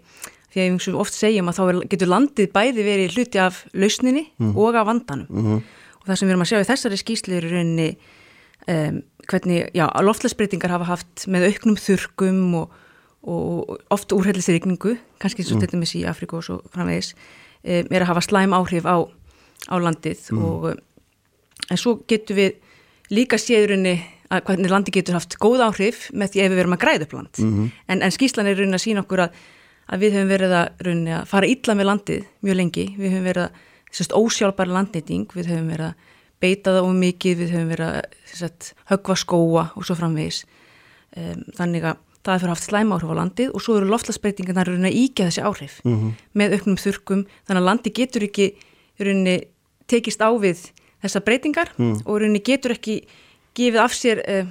því 0.52 0.62
að 0.62 0.68
við 0.70 0.98
oft 1.02 1.16
segjum 1.16 1.50
að 1.50 1.58
þá 1.58 1.82
getur 1.92 2.12
landið 2.12 2.52
bæði 2.54 2.84
verið 2.86 3.16
hluti 3.16 3.40
af 3.42 3.62
lausninni 3.76 4.24
mm. 4.38 4.54
og 4.56 4.78
af 4.78 4.88
vandanum 4.88 5.26
mm 5.28 5.44
-hmm. 5.44 5.60
og 6.00 6.06
það 6.06 6.16
sem 6.16 6.28
við 6.28 6.32
erum 6.32 6.44
að 6.44 6.50
sjá 6.52 6.60
í 6.60 6.70
þessari 6.70 7.00
skýslu 7.02 7.36
er 7.36 7.44
í 7.44 7.52
rauninni 7.52 7.88
um, 8.68 9.02
hvernig, 9.28 9.68
já, 9.74 9.86
loftlasbreytingar 10.00 10.70
hafa 10.70 10.84
haft 10.84 11.26
með 11.26 11.48
auknum 11.50 11.76
þurkum 11.76 12.54
og, 12.62 12.72
og 13.22 13.76
oft 13.90 14.12
úrhellisrykningu 14.12 14.96
kannski 15.18 15.44
svo 15.44 15.60
þetta 15.60 15.76
með 15.76 15.92
sí 15.92 16.04
Afrika 16.08 16.36
og 16.36 16.44
svo 16.44 16.62
framvegis 16.72 17.12
um, 17.14 17.86
er 17.90 18.00
að 18.00 18.10
hafa 18.14 18.24
slæm 18.24 18.56
áhrif 18.56 18.88
á, 18.88 18.96
á 19.68 19.74
landið 19.76 20.32
mm. 20.32 20.44
og 20.44 20.74
en 21.70 21.80
svo 21.80 22.00
getur 22.08 22.36
við 22.36 22.61
líka 23.12 23.38
séðurinni 23.40 23.96
að 24.32 24.46
hvernig 24.48 24.72
landi 24.72 24.92
getur 24.94 25.18
haft 25.18 25.36
góð 25.40 25.66
áhrif 25.68 26.06
með 26.16 26.32
því 26.32 26.44
ef 26.44 26.52
við 26.52 26.60
verum 26.62 26.76
að 26.76 26.84
græða 26.84 27.06
upp 27.06 27.12
land. 27.12 27.34
Mm 27.38 27.50
-hmm. 27.52 27.72
en, 27.86 28.02
en 28.02 28.14
skýslan 28.14 28.48
er 28.48 28.56
raunin 28.56 28.78
að 28.78 28.84
sína 28.86 29.04
okkur 29.04 29.26
að 29.26 29.42
að 29.92 30.04
við 30.04 30.16
höfum 30.16 30.30
verið 30.30 30.54
að, 30.56 30.70
runni, 30.86 31.12
að 31.16 31.28
fara 31.30 31.50
illa 31.50 31.76
með 31.76 31.88
landið 31.88 32.24
mjög 32.46 32.58
lengi, 32.58 32.86
við 32.96 33.14
höfum 33.14 33.28
verið 33.28 33.44
að 33.44 33.60
sérst, 33.92 34.14
ósjálfbæra 34.16 34.76
landnýting, 34.76 35.26
við 35.36 35.50
höfum 35.52 35.68
verið 35.72 35.88
að 35.90 36.08
beita 36.42 36.74
það 36.76 36.88
um 36.88 37.02
mikið, 37.02 37.36
við 37.42 37.54
höfum 37.56 37.72
verið 37.72 37.90
að 37.90 38.16
sérst, 38.32 38.70
högva 38.90 39.18
skóa 39.20 39.64
og 39.76 39.86
svo 39.86 39.96
framvegis. 39.98 40.42
Um, 41.12 41.42
þannig 41.58 41.86
að 41.90 42.00
það 42.22 42.34
er 42.34 42.42
fyrir 42.42 42.52
haft 42.54 42.68
slæm 42.68 42.92
áhrif 42.94 43.10
á 43.12 43.16
landið 43.18 43.50
og 43.52 43.64
svo 43.64 43.76
eru 43.76 43.88
loftlagsbreytingar 43.90 44.56
þar 44.56 44.70
runni 44.70 44.88
að 44.88 44.98
íkja 45.00 45.26
þessi 45.28 45.42
áhrif 45.42 45.80
mm 45.82 45.96
-hmm. 45.96 46.12
með 46.38 46.54
auknum 46.56 46.78
þurkum, 46.78 47.24
þannig 47.44 47.60
að 47.60 47.68
landi 47.68 47.90
getur 47.90 48.22
ekki 48.22 48.46
runni 49.02 49.34
tekist 49.90 50.22
á 50.22 50.30
við 50.38 50.70
þessa 51.02 51.22
breytingar 51.26 51.72
mm. 51.76 52.02
og 52.06 52.22
runni 52.22 52.42
getur 52.44 52.76
ekki 52.76 53.02
gefið 53.58 53.80
af 53.82 53.96
sér 53.96 54.22
uh, 54.22 54.50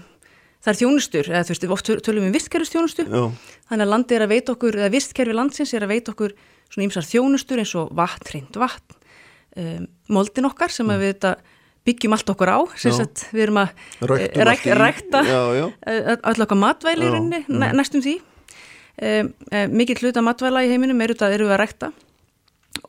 það 0.62 0.72
er 0.72 0.80
þjónustur, 0.82 1.30
eða 1.32 1.46
þú 1.46 1.54
veist, 1.54 1.64
við 1.66 1.76
oft 1.76 1.92
tölum 2.06 2.28
um 2.28 2.34
vistkerfistjónustu, 2.36 3.06
þannig 3.70 3.86
að 3.86 3.94
landi 3.96 4.18
er 4.18 4.26
að 4.26 4.34
veita 4.36 4.54
okkur, 4.54 4.78
eða 4.78 4.92
vistkerfi 4.94 5.34
landsins 5.36 5.74
er 5.74 5.86
að 5.86 5.94
veita 5.96 6.14
okkur 6.14 6.36
svona 6.72 6.86
ímsar 6.86 7.08
þjónustur 7.08 7.62
eins 7.64 7.74
og 7.80 7.90
vatn, 7.98 8.30
reynd 8.30 8.60
vatn, 8.62 9.00
um, 9.58 9.88
moldin 10.14 10.50
okkar 10.52 10.74
sem 10.74 10.86
mm. 10.86 11.02
við 11.02 11.14
þetta 11.16 11.34
byggjum 11.90 12.14
allt 12.14 12.30
okkur 12.30 12.54
á, 12.54 12.60
sem 12.78 12.94
sagt 12.94 13.26
við 13.34 13.48
erum 13.48 13.64
að 13.64 13.72
ræk, 14.06 14.68
rækta 14.78 15.24
alltaf 15.26 16.46
okkar 16.46 16.62
matvæli 16.62 17.08
í 17.08 17.10
rauninni, 17.10 17.42
mm. 17.48 17.66
næstum 17.80 18.06
því. 18.06 18.20
Um, 19.02 19.32
Mikið 19.74 20.06
hluta 20.06 20.22
matvæla 20.22 20.62
í 20.68 20.70
heiminum 20.70 21.00
eru 21.02 21.16
þetta 21.18 21.34
eru 21.34 21.48
við 21.48 21.56
að 21.56 21.62
rækta 21.64 21.90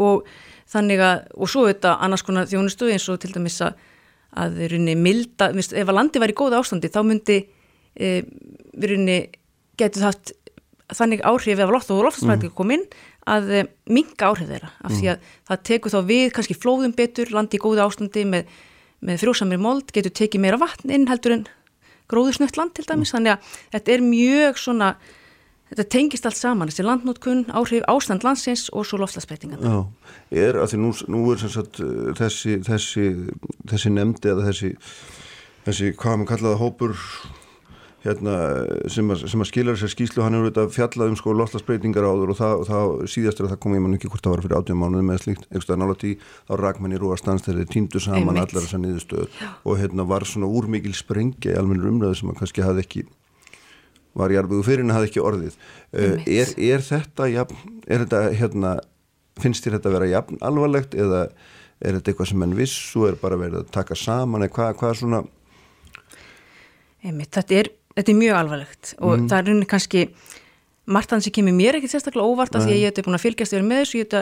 og 0.02 0.26
þannig 0.72 1.02
að, 1.04 1.24
og 1.36 1.50
svo 1.52 1.66
þetta 1.68 1.98
annars 2.04 2.24
konar 2.26 2.48
þjónustu 2.50 2.88
eins 2.92 3.08
og 3.12 3.20
til 3.22 3.32
dæmis 3.34 3.60
að 3.64 3.80
að 4.40 4.62
rauninni 4.72 4.96
milda, 4.96 5.50
ef 5.52 5.74
að 5.88 5.96
landi 5.96 6.20
var 6.22 6.32
í 6.32 6.36
góða 6.36 6.60
ástandi 6.62 6.90
þá 6.92 7.00
myndi 7.04 7.38
e, 7.92 8.22
rauninni 8.80 9.18
getur 9.80 10.06
haft 10.08 10.32
þannig 10.92 11.24
áhrif 11.28 11.60
ef 11.60 11.72
loft 11.72 11.92
og 11.92 12.04
loftsmæti 12.06 12.48
mm. 12.48 12.54
kom 12.56 12.72
inn 12.72 12.84
að 13.28 13.50
e, 13.52 13.62
minga 13.92 14.30
áhrif 14.30 14.48
þeirra 14.48 14.70
af 14.80 14.90
mm. 14.90 14.98
því 14.98 15.10
að 15.12 15.26
það 15.50 15.64
tekur 15.68 15.94
þá 15.94 15.98
við 16.08 16.26
kannski 16.36 16.56
flóðum 16.58 16.94
betur, 16.96 17.32
landi 17.32 17.60
í 17.60 17.62
góða 17.62 17.86
ástandi 17.86 18.24
með, 18.28 18.48
með 19.04 19.20
frjósamir 19.24 19.60
mold, 19.60 19.92
getur 19.92 20.14
tekið 20.16 20.44
meira 20.46 20.60
vatn 20.60 20.94
inn 20.96 21.08
heldur 21.10 21.36
en 21.36 21.46
gróðusnött 22.12 22.56
land 22.60 22.74
til 22.76 22.86
dæmis, 22.88 23.12
mm. 23.12 23.18
þannig 23.18 23.34
að 23.36 23.58
þetta 23.76 23.94
er 23.94 24.06
mjög 24.06 24.62
svona 24.64 24.94
Þetta 25.72 25.88
tengist 25.88 26.26
allt 26.28 26.36
saman, 26.36 26.68
þessi 26.68 26.84
landnótkun, 26.84 27.46
áhrif 27.56 27.86
ástand 27.88 28.26
landsins 28.26 28.66
og 28.76 28.84
svo 28.84 28.98
lofslagsbreytingan. 29.00 29.62
Já, 29.64 29.78
er 30.44 30.58
að 30.60 30.74
því 30.74 30.80
nú, 30.82 30.90
nú 31.14 31.22
er 31.32 31.40
sagt, 31.40 31.80
þessi, 32.18 32.58
þessi, 32.66 33.06
þessi 33.70 33.92
nefndi 33.94 34.34
eða 34.34 34.50
þessi, 34.50 34.74
þessi 35.64 35.94
hvað 35.96 36.18
maður 36.20 36.30
kallaða 36.34 36.60
hópur 36.60 36.98
hérna, 38.02 38.34
sem, 38.90 39.08
að, 39.14 39.24
sem 39.30 39.44
að 39.44 39.48
skilja 39.48 39.74
þessar 39.76 39.92
skýslu 39.94 40.24
hann 40.24 40.36
er 40.36 40.42
auðvitað 40.42 40.74
fjallað 40.74 41.12
um 41.12 41.16
sko 41.20 41.34
loslasbreytingar 41.38 42.06
áður 42.08 42.34
og 42.34 42.38
það, 42.40 42.64
það 42.68 42.92
síðast 43.14 43.40
er 43.40 43.46
að 43.46 43.54
það 43.54 43.60
kom 43.64 43.76
ég 43.76 43.84
mann 43.84 43.96
ekki 43.96 44.10
hvort 44.12 44.26
það 44.26 44.34
var 44.34 44.44
fyrir 44.44 44.58
átjum 44.58 44.82
mánuði 44.82 45.06
með 45.08 45.22
slíkt 45.22 45.46
eitthvað 45.48 45.80
nálat 45.82 46.06
í 46.08 46.12
þá 46.18 46.52
rakmenni 46.60 47.00
rúa 47.00 47.18
stanstæði 47.20 47.68
týndu 47.70 48.02
saman 48.02 48.34
Einmitt. 48.34 48.50
allar 48.50 48.66
þessar 48.66 48.82
niðurstöður 48.82 49.42
og 49.62 49.80
hérna 49.80 50.08
var 50.10 50.26
svona 50.28 50.50
úrmikil 50.50 50.96
sprengja 50.98 51.54
í 51.54 51.58
almennur 51.60 51.92
umræðu 51.94 52.18
sem 52.18 52.34
að 52.34 52.42
kannski 52.42 52.66
hafði 52.66 52.86
ekki 52.88 53.04
var 54.18 54.34
jarðbugu 54.34 54.66
fyrir 54.66 54.84
en 54.84 54.94
hafði 54.94 55.10
ekki 55.10 55.24
orðið. 55.24 55.58
Uh, 55.92 56.16
er, 56.26 56.54
er 56.56 56.84
þetta 56.86 57.28
jafn, 57.32 57.60
er 57.86 58.04
þetta 58.04 58.22
hérna 58.38 58.72
finnst 59.40 59.64
þér 59.64 59.78
þetta 59.78 59.90
að 59.90 59.96
vera 59.96 60.10
jafn 60.10 60.40
alvarlegt 60.44 60.96
eða 60.98 61.22
er 61.82 61.96
þetta 61.96 62.12
eitthvað 62.12 62.30
sem 62.30 62.44
enn 62.46 62.56
viss 62.58 62.96
og 62.98 63.08
er 63.08 63.16
bara 63.20 63.38
verið 63.40 63.62
að 63.62 63.72
taka 63.74 63.96
saman 63.98 64.44
eða 64.44 64.56
hvað 64.58 64.74
hva 64.82 64.92
svona? 64.98 65.22
Einmitt, 67.02 67.32
þetta 67.34 67.58
er 67.58 67.72
þetta 67.96 68.12
er 68.12 68.18
mjög 68.20 68.38
alvarlegt 68.38 68.94
og 69.00 69.16
mm. 69.16 69.26
það 69.30 69.38
er 69.38 69.48
rauninni 69.48 69.68
kannski 69.70 70.04
margt 70.92 71.12
þannig 71.12 71.28
sem 71.28 71.36
kemur 71.38 71.56
mér 71.56 71.78
ekkert 71.78 71.94
sérstaklega 71.94 72.28
óvart 72.28 72.56
af 72.56 72.64
því 72.64 72.74
að 72.74 72.80
ég 72.80 72.90
hef 72.90 73.06
búin 73.06 73.18
að 73.18 73.24
fylgjast 73.26 73.54
yfir 73.54 73.66
með 73.66 73.82
þessu. 73.82 74.00
Ég 74.02 74.16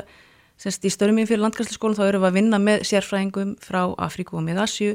hef 0.61 0.65
þetta 0.67 0.89
í 0.89 0.93
störum 0.93 1.17
mín 1.17 1.29
fyrir 1.29 1.43
landgræsleikskólan 1.45 1.97
þá 1.97 2.03
erum 2.07 2.25
við 2.25 2.31
að 2.31 2.37
vinna 2.37 2.61
með 2.61 2.83
sérfræðingum 2.91 3.55
frá 3.65 3.81
Afríku 3.97 4.37
og 4.37 4.45
með 4.45 4.61
Asju 4.67 4.91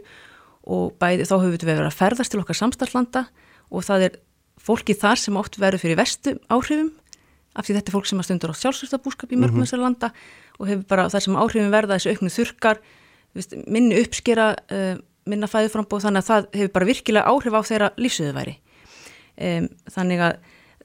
og 0.65 0.93
bæði, 1.01 1.25
þá 1.25 1.35
höfum 1.39 1.55
við 1.55 1.65
verið 1.65 1.87
að 1.87 1.97
ferðast 1.97 2.33
til 2.33 2.41
okkar 2.41 2.59
samstarflanda 2.59 3.25
og 3.73 3.85
það 3.85 4.05
er 4.09 4.19
fólki 4.61 4.95
þar 4.97 5.21
sem 5.21 5.37
oft 5.37 5.59
verður 5.61 5.83
fyrir 5.83 5.99
vestu 5.99 6.37
áhrifum 6.49 6.91
af 7.55 7.65
því 7.65 7.77
þetta 7.77 7.91
er 7.91 7.95
fólk 7.95 8.09
sem 8.09 8.21
stundur 8.25 8.51
á 8.51 8.55
sjálfsvöldabúskap 8.59 9.31
í 9.31 9.39
mörgum 9.39 9.63
mm 9.63 9.67
-hmm. 9.67 9.81
landa 9.81 10.11
og 10.59 10.67
hefur 10.67 10.85
bara 10.87 11.09
þar 11.09 11.23
sem 11.23 11.35
áhrifum 11.35 11.71
verða 11.71 11.95
þessu 11.95 12.11
auknu 12.11 12.29
þurkar 12.29 12.79
minni 13.67 13.99
uppskera 13.99 14.55
uh, 14.71 14.95
minna 15.25 15.47
fæðuframbóð 15.49 16.05
þannig 16.05 16.23
að 16.23 16.29
það 16.29 16.47
hefur 16.53 16.73
bara 16.75 16.85
virkilega 16.85 17.31
áhrif 17.31 17.53
á 17.57 17.61
þeirra 17.65 17.89
lífsöðuværi 17.97 18.55
um, 19.41 19.67
þannig 19.91 20.23
að 20.23 20.33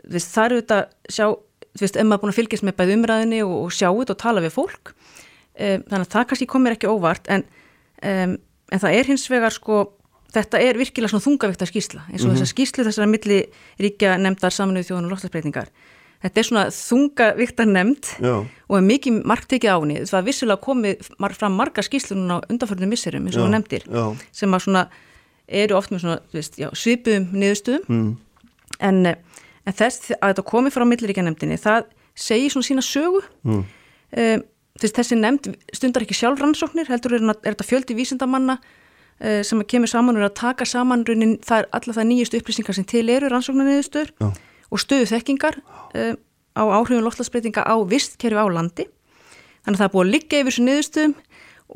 við, 0.05 0.25
það 0.25 0.45
eru 0.45 0.61
þetta 0.61 0.79
sjá, 1.09 1.27
þú 1.77 1.85
veist, 1.85 1.99
maður 2.01 2.17
er 2.17 2.23
búin 2.23 2.33
að 2.33 2.39
fylgjast 2.41 2.67
með 2.67 2.77
bæð 2.81 2.95
umræðinni 2.97 3.43
og, 3.45 3.57
og 3.65 3.75
sjá 3.75 3.89
þetta 3.91 4.17
og 4.17 4.23
tala 4.25 4.45
við 4.45 4.57
fólk 4.57 4.93
um, 4.95 5.83
þannig 5.91 6.07
að 6.07 6.13
það 6.15 6.29
kannski 6.33 6.51
komir 6.51 6.77
ekki 6.77 6.91
óvart 6.91 7.31
en, 7.31 7.47
um, 8.03 8.37
en 8.71 8.83
það 8.83 8.99
er 8.99 9.11
hins 9.13 9.27
vegar 9.31 9.55
sko, 9.55 9.83
þetta 10.35 10.61
er 10.63 10.79
virkilega 10.79 11.13
svona 11.13 11.27
þungavíkta 11.27 11.69
skýsla 11.69 12.05
eins 12.09 12.23
og 12.23 12.31
mm 12.31 12.35
-hmm. 12.35 12.35
þessar 12.39 12.53
skýslu 12.55 12.85
þessara 12.87 13.11
milli 13.11 13.41
ríkja 13.81 14.19
nefndar 14.19 14.53
saminuð 14.53 14.91
þjóðan 14.91 15.09
og 15.09 15.17
loftasbreytingar 15.17 15.73
Þetta 16.21 16.41
er 16.41 16.45
svona 16.45 16.67
þungavíktar 16.69 17.65
nefnd 17.67 18.05
Já. 18.21 18.47
og 18.69 18.75
er 18.77 18.83
mikið 18.85 19.25
marktekið 19.25 19.71
á 19.73 19.81
henni. 19.81 19.95
Það 20.05 20.19
er 20.19 20.27
vissilega 20.27 20.61
komið 20.61 20.97
fram 21.33 21.53
marga 21.57 21.81
skýslunum 21.81 22.29
á 22.29 22.45
undanförnum 22.45 22.91
misserum 22.93 23.27
eins 23.27 23.37
og 23.41 23.49
nefndir 23.49 23.89
Já. 23.89 24.17
sem 24.31 24.53
að 24.53 24.61
svona 24.61 24.89
eru 25.49 25.77
oft 25.77 25.91
með 25.91 26.01
svona 26.01 26.19
veist, 26.33 26.59
já, 26.59 26.69
svipum 26.77 27.33
niðurstöðum 27.33 27.89
mm 27.89 28.17
en, 28.79 29.07
en 29.11 29.77
þess 29.77 30.13
að 30.19 30.33
þetta 30.33 30.47
komi 30.51 30.73
frá 30.75 30.87
milliríkjanemdini, 30.89 31.59
það 31.61 31.89
segir 32.19 32.55
svona 32.55 32.69
sína 32.69 32.85
sögu 32.85 33.23
mm. 33.47 33.63
um, 33.63 34.45
þess, 34.81 34.95
þessi 34.99 35.19
nefnd 35.19 35.51
stundar 35.77 36.07
ekki 36.07 36.19
sjálf 36.19 36.43
rannsóknir, 36.43 36.89
heldur 36.91 37.19
er, 37.19 37.27
er 37.33 37.53
þetta 37.53 37.69
fjöldi 37.69 37.97
vísindamanna 37.99 38.61
sem 39.21 39.61
kemur 39.69 39.91
saman 39.91 40.17
og 40.17 40.23
er 40.23 40.31
að 40.31 40.39
taka 40.41 40.65
saman 40.65 41.05
raunin, 41.05 41.35
það 41.45 41.59
er 41.59 41.67
alla 41.77 41.93
það 41.93 42.07
nýjustu 42.09 42.39
upplýsingar 42.41 42.77
sem 42.79 42.87
til 42.89 43.09
eru 43.13 43.29
rannsóknarniðustur 43.29 44.15
og 44.71 44.81
stöðu 44.81 45.09
þekkingar 45.11 45.59
uh, 45.61 46.15
á 46.57 46.63
áhrifun 46.63 47.05
loftlagsbreytinga 47.05 47.67
á 47.67 47.77
vistkerfi 47.85 48.39
á 48.39 48.47
landi. 48.49 48.87
Þannig 49.65 49.77
að 49.77 49.83
það 49.83 49.87
er 49.89 49.95
búið 49.95 50.07
að 50.07 50.13
liggja 50.15 50.41
yfir 50.41 50.55
þessu 50.55 50.67
niðurstöðum 50.67 51.15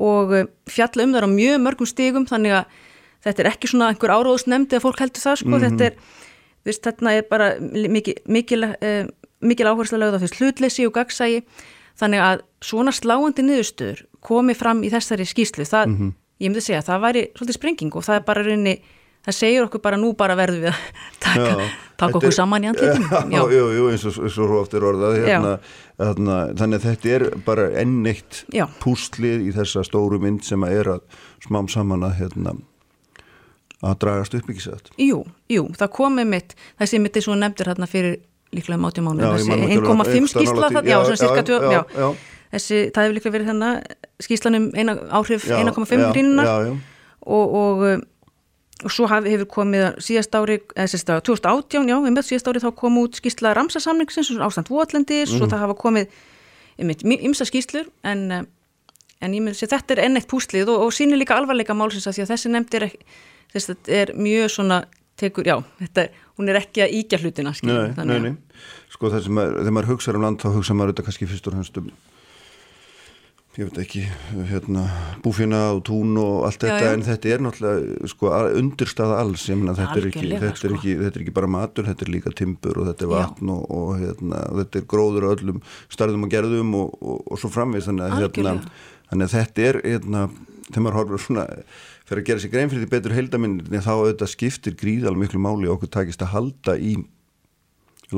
og 0.05 0.35
uh, 0.35 0.47
fjalla 0.71 1.05
um 1.05 1.15
þar 1.15 1.27
á 1.27 1.35
mjög 1.35 1.61
mörgum 1.65 1.89
stigum 1.89 2.27
þannig 2.29 2.57
að 2.59 2.79
þetta 3.25 3.43
er 3.43 3.51
ekki 3.51 3.71
svona 3.71 3.91
einhver 3.91 4.13
áróðsnemndi 4.15 4.77
að 4.77 4.85
fólk 4.85 5.01
heldur 5.03 5.23
það 5.23 5.39
sko, 5.41 5.49
mm 5.49 5.55
-hmm. 5.55 5.65
þetta 5.69 5.91
er 5.91 6.23
Vist, 6.65 6.81
þarna 6.81 7.11
er 7.13 7.25
bara 7.29 7.51
mikil, 7.61 8.15
mikil, 8.25 8.63
uh, 8.65 9.05
mikil 9.45 9.67
áherslu 9.69 9.99
að 9.99 10.01
lögða 10.01 10.21
þess 10.23 10.39
hlutleysi 10.39 10.87
og 10.87 10.95
gagsægi 10.95 11.43
þannig 11.99 12.23
að 12.25 12.41
svona 12.65 12.91
sláandi 12.91 13.45
niðurstöður 13.45 14.01
komi 14.25 14.55
fram 14.57 14.81
í 14.81 14.89
þessari 14.89 15.27
skýslu 15.29 15.61
það, 15.61 15.85
mm 15.85 15.97
-hmm. 15.99 16.13
Ég 16.41 16.51
myndi 16.51 16.63
segja, 16.63 16.83
það 16.85 17.01
væri 17.05 17.25
svolítið 17.35 17.57
sprenging 17.59 17.95
og 17.95 18.05
það 18.05 18.19
er 18.19 18.27
bara 18.27 18.43
rauninni, 18.45 18.75
það 19.25 19.37
segir 19.39 19.65
okkur 19.65 19.83
bara 19.85 19.99
nú 20.01 20.11
bara 20.17 20.35
verðum 20.37 20.65
við 20.65 20.71
að 20.73 20.83
taka, 21.25 21.47
já, 21.47 21.71
taka 22.01 22.19
okkur 22.19 22.31
er, 22.31 22.37
saman 22.37 22.67
í 22.67 22.71
andleitum 22.71 23.07
Já, 23.35 23.41
jú, 23.55 23.65
jú, 23.77 23.87
eins 23.93 24.05
og 24.43 24.55
ofta 24.59 24.79
er 24.79 24.87
orðað 24.91 25.17
hérna, 25.23 25.55
hérna, 26.01 26.37
þannig 26.59 26.81
að 26.81 26.87
þetta 26.89 27.15
er 27.15 27.27
bara 27.47 27.67
enneitt 27.81 28.43
pústlið 28.83 29.49
í 29.49 29.55
þessa 29.55 29.85
stóru 29.87 30.21
mynd 30.23 30.45
sem 30.47 30.67
að 30.67 30.79
er 30.81 30.93
að 30.97 31.19
smám 31.47 31.71
saman 31.71 32.07
að 32.09 32.17
hérna 32.21 32.57
að 33.85 33.97
dragast 34.01 34.37
upp 34.37 34.47
ekki 34.51 34.63
sett 34.63 34.93
Jú, 35.01 35.23
jú, 35.51 35.67
það 35.77 35.91
komið 35.97 36.31
mitt 36.31 36.55
þessi 36.79 37.01
mitt 37.03 37.19
er 37.19 37.25
svo 37.25 37.35
nefndir 37.39 37.71
hérna 37.71 37.89
fyrir 37.89 38.17
líklega 38.55 38.79
máti 38.79 39.03
mánu, 39.03 39.25
þessi 39.35 39.57
1,5 39.75 40.31
skísla 40.31 40.69
já, 40.85 40.97
svona 41.03 41.19
cirka 41.19 41.43
2 41.47 41.59
já, 41.73 41.81
já, 41.91 42.07
þessi, 42.55 42.81
það 42.95 43.07
hefur 43.07 43.15
líklega 43.19 43.35
verið 43.37 43.51
þennan 43.51 43.79
skíslanum 44.25 44.67
eina, 44.73 44.97
áhrif 45.19 45.47
1,5 45.51 46.11
grínunar 46.15 46.51
og, 47.25 47.55
og 47.55 47.87
og 48.83 48.91
svo 48.91 49.07
haf, 49.07 49.25
hefur 49.29 49.47
komið 49.49 49.85
síðast 50.03 50.35
ári, 50.35 50.57
eða 50.75 50.89
sérst 50.91 51.11
að 51.13 51.21
2018, 51.29 51.87
já, 51.87 51.95
við 52.03 52.15
með 52.15 52.27
síðast 52.27 52.49
ári 52.51 52.61
þá 52.63 52.69
kom 52.81 52.97
út 52.99 53.19
skýrsla 53.19 53.53
Ramsasamningsins 53.55 54.33
og 54.35 54.43
ástand 54.49 54.71
Votlendis 54.71 55.31
mm. 55.31 55.45
og 55.45 55.51
það 55.53 55.63
hafa 55.63 55.77
komið 55.79 56.11
ymsa 57.15 57.47
skýrslur 57.47 57.87
en, 58.03 58.25
eh, 58.35 58.43
en 59.23 59.37
ég 59.37 59.45
myndi 59.45 59.63
að 59.63 59.77
þetta 59.77 59.95
er 59.95 60.03
enn 60.09 60.19
eitt 60.19 60.27
púslið 60.31 60.73
og, 60.73 60.83
og 60.87 60.93
sínir 60.95 61.21
líka 61.21 61.37
alvarleika 61.39 61.77
málsins 61.77 62.09
að 62.09 62.17
því 62.17 62.25
að 62.25 62.33
þessi 62.33 62.51
nefndir 62.51 62.87
þess 63.53 63.63
að 63.63 63.71
þetta 63.71 63.97
er 64.01 64.13
mjög 64.19 64.51
svona 64.57 64.81
tekur, 65.15 65.47
já, 65.47 65.55
þetta, 65.79 66.09
hún 66.35 66.51
er 66.51 66.59
ekki 66.59 66.83
að 66.83 66.97
íkja 66.97 67.21
hlutina, 67.21 67.53
skilur. 67.55 67.93
Nei, 67.95 68.09
nei, 68.09 68.33
nei, 68.33 68.65
sko 68.91 69.07
það 69.13 69.29
sem 69.29 69.39
að, 69.39 69.53
þegar 69.61 69.75
maður 69.77 69.91
hugsaður 69.93 70.19
um 70.19 70.27
land 70.27 70.43
þá 70.43 70.49
hugsaður 70.51 70.79
maður 70.81 70.91
þetta 70.91 71.05
kannski 71.07 71.29
fyrst 71.31 71.47
og 71.47 71.55
hannst 71.55 71.79
um 71.79 71.87
ég 73.55 73.69
veit 73.69 73.77
ekki, 73.85 74.01
hérna 74.49 74.83
búfina 75.23 75.61
og 75.75 75.83
tún 75.87 76.17
og 76.19 76.43
allt 76.47 76.65
já, 76.65 76.73
þetta 76.73 76.89
já. 76.89 76.91
en 76.91 77.05
þetta 77.05 77.29
er 77.31 77.43
náttúrulega 77.45 78.09
sko 78.11 78.31
undirstaða 78.59 79.19
alls, 79.21 79.45
ég 79.47 79.59
menna 79.59 79.75
þetta, 79.77 80.03
þetta, 80.03 80.51
sko. 80.59 80.73
þetta 80.83 81.11
er 81.11 81.23
ekki 81.23 81.35
bara 81.37 81.51
matur, 81.55 81.87
þetta 81.87 82.05
er 82.05 82.11
líka 82.11 82.33
timbur 82.35 82.81
og 82.81 82.89
þetta 82.89 83.07
er 83.07 83.13
vatn 83.13 83.53
og, 83.55 83.63
og, 83.71 83.93
hérna, 84.01 84.43
og 84.51 84.61
þetta 84.63 84.81
er 84.81 84.87
gróður 84.91 85.29
og 85.29 85.37
öllum 85.37 85.63
starðum 85.87 86.27
og 86.27 86.35
gerðum 86.35 86.75
og, 86.81 86.99
og 87.23 87.39
svo 87.39 87.51
framvist 87.53 87.91
þannig 87.91 88.17
hérna, 88.19 88.57
þannig 89.07 89.29
að 89.29 89.35
þetta 89.39 89.67
er 89.69 89.81
hérna, 89.85 90.27
þegar 90.67 90.87
maður 90.87 90.99
horfður 90.99 91.25
svona 91.29 91.49
fyrir 92.05 92.21
að 92.21 92.27
gera 92.29 92.43
sér 92.43 92.53
grein 92.53 92.69
fyrir 92.69 92.85
því 92.85 92.91
betur 92.91 93.15
heildaminn 93.15 93.59
þá 93.71 93.91
auðvitað 93.95 94.33
skiptir 94.35 94.75
gríðal 94.77 95.15
miklu 95.17 95.39
máli 95.41 95.71
okkur 95.71 95.95
takist 95.95 96.21
að 96.21 96.35
halda 96.35 96.75
í 96.77 96.97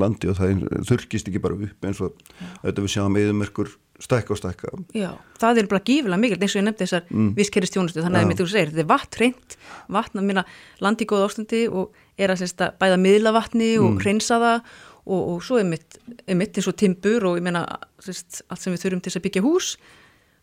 landi 0.02 0.30
og 0.32 0.40
það 0.40 0.64
þurkist 0.90 1.30
ekki 1.30 1.42
bara 1.44 1.58
upp 1.58 1.88
eins 1.90 2.02
og 2.04 2.16
auðvitað 2.64 2.84
við 2.86 2.94
sjáum 2.96 3.20
eðumerkur 3.22 3.74
stækka 4.00 4.34
og 4.36 4.40
stækka 4.42 4.74
Já, 4.94 5.10
það 5.42 5.62
er 5.62 5.70
bara 5.72 5.86
gífilega 5.86 6.22
mikil 6.22 6.38
eins 6.38 6.54
og 6.54 6.62
ég 6.62 6.68
nefndi 6.68 6.86
þessar 6.86 7.08
mm. 7.10 7.30
visskeristjónustu 7.38 8.04
þannig 8.06 8.28
að 8.28 8.42
þú 8.42 8.50
segir, 8.52 8.74
þetta 8.74 8.84
er 8.84 8.92
vatn 8.92 9.22
reynd 9.22 9.58
vatn 9.98 10.22
að 10.22 10.28
minna 10.30 10.44
landi 10.86 11.08
í 11.08 11.10
góða 11.10 11.30
ástandi 11.32 11.64
og 11.72 11.98
er 12.18 12.34
að 12.34 12.44
sérsta, 12.44 12.70
bæða 12.78 13.00
miðla 13.02 13.34
vatni 13.34 13.72
og 13.82 13.96
mm. 13.96 14.04
reynsa 14.06 14.38
það 14.44 14.70
og, 15.08 15.22
og 15.22 15.42
svo 15.48 15.60
er 15.62 15.68
mitt, 15.70 15.98
er 16.28 16.38
mitt 16.38 16.58
eins 16.58 16.70
og 16.70 16.78
timbur 16.78 17.26
og 17.30 17.40
ég 17.40 17.48
meina 17.48 17.64
sérst, 18.04 18.44
allt 18.52 18.64
sem 18.64 18.76
við 18.76 18.86
þurfum 18.86 19.04
til 19.06 19.16
að 19.16 19.26
byggja 19.26 19.46
hús 19.46 19.74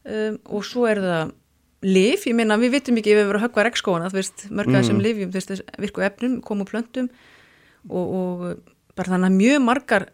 um, 0.02 0.38
og 0.50 0.66
svo 0.66 0.88
er 0.90 1.02
það 1.04 1.34
liv, 1.84 2.26
ég 2.26 2.36
meina 2.36 2.58
við 2.60 2.78
vitum 2.78 2.98
ekki 2.98 3.12
ef 3.12 3.20
við 3.20 3.28
verðum 3.28 3.42
að 3.42 3.46
höggva 3.48 3.64
regnskóna, 3.68 4.10
þú 4.10 4.18
veist, 4.18 4.46
mörgæði 4.48 4.80
mm. 4.80 4.88
sem 4.88 5.32
veist, 5.34 5.52
virku 5.82 6.04
efnum, 6.06 6.38
komu 6.44 6.66
plöntum 6.68 7.10
og, 7.90 8.04
og 8.04 8.73
bara 8.98 9.14
þannig 9.14 9.30
að 9.30 9.38
mjög 9.38 9.60
margar, 9.64 10.08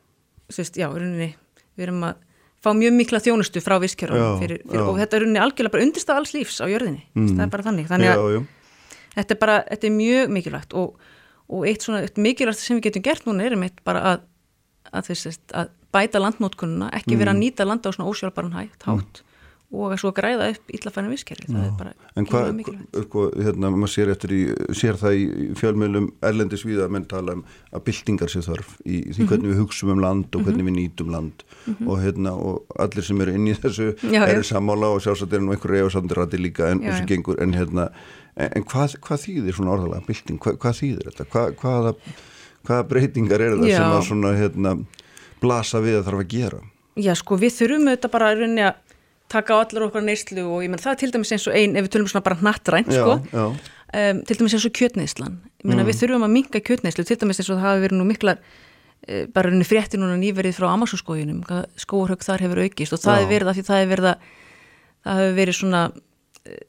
veist, 0.50 0.78
já, 0.78 0.88
við 0.90 1.86
erum 1.86 2.04
að 2.08 2.26
fá 2.60 2.72
mjög 2.76 2.96
mikla 2.96 3.20
þjónustu 3.24 3.62
frá 3.64 3.78
visskjörðunum 3.80 4.82
og 4.84 4.98
þetta 5.00 5.16
er 5.16 5.26
unni 5.26 5.40
algjörlega 5.40 5.74
bara 5.74 5.86
undirstað 5.86 6.20
alls 6.20 6.34
lífs 6.36 6.58
á 6.60 6.68
jörðinni, 6.68 7.06
mm. 7.16 7.30
það 7.32 7.44
er 7.46 7.52
bara 7.54 7.66
þannig 7.68 7.88
þannig 7.88 8.10
að 8.10 8.20
já, 8.20 8.34
já. 8.34 8.98
þetta 9.14 9.36
er 9.36 9.40
bara, 9.40 9.56
þetta 9.70 9.88
er 9.88 9.94
mjög 9.96 10.34
mikilvægt 10.36 10.76
og, 10.76 11.06
og 11.48 11.64
eitt 11.70 11.86
svona 11.86 12.02
eitt 12.04 12.20
mikilvægt 12.20 12.60
sem 12.60 12.76
við 12.76 12.90
getum 12.90 13.06
gert 13.08 13.28
núna 13.28 13.46
er 13.46 13.56
um 13.56 13.64
eitt 13.64 13.80
bara 13.86 14.04
að, 14.10 14.26
að, 14.92 15.08
þess, 15.08 15.40
að 15.56 15.72
bæta 15.90 16.20
landnótkununa, 16.20 16.92
ekki 17.00 17.14
mm. 17.14 17.22
vera 17.24 17.34
að 17.34 17.40
nýta 17.40 17.68
landa 17.68 17.88
á 17.88 17.96
svona 17.96 18.12
ósjálfbaran 18.12 18.58
hægt, 18.58 18.84
hátt 18.84 19.24
og 19.70 19.92
svo 20.02 20.10
græða 20.14 20.48
upp 20.50 20.72
illafæna 20.74 21.10
visskjörði 21.12 21.46
það 21.52 21.64
er 21.68 21.74
bara 21.78 21.92
en 22.18 22.26
hvað, 22.26 22.62
sko, 23.04 23.26
hérna, 23.38 23.70
maður 23.70 23.92
sér 23.92 24.08
eftir 24.10 24.32
í, 24.34 24.40
sér 24.74 24.96
það 24.98 25.18
í 25.18 25.26
fjölmjölum 25.60 26.08
erlendis 26.26 26.64
við 26.66 26.80
að 26.82 26.96
menn 26.96 27.06
tala 27.10 27.36
um 27.38 27.44
að 27.70 27.84
byltingar 27.86 28.32
sé 28.32 28.42
þarf 28.42 28.72
í 28.82 29.04
því 29.12 29.22
mhm. 29.22 29.28
hvernig 29.30 29.46
mm 29.46 29.52
-hmm. 29.52 29.52
við 29.52 29.62
hugsaum 29.62 29.92
um 29.94 30.02
land 30.02 30.34
og 30.34 30.42
hvernig 30.42 30.64
mm 30.64 30.68
-hmm. 30.68 30.80
við 30.80 30.90
nýtum 30.90 31.12
land 31.14 31.44
mm 31.44 31.74
-hmm. 31.74 31.86
og 31.88 32.02
hérna, 32.02 32.32
og 32.32 32.64
allir 32.78 33.04
sem 33.04 33.20
eru 33.20 33.34
inn 33.34 33.46
í 33.46 33.54
þessu 33.54 33.94
já, 34.02 34.26
eru 34.26 34.42
samála 34.42 34.90
og 34.90 35.02
sjálfsagt 35.02 35.32
er 35.32 35.40
nú 35.40 35.52
einhverju 35.54 35.86
efasandir 35.86 36.16
rætti 36.16 36.38
líka 36.38 36.70
en, 36.70 36.82
já, 36.82 37.06
gengur, 37.06 37.40
en 37.42 37.54
hérna, 37.54 37.90
en, 38.36 38.50
en 38.56 38.64
hvað, 38.64 38.98
hvað 38.98 39.18
þýðir 39.22 39.54
svona 39.54 39.70
orðalega 39.70 40.06
bylting, 40.06 40.38
hvað, 40.38 40.58
hvað 40.58 40.74
þýðir 40.82 41.04
þetta 41.10 41.24
hvað, 41.30 41.54
hvaða, 41.54 41.94
hvaða 42.66 42.88
breytingar 42.88 43.40
eru 43.40 43.56
það 43.62 43.68
já. 43.68 43.76
sem 43.76 43.86
að 43.86 44.06
svona, 44.06 44.34
hérna 44.34 44.84
blasa 45.40 45.78
við 45.78 45.98
að 45.98 46.04
þarf 46.04 46.20
að 46.20 46.28
gera 46.28 46.60
Já, 46.96 47.14
sko, 47.14 47.36
við 47.38 47.52
þurfum 47.54 47.86
auðvitað 47.86 48.10
bara 48.10 48.30
að 48.30 48.74
taka 49.30 49.54
á 49.54 49.62
allar 49.62 49.86
okkar 49.86 50.04
neyslu 50.04 50.46
og 50.46 50.64
ég 50.64 50.72
menn 50.72 50.82
það 50.82 50.94
er 50.94 50.98
til 51.02 51.12
dæmis 51.14 51.30
eins 51.34 51.46
og 51.46 51.54
einn, 51.56 51.76
ef 51.78 51.86
við 51.86 51.92
tölum 51.94 52.10
svona 52.10 52.26
bara 52.26 52.40
nattrænt 52.44 52.90
sko, 52.90 53.14
um, 53.36 54.24
til 54.26 54.40
dæmis 54.40 54.56
eins 54.56 54.66
og 54.66 54.74
kjötneyslan. 54.76 55.38
Ég 55.62 55.70
menna 55.70 55.84
mm. 55.84 55.90
við 55.90 56.00
þurfum 56.02 56.26
að 56.26 56.34
minga 56.34 56.62
kjötneyslu 56.66 57.06
til 57.06 57.18
dæmis 57.20 57.40
eins 57.40 57.50
og 57.50 57.60
það 57.60 57.68
hafi 57.68 57.84
verið 57.86 58.00
nú 58.00 58.08
miklar 58.08 58.42
e, 59.06 59.22
bara 59.30 59.52
unni 59.52 59.66
frétti 59.68 60.00
núna 60.00 60.18
nýverið 60.20 60.58
frá 60.58 60.68
Amazonskójunum, 60.72 61.40
skóarhaug 61.80 62.26
þar 62.26 62.46
hefur 62.46 62.62
aukist 62.66 62.96
og 62.96 63.02
það 63.04 63.22
hefur 63.22 63.32
verið 63.36 63.52
að 63.52 63.58
því 63.58 63.66
það 63.70 63.82
hefur 63.84 63.94
verið 63.94 64.10
að 64.10 64.28
það 65.00 65.22
hefur 65.22 65.40
verið 65.40 65.58
svona 65.60 65.82
e, 66.44 66.60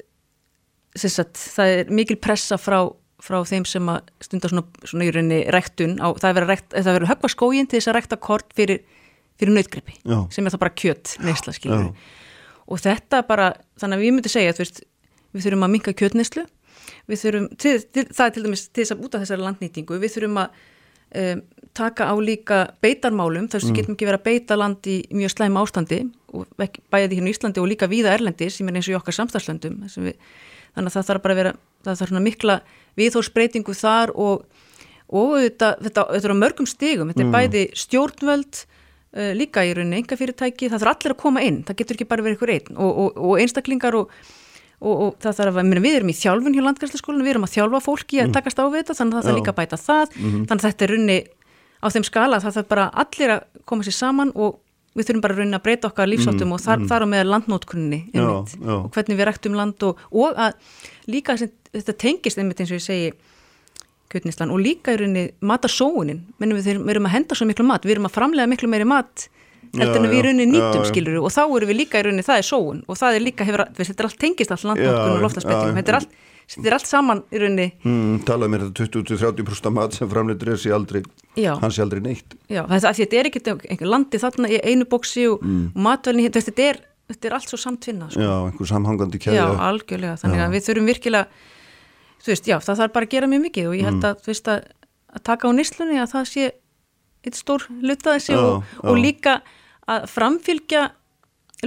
sagt, 1.01 1.43
það 1.57 1.75
er 1.75 1.93
mikil 2.01 2.19
pressa 2.21 2.61
frá, 2.61 2.79
frá 3.21 3.41
þeim 3.47 3.67
sem 3.69 3.91
að 3.91 4.15
stunda 4.23 4.53
svona, 4.53 4.65
svona 4.85 5.09
í 5.09 5.13
rauninni 5.15 5.43
rektun 5.55 5.97
á, 5.97 6.13
það 6.13 6.31
hefur 6.31 6.49
verið 6.53 6.81
að 6.85 7.11
högva 7.11 7.31
skójin 7.31 7.69
til 7.69 7.79
þess 7.79 7.91
að 7.91 7.99
rekta 7.99 8.21
kort 8.21 8.53
fyrir, 8.57 8.83
fyrir 9.39 9.55
nautgrippi 9.57 9.97
sem 10.05 10.45
er 10.45 10.53
það 10.53 10.65
bara 10.67 10.79
kjött 10.83 11.15
neysla 11.25 11.55
skiljið 11.57 11.93
og 12.71 12.81
þetta 12.81 13.21
bara, 13.27 13.51
þannig 13.79 13.99
að 13.99 14.05
við 14.05 14.15
myndum 14.15 14.33
segja 14.33 14.55
að 14.55 14.81
við 15.31 15.45
þurfum 15.45 15.67
að 15.67 15.73
minka 15.75 15.95
kjötnislu 15.95 16.45
við 17.09 17.23
þurfum, 17.23 17.47
til, 17.59 17.73
til, 17.93 18.05
það 18.11 18.25
er 18.25 18.35
til 18.35 18.43
dæmis 18.45 18.67
til 18.67 18.83
þess 18.83 18.95
að 18.95 19.03
út 19.05 19.15
af 19.15 19.23
þessari 19.25 19.45
landnýtingu, 19.45 19.99
við 20.01 20.15
þurfum 20.15 20.39
að 20.41 20.61
um, 21.21 21.43
taka 21.77 22.07
á 22.11 22.15
líka 22.19 22.59
beitarmálum, 22.83 23.47
þess 23.51 23.67
að 23.67 23.71
mm. 23.71 23.77
getum 23.79 23.95
ekki 23.95 24.09
verið 24.09 24.21
að 24.21 24.27
beita 24.27 24.57
land 24.59 24.89
í 24.91 24.97
mjög 25.15 25.33
slæm 25.35 25.59
ástandi 25.61 26.01
og 26.35 26.47
bæði 26.59 27.17
hérna 27.17 27.31
í 27.31 27.35
Íslandi 27.35 27.61
og 27.61 27.69
líka 27.71 27.89
víða 27.91 28.15
Erlendis 28.15 28.57
sem 28.59 28.67
er 28.67 28.79
eins 28.79 28.89
og 28.89 28.95
í 28.95 28.97
okkar 28.99 29.17
samstagslöndum 29.17 29.79
við, 29.87 30.17
þannig 30.75 30.91
að 30.91 30.97
það 30.97 31.07
þarf 31.09 31.23
bara 31.25 31.35
að 31.35 31.41
vera 31.41 31.53
það 31.85 32.01
þarf 32.01 32.25
mikla 32.27 32.57
viðhórsbreytingu 32.99 33.75
þar 33.77 34.13
og, 34.19 34.45
og 35.07 35.33
þetta, 35.39 35.73
þetta, 35.81 36.05
þetta 36.13 36.29
er 36.29 36.35
á 36.35 36.43
mörgum 36.43 36.69
stigum, 36.69 37.11
þetta 37.11 37.23
er 37.23 37.29
mm. 37.29 37.37
bæði 37.37 37.63
stjórnvöld 37.85 38.63
uh, 39.17 39.31
líka 39.37 39.65
í 39.67 39.73
rauninni 39.77 40.01
enga 40.01 40.17
fyrirtæki, 40.19 40.69
það 40.71 40.85
þarf 40.85 40.93
allir 40.95 41.15
að 41.15 41.21
koma 41.23 41.43
inn 41.47 41.59
það 41.67 41.81
getur 41.81 41.99
ekki 41.99 42.09
bara 42.11 42.25
verið 42.25 42.39
ykkur 42.39 42.53
einn 42.55 42.77
og, 42.77 43.03
og, 43.03 43.19
og 43.27 43.43
einstaklingar 43.43 43.97
og, 43.99 44.15
og 44.81 45.19
það 45.21 45.37
þarf 45.41 45.61
að 45.61 45.75
við 45.77 45.99
erum 45.99 46.13
í 46.13 46.17
þjálfun 46.17 46.57
hjá 46.57 46.65
landgræsleikskólinu, 46.67 47.27
við 47.27 47.35
erum 47.35 47.47
að 47.47 47.55
þjálfa 47.57 47.83
fólki 47.85 48.21
að 48.21 48.27
mm. 48.29 48.35
takast 48.39 48.59
á 48.61 48.65
við 48.65 48.81
þetta, 48.81 48.97
þannig 48.99 49.13
að 49.13 49.21
það 49.21 49.29
þarf 49.29 49.39
líka 49.41 49.53
að 49.53 49.61
bæta 49.61 49.81
það 49.81 50.03
mm 50.15 50.27
-hmm. 50.27 50.43
þannig 50.49 50.65
að 50.65 50.67
þetta 50.69 50.85
er 50.85 50.93
rauninni 50.95 51.19
á 51.81 51.87
þeim 51.89 52.05
skala 52.05 52.41
það 52.41 52.57
þarf 52.57 52.69
bara 52.69 52.89
allir 53.03 53.33
að 53.35 53.41
koma 53.65 53.85
sér 53.85 53.97
saman 53.97 54.31
og 54.35 54.59
við 54.97 55.07
þurfum 55.07 55.23
bara 55.23 55.37
rauninni 55.37 55.57
að 55.57 55.65
breyta 55.65 55.87
okkar 55.87 56.09
lífsáttum 56.11 56.49
mm, 56.49 56.55
og 56.55 56.61
þar, 56.61 56.79
mm. 56.81 56.87
þar 56.91 57.05
á 57.05 57.07
með 57.13 57.27
landnótkunni 57.31 57.99
og 58.19 58.89
hvernig 58.91 59.19
við 59.19 59.27
rektum 59.29 59.55
land 59.55 59.85
og, 59.87 60.01
og 60.11 60.35
að 60.35 60.57
líka 61.07 61.37
þetta 61.39 61.95
tengist 61.95 62.41
einmitt 62.41 62.59
eins 62.59 62.73
og 62.73 62.81
ég 62.81 62.85
segi 62.85 63.13
kjötnislan 64.11 64.51
og 64.53 64.61
líka 64.61 64.95
í 64.95 65.01
rauninni 65.01 65.27
matarsóunin. 65.41 66.25
Mennum 66.41 66.59
við, 66.59 66.73
við 66.81 66.95
erum 66.95 67.07
að 67.09 67.15
henda 67.17 67.37
svo 67.37 67.47
miklu 67.49 67.67
mat 67.67 67.87
við 67.87 67.97
erum 67.97 68.09
að 68.09 68.17
framlega 68.19 68.51
miklu 68.51 68.71
meiri 68.71 68.89
mat 68.89 69.29
heldur 69.79 70.01
en 70.01 70.09
við 70.09 70.17
í 70.17 70.25
rauninni 70.25 70.47
nýtum 70.51 70.83
skiluru 70.87 71.21
og 71.23 71.31
þá 71.33 71.43
erum 71.45 71.69
við 71.69 71.79
líka 71.83 72.01
í 72.01 72.05
rauninni 72.07 72.25
það 72.25 72.41
er 72.41 72.47
sóun 72.47 72.81
og 72.87 72.99
það 72.99 73.17
er 73.17 73.25
líka 73.25 73.47
hefur, 73.47 73.63
þetta 73.77 73.95
er 73.95 74.09
allt 74.09 74.19
tengist 74.19 74.53
allt 74.53 74.67
landnótkun 74.67 75.15
og 75.15 75.23
loftarsbettingum 75.25 75.79
þetta 75.79 75.93
er 75.93 75.97
allt, 75.99 76.15
þetta 76.55 76.69
er 76.71 76.75
allt 76.77 76.89
saman 76.89 77.23
í 77.29 77.41
rauninni 77.41 77.67
mm, 77.79 78.17
talaðu 78.27 78.53
mér 78.53 78.65
þetta 78.67 78.89
20-30% 78.97 79.75
mat 79.77 79.97
sem 79.97 80.11
framleitur 80.11 80.53
er 80.53 80.65
aldrei 80.75 81.01
já. 81.39 81.53
hans 81.61 81.79
er 81.79 81.85
aldrei 81.85 82.03
neitt. 82.03 82.35
Já, 82.51 82.63
þetta, 82.67 83.07
er 83.21 83.31
ekkert 83.31 83.51
einhver 83.53 83.91
landi 83.93 84.21
þarna 84.21 84.51
í 84.51 84.59
einu 84.65 84.87
bóksi 84.91 85.27
og 85.31 85.45
mm. 85.45 85.63
matvelni, 85.87 86.27
þetta 86.33 86.67
er, 86.67 86.83
þetta 87.13 87.31
er 87.31 87.37
allt 87.39 87.53
svo 87.53 87.61
samtvinna 87.61 88.11
sko. 88.11 88.25
já, 88.27 88.33
einhver 88.49 88.71
samhangandi 88.73 89.23
kæði 89.23 89.39
já, 89.39 89.47
algjörlega, 89.69 90.19
þannig 90.25 90.45
að 90.47 90.57
við 90.57 90.67
þurfum 90.67 90.91
virkilega 90.91 91.49
þú 92.21 92.33
veist, 92.33 92.49
já, 92.49 92.57
það 92.61 92.83
þarf 92.83 92.95
bara 92.95 93.09
að 93.09 93.15
gera 93.15 93.31
mjög 93.31 93.43
mikið 93.47 93.69
og 93.71 93.77
ég 93.77 93.89
held 93.89 93.99
mm. 93.99 94.07
að, 94.09 94.21
þú 94.21 94.33
veist, 94.33 94.51
að, 94.51 94.69
að 95.11 95.25
taka 95.31 95.49
á 95.49 95.51
nýslunni 95.57 95.99
að 96.01 96.13
það 96.15 96.29
sé 96.31 96.47
eitt 97.21 97.37
stór 97.37 97.67
luta 97.81 98.15
þessi 98.15 98.33
já, 98.33 98.39
og, 98.41 98.63
já. 98.77 98.87
og 98.89 99.01
líka 99.01 99.35
að 99.91 100.07
framfylgja 100.11 100.87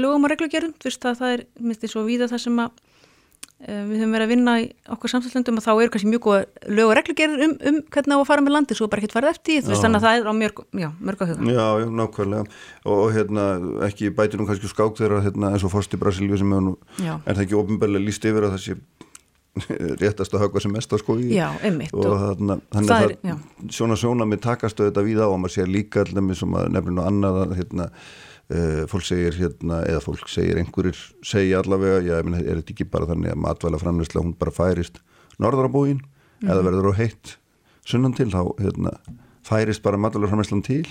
lögum 0.00 0.26
og 0.26 0.34
reglugjörðum, 0.34 0.74
þú 0.80 0.90
veist, 0.90 1.06
að 1.06 1.20
það 1.20 1.36
er 1.36 1.44
minnst 1.60 1.86
eins 1.86 1.94
og 1.98 2.08
víða 2.08 2.28
það 2.30 2.42
sem 2.42 2.56
að 2.64 2.72
e, 2.74 3.76
við 3.90 4.00
höfum 4.00 4.16
verið 4.16 4.24
að 4.24 4.32
vinna 4.32 4.54
í 4.58 4.64
okkar 4.96 5.12
samfélagslöndum 5.12 5.60
og 5.60 5.64
þá 5.66 5.70
eru 5.74 5.92
kannski 5.94 6.10
mjög 6.10 6.24
góða 6.24 6.40
lög 6.78 6.90
og 6.90 6.96
reglugjörður 6.98 7.44
um, 7.46 7.54
um 7.70 7.78
hvernig 7.94 8.18
á 8.18 8.18
að 8.18 8.26
fara 8.32 8.44
með 8.46 8.56
landi, 8.56 8.78
svo 8.78 8.88
bara 8.90 9.04
ekkert 9.04 9.16
farið 9.18 9.36
eftir 9.36 9.62
þú 9.62 9.70
veist, 9.70 9.84
þannig 9.86 10.00
að 10.00 10.06
það 10.08 10.18
er 10.18 10.26
á 10.26 10.34
mörg, 10.40 10.64
já, 10.82 10.88
mörg 10.98 11.22
að 11.22 11.32
huga. 11.32 11.54
Já, 11.54 11.68
já, 11.84 11.86
nákvæmlega. 12.00 12.58
Og 12.96 13.04
hérna, 13.14 13.46
ekki 13.86 14.10
bæti 14.18 14.40
nú 14.40 14.48
kannski 14.50 14.72
skák 14.72 14.98
þegar 14.98 15.26
hérna, 15.28 15.54
eins 15.54 15.66
og 15.66 15.74
Forsti 15.76 16.00
Brasilíu 16.00 16.40
sem 16.40 16.58
er 16.58 16.66
nú, 16.66 16.74
er 17.04 17.30
það 17.30 17.44
ekki 17.46 17.60
ofinbeglega 17.62 18.08
líst 18.08 18.26
yfir 18.26 18.48
að 18.48 18.56
það 18.56 18.64
sé 18.66 18.78
réttast 20.02 20.34
að 20.34 20.44
högva 20.44 20.62
sem 20.62 20.72
mest 20.74 20.90
á 20.90 20.98
skoði 20.98 21.30
já, 21.36 21.46
einmitt 21.62 21.94
og, 21.94 22.06
og 22.10 22.22
þannig 22.38 22.54
að 22.58 22.88
það, 22.90 23.12
það 23.22 23.74
svona 23.76 23.98
svona 23.98 24.26
með 24.26 24.40
takastu 24.48 24.88
þetta 24.88 25.04
við 25.06 25.20
á 25.22 25.26
og 25.28 25.36
maður 25.42 25.54
sé 25.54 25.66
líka 25.68 26.02
allir 26.02 26.24
með 26.26 26.40
sem 26.40 26.56
að 26.58 26.70
nefnir 26.74 26.96
nú 26.96 27.04
annað 27.04 27.38
að 27.44 27.54
hérna, 27.60 27.86
uh, 28.50 28.80
fólk 28.90 29.06
segir 29.06 29.38
hérna, 29.38 29.80
eða 29.86 30.02
fólk 30.02 30.26
segir 30.32 30.58
einhverjir 30.58 31.02
segja 31.26 31.60
allavega, 31.62 32.00
já, 32.02 32.16
ég 32.18 32.26
menn, 32.26 32.40
er 32.42 32.60
þetta 32.60 32.74
ekki 32.74 32.88
bara 32.96 33.08
þannig 33.12 33.34
að 33.34 33.42
matvæla 33.44 33.80
framleysla, 33.82 34.24
hún 34.24 34.34
bara 34.40 34.54
færist 34.54 34.98
norðar 35.42 35.70
á 35.70 35.74
búin, 35.76 36.00
mm. 36.42 36.50
eða 36.50 36.66
verður 36.66 36.90
á 36.90 36.94
heitt 36.98 37.36
sunnan 37.86 38.16
til, 38.16 38.30
þá 38.34 38.42
hérna, 38.58 38.96
færist 39.46 39.84
bara 39.86 40.00
matvæla 40.00 40.32
framleyslan 40.32 40.64
til? 40.66 40.82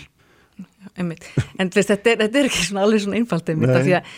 Já, 0.53 0.88
einmitt, 1.01 1.28
en 1.59 1.74
þetta, 1.74 1.99
er, 1.99 2.24
þetta 2.24 2.39
er 2.39 2.47
ekki 2.47 2.64
svona 2.70 2.88
alveg 2.88 3.03
svona 3.03 3.20
einfalt 3.20 3.51
einmitt, 3.51 3.76
af 3.76 3.84
því 3.84 3.99
að 3.99 4.16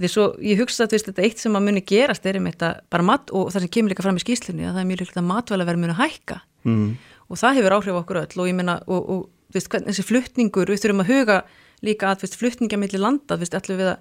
því 0.00 0.10
svo 0.12 0.26
ég 0.40 0.60
hugsa 0.62 0.86
að 0.86 0.94
veist, 0.96 1.08
þetta 1.10 1.24
eitt 1.26 1.42
sem 1.42 1.58
að 1.58 1.66
muni 1.66 1.82
gerast 1.84 2.26
er 2.28 2.38
um 2.38 2.48
þetta 2.48 2.70
bara 2.92 3.06
mat 3.06 3.32
og 3.36 3.50
það 3.52 3.66
sem 3.66 3.72
kemur 3.76 3.92
líka 3.92 4.06
fram 4.06 4.20
í 4.20 4.24
skýslunni 4.24 4.64
að 4.68 4.76
það 4.76 4.82
er 4.82 4.88
mjög 4.90 5.02
líkt 5.02 5.18
að 5.20 5.28
matvæla 5.28 5.66
verður 5.68 5.82
muni 5.82 5.96
að 5.96 6.02
hækka. 6.04 6.38
Mm. 6.62 6.88
og 7.26 7.40
það 7.40 7.56
hefur 7.58 7.74
áhrif 7.76 7.98
okkur 7.98 8.20
öll. 8.22 8.38
Og 8.38 8.48
ég 8.48 8.56
menna 8.56 8.78
og, 8.86 9.10
og 9.12 9.52
veist, 9.52 9.68
hvernig 9.68 9.90
þessi 9.90 10.06
fluttningur, 10.08 10.70
við 10.70 10.82
þurfum 10.84 11.04
að 11.04 11.12
huga 11.12 11.38
líka 11.82 12.12
að 12.12 12.26
fluttninga 12.38 12.78
millir 12.78 13.02
landa, 13.02 13.36
að 13.36 13.98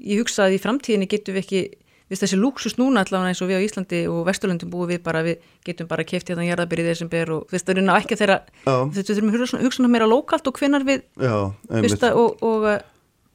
ég 0.00 0.20
hugsa 0.22 0.46
að 0.46 0.56
í 0.56 0.60
framtíðinni 0.62 1.08
getum 1.10 1.36
við 1.36 1.44
ekki 1.44 1.62
Vist, 2.10 2.24
þessi 2.24 2.40
lúksus 2.40 2.74
núna 2.74 3.04
allavega 3.04 3.30
eins 3.30 3.40
og 3.44 3.46
við 3.46 3.60
á 3.62 3.66
Íslandi 3.68 3.98
og 4.10 4.24
Vesturlundum 4.26 4.70
búum 4.72 4.88
við 4.90 4.98
bara, 5.04 5.20
við 5.22 5.44
getum 5.62 5.86
bara 5.86 6.02
kæft 6.02 6.32
hérna 6.32 6.42
jarðabir 6.42 6.80
í 6.82 6.86
þessum 6.88 7.10
ber 7.12 7.30
og 7.36 7.52
við 7.52 7.62
þurfum 7.68 7.92
ekki 7.94 8.18
þeirra, 8.18 8.38
við 8.66 9.12
þurfum 9.12 9.30
að 9.30 9.62
hugsa 9.68 9.86
meira 9.86 10.08
lokalt 10.10 10.50
og 10.50 10.58
hvenar 10.58 10.82
við 10.88 11.04
Já, 11.22 11.36
vist, 11.84 12.02
og, 12.10 12.42
og 12.42 12.66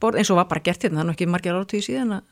borð, 0.02 0.20
eins 0.20 0.32
og 0.32 0.40
var 0.40 0.48
bara 0.50 0.64
gert 0.64 0.86
hérna, 0.86 1.02
það 1.02 1.12
er 1.12 1.16
ekki 1.16 1.28
margir 1.30 1.56
áratöyu 1.56 1.84
síðan 1.86 2.16
að, 2.18 2.24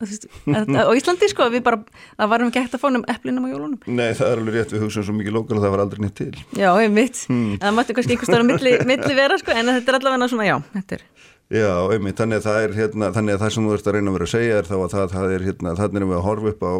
að, 0.00 0.70
á 0.80 0.92
Íslandi 0.96 1.30
sko, 1.32 1.48
við 1.52 1.64
bara, 1.66 1.80
það 2.16 2.32
varum 2.34 2.52
ekki 2.52 2.64
hægt 2.64 2.76
að 2.78 2.84
fónum 2.84 3.06
eplinum 3.12 3.46
á 3.46 3.52
jólunum. 3.52 3.80
Nei, 3.86 4.10
það 4.16 4.26
er 4.30 4.42
alveg 4.42 4.56
rétt, 4.56 4.74
við 4.74 4.84
hugsaum 4.86 5.08
svo 5.08 5.16
mikið 5.18 5.36
lokal 5.36 5.58
og 5.58 5.64
það 5.66 5.74
var 5.74 5.84
aldrei 5.84 6.04
nýtt 6.04 6.16
til. 6.20 6.32
Já, 6.56 6.70
einmitt, 6.72 7.24
hmm. 7.28 7.58
það 7.60 7.76
mætti 7.76 7.98
kannski 7.98 8.16
einhver 8.16 8.30
stára 8.30 8.48
milli, 8.48 8.76
milli 8.90 9.18
vera 9.18 9.40
sko, 9.42 9.56
en 9.56 9.74
þetta 9.74 9.92
er 9.92 10.00
allavega 10.00 10.30
svona, 10.32 10.48
já, 10.48 10.56
þetta 10.78 10.98
er 10.98 11.08
Já, 11.50 11.82
einmitt, 11.90 12.14
þannig 12.14 12.38
að 12.38 12.44
það 12.46 12.56
er 12.62 12.74
hérna, 12.76 13.06
þannig 13.10 13.34
að 13.34 13.40
það 13.42 13.52
sem 13.52 13.64
þú 13.66 13.70
ert 13.74 13.86
að 13.90 13.94
reyna 13.96 14.10
að 14.10 14.14
vera 14.14 14.26
að 14.28 14.32
segja 14.36 14.58
er 14.60 14.68
þá 14.68 14.74
að 14.76 14.92
það, 14.92 15.06
það 15.16 15.32
er 15.34 15.44
hérna, 15.48 15.70
þannig 15.80 15.98
erum 15.98 16.12
við 16.12 16.18
að 16.20 16.26
horfa 16.28 16.50
upp 16.52 16.60
á 16.62 16.74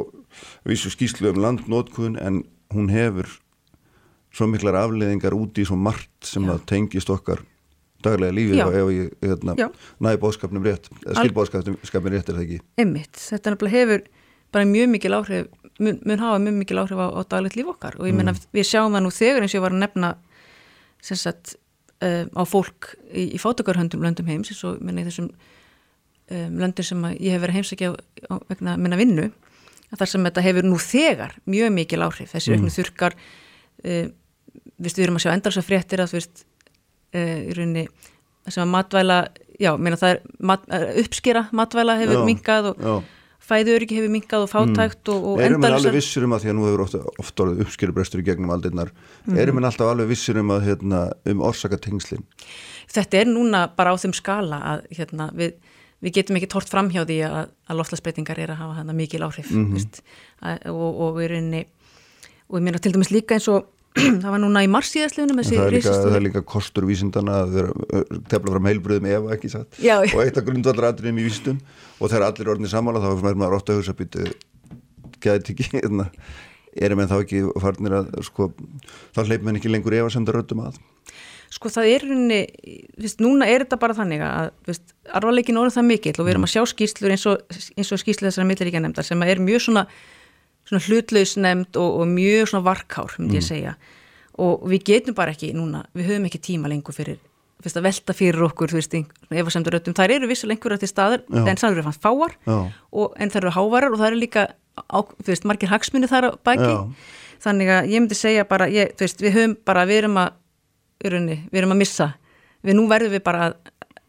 vísu 0.71 0.93
skýslu 0.95 1.33
um 1.33 1.41
landnótkun 1.43 2.19
en 2.23 2.37
hún 2.71 2.93
hefur 2.95 3.33
svo 4.31 4.47
miklar 4.47 4.79
afleðingar 4.79 5.35
úti 5.35 5.65
í 5.65 5.67
svo 5.67 5.75
margt 5.75 6.29
sem 6.31 6.47
Já. 6.47 6.53
að 6.55 6.63
tengist 6.71 7.11
okkar 7.11 7.43
daglega 8.05 8.37
lífið 8.37 8.63
og 8.65 8.79
ef 8.79 8.91
ég 8.95 9.29
hérna, 9.29 9.69
næði 10.03 10.21
bóðskapnum 10.25 10.67
rétt, 10.67 10.89
skilbóðskapnum 11.05 12.13
rétt 12.15 12.31
er 12.31 12.39
það 12.39 12.45
ekki. 12.47 12.61
Einmitt, 12.81 13.21
þetta 13.21 13.71
hefur 13.75 14.05
bara 14.51 14.67
mjög 14.67 14.91
mikil 14.95 15.15
áhrif, 15.15 15.49
mun, 15.79 16.01
mun 16.07 16.23
hafa 16.23 16.41
mjög 16.43 16.59
mikil 16.59 16.83
áhrif 16.83 16.99
á, 16.99 17.07
á 17.15 17.21
daglegt 17.31 17.59
líf 17.59 17.71
okkar 17.71 17.97
og 18.01 18.09
ég 18.09 18.17
menna 18.17 18.35
mm. 18.35 18.51
við 18.57 18.67
sjáum 18.71 18.97
það 18.97 19.05
nú 19.05 19.13
þegar 19.15 19.47
eins 19.47 19.55
og 19.55 19.61
ég 19.61 19.65
var 19.65 19.77
að 19.77 19.83
nefna 19.85 20.11
sem 21.07 21.21
sagt 21.21 21.55
uh, 22.05 22.27
á 22.27 22.43
fólk 22.49 22.93
í, 23.13 23.31
í 23.37 23.41
fátökarhöndum 23.41 24.03
löndum 24.05 24.31
heims 24.31 24.51
eins 24.53 24.65
og 24.67 24.81
minna 24.83 25.05
í 25.05 25.09
þessum 25.09 25.31
um, 25.31 26.59
löndum 26.61 26.87
sem 26.87 27.07
ég 27.17 27.37
hef 27.37 27.45
verið 27.45 27.61
heimsækja 27.61 27.93
vegna 28.51 28.77
minna 28.81 28.99
vinnu 29.01 29.31
þar 29.91 30.11
sem 30.11 30.27
þetta 30.29 30.47
hefur 30.47 30.69
nú 30.69 30.79
þegar 30.83 31.37
mjög 31.51 31.75
mikil 31.79 32.03
áhrif 32.07 32.35
þessi 32.35 32.55
auknu 32.57 32.69
mm. 32.69 32.77
þurkar 32.79 33.19
uh, 33.21 34.07
við 34.81 35.03
erum 35.05 35.19
að 35.21 35.27
sjá 35.27 35.35
endalsa 35.35 35.65
fréttir 35.65 36.03
að 36.03 36.19
við 36.19 36.45
í 37.15 37.55
rauninni 37.57 37.87
sem 38.49 38.65
að 38.65 38.73
matvæla 38.75 39.23
já, 39.61 39.73
minna 39.77 39.99
það 40.01 40.15
er 40.15 40.21
mat, 40.51 40.69
uppskera 41.05 41.49
matvæla 41.53 41.99
hefur 42.01 42.29
minkað 42.29 42.73
og 42.73 42.85
já 42.85 42.95
fæðuröryggi 43.51 43.99
hefur 43.99 44.13
minkað 44.13 44.45
og 44.45 44.51
fátækt 44.53 45.09
mm. 45.09 45.15
og, 45.15 45.25
og 45.31 45.43
erum 45.45 45.65
við 45.65 45.77
alveg 45.79 45.97
vissir 45.97 46.27
um 46.27 46.35
að 46.37 46.45
því 46.45 46.53
að 46.53 46.57
nú 46.59 46.67
hefur 46.69 46.83
ofta, 46.85 47.01
ofta 47.23 47.45
orðið 47.45 47.65
uppskjörubrestur 47.65 48.23
í 48.23 48.27
gegnum 48.27 48.53
aldinnar 48.55 48.93
mm. 48.93 49.39
erum 49.43 49.59
við 49.59 49.69
alltaf 49.71 49.91
alveg 49.91 50.11
vissir 50.11 50.39
um 50.41 50.53
að 50.55 50.69
hérna, 50.69 51.03
um 51.33 51.43
orsakatengslinn 51.49 52.27
Þetta 52.91 53.21
er 53.21 53.29
núna 53.31 53.65
bara 53.79 53.95
á 53.95 53.97
þeim 54.03 54.15
skala 54.19 54.61
að 54.67 54.87
hérna, 54.99 55.29
við, 55.39 55.59
við 56.03 56.17
getum 56.19 56.39
ekki 56.41 56.51
tort 56.51 56.71
fram 56.71 56.91
hjá 56.91 57.05
því 57.05 57.21
að, 57.29 57.53
að 57.71 57.81
loftlagsbreytingar 57.81 58.41
er 58.43 58.55
að 58.55 58.63
hafa 58.65 58.79
hana, 58.81 58.97
mikil 58.97 59.23
áhrif 59.27 59.53
mm 59.55 59.69
-hmm. 59.73 60.01
og, 60.71 60.75
og, 60.75 61.21
og, 61.21 61.21
og 62.51 62.59
ég 62.59 62.65
meina 62.67 62.83
til 62.83 62.95
dæmis 62.95 63.15
líka 63.15 63.39
eins 63.39 63.49
og 63.49 63.69
það 64.23 64.29
var 64.31 64.43
núna 64.43 64.63
í 64.63 64.69
marsíðaslegunum 64.71 65.41
það, 65.43 65.87
það 65.87 66.19
er 66.19 66.25
líka 66.29 66.43
kostur 66.47 66.87
vísindana 66.87 67.41
að 67.43 67.57
vera 67.57 68.03
tefla 68.31 68.55
fram 68.55 68.69
heilbröðum 68.71 69.09
ef 69.11 69.33
ekki 69.35 69.51
satt? 69.51 69.81
Já, 69.83 69.97
og 70.05 70.21
eitt 70.23 70.39
af 70.39 70.47
grundvallar 70.47 70.93
aðriðum 70.93 71.19
í 71.19 71.27
vísindum 71.27 71.59
og 71.99 72.13
þegar 72.13 72.29
allir 72.29 72.53
orðinir 72.55 72.73
samála 72.73 73.03
þá 73.03 73.11
er 73.33 73.41
maður 73.41 73.59
ótt 73.59 73.73
að 73.73 73.81
hugsa 73.81 73.97
býtu 73.99 74.29
gæti 75.21 75.57
ekki 75.57 75.67
hérna, 75.75 76.07
erum 76.79 77.03
en 77.03 77.11
þá 77.11 77.17
ekki 77.19 77.43
farnir 77.65 77.99
að 77.99 78.15
sko, 78.29 78.53
þá 79.17 79.25
hleypum 79.25 79.51
en 79.51 79.61
ekki 79.61 79.75
lengur 79.75 79.99
ef 79.99 80.07
að 80.07 80.15
senda 80.17 80.37
röndum 80.39 80.63
að? 80.69 80.79
Sko 81.51 81.67
það 81.75 81.91
er 81.91 82.07
unni, 82.07 82.41
viðst, 82.95 83.19
núna 83.25 83.49
er 83.51 83.65
þetta 83.65 83.81
bara 83.83 83.97
þannig 83.99 84.23
að 84.23 84.79
arvaleikin 85.19 85.59
orður 85.59 85.81
það 85.81 85.89
mikill 85.89 86.15
og 86.15 86.29
við 86.29 86.37
erum 86.37 86.47
að 86.47 86.53
sjá 86.53 86.63
skýslur 86.71 87.15
eins 87.17 87.27
og, 87.27 87.43
og 87.75 88.03
skýslu 88.05 88.29
þessara 88.29 88.47
milliríkja 88.47 88.83
nefndar 88.85 89.09
sem 89.09 89.27
er 89.27 89.43
mjög 89.43 89.65
svona 89.67 89.83
svona 90.71 90.85
hlutlausnemd 90.87 91.79
og, 91.81 92.01
og 92.01 92.07
mjög 92.09 92.53
svona 92.53 92.67
varkár, 92.71 93.17
myndi 93.19 93.41
ég 93.41 93.45
mm. 93.45 93.51
segja 93.51 93.75
og 94.41 94.69
við 94.71 94.87
getum 94.93 95.17
bara 95.17 95.35
ekki 95.35 95.53
núna, 95.57 95.85
við 95.97 96.13
höfum 96.13 96.29
ekki 96.29 96.41
tíma 96.43 96.71
lengur 96.71 96.97
fyrir, 96.97 97.19
fyrst 97.61 97.77
að 97.77 97.89
velta 97.89 98.17
fyrir 98.17 98.45
okkur, 98.47 98.73
þú 98.73 98.79
veist, 98.79 98.95
ef 98.97 99.43
að 99.43 99.53
semdur 99.53 99.77
öttum 99.77 99.97
þær 99.97 100.15
eru 100.17 100.31
vissuleg 100.31 100.57
einhverja 100.57 100.81
til 100.81 100.91
staðar, 100.91 101.25
Já. 101.27 101.43
en 101.43 101.61
það 101.61 101.75
eru 101.75 101.85
fannst 101.89 102.05
fáar, 102.05 102.37
og, 102.49 103.19
en 103.21 103.33
það 103.33 103.43
eru 103.43 103.55
hávarar 103.59 103.93
og 103.93 104.01
það 104.01 104.13
eru 104.13 104.21
líka, 104.23 104.47
á, 104.81 104.99
þú 105.03 105.29
veist, 105.29 105.49
margir 105.51 105.73
hagsmunni 105.73 106.09
þar 106.11 106.31
á 106.31 106.41
baki, 106.47 106.71
Já. 106.71 106.81
þannig 107.45 107.75
að 107.75 107.93
ég 107.93 108.05
myndi 108.05 108.17
segja 108.17 108.47
bara, 108.49 108.71
ég, 108.73 108.95
þú 108.97 109.07
veist, 109.07 109.21
við 109.27 109.37
höfum 109.37 109.59
bara, 109.69 109.85
við 109.91 110.03
erum 110.05 110.19
að, 110.23 110.33
urunni, 111.11 111.39
við 111.51 111.63
erum 111.63 111.77
að 111.77 111.83
missa, 111.83 112.11
við 112.65 112.81
nú 112.81 112.89
verðum 112.89 113.17
við 113.19 113.25
bara, 113.29 113.53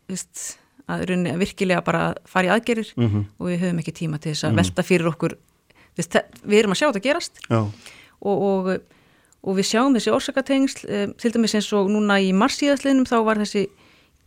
þú 0.07 0.15
veist, 0.15 0.47
að, 0.87 1.05
urunni, 1.07 1.35
að 1.35 1.43
virkilega 1.43 1.83
bara 1.85 2.01
fara 2.29 2.47
í 2.47 2.51
aðgerir 2.55 2.93
mm 2.95 3.07
-hmm. 3.07 3.23
og 3.39 3.47
við 3.47 3.63
höfum 3.65 3.79
ekki 3.79 3.93
tíma 3.99 4.19
til 4.19 4.31
þess 4.31 4.43
að 4.43 4.51
mm 4.51 4.55
-hmm. 4.55 4.63
velta 4.63 4.83
fyrir 4.83 5.07
okkur 5.07 5.35
við, 5.97 6.17
við 6.43 6.59
erum 6.61 6.75
að 6.75 6.81
sjá 6.81 6.87
þetta 6.87 7.05
gerast. 7.05 7.41
Og, 7.51 8.43
og, 8.45 8.71
og 9.41 9.57
við 9.57 9.69
sjáum 9.71 9.95
þessi 9.97 10.13
orsakatengsl 10.13 10.85
um, 10.87 11.15
til 11.17 11.33
dæmis 11.33 11.55
eins 11.57 11.71
og 11.77 11.89
núna 11.91 12.19
í 12.21 12.31
marsíðasliðnum 12.37 13.09
þá 13.09 13.17
var 13.27 13.41
þessi 13.41 13.67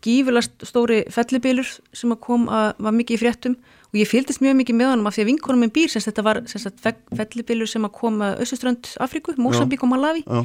gífurlast 0.05 0.67
stóri 0.69 1.01
fellibilur 1.13 1.69
sem 1.97 2.13
að 2.13 2.21
kom 2.27 2.45
að 2.53 2.75
var 2.85 2.97
mikið 2.97 3.17
í 3.17 3.23
fréttum. 3.23 3.57
Og 3.95 4.01
ég 4.01 4.11
fylgdist 4.11 4.43
mjög 4.43 4.59
mikið 4.59 4.77
með 4.77 4.91
honum 4.91 5.09
af 5.09 5.15
því 5.15 5.23
að 5.23 5.29
vinkonum 5.31 5.61
minn 5.63 5.73
býr 5.73 5.93
sem 5.93 6.03
þetta 6.03 6.25
var 6.27 6.41
fellibilur 6.51 7.71
sem 7.71 7.85
að 7.87 7.93
kom 7.95 8.23
að 8.27 8.41
Östuströnd 8.43 8.91
Afríku, 9.01 9.37
Mosambík 9.39 9.85
og 9.87 9.93
Malawi 9.93 10.25
Já. 10.27 10.41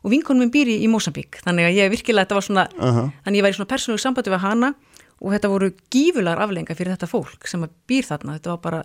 og 0.00 0.12
vinkonum 0.14 0.46
minn 0.46 0.52
býr 0.54 0.72
í, 0.72 0.78
í 0.80 0.88
Mosambík 0.88 1.42
þannig 1.44 1.68
að 1.68 1.76
ég 1.76 1.92
virkilega, 1.92 2.24
þetta 2.24 2.38
var 2.38 2.46
svona 2.46 2.64
uh 2.72 2.86
-huh. 2.88 3.10
þannig 3.20 3.34
að 3.34 3.36
ég 3.36 3.44
var 3.44 3.52
í 3.52 3.58
svona 3.58 3.72
persónulegu 3.74 4.02
sambandi 4.02 4.32
við 4.32 4.44
hana 4.46 4.72
og 5.20 5.32
þetta 5.32 5.52
voru 5.52 5.70
gífulegar 5.92 6.40
aflenga 6.40 6.74
fyrir 6.74 6.96
þetta 6.96 7.10
fólk 7.10 7.46
sem 7.46 7.62
að 7.62 7.76
býr 7.88 8.08
þarna, 8.08 8.38
þetta 8.38 8.50
var 8.54 8.60
bara 8.64 8.82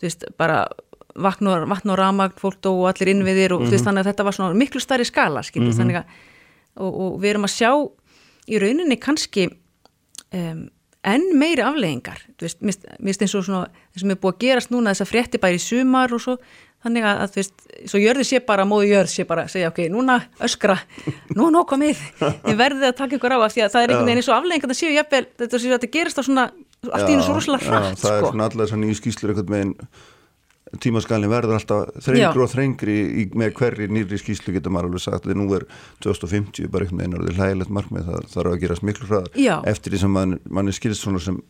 þú 0.00 0.08
veist, 0.08 0.24
bara 0.38 0.58
vatn 1.14 1.50
og, 1.50 1.66
og 1.70 1.98
ramagn 1.98 2.38
fólk 2.40 2.66
og 2.70 2.88
allir 2.90 3.12
innviðir 3.14 3.54
og 3.54 3.60
mm 3.60 3.66
-hmm. 3.66 3.70
veist, 3.70 3.84
þannig 3.84 4.00
að 4.04 4.08
þetta 4.10 4.24
var 4.24 4.34
svona 4.34 4.54
miklu 4.54 4.80
starri 4.80 5.04
skala 5.04 5.40
mm 5.40 5.62
-hmm. 5.62 5.76
þannig 5.78 5.96
að 5.96 6.04
og, 6.76 7.00
og 7.00 7.20
við 7.22 7.30
erum 7.30 7.44
að 7.44 7.56
sjá 7.56 7.70
í 8.48 8.58
rauninni 8.58 8.96
kannski 8.96 9.48
um, 10.34 10.68
enn 11.04 11.38
meiri 11.38 11.62
afleggingar 11.62 12.20
mér 12.40 12.76
finnst 13.04 13.22
eins 13.22 13.34
og 13.34 13.44
svona 13.44 13.66
það 13.92 14.00
sem 14.00 14.10
er 14.10 14.20
búið 14.22 14.34
að 14.34 14.38
gerast 14.44 14.70
núna 14.70 14.90
þess 14.90 15.04
að 15.04 15.12
frétti 15.12 15.40
bæri 15.42 15.58
sumar 15.58 16.12
og 16.12 16.20
svo 16.20 16.38
þannig 16.84 17.06
að, 17.08 17.20
að 17.24 17.36
veist, 17.38 17.54
svo 17.88 18.00
jörði 18.00 18.24
sé 18.28 18.40
bara 18.44 18.66
móðu 18.68 18.90
jörð 18.90 19.12
sé 19.12 19.24
bara, 19.28 19.46
segja 19.48 19.70
ok, 19.72 19.86
núna 19.92 20.18
öskra 20.44 20.76
nú 21.36 21.48
nóg 21.52 21.68
komið, 21.70 22.00
ég 22.44 22.58
verði 22.64 22.90
að 22.90 22.98
taka 22.98 23.16
ykkur 23.16 23.36
á 23.36 23.38
af 23.40 23.54
því 23.54 23.64
að 23.64 23.72
það 23.72 23.84
er 23.84 23.92
einhvern 23.92 24.10
veginn 24.10 24.20
eins 24.20 24.28
og 24.28 24.36
afleggingar 24.36 24.72
það 24.72 24.80
séu 24.80 24.92
jafnvel, 24.92 25.24
þetta 25.40 25.60
að 25.60 25.76
þetta 25.76 25.92
gerist 25.96 26.20
á 26.20 26.22
svona 26.26 26.44
allt 26.90 27.08
í 27.08 27.14
hennu 27.14 27.24
svo 27.24 27.38
rosalega 27.38 27.70
hratt, 27.70 27.96
sko. 27.96 28.04
Það 28.04 28.16
er 28.16 28.20
sko. 28.20 28.32
svona 28.32 28.48
allar 28.50 28.70
svona 28.70 28.90
í 28.90 28.98
skýslur 28.98 29.32
einhvern 29.32 29.54
veginn 29.54 29.74
tímaskalin 30.82 31.32
verður 31.32 31.58
alltaf 31.58 32.04
þrengri 32.04 32.44
og 32.44 32.50
þrengri 32.52 32.96
í, 33.22 33.24
með 33.36 33.54
hverri 33.58 33.88
nýri 33.92 34.20
skýslu 34.20 34.54
getur 34.56 34.74
maður 34.74 34.90
alveg 34.90 35.04
sagt 35.04 35.28
að 35.28 35.38
nú 35.40 35.48
er 35.56 35.66
2050 36.04 36.70
bara 36.72 36.86
einhvern 36.86 37.02
veginn 37.02 37.18
er 37.18 37.38
hlægilegt 37.38 37.74
markmið 37.74 38.08
það 38.10 38.30
þarf 38.34 38.52
að 38.52 38.62
gerast 38.64 38.86
miklu 38.86 39.10
hraðar 39.10 39.68
eftir 39.70 39.94
því 39.94 40.02
sem 40.04 40.16
mann 40.18 40.38
man 40.50 40.70
er 40.70 40.76
skilst 40.76 41.04
svona 41.04 41.22
sem, 41.22 41.40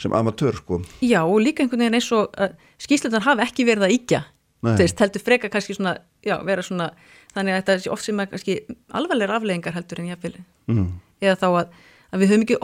sem 0.00 0.14
amatör 0.16 0.58
sko. 0.60 0.82
Já 1.04 1.22
og 1.22 1.40
líka 1.42 1.64
einhvern 1.64 1.86
veginn 1.86 1.98
eins 2.00 2.10
og 2.16 2.36
skýslunar 2.82 3.26
hafa 3.26 3.48
ekki 3.48 3.68
verið 3.68 3.88
að 3.88 3.96
íkja 3.98 4.22
þeir 4.60 4.94
heldur 5.00 5.24
freka 5.24 5.48
kannski 5.52 5.76
svona, 5.76 5.96
já, 6.24 6.36
vera 6.44 6.62
svona 6.64 6.90
þannig 7.34 7.54
að 7.54 7.60
þetta 7.60 7.76
er 7.76 7.92
oft 7.94 8.06
sem 8.06 8.20
er 8.20 8.30
kannski 8.30 8.56
alvarlegar 8.96 9.38
afleggingar 9.38 9.76
heldur 9.76 10.02
en 10.02 10.10
jáfnvel 10.10 10.34
mm. 10.68 10.88
eða 11.24 11.36
þá 11.40 11.46
að, 11.48 11.76
að 12.10 12.22
við 12.22 12.32
höfum 12.32 12.44
ekki 12.46 12.58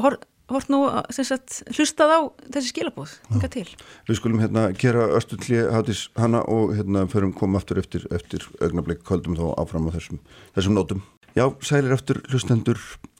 hort 0.52 0.70
nú 0.70 0.82
sagt, 1.10 1.62
hlustað 1.74 2.12
á 2.14 2.20
þessi 2.54 2.70
skilabóð 2.70 3.16
hinga 3.32 3.50
til. 3.50 3.66
Við 4.06 4.20
skulum 4.20 4.42
hérna 4.42 4.68
gera 4.78 5.08
östulli 5.16 5.64
hátis 5.74 6.06
hana 6.18 6.44
og 6.46 6.76
hérna 6.76 7.06
förum 7.10 7.34
koma 7.34 7.58
aftur 7.60 7.80
eftir, 7.82 8.06
eftir 8.14 8.46
ögnablik 8.62 9.02
höldum 9.10 9.38
þá 9.38 9.48
áfram 9.58 9.90
á 9.90 9.96
þessum, 9.96 10.22
þessum 10.54 10.78
nótum. 10.78 11.02
Já, 11.36 11.50
sælir 11.60 11.92
eftir 11.92 12.22
hlustendur 12.30 12.78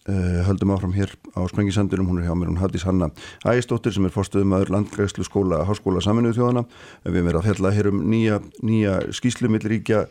uh, 0.08 0.46
höldum 0.46 0.72
áfram 0.72 0.94
hér 0.96 1.10
á 1.36 1.44
Sprengisandunum, 1.50 2.08
hún 2.08 2.22
er 2.22 2.30
hjá 2.30 2.36
mér, 2.38 2.48
hún 2.48 2.62
hattis 2.62 2.86
Hanna 2.86 3.10
Ægistóttir 3.44 3.92
sem 3.92 4.06
er 4.06 4.14
fórstöðum 4.14 4.54
aður 4.56 4.72
landgræslu 4.76 5.26
skóla, 5.26 5.64
háskóla 5.68 6.00
saminuðu 6.04 6.38
þjóðana. 6.38 6.64
Við 7.04 7.20
erum 7.20 7.42
að 7.42 7.50
fjalla 7.50 7.74
hér 7.76 7.90
um 7.90 8.00
nýja, 8.08 8.40
nýja 8.64 8.96
skýslu 9.18 9.50
milliríkja 9.52 10.06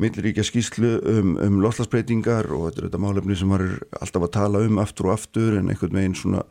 milliríkja 0.00 0.44
skýslu 0.46 0.94
um, 1.04 1.36
um 1.36 1.60
loslasbreytingar 1.60 2.48
og 2.54 2.68
þetta 2.68 2.80
er 2.80 2.88
þetta 2.88 3.02
málefni 3.02 3.36
sem 3.36 3.52
var 3.52 3.64
alltaf 4.00 4.26
að 4.26 4.34
tala 4.38 4.62
um 4.64 4.80
aftur 4.80 5.10
og 5.10 5.16
aftur 5.18 5.58
en 5.58 5.68
einhvern 5.72 5.98
veginn 5.98 6.16
svona 6.16 6.44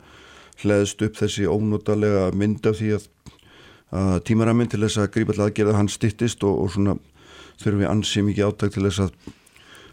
hlæðist 0.62 1.02
upp 1.02 1.18
þessi 1.18 1.48
ónótalega 1.50 2.28
mynd 2.38 2.66
af 2.70 2.78
því 2.78 2.92
að, 2.98 3.06
að 3.98 4.18
tímaraminn 4.28 4.70
til 4.70 4.82
þess 4.84 5.02
að 5.02 5.12
grípa 5.16 5.34
til 5.34 5.46
aðgerða 5.46 5.78
hann 5.80 5.90
stittist 5.90 6.44
og, 6.46 6.60
og 6.62 6.74
svona 6.76 6.96
þurfum 7.62 7.82
við 7.82 7.90
ansið 7.90 8.28
mikið 8.28 8.48
áttak 8.48 8.76
til 8.76 8.86
þess 8.86 9.06
að 9.06 9.32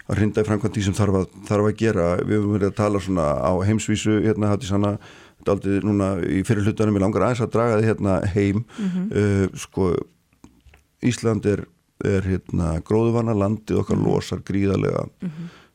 að 0.10 0.18
hrinda 0.18 0.42
í 0.42 0.48
framkvæmt 0.48 0.78
því 0.78 0.84
sem 0.88 0.98
þarf 0.98 1.18
að, 1.20 1.26
þarf 1.46 1.68
að 1.70 1.76
gera. 1.78 2.06
Við 2.24 2.40
höfum 2.40 2.54
verið 2.56 2.72
að 2.72 2.78
tala 2.80 3.02
svona 3.06 3.26
á 3.46 3.52
heimsvísu 3.68 4.16
hérna 4.24 4.50
hattis 4.50 4.72
hana 4.74 4.96
aldrei 5.50 5.84
núna 5.86 6.16
í 6.26 6.42
fyrir 6.48 6.66
hlutanum 6.66 6.98
ég 6.98 7.04
langar 7.04 7.28
aðeins 7.28 7.44
að 7.46 7.52
draga 7.54 7.78
þið 7.78 7.90
hérna 7.92 8.16
heim. 8.34 8.64
Uh, 9.14 9.46
sko 9.58 9.92
Ísland 11.06 11.46
er, 11.48 11.64
er 12.08 12.28
hérna 12.28 12.76
gróðuvanna 12.88 13.36
landið 13.36 13.82
okkar 13.82 14.00
losar 14.00 14.44
gríðarlega 14.48 15.08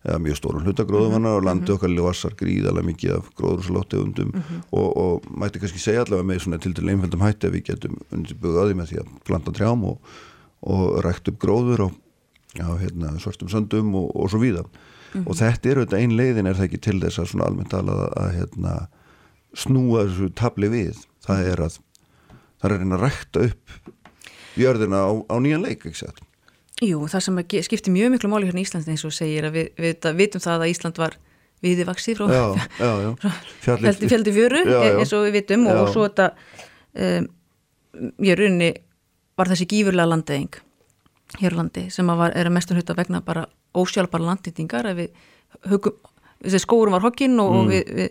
eða 0.04 0.20
mjög 0.20 0.38
stórum 0.38 0.64
hlutagróðuvanna 0.66 1.34
og 1.38 1.44
landið 1.46 1.74
okkar 1.76 1.92
losar 1.92 2.36
gríðarlega 2.38 2.88
mikið 2.90 3.12
af 3.16 3.28
gróðurslóttegundum 3.38 4.32
og, 4.70 4.88
og 4.88 5.28
mætti 5.32 5.62
kannski 5.62 5.80
segja 5.82 6.04
allavega 6.04 6.28
með 6.28 6.42
svona 6.44 6.60
til 6.60 6.74
til 6.76 6.88
einföldum 6.88 7.24
hætti 7.24 7.48
að 7.48 7.56
við 7.56 7.66
getum 7.70 8.00
undirbúið 8.12 8.60
að 8.60 8.70
því 8.70 8.78
með 8.80 8.90
því 8.90 9.00
að 9.02 9.12
planta 9.28 9.54
trjám 9.56 9.86
og, 9.90 10.10
og 10.74 10.84
rækt 11.04 11.30
upp 11.32 11.40
gróður 11.44 11.86
og 11.88 11.96
já, 12.54 12.66
hérna, 12.80 13.14
svartum 13.22 13.52
söndum 13.52 13.94
og, 14.00 14.10
og 14.12 14.32
svo 14.32 14.42
víða 14.42 14.66
og 15.22 15.36
þetta 15.38 15.70
er 15.70 15.80
auðvitað 15.80 16.02
ein 16.02 16.16
leiðin 16.18 16.50
er 16.50 16.58
það 16.58 16.68
ekki 16.68 16.84
til 16.88 17.00
þess 17.02 17.22
að 17.22 17.30
svona 17.30 17.48
almennt 17.48 17.72
talað 17.72 18.04
að, 18.04 18.14
að 18.20 18.30
hérna, 18.38 18.76
snúa 19.54 20.06
þessu 20.08 20.30
tabli 20.34 20.70
við? 20.72 21.02
Það 21.24 21.50
er 21.52 21.62
að 21.68 21.76
það 22.58 22.66
er 22.66 22.74
að 22.74 22.82
reyna 22.82 22.98
að 22.98 23.04
rækta 23.04 23.44
upp 23.48 23.93
jörðina 24.60 25.02
á, 25.06 25.10
á 25.30 25.34
nýjan 25.42 25.64
leik 25.64 25.84
ekki 25.84 25.96
sett 26.04 26.22
Jú, 26.82 27.04
það 27.06 27.22
sem 27.22 27.36
skiptir 27.68 27.92
mjög 27.94 28.10
miklu 28.16 28.28
máli 28.32 28.48
hérna 28.48 28.60
í 28.60 28.64
Íslandi 28.66 28.90
eins 28.90 29.04
og 29.06 29.12
segir 29.14 29.46
að 29.46 29.54
við, 29.60 29.68
við 29.78 30.08
vitum 30.18 30.42
það 30.42 30.64
að 30.64 30.72
Ísland 30.72 30.98
var 30.98 31.14
viði 31.64 31.84
vaksið 31.88 32.18
frá. 32.18 32.26
Fjallið- 33.64 34.08
fjöldi, 34.10 34.32
fjöru 34.34 34.62
eins 34.98 35.12
og 35.16 35.22
við 35.28 35.36
vitum 35.38 35.64
Já. 35.68 35.74
og 35.80 35.92
svo 35.94 36.06
þetta 36.08 36.26
um, 36.98 37.28
ég 38.26 38.38
rauninni 38.40 38.72
var 39.38 39.50
þessi 39.50 39.68
gífurlega 39.70 40.10
landeyðing 40.10 40.58
hér 41.40 41.54
á 41.54 41.58
landi 41.62 41.86
sem 41.94 42.10
að 42.10 42.20
var, 42.20 42.34
er 42.36 42.50
að 42.50 42.54
mestum 42.58 42.76
hluta 42.78 42.94
vegna 42.98 43.22
bara 43.24 43.46
ósjálfbara 43.74 44.26
þessi 46.44 46.60
skórum 46.66 46.94
var 46.98 47.06
hokkinn 47.06 47.38
og, 47.42 47.54
og 47.62 47.70
við, 47.72 47.88
við 47.96 48.10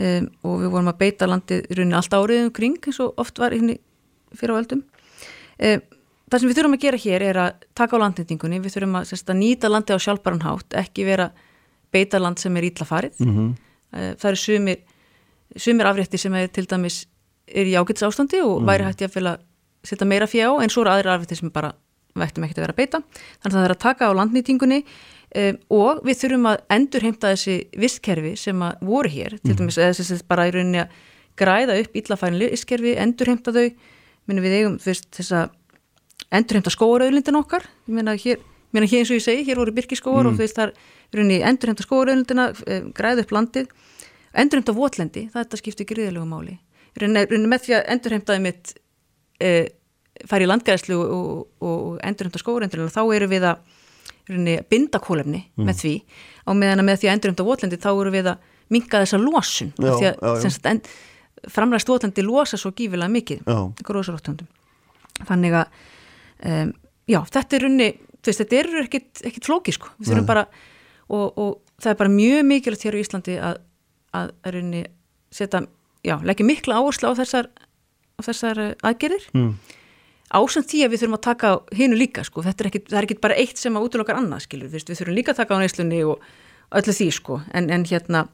um, 0.00 0.30
og 0.46 0.56
við 0.64 0.72
vorum 0.78 0.90
að 0.94 0.98
beita 1.02 1.28
landið 1.30 1.66
í 1.68 1.78
rauninni 1.78 1.98
allt 2.00 2.16
árið 2.16 2.46
um 2.46 2.54
kring 2.56 2.78
eins 2.86 3.02
og 3.02 3.18
oft 3.20 3.38
var 3.42 3.54
hérna 3.54 3.76
fyrir 4.38 4.54
á 4.56 4.60
öldum 4.62 4.80
um, 4.86 4.89
það 5.60 6.38
sem 6.38 6.48
við 6.48 6.58
þurfum 6.58 6.76
að 6.76 6.84
gera 6.84 7.02
hér 7.04 7.24
er 7.30 7.40
að 7.44 7.66
taka 7.76 7.98
á 7.98 8.02
landnýtingunni, 8.04 8.60
við 8.64 8.76
þurfum 8.76 9.00
að, 9.00 9.12
að 9.20 9.40
nýta 9.40 9.70
landið 9.70 10.00
á 10.00 10.04
sjálfbaran 10.06 10.46
hátt, 10.46 10.78
ekki 10.80 11.04
vera 11.08 11.30
beita 11.92 12.20
land 12.22 12.38
sem 12.38 12.56
er 12.56 12.68
ítla 12.70 12.86
farið. 12.86 13.18
Mm 13.20 13.36
-hmm. 13.36 13.52
það 14.16 14.28
eru 14.30 14.36
sumir 14.36 14.78
sumir 15.56 15.88
afrétti 15.90 16.18
sem 16.18 16.34
er 16.34 16.50
til 16.52 16.66
dæmis 16.70 17.06
er 17.50 17.66
í 17.66 17.74
ágætis 17.74 18.06
ástandi 18.06 18.42
og 18.44 18.62
væri 18.66 18.86
hægt 18.86 19.02
ég 19.02 19.16
að 19.16 19.40
setja 19.82 20.06
meira 20.06 20.28
fjá 20.30 20.46
en 20.62 20.70
svo 20.70 20.84
eru 20.84 20.92
aðri 20.92 21.10
afrétti 21.10 21.38
sem 21.38 21.50
bara 21.50 21.72
vættum 22.14 22.44
ekkert 22.44 22.58
að 22.58 22.64
vera 22.66 22.74
að 22.74 22.80
beita. 22.80 23.00
Þannig 23.42 23.54
að 23.54 23.58
það 23.58 23.64
er 23.64 23.74
að 23.74 23.84
taka 23.84 24.10
á 24.10 24.18
landnýtingunni 24.18 24.80
um, 24.82 25.58
og 25.70 26.02
við 26.06 26.18
þurfum 26.22 26.50
að 26.50 26.58
endurheimta 26.76 27.32
þessi 27.34 27.56
visskerfi 27.78 28.34
sem 28.38 28.66
að 28.66 28.82
voru 28.86 29.10
hér 29.10 29.38
til 29.42 29.56
dæmis 29.56 29.78
eða 29.78 29.96
þess 29.98 30.16
að 30.16 30.26
bara 30.30 30.48
í 30.48 30.54
rauninni 30.54 30.82
að 30.84 30.98
græða 31.40 31.78
upp 31.80 31.96
illafærinlega 31.96 32.54
visskerfi, 32.54 32.96
endurheimta 33.00 33.54
þau 33.54 33.66
Meni, 34.30 34.44
við 34.44 34.56
eigum 34.60 34.78
fyrst 34.78 35.08
þess 35.16 35.34
að 35.34 35.56
endurheimta 36.30 36.70
skóarauðlindin 36.70 37.38
okkar. 37.40 37.66
Ég 37.88 37.96
meina 37.96 38.14
hér, 38.14 38.38
hér 38.70 38.86
eins 38.86 39.10
og 39.10 39.18
ég 39.18 39.24
segi, 39.24 39.46
hér 39.48 39.58
voru 39.58 39.74
byrkiskóar 39.74 40.28
og 40.30 40.36
þú 40.36 40.44
veist 40.44 40.58
þar 40.58 40.74
rauninni 41.16 41.40
endurheimta 41.48 41.86
skóarauðlindina 41.86 42.46
græða 42.94 43.24
upp 43.24 43.34
landið. 43.34 43.72
Endurheimta 44.40 44.76
votlendi, 44.76 45.26
þetta 45.34 45.58
skiptir 45.58 45.88
gríðilegu 45.90 46.28
máli. 46.30 46.56
Með 47.00 47.64
því 47.64 47.76
að 47.80 47.90
endurheimtaði 47.96 48.44
mitt 48.44 48.72
e, 49.42 49.50
fær 50.30 50.44
í 50.44 50.48
landgæðslu 50.50 50.98
og, 51.00 51.10
og, 51.10 51.44
og 51.66 52.00
endurheimta 52.06 52.42
skóarauðlindina 52.42 52.94
þá 52.94 53.02
eru 53.18 53.30
við 53.30 53.50
að 53.50 53.66
binda 54.70 55.00
kólefni 55.02 55.42
með 55.58 55.82
því. 55.82 55.94
Á 56.46 56.50
meðan 56.54 56.84
að 56.84 56.86
með 56.86 57.02
því 57.02 57.08
að 57.08 57.14
endurheimta 57.16 57.46
votlendi 57.46 57.80
þá 57.82 57.90
eru 57.90 58.14
við 58.14 58.30
að 58.30 58.48
minka 58.70 59.00
þessa 59.02 59.18
losun. 59.18 59.72
Já, 59.74 59.90
því 59.90 60.06
að 60.06 60.14
já, 60.14 60.30
já. 60.30 60.42
sagt, 60.46 60.68
en, 60.70 60.80
framræst 61.48 61.88
votlendi 61.88 62.24
losa 62.26 62.58
svo 62.60 62.72
gífilega 62.76 63.12
mikið 63.12 63.44
þannig 65.28 65.56
að 65.60 65.80
um, 66.46 66.72
já, 67.10 67.20
þetta 67.34 67.56
er 67.56 67.66
runni, 67.66 67.88
veist, 68.26 68.42
þetta 68.42 68.60
er 68.60 68.70
ekkit, 68.84 69.24
ekkit 69.30 69.48
flóki 69.48 69.74
sko, 69.76 69.92
bara 70.28 70.46
og, 71.10 71.26
og 71.34 71.50
það 71.80 71.92
er 71.92 71.98
bara 72.02 72.14
mjög 72.14 72.46
mikilvægt 72.48 72.86
hér 72.86 72.96
á 72.96 73.02
Íslandi 73.02 73.36
að, 73.40 73.60
að, 74.16 74.32
runni 74.54 74.84
setja, 75.34 75.64
leggja 76.04 76.46
mikla 76.46 76.80
áherslu 76.80 77.10
á 77.10 77.14
þessar, 77.18 77.50
á 77.50 78.20
þessar 78.26 78.62
eh, 78.62 78.72
aðgerðir. 78.86 79.28
Mm. 79.36 79.52
ásamt 80.30 80.70
því 80.70 80.84
að 80.84 80.92
við 80.92 81.02
þurfum 81.02 81.18
að 81.18 81.24
taka 81.26 81.50
á 81.50 81.56
hinu 81.74 81.98
líka 81.98 82.24
sko, 82.26 82.44
þetta 82.46 82.64
er 82.64 82.70
ekkit, 82.70 82.88
það 82.90 83.00
er 83.00 83.08
ekkit 83.08 83.22
bara 83.24 83.38
eitt 83.42 83.58
sem 83.58 83.76
að 83.76 83.88
útlokar 83.88 84.20
annað 84.20 84.44
skilur, 84.46 84.70
við, 84.70 84.86
þurfum 84.92 85.16
líka 85.16 85.34
að 85.34 85.42
taka 85.42 85.58
á 85.58 85.62
neyslunni 85.62 86.02
og 86.06 86.28
öllu 86.78 86.94
því 86.94 87.08
sko, 87.16 87.40
en, 87.50 87.70
en 87.74 87.86
hérna 87.88 88.26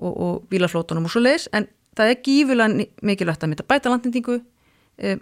og, 0.00 0.10
og 0.10 0.48
bílaflótunum 0.50 1.06
og 1.06 1.14
svo 1.14 1.22
leiðis 1.22 1.46
en 1.54 1.68
það 2.00 2.14
er 2.14 2.22
gífulega 2.26 2.88
mikilvægt 3.10 3.44
að 3.44 3.52
mynda 3.52 3.68
bæta 3.68 3.92
landnýtingu 3.92 4.40
e, 4.40 5.18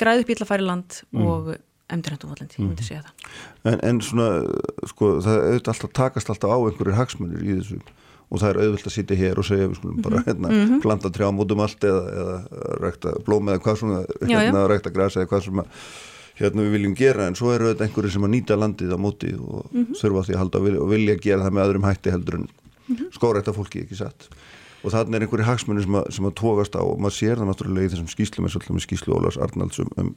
græði 0.00 0.24
upp 0.24 0.30
bílafæri 0.30 0.66
land 0.66 1.00
og 1.16 1.54
emdurhendu 1.90 2.28
vallandi, 2.30 2.58
ég 2.60 2.68
myndi 2.68 2.86
segja 2.86 3.02
það. 3.06 3.32
En, 3.66 3.80
en 3.88 4.02
svona 4.04 4.28
sko 4.90 5.16
það 5.24 5.40
auðvitað 5.46 5.72
alltaf 5.74 5.96
takast 5.98 6.30
alltaf 6.30 6.52
á 6.54 6.58
einhverjir 6.58 6.98
hagsmunir 7.00 7.42
í 7.42 7.56
þessu 7.58 7.80
og 8.30 8.38
það 8.38 8.50
er 8.52 8.60
auðvitað 8.62 8.90
að 8.90 8.94
sitja 8.94 9.18
hér 9.18 9.40
og 9.42 9.48
segja 9.48 9.66
við 9.66 9.80
skulum 9.80 10.04
bara 10.04 10.22
hérna, 10.28 10.52
planta 10.84 11.10
trjám 11.14 11.42
út 11.42 11.54
um 11.56 11.64
allt 11.64 11.88
eða, 11.88 12.04
eða 12.20 12.36
rækta 12.84 13.16
blóm 13.26 13.50
eða 13.50 13.64
hvað 13.64 13.80
svona 13.82 13.98
Já, 14.06 14.30
já. 14.30 14.38
hérna, 14.38 14.62
rækta 14.70 14.94
græs 14.94 15.18
eða 15.18 15.30
hvað 15.32 15.50
að 15.50 15.82
hérna 16.40 16.64
við 16.64 16.76
viljum 16.76 16.94
gera. 16.96 17.26
En 17.28 17.36
svo 17.36 17.50
eru 17.52 17.68
auðvitað 17.68 17.88
einhverjir 17.88 18.14
sem 18.14 18.28
að 18.28 18.32
nýta 18.36 18.56
landið 18.56 18.94
á 18.94 18.98
móti 19.02 19.32
og 19.36 19.74
þurfa 19.98 20.22
því 20.28 20.36
að 20.36 20.40
halda 20.44 20.60
og 20.60 20.68
vilja, 20.68 20.84
og 20.84 20.92
vilja 20.94 21.18
gera 21.26 21.44
það 21.44 21.56
með 21.56 21.66
öðrum 21.66 21.88
hætti 21.90 22.14
heldur 22.14 22.38
en 22.38 22.46
skórækta 23.18 23.54
fólki 23.56 23.82
ekki 23.84 23.98
satt 23.98 24.30
og 24.80 24.94
þannig 24.94 25.16
er 25.18 25.26
einhverjir 25.26 25.48
hagsmunir 25.48 25.86
sem 25.86 25.98
sem 26.16 26.28
að 26.28 26.36
tókast 26.40 26.76
á. 26.78 26.82
Og 26.82 27.00
maður 27.00 27.16
sér 27.16 27.40
það 27.40 27.50
náttúrulega 27.50 27.88
í 27.88 27.92
þessum 27.94 28.12
skýslum 28.12 28.46
eins 28.46 28.56
og 28.56 28.62
alltaf 28.62 28.76
með 28.76 28.86
skýslu 28.86 29.16
Ólafs 29.16 29.40
Arnalds 29.40 29.82
um, 29.82 29.92
um 30.00 30.14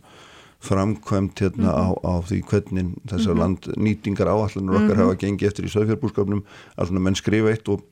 framkvæmt 0.64 1.42
hérna 1.44 1.74
á, 1.76 1.92
á 1.92 2.14
því 2.24 2.40
hvernig 2.48 2.92
þessar 3.12 3.36
landnýtingar 3.36 4.32
áallanur 4.32 4.80
okkar 4.80 5.02
hafa 5.02 5.18
gengið 5.20 5.50
eftir 5.50 5.68
í 5.68 5.72
söðfjörnbúrskapnum 5.74 6.44
að 6.78 6.88
svona 6.88 7.04
menn 7.04 7.20
skrifa 7.20 7.52
eitt 7.52 7.68
og, 7.74 7.84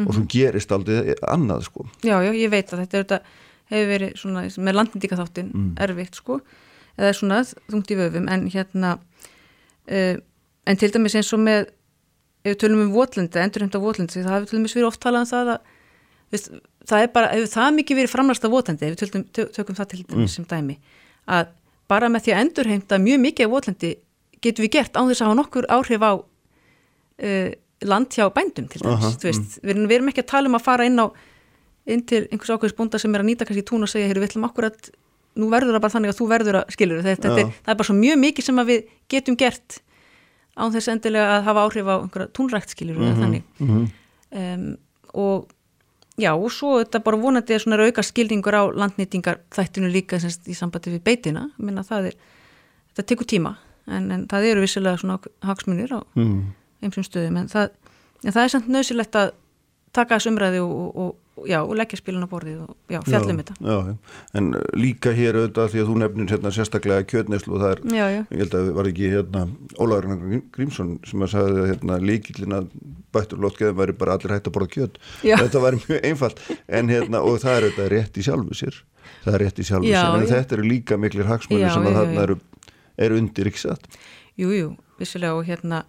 og 0.00 0.08
svo 0.16 0.24
gerist 0.32 0.72
aldrei 0.72 1.12
annað 1.28 1.66
sko. 1.68 1.84
Já, 2.00 2.16
já, 2.24 2.30
ég 2.32 2.52
veit 2.52 2.72
að 2.72 2.86
þetta 2.86 3.02
þetta 3.02 3.18
hefur 3.72 3.92
verið 3.92 4.16
svona 4.22 4.46
með 4.56 4.78
landnýtingaþáttin 4.78 5.52
erfitt 5.84 6.16
sko, 6.16 6.40
eða 6.96 7.12
svona 7.18 7.42
þungt 7.44 7.92
í 7.92 8.00
vöfum 8.00 8.32
en 8.32 8.48
hérna 8.56 8.96
uh, 8.96 10.16
en 10.64 10.80
til 10.80 10.92
dæmis 10.96 11.18
eins 11.20 11.32
og 11.36 11.44
með 11.44 11.68
ef 12.42 12.54
við 12.54 12.58
tölum 12.64 12.86
um 12.86 12.96
votlendi, 12.96 13.38
endurhemta 13.38 13.80
votlendi 13.82 14.22
það 14.22 14.34
hefur 14.38 14.50
til 14.50 14.58
dæmis 14.58 14.76
verið 14.76 14.88
oft 14.88 15.02
talað 15.04 15.26
um 15.26 15.30
það 15.30 15.52
að 15.54 15.71
veist, 16.32 16.50
það 16.88 17.02
er 17.06 17.10
bara, 17.14 17.30
hefur 17.36 17.50
það 17.52 17.74
mikið 17.78 17.98
verið 18.00 18.12
framlæst 18.14 18.44
af 18.48 18.52
votlendi, 18.54 18.86
ef 18.88 18.94
við 18.94 19.02
tölum, 19.02 19.24
tö- 19.36 19.50
tökum 19.56 19.76
það 19.78 19.90
til 19.92 20.02
dæmis 20.08 20.36
sem 20.38 20.44
dæmi, 20.50 20.76
að 21.28 21.50
bara 21.92 22.08
með 22.08 22.24
því 22.26 22.32
að 22.34 22.40
endurheimta 22.46 22.98
mjög 23.02 23.20
mikið 23.26 23.46
af 23.48 23.52
votlendi 23.52 23.90
getum 24.42 24.64
við 24.66 24.72
gert 24.78 24.96
án 24.96 25.10
þess 25.10 25.22
að 25.22 25.28
hafa 25.30 25.38
nokkur 25.42 25.68
áhrif 25.70 26.02
á 26.02 26.12
uh, 26.16 27.50
land 27.82 28.08
hjá 28.14 28.26
bændum 28.34 28.66
til 28.70 28.80
dæmis, 28.82 28.96
Aha, 29.04 29.12
þú 29.20 29.28
veist, 29.30 29.60
við, 29.62 29.70
erum- 29.74 29.86
við 29.90 29.96
erum 29.98 30.10
ekki 30.12 30.22
að 30.24 30.30
tala 30.32 30.48
um 30.50 30.58
að 30.58 30.64
fara 30.66 30.86
inn 30.88 30.98
á 31.02 31.06
inn 31.92 32.02
til 32.06 32.24
einhvers 32.30 32.50
ákveðis 32.54 32.76
búnda 32.78 32.98
sem 33.02 33.14
er 33.14 33.22
að 33.24 33.26
nýta 33.32 33.46
kannski 33.48 33.64
tún 33.66 33.82
og 33.82 33.90
segja, 33.90 34.06
heyrðu, 34.06 34.22
við 34.22 34.30
ætlum 34.30 34.44
akkurat 34.46 34.90
nú 35.34 35.48
verður 35.50 35.74
það 35.74 35.82
bara 35.82 35.94
þannig 35.96 36.12
að 36.12 36.18
þú 36.20 36.26
verður 36.30 36.58
að 36.60 36.74
skilur 36.76 37.00
þetta, 37.02 37.22
þetta 37.28 37.40
Já. 37.40 37.46
er, 37.48 37.56
það 37.64 37.72
er 37.72 37.78
bara 37.80 37.88
svo 37.88 37.96
mjög 37.98 38.18
mikið 38.22 38.46
sem 38.46 38.60
að 38.62 38.68
við 38.70 38.84
getum 39.10 39.38
gert 39.40 39.78
án 40.62 40.72
þess 40.74 40.90
endilega 40.92 41.30
að 41.38 41.46
hafa 41.48 41.64
áhrif 41.66 41.88
á 41.90 41.94
einhverja 42.04 42.28
túnrækt 42.36 42.74
skilur 42.76 42.98
mm 43.00 43.08
Mhm, 43.08 43.22
þannig. 43.22 43.42
um, 44.36 44.66
og 45.14 45.48
já, 46.22 46.30
og 46.32 46.52
svo 46.54 46.76
þetta 46.80 47.02
bara 47.04 47.20
vonandi 47.20 47.54
er 47.54 47.62
svona 47.62 47.80
auka 47.82 48.04
skilningur 48.06 48.56
á 48.56 48.62
landnýtingar 48.70 49.42
þættinu 49.54 49.90
líka 49.92 50.20
semst, 50.22 50.46
í 50.48 50.56
sambandi 50.56 50.94
við 50.94 51.04
beitina 51.06 51.48
minna 51.58 51.84
það 51.86 52.12
er, 52.12 52.18
þetta 52.92 53.06
tekur 53.12 53.30
tíma 53.34 53.56
en, 53.90 54.10
en 54.14 54.26
það 54.30 54.48
eru 54.52 54.64
vissilega 54.64 55.00
svona 55.00 55.18
hagsmunir 55.42 55.92
á 55.92 56.00
mm. 56.14 56.40
einhverjum 56.82 57.08
stöðum 57.08 57.40
en 57.42 57.50
það, 57.52 57.72
en 58.22 58.36
það 58.36 58.42
er 58.44 58.54
samt 58.54 58.70
nöðsilegt 58.72 59.18
að 59.18 59.34
taka 59.92 60.16
þessu 60.18 60.30
umræði 60.32 60.60
og, 60.64 60.72
og, 61.02 61.10
og, 61.36 61.46
já, 61.48 61.58
og 61.60 61.72
leggja 61.76 61.98
spilun 62.00 62.24
á 62.24 62.28
borðið 62.30 62.60
og 62.64 62.92
já, 62.92 62.98
fjallum 63.06 63.40
þetta 63.42 63.56
já, 63.58 63.76
já. 63.90 64.22
en 64.40 64.48
uh, 64.56 64.62
líka 64.78 65.12
hér 65.16 65.38
auðvitað 65.40 65.70
því 65.72 65.82
að 65.82 65.90
þú 65.90 65.96
nefnir 66.02 66.32
hérna 66.32 66.52
sérstaklega 66.56 67.06
kjötneslu 67.12 67.56
og 67.56 67.62
það 67.64 67.74
er 67.74 67.82
Já, 67.96 68.04
já. 68.14 68.20
ég 68.30 68.42
held 68.44 68.56
að 68.58 68.70
var 68.78 68.90
ekki 68.92 69.10
hérna 69.12 69.44
Ólaður 69.76 70.38
Grímsson 70.56 70.94
sem 71.08 71.24
að 71.26 71.32
sagði 71.34 71.64
að 71.64 71.70
hérna, 71.72 71.98
líkillin 72.12 72.56
að 72.56 72.70
bættur 73.12 73.42
lótgeðum 73.44 73.80
væri 73.82 73.96
bara 74.00 74.16
allir 74.16 74.32
hægt 74.36 74.48
að 74.48 74.56
borða 74.56 74.72
kjöt 74.76 74.96
Já. 75.20 75.36
þetta 75.42 75.64
væri 75.66 75.82
mjög 75.82 76.06
einfalt 76.08 76.40
en 76.68 76.92
hérna 76.92 77.20
og 77.28 77.42
það 77.42 77.58
er 77.58 77.66
auðvitað 77.68 77.92
rétt 77.92 78.16
í 78.16 78.24
sjálfu 78.28 78.56
sér 78.62 78.78
það 79.26 79.34
er 79.34 79.44
rétt 79.44 79.60
í 79.60 79.66
sjálfu 79.68 79.90
Já, 79.90 80.00
sér 80.00 80.16
en 80.16 80.24
já. 80.24 80.32
þetta 80.36 80.56
eru 80.56 80.68
líka 80.70 80.96
miklir 81.00 81.28
hagsmunir 81.28 81.66
Já, 81.68 81.74
sem 81.76 81.84
að 81.84 81.92
já, 81.92 81.98
þarna 82.00 82.16
já. 82.16 82.24
eru, 82.28 82.38
eru 83.08 83.20
undir 83.20 83.52
ekki 83.52 83.64
satt 83.66 84.00
Jú, 84.40 84.48
jú, 84.56 84.72
vissilega 84.96 85.36
og 85.36 85.44
hérna 85.44 85.82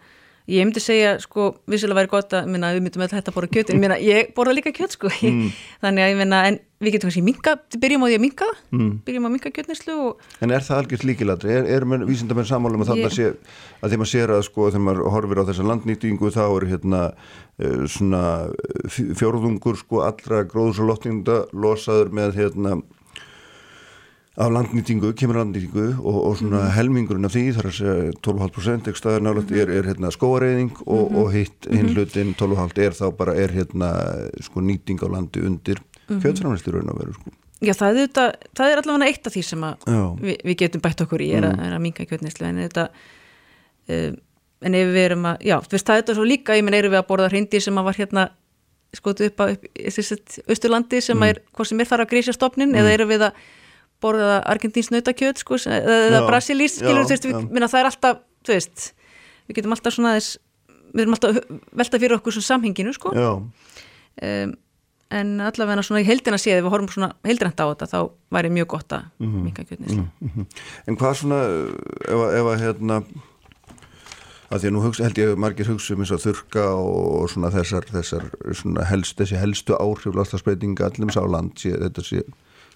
ég 0.51 0.65
myndi 0.65 0.81
segja, 0.83 1.15
sko, 1.23 1.53
vissilega 1.71 2.01
væri 2.01 2.11
gott 2.11 2.33
að 2.35 2.49
minna, 2.51 2.73
við 2.75 2.83
myndum 2.83 3.03
alltaf 3.05 3.19
þetta 3.21 3.31
að 3.31 3.37
borða 3.37 3.51
kjöt 3.53 3.71
en 3.71 3.83
ég 4.03 4.31
borða 4.35 4.55
líka 4.57 4.73
kjöt, 4.75 4.95
sko 4.97 5.11
mm. 5.11 5.51
þannig 5.83 6.03
að 6.03 6.11
ég 6.11 6.17
minna, 6.19 6.39
en 6.49 6.57
við 6.83 6.97
getum 6.97 7.07
kannski 7.07 7.23
minka 7.23 7.53
byrjum 7.79 8.03
á 8.03 8.07
því 8.09 8.17
að 8.17 8.23
minka, 8.25 8.47
mm. 8.75 8.89
byrjum 9.07 9.27
á 9.27 9.29
minka 9.31 9.51
kjötnislu 9.55 9.95
og... 10.09 10.25
En 10.43 10.51
er 10.51 10.65
það 10.65 10.81
algjört 10.81 11.05
líkilatri? 11.07 11.53
Er, 11.61 11.69
er 11.77 11.87
vísindamenn 12.09 12.49
samálum 12.49 12.83
að 12.83 12.91
þarna 12.91 13.13
sé 13.15 13.29
að 13.79 13.95
þeim 13.95 14.03
að 14.03 14.11
sér 14.11 14.33
að, 14.35 14.43
sko, 14.49 14.67
þegar 14.67 14.85
maður 14.89 15.13
horfir 15.15 15.43
á 15.43 15.47
þessa 15.47 15.67
landnýtingu 15.69 16.33
þá 16.35 16.43
er 16.47 16.67
hérna 16.73 17.03
uh, 17.13 17.85
svona 17.95 18.25
fjórðungur, 18.91 19.79
sko, 19.79 20.03
allra 20.09 20.43
gróðsálóttinda 20.51 21.45
losaður 21.55 22.11
með, 22.19 22.35
hérna 22.41 22.81
af 24.33 24.49
landnýtingu, 24.49 25.11
kemur 25.13 25.37
landnýtingu 25.37 25.85
og, 26.01 26.15
og 26.27 26.37
svona 26.39 26.63
mm. 26.63 26.71
helmingurinn 26.73 27.27
af 27.27 27.35
því 27.35 27.43
þar 27.53 27.67
að 27.69 27.75
segja 27.77 28.13
12,5% 28.25 28.89
ekki 28.89 29.01
staðar 29.01 29.21
nálega 29.27 29.45
mm. 29.45 29.59
er, 29.61 29.73
er 29.77 29.89
hérna 29.91 30.09
skóareiðing 30.13 30.71
og, 30.87 30.87
mm 30.87 31.13
-hmm. 31.13 31.19
og 31.21 31.31
hitt 31.33 31.67
hinn 31.69 31.85
-hmm. 31.85 31.93
hlutin 31.93 32.35
12,5% 32.41 32.81
er 32.81 32.97
þá 32.97 33.05
bara 33.17 33.35
er 33.35 33.53
hérna 33.53 33.89
sko 34.41 34.61
nýting 34.61 34.99
á 35.05 35.07
landi 35.11 35.39
undir 35.39 35.77
-hmm. 35.77 36.21
kjöldframlistur 36.21 36.73
raun 36.73 36.89
og 36.89 36.99
veru 36.99 37.13
sko 37.13 37.31
Já 37.61 37.73
það 37.73 37.89
er, 37.89 38.07
þetta, 38.07 38.31
það 38.57 38.71
er 38.71 38.77
allavega 38.77 39.07
eitt 39.07 39.27
af 39.27 39.33
því 39.33 39.43
sem 39.43 39.61
við, 40.21 40.37
við 40.43 40.55
getum 40.57 40.81
bætt 40.81 41.01
okkur 41.01 41.21
í 41.21 41.31
er, 41.31 41.45
mm. 41.47 41.59
er 41.59 41.73
að 41.73 41.81
minga 41.81 42.05
kjöldnislu 42.05 42.47
en 42.47 42.57
þetta 42.57 42.89
um, 43.87 44.15
en 44.63 44.75
ef 44.75 44.87
við 44.87 45.03
erum 45.05 45.25
að, 45.25 45.37
já, 45.47 45.57
veist 45.71 45.87
það 45.87 45.95
er 45.95 46.01
þetta 46.01 46.15
svo 46.17 46.23
líka, 46.23 46.55
ég 46.55 46.63
menn 46.63 46.73
erum 46.73 46.91
við 46.91 46.99
að 46.99 47.07
borða 47.07 47.29
hrindi 47.29 47.61
sem 47.61 47.77
að 47.77 47.87
var 47.87 47.95
hérna 47.95 48.29
skotu 48.93 49.25
upp 49.25 49.39
á 49.39 49.45
Östurlandi 50.47 51.01
sem 51.01 51.17
mm. 51.17 51.23
er, 51.23 51.39
hvort 51.53 51.67
sem 51.67 51.79
er 51.79 51.89
fara 51.89 52.03
að 52.03 52.09
grísja 52.09 52.33
stopnin 52.33 52.75
eða 52.75 52.89
mm. 52.89 52.93
erum 52.97 53.13
við 53.13 53.25
að 53.29 53.31
borða 54.03 54.41
argentíns 54.53 54.91
nautakjöt 54.93 55.41
sko, 55.43 55.59
eða 55.67 56.23
brasilís 56.27 56.79
það 56.83 57.79
er 57.79 57.89
alltaf 57.89 58.23
veist, 58.47 58.91
við 59.47 59.59
getum 59.61 59.75
alltaf 59.75 59.95
svona 59.95 60.17
þess, 60.17 60.37
við 60.93 61.05
erum 61.05 61.17
alltaf 61.17 61.39
velta 61.83 62.01
fyrir 62.03 62.17
okkur 62.19 62.37
svona 62.37 62.51
samhenginu 62.51 62.93
sko. 62.95 63.13
um, 63.15 64.53
en 65.13 65.33
allavega 65.45 65.83
svona 65.85 66.01
í 66.01 66.07
heldina 66.07 66.39
séð 66.41 66.59
ef 66.59 66.65
við 66.65 66.73
horfum 66.73 66.89
svona 66.95 67.11
heldrænta 67.27 67.67
á 67.67 67.71
þetta 67.73 67.89
þá 67.91 67.99
væri 68.33 68.49
mjög 68.53 68.71
gott 68.73 68.95
að 68.97 69.03
mm 69.19 69.27
-hmm. 69.27 69.43
minka 69.43 69.63
kjötnis 69.63 69.95
mm 69.97 70.07
-hmm. 70.21 70.45
En 70.87 70.97
hvað 70.97 71.13
svona 71.13 71.41
ef 72.09 72.19
að, 72.23 72.31
ef 72.39 72.45
að 72.53 72.61
hérna 72.63 73.03
að 74.53 74.61
því 74.61 74.69
að 74.69 74.73
nú 74.73 74.81
hugsa, 74.83 75.03
held 75.03 75.17
ég 75.17 75.31
að 75.31 75.41
margir 75.41 75.69
hugsa 75.69 75.93
um 75.93 76.03
eins 76.03 76.11
og 76.11 76.21
þurka 76.21 76.63
og 76.77 77.29
svona 77.29 77.51
þessar, 77.53 77.87
þessar 77.89 78.23
svona 78.53 78.85
helst, 78.85 79.17
þessi 79.17 79.39
helstu 79.39 79.73
áhrif 79.73 80.15
lostasbreytinga 80.15 80.85
allir 80.85 81.09
með 81.09 81.17
sá 81.17 81.23
land 81.25 81.57
sé, 81.57 81.69
þetta 81.69 82.05
sé 82.05 82.23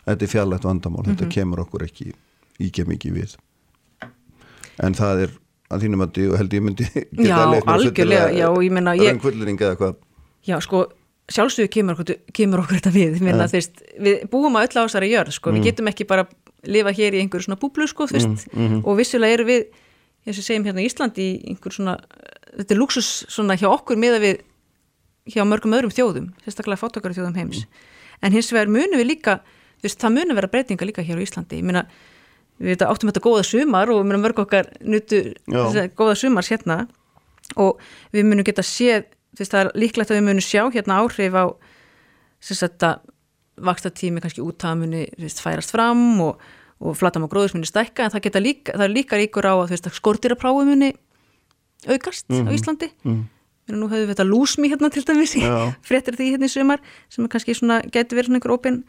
þetta 0.08 0.26
er 0.26 0.32
fjarlægt 0.32 0.64
vandamál, 0.68 1.04
mm 1.04 1.06
-hmm. 1.06 1.16
þetta 1.16 1.26
mhm. 1.26 1.36
kemur 1.36 1.64
okkur 1.66 1.84
ekki 1.88 2.14
íkja 2.60 2.88
mikið 2.88 3.20
við 3.20 3.36
en 4.84 4.98
það 4.98 5.24
er 5.28 5.38
að 5.68 5.84
þínum 5.84 6.04
að 6.06 6.20
ég 6.22 6.38
held 6.40 6.54
ég 6.54 6.64
myndi 6.64 6.88
geta 7.18 7.42
að 7.44 7.84
leikna 7.84 8.20
ég 8.64 8.72
menna 8.72 8.96
röngvöldning 8.96 9.60
eða 9.62 9.76
hvað 9.80 9.96
já, 10.48 10.58
sko, 10.64 10.86
sjálfsögur 11.34 11.72
kemur, 11.72 12.04
kemur 12.34 12.64
okkur 12.64 12.80
þetta 12.80 12.94
við 12.96 13.18
menna, 13.22 13.48
ja. 13.48 13.52
þvist, 13.52 13.84
við 14.00 14.22
búum 14.32 14.56
að 14.60 14.70
öll 14.70 14.86
ásari 14.86 15.12
jörð 15.12 15.36
sko, 15.36 15.52
mm. 15.52 15.60
við 15.60 15.72
getum 15.72 15.92
ekki 15.92 16.08
bara 16.08 16.28
lifa 16.68 16.94
hér 16.96 17.18
í 17.18 17.22
einhverju 17.24 17.48
svona 17.48 17.60
búblu, 17.60 17.88
sko, 17.90 18.08
þvist 18.10 18.48
mm, 18.48 18.54
-hmm. 18.54 18.80
og 18.88 18.98
vissulega 19.00 19.38
eru 19.38 19.48
við, 19.48 19.68
eins 20.26 20.40
og 20.40 20.48
segjum 20.48 20.68
hérna 20.68 20.84
í 20.84 20.88
Ísland 20.88 21.20
í 21.20 21.28
einhver 21.52 21.76
svona, 21.76 21.98
þetta 22.56 22.74
er 22.74 22.80
luxus 22.80 23.12
svona 23.28 23.58
hjá 23.60 23.68
okkur 23.70 24.00
með 24.00 24.18
að 24.18 24.26
við 24.28 24.42
hjá 25.36 25.44
mörgum 25.44 25.76
öðrum 25.76 25.94
þjóðum, 25.94 26.32
sérstaklega 26.46 26.80
fátakari 26.80 27.18
þjóðum 27.18 27.38
heims 27.38 27.66
mm. 27.66 27.86
en 28.24 28.38
hins 28.38 28.52
vegar 28.56 28.72
munum 28.72 29.00
við 29.00 29.12
líka 29.12 29.42
þú 29.78 29.88
veist, 29.88 30.00
það 30.02 30.16
muni 30.18 30.38
vera 30.38 30.52
breytinga 30.52 30.86
líka 30.86 31.06
hér 31.06 31.22
á 31.22 31.26
Íslandi, 31.26 31.60
ég 31.60 31.68
meina 31.68 31.86
við 32.58 32.74
veitum 32.74 32.92
áttum 32.92 33.12
þetta 33.12 33.26
góða 33.26 33.44
sumar 33.46 33.92
og 33.94 34.06
munum 34.06 34.24
mörg 34.26 34.42
okkar 34.42 34.72
nutu 34.82 35.22
góða 35.48 36.16
sumars 36.18 36.50
hérna 36.50 36.88
og 37.56 37.82
við 38.12 38.26
munum 38.26 38.46
geta 38.48 38.66
séð, 38.66 39.06
þú 39.38 39.44
veist, 39.44 39.54
það 39.54 39.62
er 39.62 39.72
líklegt 39.78 40.12
að 40.12 40.20
við 40.20 40.28
munum 40.28 40.46
sjá 40.46 40.64
hérna 40.74 41.02
áhrif 41.04 41.38
á 41.38 41.46
að 41.48 42.62
þetta 42.64 42.92
vaksta 43.68 43.90
tími 43.94 44.22
kannski 44.22 44.44
úttamunni, 44.46 45.08
þú 45.16 45.26
veist, 45.26 45.42
færast 45.42 45.74
fram 45.74 46.22
og, 46.22 46.42
og 46.82 46.98
flatam 46.98 47.26
og 47.26 47.32
gróðismunni 47.34 47.70
stækka 47.70 48.06
en 48.06 48.14
það 48.14 48.26
geta 48.28 48.42
líka, 48.44 48.76
það 48.78 48.86
er 48.88 48.94
líka 48.94 49.22
ríkur 49.22 49.50
á 49.50 49.54
að 49.54 49.70
þú 49.70 49.78
veist, 49.78 49.90
skortirapráfumunni 50.02 50.92
aukast 51.88 52.30
mm 52.30 52.36
-hmm. 52.36 52.48
á 52.48 52.52
mhm. 52.52 52.56
Íslandi 52.56 52.90
mm 53.04 53.14
-hmm. 53.16 53.26
Nú 53.68 53.90
höfum 53.92 54.08
við 54.08 54.16
þetta 54.16 54.24
lúsmi 54.24 54.70
hérna 54.70 54.90
til 54.90 55.04
dæmis 55.04 55.36
fréttir 55.88 56.16
því 56.16 56.32
hérna 56.32 56.46
í 56.46 56.50
sumar 56.50 56.80
sem 57.10 57.28
kannski 57.28 57.54
svona, 57.54 57.82
getur 57.82 58.16
verið 58.16 58.26
svona 58.26 58.36
einhver 58.36 58.52
opinn 58.52 58.84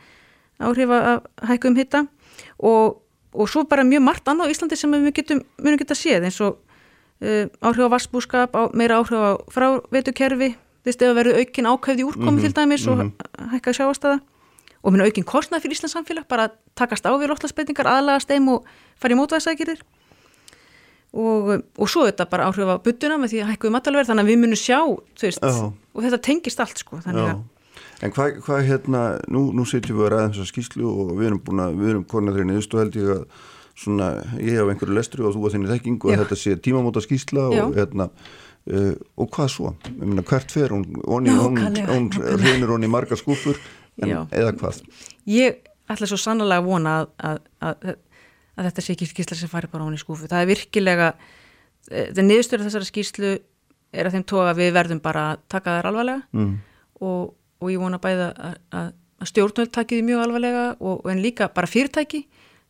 áhrif 0.58 0.90
að 0.90 1.20
hækka 1.48 1.70
um 1.70 1.76
hitta 1.78 2.06
og, 2.58 3.02
og 3.32 3.50
svo 3.50 3.64
bara 3.68 3.86
mjög 3.86 4.02
margt 4.06 4.30
annað 4.30 4.50
á 4.50 4.52
Íslandi 4.54 4.78
sem 4.78 4.96
við 4.96 5.12
getum, 5.20 5.42
munum 5.58 5.78
geta 5.80 5.96
séð 5.98 6.28
eins 6.28 6.40
og 6.44 6.58
uh, 7.22 7.44
áhrif 7.62 7.86
á 7.86 7.94
vassbúskap, 7.94 8.56
á, 8.56 8.62
meira 8.74 8.98
áhrif 8.98 9.18
á 9.18 9.38
fráveitukerfi, 9.52 10.54
ef 10.88 11.04
að 11.04 11.18
verður 11.18 11.42
aukin 11.42 11.68
ákveði 11.68 12.06
úrkomi 12.08 12.30
mm 12.30 12.38
-hmm, 12.38 12.42
til 12.42 12.56
dæmis 12.56 12.86
mm 12.86 12.92
-hmm. 12.92 13.00
og 13.00 13.04
mhm. 13.04 13.50
hækka 13.52 13.72
sjáastada 13.72 14.20
og 14.82 14.92
minna 14.92 15.04
aukin 15.04 15.24
kostnað 15.24 15.62
fyrir 15.62 15.76
Íslands 15.76 15.94
samfélag, 15.94 16.24
bara 16.28 16.50
takast 16.74 17.06
á 17.06 17.10
við 17.12 17.28
lótlasbeitingar, 17.28 17.86
aðlagast 17.86 18.28
þeim 18.28 18.48
og 18.48 18.64
fara 18.96 19.14
í 19.14 19.18
mótvæðsækjir 19.18 19.80
og, 21.12 21.62
og 21.78 21.88
svo 21.88 22.06
þetta 22.06 22.28
bara 22.30 22.48
áhrif 22.48 22.68
á 22.68 22.76
byttuna 22.78 23.18
með 23.18 23.28
því 23.32 23.42
að 23.42 23.50
hækkuðu 23.50 23.72
matalverð, 23.74 24.08
þannig 24.08 24.24
að 24.24 24.30
við 24.30 24.38
munum 24.38 24.56
sjá, 24.56 24.80
veist, 25.22 25.42
oh. 25.42 25.72
og 25.94 26.02
þetta 26.02 26.18
tengist 26.18 26.60
allt 26.60 26.78
sko, 26.78 27.00
þannig 27.04 27.30
að 27.32 27.42
En 28.04 28.12
hvað 28.14 28.40
hva, 28.46 28.58
hérna, 28.62 29.04
nú, 29.26 29.48
nú 29.56 29.64
setjum 29.66 29.98
við 29.98 30.06
að 30.06 30.12
ræða 30.14 30.26
þessa 30.32 30.50
skýslu 30.52 30.86
og 30.86 31.14
við 31.18 31.30
erum 31.32 31.40
búin 31.42 31.62
að, 31.64 31.78
við 31.80 31.92
erum 31.92 32.04
konar 32.06 32.36
þeirri 32.36 32.50
niðurstu 32.52 32.78
held 32.78 32.98
ég 32.98 33.08
að 33.16 33.24
svona, 33.78 34.10
ég 34.42 34.58
hef 34.58 34.70
einhverju 34.72 34.94
lestri 34.94 35.24
og 35.24 35.34
þú 35.34 35.46
að 35.46 35.56
þinni 35.56 35.70
þekkingu 35.72 36.12
að 36.12 36.22
þetta 36.22 36.38
sé 36.38 36.54
tímamóta 36.62 37.02
skýsla 37.02 37.46
og 37.48 37.74
hérna, 37.78 38.08
uh, 38.70 38.92
og 39.18 39.30
hvað 39.34 39.50
svo? 39.54 39.72
Ég 39.88 40.04
meina, 40.04 40.24
hvert 40.30 40.54
fer 40.54 40.74
hún, 40.74 40.84
hún, 41.06 41.30
hún, 41.90 42.10
reynir 42.42 42.70
hún 42.70 42.86
í 42.86 42.90
marga 42.90 43.18
skúfur, 43.18 43.58
en 44.02 44.14
eða 44.26 44.54
hvað? 44.58 44.82
Ég 45.30 45.62
ætla 45.90 46.10
svo 46.10 46.18
sannlega 46.20 46.62
að 46.62 46.68
vona 46.68 46.94
að, 47.00 47.10
að, 47.18 47.42
að, 47.70 47.98
að 48.58 48.70
þetta 48.70 48.84
sé 48.84 48.94
ekki 48.94 49.10
skýsla 49.12 49.38
sem 49.40 49.50
fari 49.52 49.70
bara 49.72 49.86
hún 49.86 49.96
í 49.96 50.00
skúfu. 50.00 50.28
Það 50.30 50.44
er 50.44 50.50
virkilega, 50.52 51.12
eh, 51.90 52.10
það 52.12 52.24
niðurstöru 52.28 52.66
þessara 52.66 52.90
skýslu 52.90 53.34
er 53.94 54.08
að 54.08 54.18
þeim 54.18 54.26
tóa 54.28 54.50
að 54.50 54.62
við 54.62 54.74
verðum 54.76 55.02
bara 55.02 55.24
að 55.32 55.44
taka 55.54 55.78
þær 55.78 55.90
alvarlega 55.92 56.26
mm. 56.36 56.54
og 57.08 57.22
og 57.58 57.72
ég 57.72 57.80
vona 57.82 58.00
bæða 58.02 58.28
að, 58.38 58.90
stjórnvöld 59.26 59.72
takiði 59.74 60.04
mjög 60.06 60.24
alvarlega 60.24 60.66
og, 60.78 61.06
en 61.10 61.22
líka 61.22 61.48
bara 61.54 61.70
fyrirtæki 61.70 62.24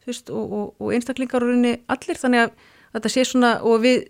veist, 0.08 0.30
og, 0.32 0.52
og, 0.52 0.68
og 0.80 0.94
einstaklingar 0.96 1.44
og 1.44 1.50
rauninni 1.50 1.74
allir 1.92 2.16
þannig 2.16 2.46
að 2.46 2.54
þetta 2.96 3.12
sé 3.12 3.26
svona 3.28 3.50
og 3.68 3.82
við, 3.84 4.06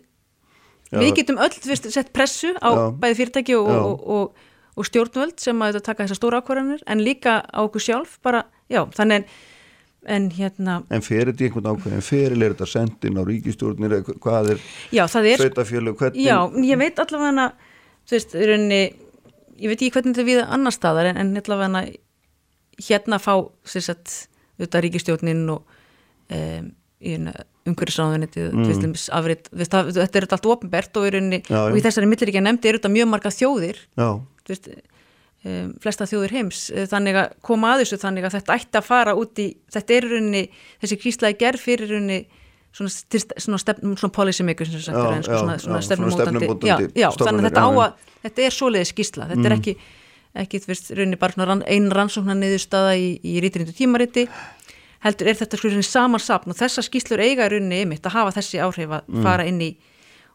við 0.94 1.16
getum 1.18 1.40
öll 1.42 1.56
veist, 1.66 1.90
sett 1.90 2.12
pressu 2.14 2.54
á 2.62 2.70
Já. 2.70 2.84
bæði 3.02 3.18
fyrirtæki 3.22 3.58
og 3.58 4.86
stjórnvöld 4.86 5.42
sem 5.42 5.66
að 5.66 5.80
taka 5.82 6.04
þessar 6.06 6.20
stóra 6.20 6.42
ákvarðanir 6.42 6.84
en 6.86 7.02
líka 7.02 7.40
á 7.42 7.58
okkur 7.64 7.82
sjálf 7.82 8.18
bara, 8.22 8.44
já, 8.70 8.84
þannig 8.94 9.24
en 9.24 9.30
En, 10.08 10.28
hérna, 10.30 10.78
en 10.94 11.02
fyrir 11.02 11.34
þetta 11.34 11.48
einhvern 11.48 11.66
ákveðin 11.74 12.04
fyrir 12.06 12.36
er 12.38 12.52
þetta 12.54 12.66
sendin 12.70 13.18
á 13.18 13.22
ríkistjórnir 13.26 13.96
hvað 14.22 14.52
er, 14.54 14.60
er 14.94 15.10
sveitafjölu 15.10 15.92
hvernig... 15.98 16.22
Já, 16.22 16.36
ég 16.64 16.78
veit 16.80 17.02
allavega 17.02 17.48
þú 18.06 18.14
veist, 18.14 18.36
rauninni 18.38 18.78
ég 19.58 19.72
veit 19.72 19.80
ekki 19.80 19.94
hvernig 19.96 20.14
þetta 20.14 20.24
er 20.24 20.30
við 20.30 20.42
annar 20.46 20.74
staðar 20.74 21.10
en, 21.10 21.20
en 21.20 21.34
hérna 21.36 21.84
hérna 22.78 23.18
fá 23.22 23.34
þetta 24.58 24.82
ríkistjórnin 24.84 25.46
og 25.54 25.78
um, 26.34 26.68
umhverjusráðunitið 27.68 28.52
mm. 28.54 28.94
þetta 29.54 30.20
er 30.20 30.28
allt 30.36 30.48
ofinbert 30.50 30.98
og, 30.98 31.08
og 31.08 31.78
í 31.78 31.82
þessari 31.84 32.08
milliríkja 32.10 32.42
nefndi 32.44 32.70
er 32.70 32.78
þetta 32.78 32.92
mjög 32.94 33.10
marga 33.12 33.34
þjóðir. 33.34 33.82
Veist, 34.48 34.70
um, 35.44 35.74
flesta 35.82 36.08
þjóðir 36.08 36.36
heims. 36.38 36.64
Eh, 36.72 36.88
þannig 36.90 37.20
að 37.20 37.36
koma 37.44 37.74
að 37.74 37.84
þessu 37.84 38.00
þannig 38.02 38.28
að 38.28 38.38
þetta 38.38 38.58
ætti 38.58 38.80
að 38.80 38.88
fara 38.88 39.16
út 39.18 39.42
í 39.42 39.48
þetta 39.74 39.96
er 39.98 40.08
rauninni, 40.14 40.44
þessi 40.82 41.00
kríslaði 41.04 41.40
gerð 41.44 41.64
fyrir 41.66 41.92
rauninni 41.94 42.20
svona, 42.72 42.92
svona, 43.38 43.60
stefn, 43.62 43.94
svona 43.96 44.14
policy 44.14 44.46
maker 44.46 44.68
sem 44.68 44.82
sagt 44.82 44.98
er 44.98 45.24
svona, 45.26 45.56
svona 45.62 45.80
stefnumótandi 45.84 46.50
þannig 46.50 47.42
að 47.42 47.48
þetta 47.48 47.64
á 47.64 47.70
að 47.70 48.12
þetta 48.26 48.44
er 48.44 48.56
svoleiðis 48.58 48.92
skísla, 48.94 49.28
þetta 49.30 49.42
mm. 49.42 49.48
er 49.48 49.56
ekki 49.58 49.76
ekki 50.38 50.60
þú 50.62 50.70
veist, 50.70 50.92
rauninni 50.94 51.18
bara 51.18 51.58
einn 51.66 51.90
rannsóknar 51.94 52.36
niðurstaða 52.38 52.94
í, 53.00 53.10
í 53.24 53.38
rítirindu 53.42 53.74
tímariti 53.74 54.26
heldur 55.04 55.30
er 55.30 55.38
þetta 55.38 55.58
sko 55.58 55.82
samansapn 55.86 56.52
og 56.52 56.58
þessa 56.58 56.84
skíslur 56.84 57.22
eiga 57.22 57.48
rauninni 57.48 57.84
ymitt 57.86 58.06
að 58.06 58.18
hafa 58.18 58.36
þessi 58.38 58.60
áhrif 58.62 58.92
að 58.92 59.08
mm. 59.08 59.22
fara 59.24 59.46
inn 59.48 59.60
í 59.64 59.70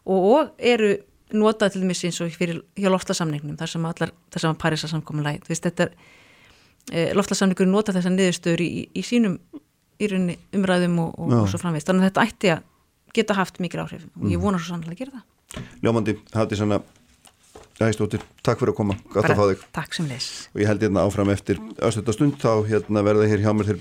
og, 0.04 0.18
og 0.18 0.50
eru 0.58 0.96
notað 1.34 1.74
til 1.74 1.84
dæmis 1.84 2.04
eins 2.06 2.20
og 2.22 2.32
fyrir 2.34 2.60
hjá 2.78 2.90
loftasamningnum 2.92 3.56
þar 3.60 3.72
sem 3.72 3.86
allar, 3.88 4.12
þar 4.32 4.44
sem 4.44 4.52
að 4.52 4.60
Parísa 4.62 4.90
samkominlæg, 4.90 5.42
þú 5.44 5.52
veist, 5.52 5.66
þetta 5.66 5.86
er 5.86 5.94
e, 6.92 7.06
loftasamningur 7.16 7.68
notað 7.70 7.98
þessa 7.98 8.12
niðurstöður 8.14 8.64
í, 8.64 8.70
í 8.94 9.04
sínum 9.06 9.38
í 10.00 10.10
rauninni 10.10 10.36
umræðum 10.56 10.98
og, 11.04 11.14
og, 11.18 11.36
og 11.42 11.48
svo 11.52 11.60
framvist 11.62 11.90
þannig 11.90 12.06
að 12.06 12.10
þetta 12.10 12.26
ætti 12.28 12.52
að 12.54 12.66
geta 13.14 13.38
haft 13.38 13.62
mikil 13.62 13.84
áhrif 13.84 14.04
og 14.08 14.28
ég 14.28 14.38
mm. 14.38 14.44
vona 14.44 14.60
svo 14.60 14.74
sannlega 14.74 14.96
að 14.96 15.02
gera 15.04 15.16
það. 15.16 15.72
Ljómandi, 15.84 16.18
hætti 16.34 16.60
svona 16.60 16.82
Æstóttir, 17.82 18.22
takk 18.46 18.60
fyrir 18.60 18.70
að 18.70 18.76
koma, 18.78 18.94
gott 19.10 19.26
að 19.26 19.34
fá 19.34 19.46
þig. 19.48 19.62
Takk 19.74 19.96
sem 19.96 20.06
leys 20.06 20.28
og 20.52 20.60
ég 20.62 20.68
held 20.70 20.84
hérna 20.84 21.02
áfram 21.08 21.30
eftir 21.32 21.58
aðstötta 21.82 22.14
stund 22.14 22.36
þá 22.38 22.62
hérna 22.68 23.02
verða 23.02 23.26
hér 23.26 23.42
hjá 23.42 23.50
mér 23.50 23.72
til 23.72 23.80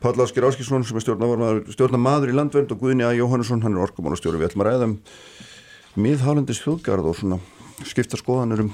Páll 0.00 0.16
Áskir 0.24 0.46
Áskísson 0.48 0.86
sem 0.88 0.96
er 0.96 1.04
stjórnamaður 1.04 2.32
í 2.32 2.36
landvernd 2.36 2.72
og 2.72 2.80
Guðni 2.80 3.04
A. 3.04 3.10
Jóhannesson, 3.12 3.60
hann 3.60 3.76
er 3.76 3.84
orkumálastjóri. 3.84 4.40
Við 4.40 4.48
ætlum 4.48 4.64
að 4.64 4.70
ræða 4.70 4.86
um 4.88 4.94
miðhálendis 6.00 6.62
þjóðgarð 6.64 7.10
og 7.10 7.18
svona 7.18 7.38
skipta 7.84 8.16
skoðanur 8.16 8.64
um, 8.64 8.70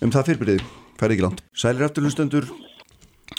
um 0.00 0.14
það 0.14 0.30
fyrirbyrðið, 0.30 0.64
færi 0.96 1.18
ekki 1.18 1.26
land. 1.26 1.44
Sælir 1.52 1.84
eftirlustendur, 1.90 2.48
uh, 2.48 2.79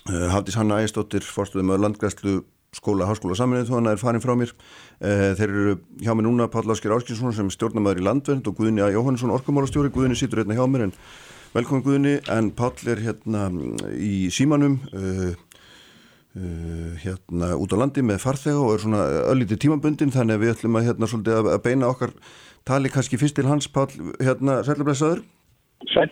Hafdís 0.08 0.58
Hanna 0.58 0.82
Ægistóttir, 0.82 1.26
fórstuðum 1.26 1.74
af 1.76 1.82
landgræslu 1.84 2.39
skóla, 2.76 3.06
háskóla 3.10 3.36
saminnið 3.36 3.72
þóna 3.72 3.94
er 3.94 4.00
farin 4.00 4.24
frá 4.24 4.32
mér. 4.39 4.54
Uh, 5.02 5.32
þeir 5.36 5.50
eru 5.50 5.76
hjá 6.00 6.16
mig 6.16 6.26
núna 6.26 6.48
Páll 6.52 6.72
Áskir 6.72 6.94
Áskinsson 6.96 7.36
sem 7.36 7.52
stjórnamaður 7.52 8.00
í 8.00 8.08
landvernd 8.08 8.48
og 8.48 8.58
Guðni 8.58 8.84
A. 8.84 8.89
Jóhannesson, 8.94 9.34
orkumálastjóri. 9.36 9.92
Guðni 9.94 10.16
sýtur 10.20 10.44
hérna 10.44 10.56
hjá 10.56 10.64
mér 10.72 10.88
en 10.88 10.96
velkomin 11.56 11.86
Guðni 11.86 12.18
en 12.32 12.52
Páll 12.56 12.92
er 12.92 13.04
hérna 13.04 13.50
í 14.00 14.30
símanum 14.34 14.80
uh, 14.96 15.32
Uh, 16.32 16.94
hérna 17.04 17.58
út 17.60 17.74
á 17.76 17.82
landi 17.82 18.00
með 18.08 18.22
farþega 18.24 18.60
og 18.64 18.70
er 18.72 18.80
svona 18.86 19.02
öllítið 19.34 19.58
tímabundin 19.66 20.14
þannig 20.16 20.38
að 20.38 20.44
við 20.46 20.52
ætlum 20.54 20.78
að 20.80 20.86
hérna 20.88 21.10
svolítið 21.12 21.50
að 21.52 21.58
beina 21.66 21.89
okkar 21.92 22.14
tali 22.64 22.92
kannski 22.94 23.20
fyrst 23.20 23.36
til 23.36 23.50
hans 23.50 23.68
Pál, 23.68 23.89
hérna 24.16 24.62
Sælublesaður 24.64 25.26
Sæl 25.90 26.10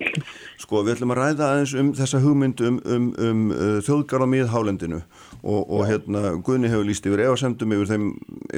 Sko 0.60 0.82
við 0.84 0.96
ætlum 0.96 1.14
að 1.14 1.20
ræða 1.22 1.50
aðeins 1.54 1.74
um 1.80 1.92
þessa 1.98 2.22
hugmynd 2.24 2.62
um, 2.66 2.80
um, 2.84 3.10
um 3.22 3.44
uh, 3.54 3.78
þjóðgar 3.86 4.26
á 4.26 4.28
miðhálendinu 4.34 5.00
og, 5.00 5.62
og 5.64 5.84
hérna 5.88 6.34
Guðni 6.46 6.72
hefur 6.72 6.88
líst 6.88 7.06
yfir 7.08 7.24
efasemdum 7.28 7.76
yfir, 7.78 7.92
þeim, 7.94 8.08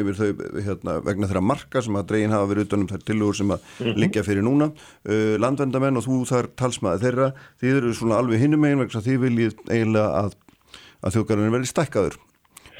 yfir 0.01 0.17
þau 0.17 0.61
hérna 0.65 0.97
vegna 1.05 1.29
þeirra 1.29 1.43
marka 1.45 1.83
sem 1.85 1.99
að 1.99 2.07
dregin 2.13 2.35
hafa 2.35 2.49
verið 2.53 2.69
utanum 2.69 2.89
þær 2.89 3.05
tilugur 3.05 3.37
sem 3.37 3.51
að 3.53 3.59
mm 3.61 3.85
-hmm. 3.85 3.99
liggja 4.05 4.23
fyrir 4.27 4.47
núna. 4.47 4.71
Uh, 5.05 5.35
landvendamenn 5.41 5.99
og 5.99 6.07
þú 6.07 6.21
þar 6.31 6.49
talsmaði 6.55 7.05
þeirra 7.05 7.33
þið 7.61 7.77
eru 7.81 7.93
svona 7.93 8.17
alveg 8.21 8.41
hinnum 8.41 8.63
megin 8.63 8.83
vegna 8.85 9.05
því 9.05 9.17
viljið 9.27 9.59
eiginlega 9.69 10.25
að 10.25 10.39
að 11.01 11.17
þjóðgarðinu 11.17 11.55
verði 11.55 11.69
stækkaður 11.71 12.17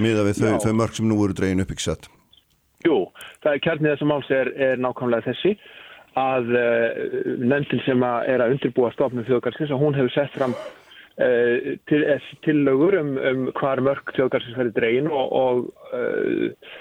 miða 0.02 0.26
við 0.28 0.42
þau, 0.42 0.58
þau 0.64 0.74
mörg 0.78 0.98
sem 0.98 1.08
nú 1.10 1.18
eru 1.26 1.38
dregin 1.38 1.64
upp 1.64 1.74
ekki 1.74 1.88
sett. 1.88 2.10
Jú, 2.86 2.98
það 3.44 3.54
er 3.54 3.64
kjarnið 3.66 3.94
þessum 3.94 4.14
áls 4.16 4.30
er, 4.34 4.52
er 4.58 4.82
nákvæmlega 4.82 5.28
þessi 5.30 5.56
að 6.20 6.54
uh, 6.60 7.34
nefndin 7.40 7.84
sem 7.86 8.04
að 8.04 8.30
er 8.34 8.44
að 8.44 8.56
undirbúa 8.58 8.92
stofnum 8.96 9.28
þjóðgarðsins 9.28 9.74
og 9.76 9.84
hún 9.84 9.98
hefur 9.98 10.14
sett 10.16 10.34
fram 10.36 10.56
uh, 10.56 11.76
til, 11.88 12.02
tillögur 12.46 13.00
um, 13.00 13.14
um 13.18 13.44
hvar 13.60 13.84
mörg 13.84 14.16
þjóðgarðsins 14.18 14.60
verði 14.60 14.76
dregin 14.80 15.12
og, 15.12 15.32
og 15.32 15.96
uh, 15.96 16.72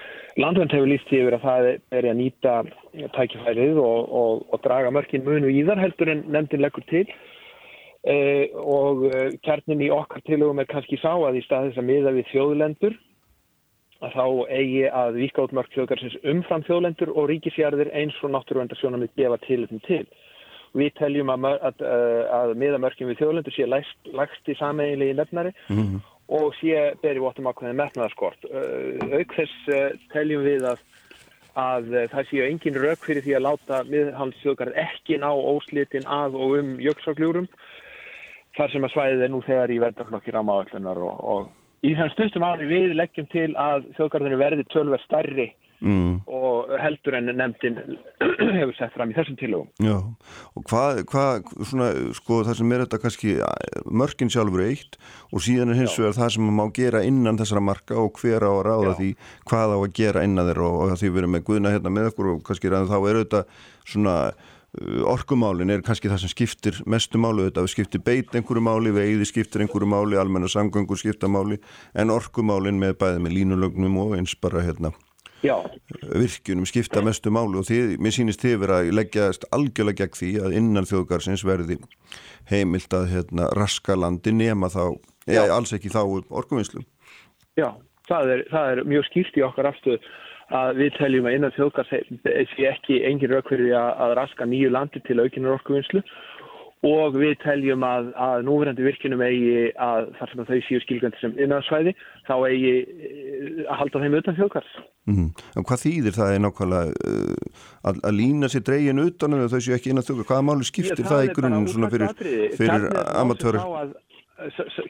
landvend 0.41 0.75
hefur 0.75 0.91
líst 0.91 1.13
yfir 1.15 1.37
að 1.37 1.47
það 1.47 1.69
er 1.99 2.09
að 2.11 2.19
nýta 2.21 2.55
tækifærið 3.17 3.81
og, 3.83 4.15
og, 4.21 4.47
og 4.51 4.63
draga 4.65 4.93
mörgin 4.95 5.27
munu 5.27 5.51
í 5.51 5.63
þar 5.67 5.83
heldur 5.83 6.13
en 6.13 6.25
nefndin 6.31 6.65
leggur 6.65 6.87
til. 6.91 7.07
Eh, 8.09 8.49
og 8.57 9.03
eh, 9.11 9.35
kjarnin 9.45 9.83
í 9.85 9.91
okkar 9.93 10.23
tilögum 10.25 10.63
er 10.63 10.69
kannski 10.71 10.97
sá 11.03 11.11
að 11.13 11.37
í 11.37 11.43
stað 11.45 11.67
þess 11.69 11.81
að 11.83 11.89
miða 11.91 12.13
við 12.17 12.31
þjóðlendur 12.31 12.95
að 14.01 14.17
þá 14.17 14.27
eigi 14.57 14.85
að 14.89 15.19
vika 15.21 15.45
út 15.45 15.55
mörg 15.57 15.73
þjóðgarsins 15.75 16.19
umfram 16.33 16.65
þjóðlendur 16.69 17.13
og 17.15 17.29
ríkisjarðir 17.31 17.93
eins 17.97 18.17
og 18.25 18.35
náttúruvendarsjónum 18.35 19.05
við 19.05 19.17
gefa 19.23 19.41
tilöfum 19.47 19.83
til. 19.87 20.05
Við 20.79 20.93
teljum 21.01 21.33
að, 21.35 21.49
að, 21.69 21.83
eh, 21.83 22.23
að 22.31 22.55
miða 22.63 22.79
mörgjum 22.79 23.11
við 23.11 23.21
þjóðlendur 23.21 23.57
sé 23.57 23.67
lægst 23.67 24.49
í 24.49 24.57
sameigilegi 24.59 25.17
nefnari 25.19 25.53
mm 25.69 25.83
-hmm. 25.83 26.01
og 26.39 26.55
sé 26.61 26.95
berið 27.03 27.25
vottum 27.27 27.51
ákveðin 27.51 27.81
metnaðarskort. 27.81 28.47
Auk 29.11 29.35
þess 29.35 29.99
teljum 30.15 30.47
við 30.47 30.71
að 30.71 30.87
að 31.59 31.89
það 32.13 32.29
séu 32.31 32.45
engin 32.47 32.79
rauk 32.79 33.05
fyrir 33.05 33.25
því 33.25 33.37
að 33.37 33.47
láta 33.47 33.83
miðhalsþjóðgarð 33.91 34.77
ekki 34.79 35.19
ná 35.19 35.31
óslitin 35.35 36.07
að 36.07 36.37
og 36.39 36.59
um 36.61 36.77
jöksagljórum 36.81 37.49
þar 38.57 38.71
sem 38.71 38.85
að 38.85 38.95
svæðið 38.95 39.25
er 39.25 39.33
nú 39.33 39.41
þegar 39.47 39.73
í 39.75 39.81
verðarflokki 39.83 40.35
rámaðallunar 40.35 41.03
og, 41.07 41.25
og 41.35 41.49
í 41.87 41.97
þann 41.97 42.13
stundum 42.15 42.45
ári 42.45 42.69
við 42.69 42.95
leggjum 42.99 43.29
til 43.33 43.51
að 43.59 43.89
þjóðgarðinu 43.97 44.39
verði 44.41 44.67
tölver 44.73 45.03
starri 45.07 45.49
mm. 45.81 46.21
og 46.29 46.73
heldur 46.81 47.17
en 47.19 47.31
nefndin 47.33 47.79
hefur 48.59 48.75
sett 48.77 48.93
fram 48.97 49.13
í 49.13 49.17
þessum 49.17 49.39
tilögum. 49.41 49.71
Já, 49.81 49.97
og 50.59 50.67
hvað, 50.69 51.03
hvað 51.11 51.51
svona, 51.71 51.89
sko 52.17 52.43
það 52.47 52.61
sem 52.61 52.77
er 52.77 52.85
þetta 52.85 53.01
kannski 53.05 53.35
mörgin 54.03 54.33
sjálfur 54.33 54.65
eitt 54.67 55.01
og 55.31 55.45
síðan 55.47 55.75
er 55.75 55.83
hins 55.83 55.97
vegar 56.01 56.19
það 56.19 56.33
sem 56.37 56.53
má 56.61 56.65
gera 56.77 57.05
innan 57.07 57.41
þessara 57.41 57.65
marka 57.65 57.99
og 58.01 58.21
hver 58.21 58.45
á 58.45 58.53
að 58.53 58.63
ráða 58.69 58.93
Já. 58.93 58.97
því 59.01 59.11
hvað 59.53 59.77
á 59.77 59.79
að 59.81 59.91
gera 60.03 60.25
innan 60.29 60.51
þeirra 60.51 60.71
og, 60.71 60.81
og 60.85 61.01
því 61.01 61.11
við 61.11 61.25
erum 61.25 61.37
með 61.37 61.47
guðna 61.49 61.75
hérna 61.77 61.97
með 61.97 62.13
okkur 62.13 62.33
og 62.35 62.43
kannski 62.49 62.75
þá 62.77 62.97
er 63.01 63.23
þetta 63.25 63.45
svona 63.89 64.17
orkumálin 65.11 65.71
er 65.75 65.83
kannski 65.83 66.11
það 66.11 66.23
sem 66.23 66.31
skiptir 66.31 66.81
mestu 66.87 67.19
málu 67.19 67.49
þetta, 67.49 67.65
við 67.67 67.73
skiptir 67.73 68.03
beit 68.07 68.35
einhverju 68.39 68.63
máli 68.63 68.93
veiði 68.95 69.27
skiptir 69.27 69.65
einhverju 69.65 69.89
máli, 69.91 70.19
almenna 70.21 70.51
samgöngur 70.51 70.99
skipta 71.01 71.29
máli, 71.29 71.59
en 71.95 72.13
orkumálin 72.15 72.79
með 72.79 72.99
bæði 73.01 73.25
með 73.25 73.37
línulögnum 73.39 73.99
og 74.05 74.15
eins 74.19 74.37
bara 74.39 74.63
hérna 74.63 74.93
Já. 75.43 75.57
virkunum 76.05 76.69
skipta 76.69 77.03
mestu 77.03 77.33
málu 77.33 77.63
og 77.63 77.67
því, 77.67 77.97
mér 77.99 78.15
sýnist 78.15 78.45
þið 78.45 78.57
verið 78.63 78.77
að 78.77 78.95
leggjast 78.99 79.47
algjörlega 79.57 80.05
gegn 80.05 80.19
því 80.21 80.33
að 80.45 80.57
innan 80.61 80.89
þjóðgarsins 80.89 81.45
verði 81.49 81.81
heimilt 82.51 82.95
að 82.95 83.09
hérna, 83.15 83.49
raska 83.57 83.97
landi 83.97 84.35
nema 84.37 84.69
þá, 84.71 85.01
eða 85.27 85.57
alls 85.57 85.73
ekki 85.75 85.91
þá 85.91 86.03
orkuvinslum 86.29 86.85
Já, 87.59 87.73
það 88.07 88.35
er, 88.37 88.45
það 88.53 88.75
er 88.75 88.85
mjög 88.93 89.09
skýrt 89.09 89.41
í 89.41 89.47
okkar 89.49 89.73
afstöðu 89.73 90.03
að 90.51 90.83
við 90.83 90.97
teljum 90.99 91.29
að 91.29 91.37
innan 91.37 91.55
þjóðgars 91.57 91.93
sé 92.55 92.69
ekki 92.73 93.01
engin 93.07 93.33
raukverði 93.35 93.73
að 93.79 94.17
raska 94.19 94.49
nýju 94.49 94.73
landi 94.75 95.03
til 95.07 95.21
aukinar 95.23 95.59
orkuvinnslu 95.59 96.03
og 96.87 97.17
við 97.21 97.35
teljum 97.43 97.83
að, 97.85 98.09
að 98.17 98.47
núverandi 98.47 98.85
virkinum 98.87 99.21
eigi 99.21 99.69
að 99.77 100.07
þar 100.17 100.31
sem 100.31 100.41
að 100.41 100.53
þau 100.53 100.61
séu 100.65 100.81
skilgjöndi 100.85 101.21
sem 101.21 101.35
innarsvæði 101.37 101.93
þá 102.25 102.35
eigi 102.49 102.73
eh, 102.81 103.67
að 103.67 103.81
halda 103.83 104.03
þeim 104.05 104.17
utan 104.21 104.39
þjóðgars. 104.39 104.71
Mm 105.11 105.19
-hmm. 105.19 105.65
Hvað 105.69 105.83
þýðir 105.85 106.17
það 106.17 106.33
er 106.33 106.43
nákvæmlega 106.45 107.11
uh, 107.11 107.67
að, 107.91 108.01
að 108.09 108.17
lína 108.17 108.49
sér 108.49 108.65
dregin 108.65 109.05
utan 109.05 109.37
og 109.37 109.53
þau 109.53 109.61
séu 109.61 109.77
ekki 109.77 109.93
innan 109.93 110.07
þjóðgars? 110.09 110.31
Hvaða 110.33 110.47
máli 110.49 110.71
skiptir 110.71 111.05
Já, 111.05 111.11
það, 111.11 111.17
það 111.17 111.27
í 111.27 111.35
grunnum 111.37 111.91
fyrir, 111.93 112.57
fyrir 112.57 112.89
amatöru? 113.21 113.65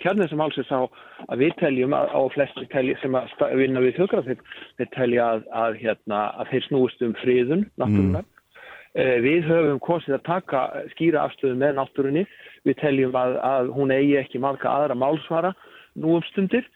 Kjarnið 0.03 0.33
sem 0.33 0.43
alls 0.45 0.59
er 0.61 0.69
sá 0.69 0.79
að 0.81 1.45
við 1.45 1.57
teljum 1.61 1.97
að, 1.97 2.13
á 2.15 2.21
flesti 2.35 2.67
telji, 2.73 2.97
sem 3.03 3.17
að 3.19 3.57
vinna 3.61 3.85
við 3.85 3.97
þjóðgrafið 3.99 4.45
þeir 4.81 4.93
telja 4.97 5.31
að, 5.37 5.49
að, 5.63 5.81
hérna, 5.85 6.21
að 6.43 6.53
þeir 6.53 6.69
snúist 6.69 7.07
um 7.07 7.17
friðun 7.23 7.67
náttúrunar 7.81 8.27
mm. 8.27 8.37
Eh, 8.99 9.21
við 9.23 9.45
höfum 9.47 9.79
kosið 9.79 10.17
að 10.17 10.25
taka 10.27 10.61
skýra 10.97 11.23
afstöðu 11.29 11.55
með 11.61 11.77
náttúrunni. 11.77 12.25
Við 12.67 12.81
teljum 12.81 13.15
að 13.15 13.71
hún 13.77 13.93
eigi 13.95 14.17
ekki 14.19 14.41
marga 14.43 14.67
aðra 14.73 14.97
málsvara 14.99 15.53
nú 15.95 16.17
um 16.19 16.25
stundir. 16.33 16.67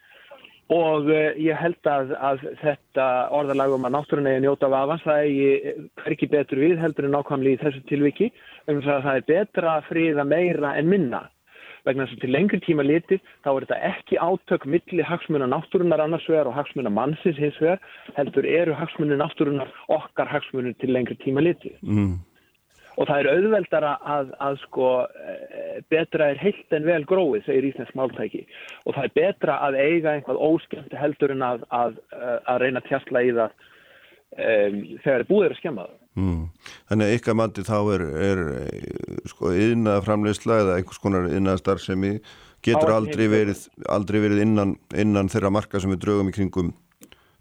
Og 0.73 1.11
uh, 1.11 1.35
ég 1.37 1.59
held 1.61 1.91
að, 1.91 2.15
að 2.25 2.45
þetta 2.63 3.09
orðalagum 3.37 3.85
að 3.85 3.97
náttúrun 3.97 4.31
eigi 4.31 4.45
njóta 4.47 4.71
af 4.71 4.77
avans 4.79 5.03
það 5.05 5.27
eigi 5.27 5.75
ekki 6.13 6.31
betur 6.33 6.63
við 6.63 6.79
heldur 6.81 7.09
en 7.09 7.17
nákvæmlega 7.19 7.59
í 7.59 7.63
þessu 7.67 7.83
tilviki. 7.91 8.31
Það 8.71 8.95
að 8.95 9.05
það 9.09 9.19
er 9.19 9.27
betra 9.29 9.75
að 9.75 9.91
friða 9.91 10.25
meira 10.31 10.73
en 10.79 10.89
minna 10.89 11.25
vegna 11.89 12.07
þess 12.07 12.17
að 12.17 12.25
til 12.25 12.33
lengri 12.35 12.61
tíma 12.65 12.85
litið 12.87 13.23
þá 13.45 13.49
er 13.53 13.67
þetta 13.67 13.81
ekki 13.91 14.21
átök 14.21 14.69
milli 14.75 15.07
hagsmuna 15.07 15.49
náttúrunar 15.51 16.05
annars 16.05 16.29
vegar 16.31 16.51
og 16.51 16.57
hagsmuna 16.59 16.93
mannsins 16.93 17.41
hins 17.41 17.59
vegar 17.63 17.83
heldur 18.19 18.49
eru 18.49 18.77
hagsmunu 18.79 19.19
náttúrunar 19.21 19.73
okkar 19.93 20.31
hagsmunu 20.33 20.75
til 20.81 20.95
lengri 20.95 21.19
tíma 21.25 21.45
litið. 21.45 21.77
Mm. 21.83 22.15
og 22.95 23.09
það 23.11 23.21
er 23.21 23.29
auðveldara 23.33 23.93
að, 24.07 24.29
að 24.47 24.57
sko 24.69 24.89
eh, 25.03 25.79
betra 25.91 26.29
er 26.31 26.39
heilt 26.39 26.77
en 26.77 26.85
vel 26.87 27.03
gróið 27.11 27.49
segir 27.49 27.67
Íslands 27.73 27.95
máltæki. 27.99 28.45
Og 28.87 28.95
það 28.95 29.09
er 29.09 29.15
betra 29.19 29.57
að 29.67 29.79
eiga 29.81 30.13
einhvað 30.15 30.39
óskemmt 30.47 30.95
heldur 30.95 31.35
en 31.35 31.43
að, 31.43 31.65
að, 31.75 31.99
að 32.47 32.61
reyna 32.63 32.85
tjastla 32.87 33.25
í 33.27 33.33
það 33.35 33.57
um, 34.39 34.79
þegar 35.03 35.19
er 35.19 35.29
búið 35.33 35.49
að 35.49 35.59
skemma 35.59 35.89
það 35.89 36.04
mm. 36.19 36.41
Þannig 36.91 37.11
að 37.11 37.19
ykkar 37.19 37.39
mandi 37.41 37.67
þá 37.67 37.77
er, 37.97 38.07
er 38.29 38.43
sko 39.31 39.53
yðnað 39.55 40.05
framleysla 40.09 40.63
eða 40.63 40.79
einhvers 40.79 41.03
konar 41.03 41.29
yðnað 41.31 41.61
starfsemi 41.63 42.15
getur 42.65 42.95
aldrei 42.95 43.27
verið, 43.29 43.67
aldrei 43.93 44.23
verið 44.25 44.43
innan, 44.47 44.79
innan 44.97 45.31
þeirra 45.33 45.53
marka 45.53 45.81
sem 45.83 45.93
við 45.93 46.05
draugum 46.07 46.31
í 46.33 46.37
kringum 46.37 46.73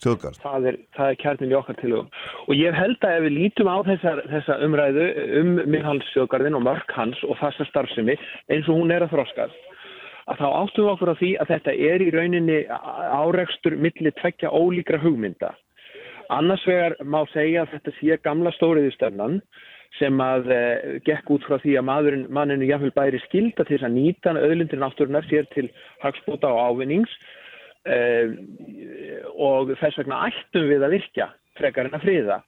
þjóðgard. 0.04 0.40
Það 0.44 0.70
er, 0.70 0.80
er 1.06 1.20
kjarnin 1.22 1.54
í 1.54 1.58
okkar 1.58 1.78
tilugum 1.80 2.10
og 2.48 2.56
ég 2.60 2.76
held 2.76 3.06
að 3.08 3.18
ef 3.18 3.28
við 3.28 3.38
lítum 3.38 3.70
á 3.72 3.78
þessar, 3.88 4.24
þessa 4.32 4.58
umræðu 4.66 5.06
um 5.40 5.54
miðhalsþjóðgardin 5.76 6.58
og 6.60 6.66
mörk 6.68 6.98
hans 6.98 7.22
og 7.28 7.40
fasta 7.40 7.68
starfsemi 7.70 8.18
eins 8.52 8.68
og 8.68 8.82
hún 8.82 8.92
er 8.92 9.06
að 9.06 9.16
þróskast 9.16 9.70
að 10.32 10.40
þá 10.40 10.46
áttum 10.50 10.86
við 10.86 10.92
okkur 10.94 11.12
á 11.12 11.16
því 11.20 11.32
að 11.44 11.52
þetta 11.52 11.76
er 11.90 12.04
í 12.04 12.12
rauninni 12.14 12.60
áreikstur 12.70 13.76
millir 13.80 14.16
tvekja 14.20 14.52
ólíkra 14.52 15.02
hugmynda 15.04 15.52
Annars 16.34 16.64
vegar 16.68 16.96
má 17.06 17.22
segja 17.34 17.64
að 17.64 17.76
þetta 17.76 17.94
sé 18.00 18.18
gamla 18.26 18.54
stóriðistöfnan 18.58 19.40
sem 20.00 20.22
að 20.26 20.50
eh, 20.54 20.96
gekk 21.06 21.30
út 21.36 21.46
frá 21.46 21.60
því 21.62 21.76
að 21.78 21.88
maðurinn, 21.90 22.26
manninu 22.34 22.66
jáfnveil 22.66 22.96
bæri 22.96 23.22
skilda 23.28 23.66
til 23.68 23.78
þess 23.78 23.88
að 23.90 23.98
nýta 24.00 24.34
öðlundir 24.40 24.82
náttúrunar 24.82 25.28
sér 25.30 25.46
til 25.54 25.68
hagspóta 26.02 26.50
og 26.50 26.80
ávinnings 26.82 27.14
eh, 27.86 28.34
og 29.38 29.76
þess 29.78 30.02
vegna 30.02 30.24
ættum 30.32 30.68
við 30.72 30.88
að 30.88 30.98
virkja 30.98 31.30
frekar 31.60 31.90
en 31.90 32.00
að 32.00 32.08
friða. 32.08 32.42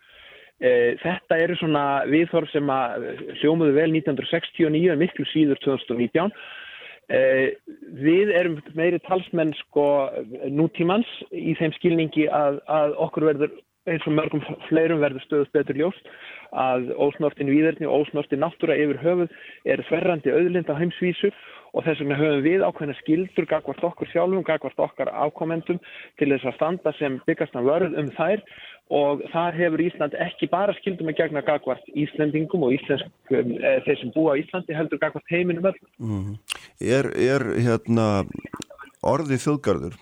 Eh, 0.57 0.97
þetta 1.03 1.37
eru 1.43 1.57
svona 1.59 1.85
viðhorf 2.09 2.49
sem 2.49 2.69
að 2.73 3.09
hljómuðu 3.41 3.77
vel 3.77 3.89
1969 3.93 4.93
en 4.95 5.03
miklu 5.03 5.29
síður 5.29 5.61
2019 5.67 6.33
Eh, 7.05 7.53
við 8.01 8.31
erum 8.33 8.55
meiri 8.73 8.97
talsmenn 9.05 9.51
sko 9.59 10.09
nútímans 10.49 11.09
í 11.29 11.53
þeim 11.59 11.75
skilningi 11.75 12.25
að, 12.33 12.57
að 12.65 12.95
okkur 13.05 13.27
verður 13.27 13.51
eins 13.89 14.05
og 14.07 14.15
mörgum 14.17 14.43
fleirum 14.69 15.03
verður 15.03 15.25
stöðust 15.25 15.53
betur 15.55 15.79
ljóst 15.79 16.13
að 16.55 16.91
ósnortin 17.01 17.51
výðerni 17.51 17.87
og 17.89 18.05
ósnortin 18.05 18.41
náttúra 18.41 18.77
yfir 18.79 19.01
höfuð 19.03 19.35
er 19.69 19.83
þverrandi 19.89 20.33
auðlind 20.33 20.71
á 20.71 20.79
heimsvísu 20.79 21.31
og 21.75 21.83
þess 21.83 22.01
vegna 22.01 22.19
höfum 22.19 22.45
við 22.45 22.63
ákveðna 22.63 22.95
skildur 23.01 23.47
gagvart 23.49 23.83
okkur 23.83 24.09
sjálfum, 24.11 24.45
gagvart 24.47 24.79
okkar 24.79 25.11
ákomendum 25.11 25.81
til 26.19 26.29
þess 26.31 26.47
að 26.47 26.57
standa 26.59 26.95
sem 26.99 27.19
byggastna 27.27 27.65
vörð 27.65 27.97
um 27.99 28.09
þær 28.15 28.43
og 28.95 29.23
þar 29.33 29.57
hefur 29.57 29.83
Ísland 29.83 30.15
ekki 30.21 30.49
bara 30.51 30.75
skildum 30.79 31.09
að 31.11 31.19
gegna 31.19 31.43
gagvart 31.45 31.87
Íslandingum 31.97 32.63
og 32.67 32.75
Íslandskum, 32.77 33.55
e, 33.57 33.71
þeir 33.87 34.01
sem 34.01 34.13
búa 34.15 34.37
á 34.37 34.39
Íslandi 34.39 34.77
heldur 34.77 35.01
gagvart 35.01 35.31
heiminum 35.33 35.71
öll. 35.71 35.79
Mm. 35.97 36.35
Er, 36.79 37.09
er 37.17 37.47
hérna 37.65 38.07
orðið 39.05 39.41
þjóðgarður? 39.47 39.97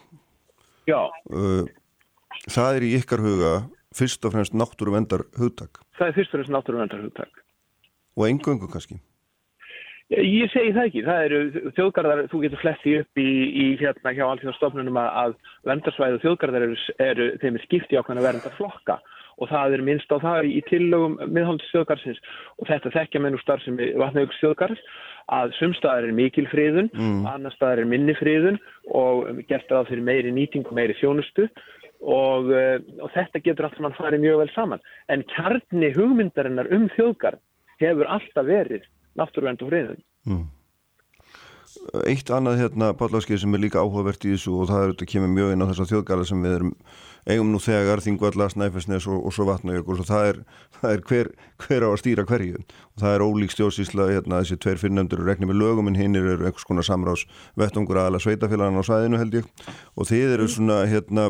Já. 0.90 1.00
Uh, 1.32 1.64
það 2.50 2.78
er 2.78 2.86
í 2.88 2.92
ykkar 3.00 3.24
huga 3.24 3.54
fyrst 3.94 4.26
og 4.26 4.36
fremst 4.36 4.58
náttúruvendar 4.58 5.26
hugtak? 5.40 5.82
Það 5.98 6.10
er 6.10 6.20
fyrst 6.20 6.34
og 6.34 6.40
fremst 6.40 6.54
náttúruvendar 6.54 7.04
hugtak. 7.06 7.44
Og 8.18 8.28
engöngu 8.30 8.70
kannski? 8.70 9.00
Ég 10.14 10.52
segi 10.52 10.74
það 10.76 10.88
ekki. 10.90 11.02
Það 11.08 11.24
eru 11.26 11.40
þjóðgarðar, 11.78 12.22
þú 12.30 12.42
getur 12.44 12.62
fletti 12.62 12.98
upp 13.00 13.22
í, 13.22 13.30
í 13.64 13.66
hérna 13.80 14.14
hjá 14.14 14.26
allþjóðastofnunum 14.28 15.00
að 15.00 15.36
vendarsvæðu 15.70 16.20
þjóðgarðar 16.26 16.68
eru, 16.68 16.78
eru 17.02 17.28
þeim 17.42 17.58
er 17.58 17.66
skipti 17.66 17.98
ákveðin 17.98 18.22
að 18.22 18.28
verða 18.28 18.54
flokka 18.58 19.00
og 19.42 19.50
það 19.50 19.78
er 19.78 19.84
minnst 19.88 20.12
á 20.14 20.18
það 20.22 20.50
í 20.52 20.60
tillögum 20.68 21.16
miðhaldis 21.34 21.72
þjóðgarðsins 21.74 22.20
og 22.60 22.70
þetta 22.70 22.92
þekkja 22.94 23.22
menn 23.24 23.38
úr 23.38 23.42
starf 23.42 23.64
sem 23.66 23.80
vatnaugurs 23.80 24.42
þjóðgarðs 24.44 24.84
að 25.34 25.56
sumstaðar 25.58 26.10
er 26.10 26.18
mikil 26.18 26.46
friðun, 26.52 26.92
mm. 26.94 27.24
annar 27.32 27.56
staðar 27.56 27.82
er 27.82 27.90
minni 27.90 28.14
friðun 28.20 28.60
og 28.94 29.42
gert 29.50 29.66
það 29.72 29.90
fyrir 29.90 30.06
meiri 30.06 30.36
nýting 30.36 30.68
og 30.68 30.78
meiri 30.78 30.98
þjónustu 31.00 31.48
og, 32.04 32.52
eh, 32.52 32.82
og 33.02 33.12
þetta 33.16 33.44
getur 33.44 33.70
alltaf 33.70 33.84
mann 33.86 33.96
farið 33.98 34.26
mjög 34.26 34.42
vel 34.44 34.52
saman. 34.56 34.84
En 35.10 35.24
kjarni 35.36 35.94
hugmyndarinnar 35.96 36.72
um 36.76 36.90
þjóðgarð 36.98 37.40
hefur 37.80 38.12
alltaf 38.12 38.50
verið 38.50 38.84
náttúruvernd 39.20 39.64
og 39.64 39.72
friðun. 39.72 40.04
Mm. 40.28 40.44
Eitt 42.08 42.30
annað 42.32 42.62
hérna, 42.62 42.92
Pállagskið, 42.96 43.42
sem 43.42 43.56
er 43.58 43.64
líka 43.64 43.82
áhugavert 43.82 44.24
í 44.28 44.36
þessu 44.36 44.54
og 44.62 44.70
það 44.70 44.84
er 44.84 44.92
þetta 44.94 45.08
kemur 45.10 45.32
mjög 45.34 45.54
inn 45.54 45.66
á 45.66 45.70
þessa 45.72 45.88
þjóðgala 45.90 46.28
sem 46.30 46.46
við 46.46 46.56
erum 46.58 46.72
eigum 47.24 47.52
nú 47.54 47.60
þegar, 47.64 48.02
Þingvalla, 48.04 48.48
Snæfellsnes 48.52 49.08
og, 49.10 49.26
og 49.26 49.34
svo 49.34 49.48
vatnajökul 49.48 49.98
og 50.04 50.08
það 50.08 50.30
er, 50.30 50.40
það 50.78 50.94
er 50.94 51.04
hver, 51.10 51.30
hver 51.64 51.86
á 51.88 51.90
að 51.90 52.00
stýra 52.04 52.26
hverju 52.30 52.62
og 52.62 53.04
það 53.04 53.16
er 53.16 53.26
ólík 53.26 53.56
stjórnsísla, 53.56 54.08
hérna, 54.12 54.42
þessi 54.44 54.60
tveir 54.64 54.82
fyrirnefndur 54.84 55.24
regnir 55.28 55.50
með 55.50 55.62
lögum 55.64 55.92
en 55.92 56.00
hinn 56.00 56.20
eru 56.20 56.36
einhvers 56.36 56.68
konar 56.68 56.88
samrás 56.88 57.26
vettungur 57.60 58.00
aðala 58.00 58.22
sveitafélagan 58.24 58.80
á 58.80 58.84
sæðinu 58.86 59.22
held 59.22 59.40
ég 59.40 59.70
og 59.96 60.10
þið 60.12 60.36
eru 60.38 60.50
svona 60.52 60.84
hérna 60.92 61.30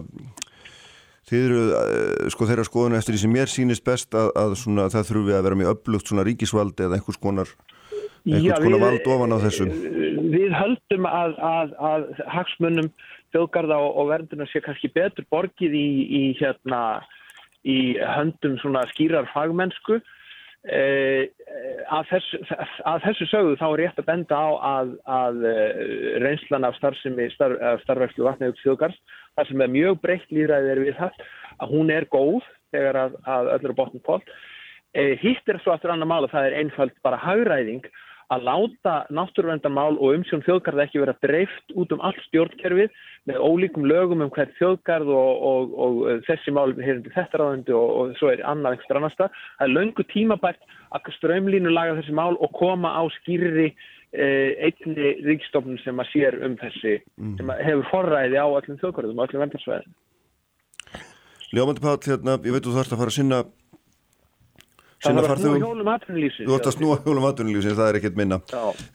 Þið 1.30 1.44
eru, 1.48 1.60
eh, 1.80 2.32
sko 2.34 2.48
þeirra 2.50 2.66
skoðun 2.68 2.98
eftir 2.98 3.16
því 3.16 3.22
sem 3.22 3.32
mér 3.32 3.52
sýnist 3.52 3.86
best 3.88 4.16
að, 4.18 4.32
að 4.40 4.56
svona, 4.60 4.90
það 4.92 5.10
þurfi 5.10 5.36
að 5.38 5.46
vera 5.48 5.60
mjög 5.62 5.78
upplugt 5.78 6.10
svona 6.12 6.26
ríkisvaldi 6.28 6.84
eða 6.84 7.00
einhvers 7.00 7.20
konar, 7.24 7.54
einhvers 8.28 8.50
Já, 8.50 8.56
konar 8.60 8.76
við, 8.76 8.84
vald 8.84 9.08
ofan 9.16 9.36
á 9.36 9.38
þessum. 9.46 9.72
Við 10.34 10.58
höldum 10.60 11.08
að, 11.08 11.38
að, 11.52 11.76
að 11.92 12.10
hagsmunum 12.36 12.92
þjóðgarða 13.32 13.80
og, 13.86 13.96
og 14.02 14.12
vernduna 14.12 14.50
sé 14.52 14.64
kannski 14.66 14.92
betur 14.92 15.28
borgið 15.32 15.78
í, 15.80 15.88
í, 16.04 16.24
hérna, 16.42 16.82
í 17.64 17.96
höndum 18.04 18.60
svona 18.60 18.84
skýrar 18.92 19.32
fagmennsku. 19.32 20.02
Eh, 20.64 21.32
að, 21.92 22.06
þessu, 22.12 22.38
að 22.88 23.02
þessu 23.08 23.26
sögðu 23.32 23.58
þá 23.60 23.66
er 23.70 23.80
rétt 23.82 23.98
að 24.00 24.12
benda 24.12 24.38
á 24.40 24.48
að 25.24 25.42
eh, 25.48 25.82
reynslan 26.24 26.68
af 26.68 26.78
starfsemi 26.78 27.28
starf, 27.34 27.60
vatnaðið 27.88 28.62
þjóðgarðs 28.62 29.20
það 29.38 29.50
sem 29.50 29.66
er 29.66 29.74
mjög 29.74 30.00
breytt 30.04 30.34
líðræðið 30.34 30.74
er 30.74 30.84
við 30.84 30.98
það 31.02 31.22
að 31.64 31.76
hún 31.76 31.94
er 31.94 32.10
góð 32.14 32.48
þegar 32.74 33.02
að, 33.04 33.20
að 33.36 33.52
öllur 33.58 33.78
botnum 33.78 34.06
pól. 34.06 34.22
E, 34.94 35.14
hitt 35.22 35.50
er 35.50 35.62
svo 35.62 35.74
aftur 35.74 35.94
annar 35.94 36.10
mál 36.10 36.24
og 36.26 36.34
það 36.34 36.50
er 36.50 36.58
einfalt 36.62 36.98
bara 37.06 37.22
hagræðing 37.22 37.86
að 38.34 38.46
láta 38.48 38.94
náttúruvendamál 39.14 39.98
og 40.00 40.16
umsjón 40.16 40.42
þjóðgarð 40.46 40.82
ekki 40.86 41.02
vera 41.04 41.16
dreift 41.22 41.74
út 41.78 41.92
um 41.94 42.02
allt 42.08 42.22
stjórnkerfið 42.30 42.94
með 43.30 43.42
ólíkum 43.46 43.86
lögum 43.90 44.24
um 44.26 44.32
hvert 44.34 44.54
þjóðgarð 44.58 45.12
og, 45.14 45.44
og, 45.50 45.74
og, 45.76 45.98
og 46.08 46.24
þessi 46.30 46.54
mál 46.56 46.72
hefur 46.78 47.12
þetta 47.14 47.42
ráðandi 47.42 47.76
og 47.78 48.16
svo 48.18 48.32
er 48.32 48.46
annað 48.48 48.78
einhverstað 48.78 49.02
annar 49.02 49.14
stað. 49.14 49.42
Það 49.60 49.68
er 49.68 49.76
löngu 49.76 50.08
tímabært 50.14 50.72
að 50.94 51.12
strömlínu 51.18 51.74
laga 51.74 52.00
þessi 52.00 52.16
mál 52.16 52.34
og 52.38 52.56
koma 52.58 52.96
á 52.96 53.04
skýrri 53.20 53.74
Eh, 53.74 54.03
einni 54.14 55.10
ríkstofnun 55.26 55.80
sem 55.82 55.98
að 55.98 56.10
sér 56.12 56.38
um 56.46 56.56
þessi 56.60 57.00
mm. 57.02 57.36
sem 57.40 57.52
hefur 57.66 57.90
forræði 57.90 58.38
á 58.38 58.46
öllum 58.46 58.80
þjóðkvörðum 58.82 59.20
og 59.20 59.28
öllum 59.28 59.46
vendarsvæðin 59.46 59.94
Ljómandi 61.54 61.84
Páll, 61.84 62.00
hérna, 62.02 62.40
ég 62.42 62.56
veit 62.56 62.66
þú 62.66 62.76
þarfst 62.78 62.96
að 62.96 63.02
fara 63.02 63.14
að 63.14 63.18
sinna 63.18 63.40
sinna 65.04 65.24
atvinnulífsins 65.28 66.48
Þú 66.48 66.56
ætti 66.58 66.72
að 66.72 66.78
snúa 66.78 66.98
hjólum 67.04 67.28
atvinnulífsins, 67.30 67.78
það 67.78 67.90
er 67.92 68.00
ekkert 68.00 68.20
minna. 68.20 68.40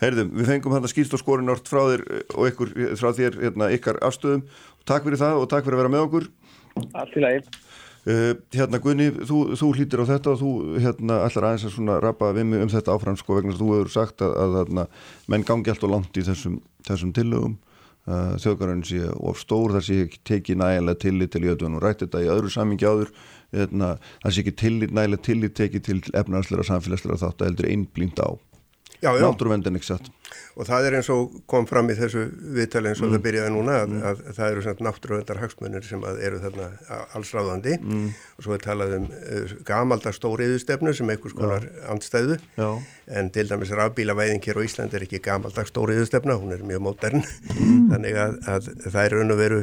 Herðum, 0.01 0.33
við 0.39 0.51
fengum 0.53 0.75
hann 0.75 0.89
að 0.89 0.93
skýrst 0.95 1.15
á 1.15 1.19
skorin 1.21 1.53
orð 1.53 1.69
frá 1.69 1.83
þér 1.93 2.05
og 2.35 2.51
ykkur, 2.51 2.73
frá 2.99 3.11
þér 3.19 3.39
hérna, 3.45 3.71
ykkar 3.77 4.01
afstöðum. 4.09 4.47
Takk 4.89 5.07
fyrir 5.07 5.21
það 5.21 5.43
og 5.43 5.51
takk 5.53 5.67
fyrir 5.67 5.79
að 5.79 5.83
vera 5.85 5.93
með 5.95 6.07
okkur. 6.09 6.29
Allt 6.99 7.19
í 7.19 7.25
lagi 7.27 7.45
Uh, 8.07 8.35
hérna 8.55 8.79
Gunni, 8.81 9.09
þú, 9.27 9.39
þú 9.59 9.71
hlýtir 9.75 10.01
á 10.01 10.11
þetta 10.13 10.33
og 10.33 10.39
þú 10.41 10.51
hérna 10.81 11.17
allar 11.27 11.49
aðeins 11.49 11.67
að 11.69 11.73
svona 11.75 11.97
rappa 12.01 12.31
við 12.37 12.47
mig 12.49 12.63
um 12.65 12.71
þetta 12.73 12.95
áfram 12.95 13.19
sko 13.21 13.39
vegna 13.41 13.57
þú 13.59 13.73
hefur 13.75 13.91
sagt 13.93 14.23
að, 14.25 14.37
að, 14.39 14.59
að 14.63 15.09
menn 15.29 15.47
gangi 15.49 15.73
allt 15.73 15.85
og 15.85 15.93
langt 15.93 16.17
í 16.17 16.25
þessum, 16.25 16.61
þessum 16.89 17.13
tillögum. 17.17 17.59
Uh, 18.09 18.39
þjóðgarðin 18.41 18.87
sé 18.89 19.03
of 19.13 19.37
stór 19.37 19.75
þar 19.75 19.85
sé 19.85 19.99
ekki 20.07 20.23
tekið 20.31 20.61
nægilega 20.63 21.03
tillit 21.03 21.33
til 21.35 21.43
jötun 21.45 21.77
og 21.77 21.83
rætti 21.85 22.07
þetta 22.07 22.23
í 22.25 22.31
öðru 22.33 22.53
samingi 22.55 22.89
áður 22.89 23.11
hérna, 23.53 23.91
það 24.23 24.33
sé 24.33 24.45
ekki 24.45 24.55
tillit 24.63 24.95
nægilega 24.97 25.27
tillit 25.27 25.57
tekið 25.59 25.85
til 25.85 25.99
efnarsleira 26.17 26.65
samfélagsleira 26.71 27.21
þátt 27.21 27.43
að 27.45 27.51
heldur 27.51 27.69
einblínt 27.69 28.23
á 28.25 28.33
náttúruvendin 29.03 29.79
og 30.59 30.67
það 30.67 30.87
er 30.89 30.97
eins 30.99 31.09
og 31.13 31.35
kom 31.51 31.67
fram 31.71 31.89
í 31.93 31.97
þessu 31.97 32.25
viðtali 32.57 32.91
eins 32.91 33.01
og 33.01 33.09
mm. 33.09 33.15
það 33.15 33.25
byrjaði 33.27 33.53
núna 33.55 33.77
að, 33.83 33.93
mm. 33.93 34.07
að, 34.11 34.23
að 34.31 34.39
það 34.39 34.55
eru 34.55 34.75
náttúruvendar 34.87 35.41
hagsmunir 35.43 35.87
sem 35.87 36.07
eru 36.29 36.41
þarna 36.43 36.69
allsráðandi 37.19 37.77
mm. 37.79 38.09
og 38.37 38.47
svo 38.47 38.57
er 38.57 38.65
talað 38.65 38.97
um 38.99 39.07
uh, 39.09 39.55
gamaldags 39.69 40.19
stóriðustefnu 40.21 40.95
sem 40.99 41.13
einhvers 41.15 41.37
konar 41.39 41.69
Já. 41.69 41.77
andstæðu 41.95 42.41
Já. 42.59 42.69
en 43.21 43.31
til 43.35 43.47
dæmis 43.51 43.75
rafbílavæðing 43.79 44.43
hér 44.49 44.59
á 44.59 44.67
Ísland 44.67 44.99
er 44.99 45.07
ekki 45.07 45.23
gamaldags 45.25 45.73
stóriðustefna, 45.73 46.39
hún 46.41 46.57
er 46.57 46.67
mjög 46.67 46.85
mótern 46.89 47.23
mm. 47.23 47.89
þannig 47.95 48.19
að, 48.19 48.37
að 48.51 48.73
það 48.89 49.01
er 49.05 49.17
raun 49.17 49.37
og 49.37 49.43
veru 49.45 49.63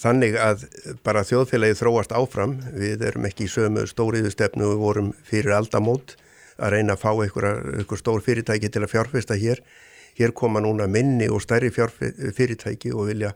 þannig 0.00 0.36
að 0.40 0.66
bara 1.06 1.22
þjóðfélagi 1.26 1.76
þróast 1.78 2.14
áfram, 2.16 2.56
við 2.74 3.04
erum 3.06 3.28
ekki 3.28 3.46
í 3.46 3.52
sömu 3.52 3.84
stóriðustefnu 3.86 4.72
og 4.72 4.80
vorum 4.80 5.12
fyrir 5.28 5.54
aldamót 5.60 6.16
að 6.58 6.76
reyna 6.76 6.94
að 6.94 7.02
fá 7.02 7.10
einhver 7.12 8.00
stór 8.00 8.22
fyrirtæki 8.24 8.70
til 8.70 8.84
að 8.84 8.92
fjárfesta 8.94 9.38
hér. 9.38 9.62
Hér 10.14 10.34
koma 10.36 10.62
núna 10.62 10.86
minni 10.86 11.26
og 11.26 11.42
stærri 11.42 11.72
fyrirtæki 11.74 12.92
og 12.94 13.08
vilja 13.10 13.32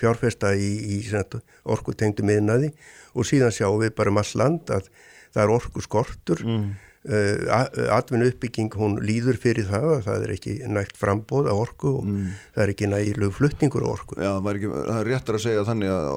fjárfesta 0.00 0.54
í, 0.56 0.70
í 0.96 0.98
orkutengdu 1.64 2.24
miðnaði 2.26 2.72
og 3.14 3.28
síðan 3.28 3.54
sjáum 3.54 3.82
við 3.82 3.94
bara 3.98 4.10
um 4.10 4.18
all 4.22 4.32
land 4.40 4.72
að 4.72 4.88
það 5.34 5.42
er 5.44 5.52
orku 5.54 5.84
skortur 5.84 6.42
mm. 6.44 6.66
Uh, 7.04 7.90
atvinnu 7.92 8.30
uppbygging 8.30 8.72
hún 8.80 8.94
líður 9.04 9.36
fyrir 9.36 9.66
það 9.68 9.82
að 9.90 10.06
það 10.06 10.22
er 10.24 10.30
ekki 10.38 10.54
nægt 10.72 10.96
frambóð 10.96 11.50
á 11.52 11.54
orku 11.54 11.90
og 11.98 12.06
mm. 12.08 12.30
það 12.54 12.64
er 12.64 12.72
ekki 12.72 12.88
nægileg 12.88 13.34
flutningur 13.36 13.84
á 13.84 13.88
orku 13.92 14.16
Já, 14.16 14.30
það 14.30 14.48
er, 14.48 14.60
ekki, 14.60 14.70
það 14.86 15.00
er 15.02 15.10
réttar 15.12 15.36
að 15.36 15.44
segja 15.44 15.66
þannig 15.68 15.92
að 15.92 16.08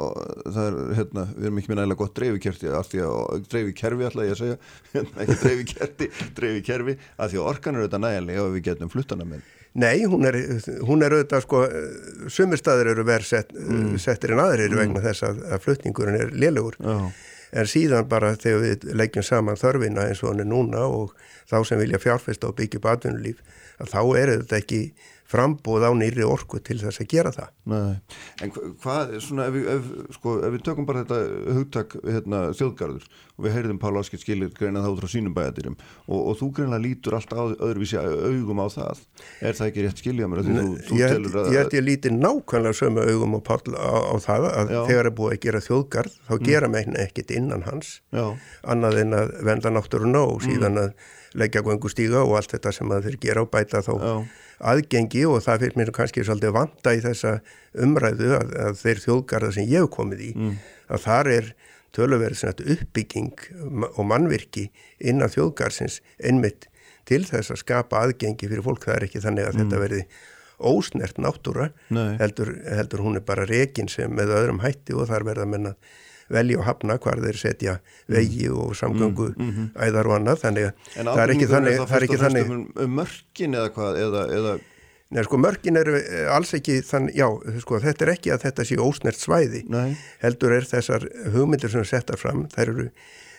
það 0.45 0.69
er, 0.69 0.79
hérna, 1.01 1.27
við 1.33 1.49
erum 1.49 1.59
ekki 1.59 1.73
með 1.73 1.79
nægilega 1.81 2.01
gott 2.05 2.15
dreifikerti 2.21 2.71
af 2.79 2.87
því 2.87 3.03
að 3.09 3.43
dreifikerfi 3.51 4.07
ætla 4.07 4.29
ég 4.29 4.33
að 4.37 4.41
segja, 4.45 4.57
ekki 5.25 5.39
dreifikerti 5.43 6.11
dreifikerfi, 6.39 6.99
af 7.19 7.33
því 7.33 7.43
að 7.43 7.51
orkan 7.51 7.75
er 7.75 7.83
auðvitað 7.83 8.05
nægilega 8.07 8.47
og 8.47 8.55
við 8.55 8.67
getum 8.71 8.95
fluttana 8.95 9.27
með 9.27 9.53
Nei, 9.77 10.07
hún 10.07 10.23
er, 10.23 10.39
hún 10.87 11.03
er 11.03 11.19
auðvitað 11.19 11.43
sko, 11.43 11.65
sumir 12.31 12.63
staður 12.63 12.95
eru 12.95 13.03
verið 13.11 13.33
sett, 13.35 13.51
mm. 13.51 13.97
settir 13.99 14.37
en 14.37 14.47
aðrir 14.47 14.71
mm. 14.71 14.85
vegna 14.85 15.03
þess 15.03 15.27
að, 15.27 15.49
að 15.51 15.67
flutningurinn 15.67 16.23
er 16.23 16.31
lélugur 16.31 16.79
Já 16.79 17.11
en 17.51 17.69
síðan 17.69 18.07
bara 18.09 18.35
þegar 18.35 18.63
við 18.63 18.87
leggjum 18.99 19.25
saman 19.25 19.59
þörfina 19.59 20.07
eins 20.07 20.23
og 20.23 20.33
hann 20.33 20.43
er 20.43 20.49
núna 20.49 20.83
og 20.87 21.13
þá 21.49 21.61
sem 21.67 21.79
vilja 21.79 22.01
fjárfesta 22.01 22.49
og 22.49 22.57
byggja 22.57 22.81
upp 22.81 22.89
atvinnulíf 22.91 23.43
að 23.79 23.93
þá 23.93 24.01
er 24.19 24.33
þetta 24.33 24.59
ekki 24.61 24.81
frambóð 25.27 25.83
á 25.83 25.91
nýri 25.91 26.23
orku 26.23 26.59
til 26.63 26.77
þess 26.79 27.01
að 27.03 27.09
gera 27.11 27.31
það. 27.35 27.49
Nei, 27.67 27.95
en 28.43 28.51
hvað, 28.55 29.15
svona, 29.23 29.47
ef 29.49 29.55
við, 29.57 29.65
ef, 29.73 29.89
sko, 30.15 30.35
ef 30.47 30.53
við 30.55 30.63
tökum 30.63 30.87
bara 30.87 31.03
þetta 31.03 31.57
hugtak 31.57 31.95
hérna, 32.05 32.39
þjóðgarður 32.55 33.07
og 33.35 33.43
við 33.45 33.57
heyrðum 33.57 33.81
Pála 33.81 34.03
Áskilt 34.03 34.23
skilir 34.23 34.53
greina 34.55 34.83
það 34.85 34.95
út 34.95 35.03
frá 35.03 35.11
sínum 35.11 35.35
bæjadirum 35.35 35.75
og, 36.07 36.21
og 36.21 36.39
þú 36.39 36.49
greinlega 36.59 36.85
lítur 36.85 37.17
allt 37.17 37.35
á 37.35 37.43
öðruvísi 37.43 37.99
augum 37.99 38.63
á 38.63 38.67
það. 38.71 39.03
Er 39.43 39.59
það 39.59 39.71
ekki 39.73 39.85
rétt 39.85 40.01
skilja 40.03 40.31
mér? 40.31 40.43
Þú, 40.47 40.65
þú 40.87 41.01
ég 41.01 41.13
held 41.17 41.29
að, 41.33 41.51
að 41.51 41.77
ég 41.77 41.85
líti 41.89 42.13
nákvæmlega 42.15 42.79
sömu 42.79 43.05
augum 43.11 43.35
á, 43.35 43.41
á, 43.43 43.95
á 44.07 44.15
það 44.23 44.49
að 44.53 44.73
Já. 44.77 44.79
þegar 44.93 45.11
er 45.11 45.15
búið 45.19 45.35
að 45.35 45.43
gera 45.43 45.63
þjóðgarð 45.67 46.17
þá 46.23 46.33
mm. 46.37 46.47
gera 46.47 46.71
meginn 46.71 46.99
ekkit 47.03 47.35
innan 47.35 47.67
hans 47.67 47.93
Já. 48.15 48.25
annað 48.63 49.03
en 49.03 49.19
að 49.19 49.37
venda 49.51 49.75
náttúruna 49.75 50.23
og 50.31 50.43
síðan 50.47 50.79
mm. 50.79 50.83
að 50.87 51.37
leggja 51.37 51.61
göngu 51.67 51.91
stíga 51.91 52.23
og 52.23 52.37
allt 52.39 52.55
þetta 52.55 52.73
sem 52.73 52.91
að 52.95 53.09
þeir 53.09 53.17
gera 53.27 53.43
og 53.43 53.51
bæta 53.53 53.83
þá 53.85 53.93
Já 53.97 54.13
aðgengi 54.57 55.23
og 55.29 55.41
það 55.45 55.65
fyrir 55.65 55.79
mér 55.79 55.93
kannski 55.95 56.25
svolítið 56.25 56.55
vanda 56.55 56.93
í 56.95 57.01
þessa 57.03 57.33
umræðu 57.85 58.31
að, 58.37 58.53
að 58.67 58.79
þeir 58.81 59.03
þjóðgarða 59.05 59.51
sem 59.55 59.67
ég 59.69 59.83
hef 59.83 59.91
komið 59.93 60.23
í 60.27 60.31
mm. 60.35 60.55
að 60.93 61.03
þar 61.05 61.31
er 61.35 61.51
töluverð 61.97 62.63
uppbygging 62.75 63.45
og 63.93 64.01
mannvirki 64.05 64.67
innan 64.99 65.31
þjóðgarsins 65.33 66.01
einmitt 66.17 66.67
til 67.07 67.23
þess 67.25 67.53
að 67.53 67.61
skapa 67.63 68.01
aðgengi 68.03 68.49
fyrir 68.49 68.65
fólk. 68.65 68.83
Það 68.85 68.97
er 68.97 69.05
ekki 69.07 69.23
þannig 69.23 69.47
að 69.47 69.55
mm. 69.55 69.61
þetta 69.63 69.83
verði 69.83 70.01
ósnert 70.57 71.19
náttúra, 71.21 71.69
heldur, 72.17 72.51
heldur 72.65 73.03
hún 73.05 73.19
er 73.19 73.25
bara 73.25 73.45
rekin 73.45 73.89
sem 73.91 74.13
með 74.13 74.33
öðrum 74.39 74.63
hætti 74.63 74.95
og 74.97 75.05
þar 75.09 75.25
verða 75.27 75.45
menna 75.49 75.73
velja 76.33 76.61
og 76.61 76.65
hafna 76.67 76.97
hvar 77.03 77.21
þeir 77.23 77.37
setja 77.39 77.75
vegi 78.11 78.49
og 78.49 78.75
samgöngu 78.75 79.29
mm, 79.33 79.43
mm 79.43 79.51
-hmm. 79.51 79.67
æðar 79.87 80.07
og 80.07 80.15
annað 80.19 80.41
þannig 80.45 80.65
að 80.69 80.73
það 81.03 81.23
er 81.23 81.35
ekki 81.35 81.51
þannig 81.53 81.77
það 81.83 81.97
er 81.97 82.07
ekki 82.07 82.23
þannig 82.23 82.49
um, 82.49 82.65
um 82.75 82.97
mörkin 83.01 83.55
eða 83.55 83.69
hvað 83.75 84.01
eða, 84.05 84.25
eða 84.39 84.57
Nei, 85.07 85.21
sko, 85.23 85.37
mörgin 85.39 85.79
er 85.79 85.87
eh, 85.95 86.25
alls 86.35 86.49
ekki 86.57 86.81
þann, 86.83 87.05
já, 87.15 87.29
sko, 87.63 87.79
þetta 87.79 88.03
er 88.03 88.09
ekki 88.11 88.33
að 88.33 88.41
þetta 88.43 88.65
sé 88.67 88.75
ósnert 88.75 89.15
svæði, 89.15 89.61
Nei. 89.71 89.95
heldur 90.19 90.51
er 90.57 90.67
þessar 90.67 91.05
hugmyndir 91.31 91.71
sem 91.71 91.85
settar 91.87 92.19
fram, 92.19 92.43
þær 92.51 92.71
eru 92.73 92.87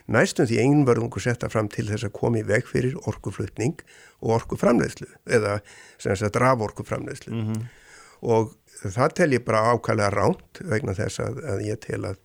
næstum 0.09 0.49
því 0.49 0.63
einvarðungu 0.63 1.21
settar 1.21 1.53
fram 1.53 1.69
til 1.69 1.85
þess 1.91 2.09
að 2.09 2.15
komi 2.17 2.41
veg 2.49 2.65
fyrir 2.71 2.97
orkuflutning 3.11 3.77
og 4.25 4.39
orkuframleðslu, 4.39 5.11
eða 5.29 5.59
sem 6.01 6.17
sagt 6.17 6.41
raforkuframleðslu 6.41 7.35
mm 7.35 7.45
-hmm. 7.45 7.69
og 8.33 8.57
það 8.83 9.15
tel 9.21 9.33
ég 9.37 9.45
bara 9.45 9.75
ákvæmlega 9.75 10.11
ránt 10.17 10.63
vegna 10.65 10.97
þess 10.97 11.21
að, 11.21 11.45
að 11.45 11.67
ég 11.69 11.81
tel 11.85 12.05
að 12.05 12.17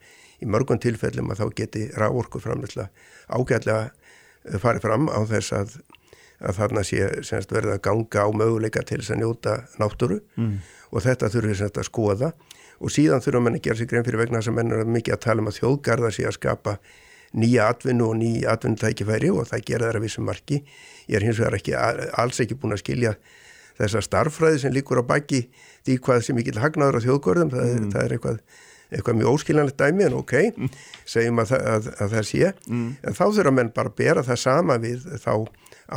í 0.42 0.50
mörgum 0.50 0.80
tilfellum 0.82 1.32
að 1.34 1.44
þá 1.44 1.58
geti 1.62 1.84
raforkuframleðsla 2.00 2.88
ágætlega 3.30 3.90
eh, 3.90 4.58
farið 4.62 4.88
fram 4.88 5.12
á 5.12 5.20
þess 5.30 5.58
að 5.60 5.78
að 6.44 6.58
þarna 6.58 6.82
sé 6.84 7.06
semst, 7.24 7.54
verða 7.56 7.78
að 7.78 7.86
ganga 7.86 8.26
á 8.26 8.30
möguleika 8.36 8.82
til 8.84 9.00
þess 9.00 9.14
að 9.14 9.22
njóta 9.22 9.54
náttúru 9.80 10.18
mm. 10.36 10.58
og 10.92 11.06
þetta 11.06 11.30
þurfum 11.32 11.54
við 11.54 11.64
að 11.70 11.88
skoða 11.88 12.34
og 12.84 12.92
síðan 12.92 13.24
þurfum 13.24 13.48
við 13.48 13.60
að 13.60 13.66
gera 13.68 13.80
sér 13.80 13.90
grein 13.92 14.06
fyrir 14.08 14.20
vegna 14.20 14.42
þess 14.42 14.52
að 14.52 14.58
menn 14.58 14.76
er 14.76 14.92
mikið 14.98 15.16
að 15.16 15.24
tala 15.24 15.44
um 15.44 15.50
að 15.52 15.60
þjóðgarða 15.62 16.12
sé 16.12 16.26
að 16.28 16.36
skapa 16.40 16.76
nýja 17.34 17.70
atvinnu 17.72 18.10
og 18.10 18.18
nýja 18.20 18.52
atvinnutækifæri 18.54 19.32
og 19.34 19.48
það 19.50 19.64
gera 19.70 19.88
þær 19.90 20.00
að 20.00 20.06
vissum 20.06 20.28
marki. 20.28 20.60
Ég 21.08 21.18
er 21.18 21.26
hins 21.26 21.40
vegar 21.42 21.58
ekki, 21.58 21.74
alls 22.22 22.42
ekki 22.44 22.58
búin 22.60 22.76
að 22.76 22.84
skilja 22.84 23.16
þessa 23.80 24.04
starffræði 24.06 24.60
sem 24.62 24.76
líkur 24.76 25.02
á 25.02 25.04
baki 25.08 25.48
því 25.88 25.98
hvað 26.06 26.22
sem 26.28 26.42
ekki 26.44 26.54
hagnaður 26.62 27.00
á 27.02 27.06
þjóðgörðum, 27.08 27.54
það, 27.56 27.72
mm. 27.72 27.88
það 27.96 28.04
er 28.04 28.16
eitthvað 28.18 28.38
eitthvað 28.94 29.20
mjög 29.20 29.38
óskiljanlegt 29.38 29.80
dæmi 29.82 30.08
en 30.08 30.18
ok, 30.20 30.34
segjum 31.10 31.42
að, 31.44 31.54
að, 31.58 31.90
að 31.98 32.16
það 32.16 32.28
sé 32.30 32.52
mm. 32.68 32.88
en 33.02 33.18
þá 33.20 33.24
þurfa 33.26 33.56
menn 33.60 33.72
bara 33.76 33.92
að 33.92 34.00
bera 34.00 34.26
það 34.28 34.42
sama 34.44 34.80
við 34.84 35.08
þá 35.24 35.34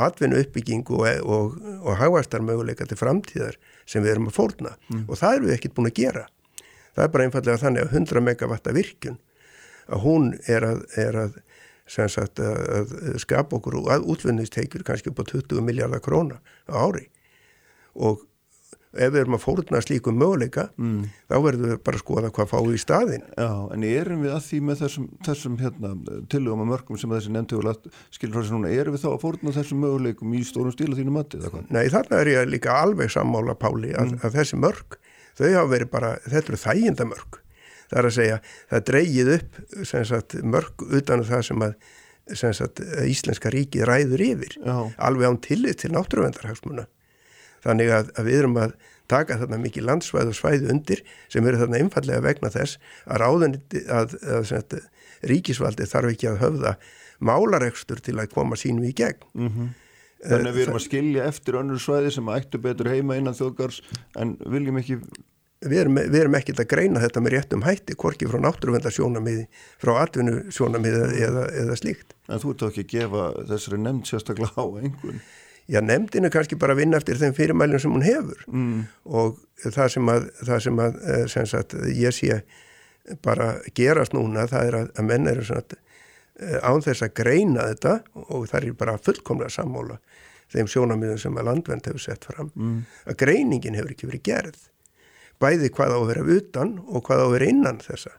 atvinnu 0.07 0.41
uppbyggingu 0.43 0.97
og, 0.99 1.21
og, 1.23 1.59
og 1.81 1.99
hagvæstar 2.01 2.43
möguleika 2.45 2.87
til 2.89 2.99
framtíðar 2.99 3.57
sem 3.87 4.03
við 4.03 4.15
erum 4.15 4.31
að 4.31 4.37
fórna 4.37 4.73
mm. 4.89 5.05
og 5.07 5.21
það 5.21 5.37
erum 5.37 5.49
við 5.49 5.57
ekkert 5.57 5.77
búin 5.77 5.91
að 5.91 5.99
gera 6.01 6.25
það 6.97 7.03
er 7.05 7.13
bara 7.13 7.27
einfallega 7.27 7.61
þannig 7.61 7.85
að 7.85 7.97
100 8.01 8.25
megavatta 8.25 8.75
virkun 8.75 9.19
að 9.87 10.03
hún 10.03 10.31
er 10.51 10.65
að, 10.67 10.81
er 10.99 11.19
að, 11.23 11.37
sagt, 11.87 12.41
að 12.41 12.95
skapa 13.21 13.59
okkur 13.59 13.79
og 13.79 14.09
útvinnisteikur 14.11 14.83
kannski 14.87 15.13
upp 15.13 15.21
á 15.23 15.25
20 15.31 15.63
miljardar 15.63 16.03
króna 16.03 16.41
á 16.67 16.75
ári 16.75 17.07
og 17.95 18.25
ef 18.95 19.11
við 19.13 19.19
erum 19.21 19.35
að 19.37 19.43
fórna 19.43 19.81
slíkum 19.83 20.17
möguleika 20.19 20.67
mm. 20.79 20.99
þá 21.27 21.35
verðum 21.43 21.71
við 21.71 21.81
bara 21.87 21.99
að 21.99 22.03
skoða 22.03 22.31
hvað 22.35 22.51
fáum 22.51 22.67
við 22.69 22.77
í 22.77 22.81
staðin 22.83 23.25
Já, 23.27 23.49
en 23.75 23.85
erum 23.87 24.23
við 24.23 24.35
að 24.35 24.45
því 24.47 24.59
með 24.67 24.83
þessum, 24.83 25.09
þessum 25.27 25.57
hérna, 25.61 25.91
tilugum 26.31 26.63
og 26.63 26.69
mörgum 26.71 27.01
sem 27.01 27.15
þessi 27.15 27.33
nefntögulega 27.35 27.93
skilur 28.15 28.37
frá 28.37 28.43
þessi 28.45 28.55
núna, 28.55 28.71
erum 28.71 28.95
við 28.95 29.03
þá 29.03 29.09
að 29.11 29.19
fórna 29.25 29.55
þessum 29.57 29.83
möguleikum 29.83 30.37
í 30.37 30.43
stórum 30.47 30.75
stíla 30.75 30.99
þínu 30.99 31.17
mati? 31.17 31.41
Nei, 31.67 31.83
þarna 31.93 32.21
er 32.21 32.31
ég 32.33 32.49
líka 32.51 32.79
alveg 32.79 33.11
sammála 33.13 33.57
Páli 33.59 33.91
að, 33.91 34.15
mm. 34.15 34.23
að 34.23 34.39
þessi 34.39 34.61
mörg, 34.63 34.97
þau 35.37 35.47
hafa 35.49 35.69
verið 35.75 35.93
bara 35.93 36.15
þetta 36.25 36.53
eru 36.53 36.63
þæginda 36.63 37.11
mörg 37.11 37.41
það 37.87 38.01
er 38.01 38.09
að 38.09 38.17
segja, 38.17 38.41
það 38.71 38.83
dreygið 38.89 39.31
upp 39.37 39.61
sagt, 39.87 40.37
mörg 40.43 40.83
utan 40.89 41.23
um 41.23 41.27
það 41.27 41.47
sem 41.47 41.65
að 41.67 41.95
sagt, 42.35 42.81
Íslenska 43.07 43.51
ríki 43.53 43.85
ræður 43.87 44.23
yfir, 44.25 44.57
Já. 44.59 44.75
alveg 44.99 45.29
án 45.29 45.39
tillit 45.43 45.79
til 45.83 45.93
náttúruvendarhagsmuna 45.95 46.87
þannig 47.67 47.93
að, 47.93 48.13
að 48.17 48.29
við 48.29 48.39
erum 48.41 48.61
að 48.63 48.77
taka 49.11 49.39
þarna 49.39 49.59
mikið 49.63 49.87
landsvæð 49.87 50.31
og 50.31 50.37
svæði 50.37 50.71
undir 50.73 51.03
sem 51.31 51.45
eru 51.47 51.61
þarna 51.61 51.81
einfallega 51.81 52.23
vegna 52.25 52.51
þess 52.51 52.79
að 53.05 53.21
ráðunni 53.23 53.83
að, 53.87 54.15
að, 54.23 54.53
að 54.57 54.79
ríkisvaldi 55.31 55.87
þarf 55.87 56.13
ekki 56.13 56.31
að 56.31 56.41
höfða 56.43 56.73
málaregstur 57.23 58.01
til 58.03 58.17
að 58.19 58.33
koma 58.33 58.57
sínum 58.59 58.85
í 58.85 58.93
gegn. 58.95 59.23
Mm 59.33 59.47
-hmm. 59.53 59.69
Þannig 60.17 60.49
að 60.49 60.57
við 60.57 60.63
erum 60.65 60.77
að 60.77 60.85
skilja 60.87 61.25
eftir 61.29 61.57
önnur 61.59 61.81
svæði 61.81 62.11
sem 62.15 62.29
ættu 62.33 62.59
betur 62.61 62.89
heima 62.89 63.17
innan 63.17 63.37
þjóðgars 63.37 63.81
en 64.17 64.37
viljum 64.45 64.79
ekki... 64.81 64.99
Við 65.57 65.79
erum, 65.81 65.95
við 65.97 66.19
erum 66.19 66.35
ekkert 66.37 66.59
að 66.61 66.69
greina 66.69 67.01
þetta 67.01 67.21
með 67.21 67.33
réttum 67.33 67.63
hætti, 67.65 67.95
korki 67.97 68.27
frá 68.29 68.37
náttúruvendarsjónamiði, 68.43 69.47
frá 69.81 69.95
atvinnusjónamiði 70.03 71.23
eða, 71.25 71.47
eða 71.63 71.77
slíkt. 71.79 72.13
En 72.29 72.41
þú 72.43 72.51
ert 72.53 72.61
þá 72.61 72.67
ekki 72.67 72.83
að 72.83 72.91
gefa 72.91 73.23
þessari 73.49 73.79
nefnd 73.81 74.09
sérstaklega 74.09 74.53
á 74.53 74.65
einhvern? 74.83 75.23
Já, 75.67 75.81
nefndinu 75.83 76.29
kannski 76.33 76.57
bara 76.59 76.75
vinna 76.77 76.99
eftir 77.01 77.19
þeim 77.19 77.35
fyrirmælum 77.37 77.81
sem 77.83 77.93
hún 77.93 78.05
hefur 78.05 78.45
mm. 78.47 78.85
og 79.05 79.41
það 79.65 79.91
sem 79.95 80.13
að, 80.13 80.29
það 80.43 80.63
sem 80.67 80.81
að 80.83 81.01
eh, 81.03 81.25
sem 81.31 81.49
sagt, 81.49 81.75
ég 81.95 82.15
sé 82.15 82.39
bara 83.23 83.53
gerast 83.75 84.15
núna, 84.15 84.47
það 84.51 84.69
er 84.69 84.79
að, 84.81 84.93
að 84.95 85.09
menn 85.09 85.31
eru 85.31 85.43
svona 85.47 85.79
eh, 86.39 86.59
án 86.63 86.83
þess 86.85 87.07
að 87.07 87.15
greina 87.19 87.67
þetta 87.71 87.97
og 88.27 88.47
það 88.51 88.59
er 88.61 88.79
bara 88.79 88.97
fullkomlega 89.01 89.53
sammóla 89.57 89.99
þeim 90.53 90.69
sjónamiðum 90.71 91.19
sem 91.19 91.39
að 91.39 91.49
landvend 91.49 91.89
hefur 91.89 92.03
sett 92.03 92.27
fram, 92.27 92.51
mm. 92.55 92.77
að 93.11 93.19
greiningin 93.19 93.75
hefur 93.75 93.95
ekki 93.95 94.11
verið 94.11 94.27
gerð 94.29 94.61
bæði 95.41 95.71
hvað 95.73 95.93
á 95.93 95.97
að 95.97 96.07
vera 96.11 96.37
utan 96.37 96.77
og 96.87 97.03
hvað 97.07 97.23
á 97.23 97.25
að 97.25 97.33
vera 97.35 97.49
innan 97.51 97.81
þessa 97.83 98.13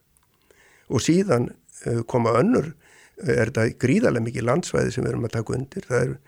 og 0.89 1.03
síðan 1.05 1.49
uh, 1.51 2.03
koma 2.09 2.37
önnur, 2.39 2.71
er 3.19 3.51
þetta 3.51 3.65
gríðarlega 3.81 4.25
mikið 4.29 4.47
landsvæði 4.47 4.93
sem 4.95 5.05
við 5.05 5.11
erum 5.13 5.27
að 5.27 5.35
taka 5.35 5.57
undir, 5.57 5.89
það 5.89 6.05
eru 6.05 6.19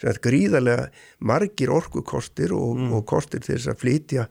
gríðarlega 0.00 0.88
margir 1.20 1.72
orkukostir 1.74 2.54
og, 2.56 2.76
mm. 2.78 2.92
og 2.96 3.06
kostir 3.08 3.42
til 3.44 3.56
þess 3.56 3.72
að 3.72 3.80
flytja 3.82 4.26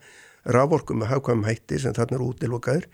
raforku 0.50 0.96
með 0.98 1.14
hafkvæmum 1.14 1.48
hætti 1.48 1.80
sem 1.82 1.96
þarna 1.96 2.18
eru 2.18 2.30
útilokaður 2.34 2.88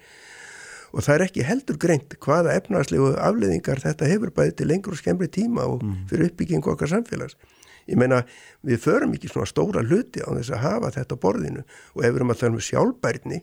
og 0.95 1.03
það 1.03 1.15
er 1.15 1.23
ekki 1.25 1.45
heldur 1.45 1.77
greint 1.79 2.15
hvaða 2.23 2.55
efnarslegu 2.55 3.11
afleðingar 3.19 3.81
þetta 3.83 4.07
hefur 4.09 4.31
bæði 4.35 4.55
til 4.59 4.69
lengur 4.71 4.95
og 4.95 5.01
skemmri 5.01 5.27
tíma 5.27 5.67
og 5.67 5.83
mm. 5.83 6.05
fyrir 6.11 6.29
uppbyggingu 6.29 6.71
okkar 6.71 6.91
samfélags. 6.91 7.35
Ég 7.85 7.99
meina 7.99 8.23
við 8.65 8.79
förum 8.81 9.13
ekki 9.13 9.29
svona 9.29 9.49
stóra 9.49 9.83
hluti 9.85 10.23
á 10.23 10.29
þess 10.31 10.53
að 10.55 10.63
hafa 10.63 10.93
þetta 10.95 11.19
borðinu 11.21 11.65
og 11.65 11.99
ef 11.99 12.07
við 12.07 12.19
erum 12.21 12.33
að 12.33 12.39
tala 12.41 12.57
um 12.57 12.65
sjálfbærni 12.69 13.41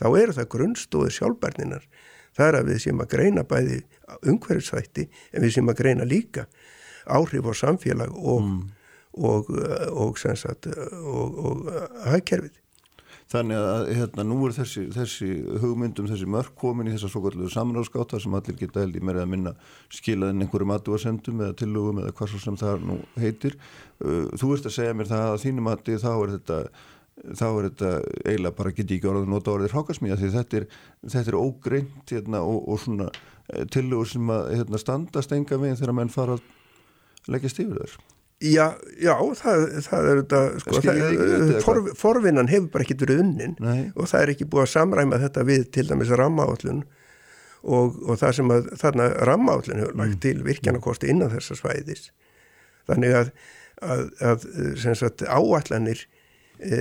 þá 0.00 0.06
eru 0.08 0.36
það 0.38 0.50
grunnstóðir 0.54 1.16
sjálfbærninar. 1.18 1.88
Það 2.34 2.48
er 2.48 2.58
að 2.58 2.70
við 2.70 2.80
séum 2.84 3.02
að 3.02 3.10
greina 3.12 3.44
bæði 3.46 3.80
umhverfisvætti 4.22 5.08
en 5.32 5.44
við 5.44 5.56
séum 5.56 5.70
að 5.70 5.80
greina 5.82 6.06
líka 6.08 6.46
áhrif 7.06 7.48
á 7.48 7.52
samfélag 7.64 8.12
og, 8.14 8.42
mm. 8.42 8.60
og, 9.20 9.50
og, 9.92 10.20
og, 11.14 11.40
og 11.44 11.72
hagkerfið. 12.10 12.60
Þannig 13.34 13.56
að 13.56 13.88
hérna, 13.96 14.24
nú 14.28 14.36
er 14.46 14.52
þessi, 14.54 14.82
þessi 14.94 15.28
hugmyndum, 15.62 16.06
þessi 16.10 16.26
mörk 16.30 16.52
komin 16.60 16.90
í 16.90 16.92
þessa 16.92 17.08
svo 17.10 17.22
kallu 17.24 17.48
samráðskáta 17.50 18.20
sem 18.22 18.34
allir 18.36 18.58
geta 18.60 18.82
held 18.84 18.98
í 18.98 19.02
meira 19.02 19.24
að 19.24 19.30
minna 19.32 19.54
skilaðin 19.90 20.44
einhverjum 20.44 20.74
aðdúasendum 20.76 21.40
eða 21.40 21.56
tillögum 21.62 22.02
eða 22.02 22.14
hvað 22.18 22.30
svo 22.30 22.42
sem 22.44 22.58
það 22.60 22.84
nú 22.90 22.98
heitir. 23.18 23.56
Uh, 23.98 24.28
þú 24.38 24.52
ert 24.54 24.68
að 24.68 24.76
segja 24.76 24.98
mér 24.98 25.10
það 25.10 25.30
að 25.30 25.40
þínum 25.46 25.72
að 25.72 25.88
þá 26.04 26.10
er 26.12 26.34
þetta 26.36 26.58
þá 27.14 27.44
er 27.46 27.68
þetta 27.68 27.90
eiginlega 28.24 28.56
bara 28.58 28.74
geti 28.74 28.98
ekki 28.98 29.10
orðið 29.10 29.30
nota 29.30 29.52
orðið 29.54 29.74
hrákasmíða 29.74 30.18
því 30.20 30.30
þetta 30.34 30.58
er, 30.58 30.66
þetta 31.14 31.30
er 31.30 31.38
ógreint 31.38 32.12
hérna, 32.12 32.42
og, 32.42 32.64
og 32.68 32.80
svona 32.82 33.08
eh, 33.10 33.64
tillögur 33.70 34.10
sem 34.10 34.32
að 34.34 34.50
hérna, 34.58 34.80
standast 34.82 35.34
enga 35.36 35.58
veginn 35.62 35.78
þegar 35.78 35.96
menn 36.00 36.12
fara 36.12 36.36
að 36.38 36.44
leggjast 37.30 37.62
yfir 37.64 37.80
þér? 37.80 37.96
Já, 38.44 38.74
já, 39.00 39.14
það, 39.38 39.62
það 39.86 40.08
er 40.10 40.18
þetta, 40.20 40.40
sko, 40.60 41.60
for, 41.64 41.86
forvinnan 41.96 42.50
hefur 42.50 42.66
bara 42.74 42.84
ekki 42.84 42.96
verið 43.00 43.22
unnin 43.22 43.54
Nei. 43.62 43.86
og 43.94 44.10
það 44.10 44.24
er 44.24 44.32
ekki 44.34 44.48
búið 44.50 44.64
að 44.64 44.72
samræma 44.72 45.20
þetta 45.22 45.44
við 45.48 45.62
til 45.72 45.84
dæmis 45.88 46.10
rammaállun 46.18 46.82
og, 47.64 48.00
og 48.02 48.18
það 48.20 48.34
sem 48.38 48.50
að 48.52 48.66
þarna 48.80 49.06
rammaállun 49.30 49.80
hefur 49.84 49.96
lagt 50.00 50.16
mm. 50.16 50.22
til 50.26 50.34
virkjanakosti 50.44 51.12
innan 51.12 51.32
þessa 51.32 51.56
svæðis. 51.60 52.10
Þannig 52.90 53.16
að, 53.20 53.30
að, 53.86 54.02
að 54.32 54.44
sagt, 55.00 55.24
áallanir, 55.24 56.02
e, 56.58 56.80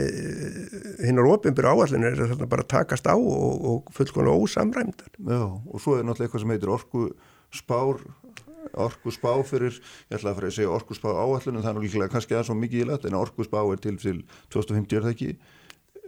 hinnar 1.06 1.30
ofinbyrju 1.38 1.72
áallanir 1.78 2.18
er 2.18 2.34
þarna 2.34 2.50
bara 2.58 2.68
takast 2.76 3.08
á 3.08 3.16
og, 3.16 3.70
og 3.70 3.94
fullkona 3.96 4.36
ósamræmdar. 4.36 5.14
Já, 5.16 5.46
og 5.48 5.78
svo 5.80 5.96
er 5.96 6.04
náttúrulega 6.04 6.28
eitthvað 6.28 6.44
sem 6.44 6.56
heitir 6.58 6.76
orku 6.76 7.08
spár 7.54 8.04
orgu 8.86 9.14
spá 9.14 9.32
fyrir, 9.48 9.76
ég 10.10 10.18
ætla 10.18 10.32
að 10.32 10.40
fara 10.40 10.52
að 10.52 10.56
segja 10.58 10.72
orgu 10.74 10.98
spá 10.98 11.10
áallunum, 11.12 11.64
það 11.64 11.74
er 11.74 11.84
líklega 11.84 12.14
kannski 12.14 12.36
aðeins 12.36 12.50
svo 12.52 12.56
mikið 12.60 12.86
í 12.86 12.88
lat, 12.90 13.06
en 13.10 13.18
orgu 13.20 13.46
spá 13.48 13.60
er 13.64 13.84
til 13.84 13.98
til 14.02 14.24
2050 14.54 14.98
er 14.98 15.06
það 15.06 15.14
ekki? 15.14 15.36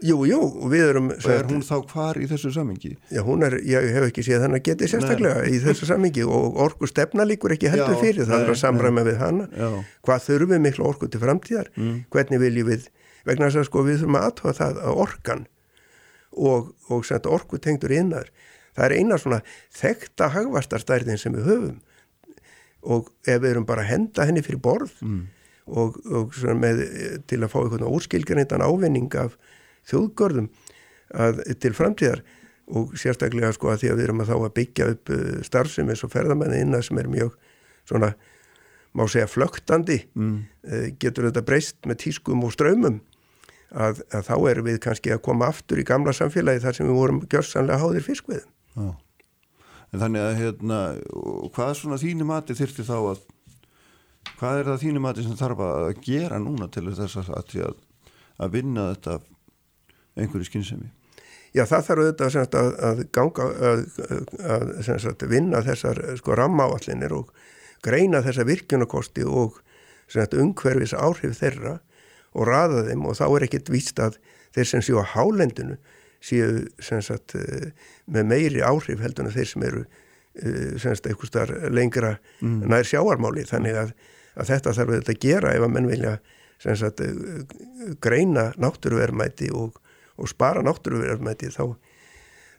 Jú, 0.03 0.17
jú, 0.27 0.39
við 0.69 0.89
erum... 0.89 1.07
Og 1.15 1.29
er 1.31 1.45
hún 1.47 1.61
þá 1.63 1.75
hvar 1.87 2.17
í 2.19 2.25
þessu 2.27 2.51
samingi? 2.51 2.91
Já, 3.15 3.21
hún 3.23 3.45
er, 3.47 3.55
ég 3.63 3.85
hef 3.95 4.09
ekki 4.09 4.25
séð 4.27 4.43
þannig 4.43 4.59
að 4.59 4.65
geti 4.67 4.89
sérstaklega 4.91 5.45
Nei. 5.45 5.53
í 5.55 5.61
þessu 5.63 5.87
samingi 5.87 6.25
og 6.27 6.59
orgu 6.65 6.89
stefna 6.91 7.23
líkur 7.23 7.55
ekki 7.55 7.71
heldur 7.71 8.01
fyrir, 8.01 8.27
það 8.27 8.43
er 8.43 8.51
að 8.51 8.59
samræma 8.59 9.05
við 9.07 9.21
hana, 9.21 9.47
já. 9.55 9.69
hvað 10.03 10.25
þurfum 10.27 10.51
við 10.51 10.63
miklu 10.65 10.89
orgu 10.89 11.09
til 11.09 11.21
framtíðar, 11.23 11.71
mm. 11.79 11.95
hvernig 12.11 12.43
viljum 12.43 12.71
við, 12.73 12.89
vegna 13.29 13.47
þess 13.47 13.61
að 13.63 13.69
sko 13.69 13.85
við 13.87 14.01
þurfum 14.01 14.19
að 14.19 14.27
aðtóða 14.29 14.57
það 14.59 14.81
að 14.83 14.99
organ 15.05 15.47
og, 16.35 16.73
og 16.91 17.31
orgu 17.37 17.61
tengdur 17.63 17.95
innar 17.95 18.29
það 18.75 18.85
er 18.87 18.95
eina 18.99 19.19
svona 19.19 19.41
þekta 19.75 20.29
hagvastarstærðin 20.35 21.19
sem 21.19 21.35
við 21.35 21.49
höfum 21.49 21.77
og 22.86 23.10
ef 23.26 23.41
við 23.41 23.52
erum 23.52 23.68
bara 23.68 23.86
að 23.86 23.91
henda 23.94 24.28
henni 24.28 24.44
fyrir 24.45 24.62
borð 24.64 24.94
mm. 25.03 25.22
og, 25.74 25.98
og 26.06 26.38
með, 26.60 26.84
til 27.30 27.41
að 27.41 27.52
fá 27.53 27.60
einhvern 27.62 27.88
úrskilgjörnindan 27.90 28.66
ávinning 28.66 29.10
af 29.20 29.38
þjóðgörðum 29.90 30.49
að, 31.14 31.41
til 31.62 31.74
framtíðar 31.78 32.24
og 32.76 32.95
sérstaklega 32.98 33.52
sko 33.53 33.72
að 33.74 33.84
því 33.84 33.91
að 33.91 33.99
við 33.99 34.07
erum 34.07 34.24
að 34.24 34.32
þá 34.32 34.36
að 34.38 34.56
byggja 34.60 34.88
upp 34.94 35.12
uh, 35.14 35.26
starfsum 35.45 35.91
eins 35.94 36.06
og 36.06 36.14
ferðamenni 36.14 36.64
innan 36.66 36.86
sem 36.86 37.02
er 37.02 37.10
mjög 37.12 37.36
svona 37.86 38.16
má 38.95 39.03
segja 39.12 39.30
flögtandi 39.30 40.02
mm. 40.14 40.38
Uh, 40.66 40.88
getur 41.02 41.30
þetta 41.30 41.45
breyst 41.45 41.78
með 41.86 42.02
tískum 42.07 42.45
og 42.48 42.56
ströymum 42.56 43.02
að, 43.70 44.02
að 44.10 44.30
þá 44.30 44.36
erum 44.49 44.70
við 44.70 44.80
kannski 44.86 45.14
að 45.14 45.26
koma 45.28 45.52
aftur 45.53 45.82
í 45.82 45.86
gamla 45.86 46.14
samfélagi 46.16 46.64
þar 46.64 46.78
sem 46.80 46.90
við 46.90 47.02
vorum 47.02 47.26
gjörsanlega 47.30 47.82
háðir 47.82 48.07
fiskveðum 48.07 48.53
Já 48.76 48.94
En 49.95 50.01
þannig 50.01 50.26
að 50.26 50.34
hérna, 50.41 50.77
hvað 51.55 51.69
svona 51.80 51.97
þínu 52.01 52.26
mati 52.27 52.55
þyrti 52.57 52.84
þá 52.84 52.95
að, 52.97 53.19
hvað 54.35 54.57
er 54.59 54.67
það 54.67 54.81
þínu 54.81 55.03
mati 55.05 55.23
sem 55.23 55.38
þarf 55.39 55.61
að 55.63 55.91
gera 56.03 56.39
núna 56.43 56.67
til 56.67 56.89
þess 56.89 57.15
að, 57.22 57.30
að, 57.39 57.77
að 58.43 58.57
vinna 58.57 58.89
þetta 58.89 59.15
einhverju 60.19 60.49
skynsemi? 60.49 60.91
Já 61.55 61.63
það 61.63 61.85
þarf 61.88 62.03
auðvitað 62.03 62.38
að, 62.43 62.73
að 62.89 63.01
ganga 63.15 63.45
að 63.63 64.73
sagt, 64.84 65.23
vinna 65.31 65.63
þessar 65.63 66.01
sko 66.19 66.35
rammáallinir 66.35 67.15
og 67.15 67.31
greina 67.85 68.19
þessa 68.26 68.43
virkjunakosti 68.49 69.23
og 69.23 69.61
sagt, 70.11 70.35
umhverfis 70.35 70.91
áhrif 70.91 71.39
þeirra 71.39 71.77
og 72.35 72.49
raða 72.51 72.84
þeim 72.89 73.07
og 73.07 73.15
þá 73.15 73.26
er 73.30 73.47
ekkit 73.47 73.72
víst 73.72 74.03
að 74.03 74.19
þeir 74.57 74.72
sem 74.73 74.84
séu 74.84 74.99
á 74.99 75.07
hálendinu 75.15 75.80
séu 76.26 76.65
sagt, 76.81 77.35
eh, 77.38 77.72
með 78.11 78.30
meiri 78.31 78.64
áhrif 78.65 79.03
heldur 79.03 79.27
en 79.27 79.35
þeir 79.35 79.49
sem 79.52 79.65
eru 79.68 79.84
eh, 79.85 80.76
sagt, 80.81 81.07
eitthvað 81.07 81.31
starf 81.31 81.65
lengra 81.73 82.15
mm. 82.41 82.65
nær 82.72 82.88
sjáarmáli 82.88 83.45
þannig 83.49 83.81
að, 83.84 83.95
að 84.35 84.53
þetta 84.53 84.76
þarf 84.80 84.95
að 85.02 85.19
gera 85.27 85.56
ef 85.56 85.65
að 85.68 85.76
menn 85.76 85.89
vilja 85.91 86.15
sagt, 86.65 87.03
eh, 87.03 87.43
greina 88.03 88.52
náttúruverðmæti 88.61 89.52
og, 89.56 89.77
og 90.18 90.31
spara 90.31 90.64
náttúruverðmæti 90.65 91.52
þá, 91.53 91.76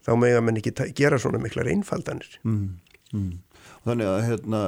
þá 0.07 0.13
megin 0.21 0.43
að 0.43 0.47
menn 0.49 0.63
ekki 0.63 0.93
gera 0.97 1.19
svona 1.23 1.43
miklar 1.43 1.71
einfaldanir 1.73 2.39
mm. 2.45 2.69
Mm. 3.15 3.35
Þannig 3.87 4.09
að 4.11 4.25
hérna 4.27 4.61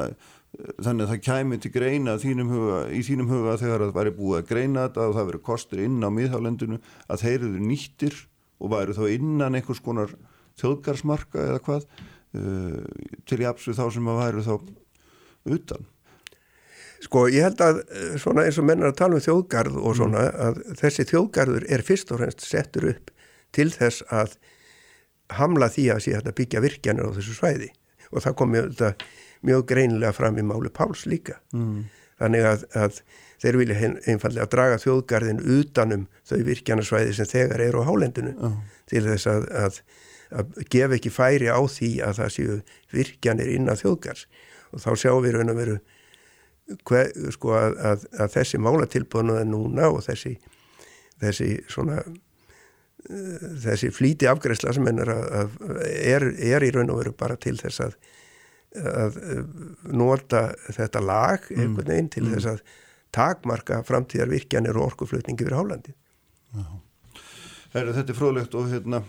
þannig 0.79 1.05
að 1.05 1.11
það 1.13 1.23
kæmi 1.27 1.59
til 1.61 1.71
greina 1.75 2.15
þínum 2.21 2.51
huga, 2.55 2.79
í 2.91 3.03
þínum 3.05 3.29
huga 3.31 3.57
þegar 3.61 3.85
það 3.85 3.97
væri 3.99 4.13
búið 4.17 4.39
að 4.39 4.49
greina 4.49 4.85
þetta 4.87 5.05
og 5.05 5.17
það 5.17 5.29
veri 5.29 5.41
kostur 5.49 5.83
inn 5.85 5.99
á 6.01 6.09
miðhálendinu 6.15 6.79
að 7.07 7.25
þeir 7.25 7.37
eru 7.37 7.65
nýttir 7.69 8.17
og 8.59 8.73
væri 8.73 8.97
þá 8.97 9.05
innan 9.15 9.59
einhvers 9.59 9.83
konar 9.85 10.15
þjóðgarsmarka 10.59 11.45
eða 11.53 11.63
hvað 11.67 11.87
uh, 11.87 12.83
til 13.29 13.41
í 13.43 13.49
apsu 13.49 13.77
þá 13.77 13.87
sem 13.95 14.11
að 14.11 14.21
væri 14.25 14.45
þá 14.49 14.55
utan 15.49 15.87
Sko 16.99 17.29
ég 17.31 17.45
held 17.47 17.61
að 17.63 17.77
eh, 17.95 18.15
svona 18.19 18.43
eins 18.43 18.57
og 18.59 18.67
mennar 18.67 18.91
að 18.91 18.97
tala 18.99 19.19
um 19.19 19.23
þjóðgarð 19.23 19.77
og 19.79 19.93
svona 19.95 20.25
mm. 20.25 20.39
að 20.49 20.79
þessi 20.81 21.05
þjóðgarður 21.13 21.67
er 21.71 21.85
fyrst 21.87 22.11
og 22.11 22.19
fremst 22.19 22.43
settur 22.43 22.89
upp 22.91 23.13
til 23.55 23.69
þess 23.71 24.03
að 24.11 24.35
hamla 25.39 25.69
því 25.71 25.85
að 25.95 26.03
sé 26.05 26.17
að 26.19 26.33
byggja 26.41 26.65
virkjanir 26.65 27.07
á 27.07 27.15
þessu 27.15 27.37
svæði 27.37 27.71
og 28.11 28.25
það 28.25 28.37
kom 28.41 28.53
mjög, 28.55 28.83
mjög 29.47 29.65
greinilega 29.71 30.17
fram 30.17 30.41
í 30.41 30.47
máli 30.49 30.73
Páls 30.75 31.05
líka 31.07 31.39
mm. 31.55 31.79
þannig 32.19 32.51
að, 32.51 32.67
að 32.83 33.01
þeir 33.43 33.59
vilja 33.61 33.93
einfallega 34.11 34.49
draga 34.51 34.81
þjóðgarðin 34.83 35.41
utanum 35.59 36.07
þau 36.27 36.39
virkjanarsvæði 36.49 37.15
sem 37.19 37.31
þegar 37.31 37.65
eru 37.69 37.85
á 37.85 37.89
hálendinu 37.89 38.35
uh. 38.35 38.59
til 38.91 39.05
þess 39.07 39.31
að, 39.31 39.49
að, 39.63 39.81
að 40.41 40.59
gefa 40.75 40.99
ekki 40.99 41.15
færi 41.15 41.51
á 41.51 41.61
því 41.61 41.93
að 42.07 42.21
það 42.21 42.35
séu 42.37 42.59
virkjanir 42.95 43.55
innan 43.55 43.81
þjóðgarðs 43.81 44.27
og 44.73 44.85
þá 44.85 44.91
sjáum 45.05 45.25
við 45.25 45.39
raun 45.39 45.55
að 45.55 45.63
veru 45.63 45.79
sko, 47.33 47.55
að, 47.57 48.07
að 48.21 48.35
þessi 48.35 48.61
málatilbúinu 48.61 49.39
er 49.41 49.47
núna 49.49 49.89
og 49.89 50.03
þessi, 50.05 50.35
þessi 51.23 51.55
svona 51.71 52.03
þessi 53.63 53.89
flíti 53.95 54.27
afgreifsla 54.29 54.75
sem 54.77 54.89
er, 54.91 55.11
er, 55.87 56.27
er 56.35 56.67
í 56.67 56.73
raun 56.75 56.91
og 56.93 57.01
veru 57.01 57.15
bara 57.17 57.39
til 57.41 57.57
þess 57.57 57.87
að 57.87 57.99
að 58.77 59.15
nota 59.97 60.51
þetta 60.75 61.01
lag 61.01 61.47
mm. 61.49 61.61
einhvern 61.63 61.89
veginn 61.89 62.11
til 62.13 62.25
mm. 62.27 62.35
þess 62.35 62.51
að 62.53 62.59
takmarka 63.15 63.83
framtíðar 63.89 64.31
virkjanir 64.33 64.77
og 64.79 64.93
orkuflutningi 64.93 65.47
fyrir 65.47 65.59
Hálandi 65.59 65.95
Þetta 67.73 68.07
er 68.07 68.17
fróðlegt 68.17 68.57
og 68.57 68.71
hérna, 68.73 69.03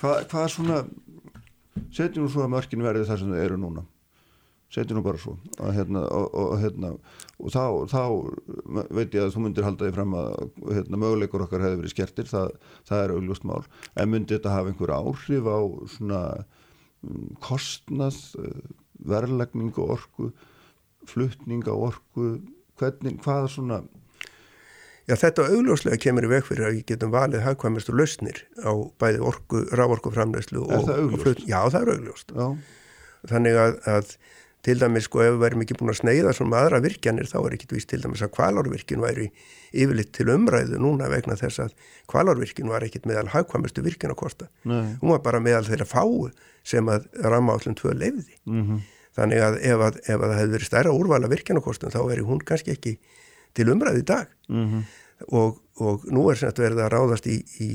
hvað 0.00 0.26
hva 0.30 0.46
svona 0.50 0.80
setjum 1.94 2.26
nú 2.26 2.32
svo 2.32 2.44
að 2.44 2.52
mörkinu 2.54 2.86
verði 2.86 3.06
það 3.08 3.22
sem 3.22 3.32
það 3.34 3.44
eru 3.44 3.58
núna. 3.60 3.84
Setjum 4.72 4.98
nú 4.98 5.04
bara 5.06 5.20
svo 5.22 5.36
að, 5.58 5.72
hérna, 5.76 6.02
og, 6.14 6.26
og, 6.34 6.54
hérna, 6.62 6.92
og 7.38 7.52
þá, 7.54 7.64
þá 7.90 8.00
veit 8.94 9.14
ég 9.14 9.22
að 9.22 9.34
þú 9.34 9.42
myndir 9.44 9.66
halda 9.66 9.86
því 9.86 9.94
fram 9.94 10.16
að 10.18 10.30
hérna, 10.78 11.00
möguleikur 11.02 11.44
okkar 11.46 11.66
hefur 11.66 11.82
verið 11.82 11.94
skertir 11.94 12.30
það, 12.30 12.56
það 12.88 13.04
er 13.04 13.14
augljóst 13.16 13.46
mál. 13.46 13.62
En 13.94 14.12
myndir 14.12 14.38
þetta 14.38 14.54
hafa 14.54 14.72
einhver 14.72 14.94
áhrif 14.96 15.50
á 15.50 15.58
svona 15.96 16.22
um, 17.06 17.30
kostnað 17.44 18.20
eh, 18.42 18.74
verðlegning 19.06 19.74
og 19.82 19.96
orku 19.98 20.30
flutning 21.06 21.66
á 21.70 21.74
orku 21.74 22.36
hvernig, 22.80 23.18
hvað 23.24 23.50
svona 23.54 23.82
Já, 25.06 25.14
þetta 25.14 25.44
augljóslega 25.54 26.00
kemur 26.02 26.24
í 26.26 26.30
veg 26.32 26.46
fyrir 26.48 26.66
að 26.66 26.72
við 26.74 26.86
getum 26.88 27.12
valið 27.14 27.44
hagkvæmustu 27.44 27.92
lausnir 27.94 28.40
á 28.58 28.74
bæði 28.98 29.20
orku, 29.22 29.60
rávorkuframlegslu 29.78 30.64
og, 30.64 30.88
og 30.90 31.20
flut. 31.22 31.44
Já, 31.46 31.60
það 31.70 31.84
er 31.84 31.90
augljóst. 31.92 32.34
Já. 32.34 32.48
Þannig 33.30 33.58
að, 33.62 33.76
að 33.92 34.10
til 34.66 34.80
dæmis, 34.80 35.06
sko, 35.06 35.22
ef 35.22 35.36
við 35.36 35.44
verðum 35.44 35.62
ekki 35.62 35.76
búin 35.78 35.92
að 35.92 35.98
sneiða 36.00 36.32
svona 36.34 36.64
aðra 36.64 36.80
virkjanir, 36.82 37.28
þá 37.30 37.36
er 37.38 37.54
ekkit 37.54 37.76
víst 37.76 37.90
til 37.92 38.00
dæmis 38.02 38.24
að 38.26 38.32
kvalárvirkjun 38.34 39.04
væri 39.04 39.28
yfirleitt 39.70 40.10
til 40.16 40.26
umræðu 40.34 40.82
núna 40.82 41.12
vegna 41.12 41.38
þess 41.38 41.62
að 41.68 41.76
kvalárvirkjun 42.10 42.74
var 42.74 42.88
ekkit 42.88 43.06
meðal 43.06 43.30
hagkvæmustu 43.30 43.86
virkjun 43.86 44.16
að 44.16 44.20
kosta. 44.24 44.50
Nei. 44.66 44.96
Hún 45.04 45.14
var 45.14 45.22
bara 45.22 45.42
meðal 45.44 45.68
þeirra 45.68 45.86
fáu 45.86 46.32
sem 46.66 46.90
að 46.90 47.06
ramma 47.22 47.54
állum 47.54 47.78
tvö 47.78 47.94
leiði. 47.94 48.26
Mm 48.42 48.62
-hmm. 48.64 48.84
Þannig 49.16 49.42
að 49.42 49.58
ef, 49.64 49.80
að 49.80 49.98
ef 50.04 50.16
að 50.16 50.26
það 50.26 50.38
hefði 50.38 50.54
verið 50.54 50.68
stærra 50.70 50.92
úrvala 50.92 51.32
virkjanakostum 51.32 51.92
þá 51.94 52.00
er 52.12 52.22
hún 52.28 52.42
kannski 52.44 52.74
ekki 52.74 52.96
til 53.56 53.70
umræði 53.72 54.02
í 54.02 54.06
dag 54.06 54.28
mm 54.48 54.64
-hmm. 54.66 54.82
og, 55.40 55.60
og 55.80 56.06
nú 56.12 56.28
er 56.30 56.40
sem 56.40 56.52
verið 56.56 56.84
að 56.84 56.92
ráðast 56.92 57.26
í, 57.26 57.40
í, 57.60 57.70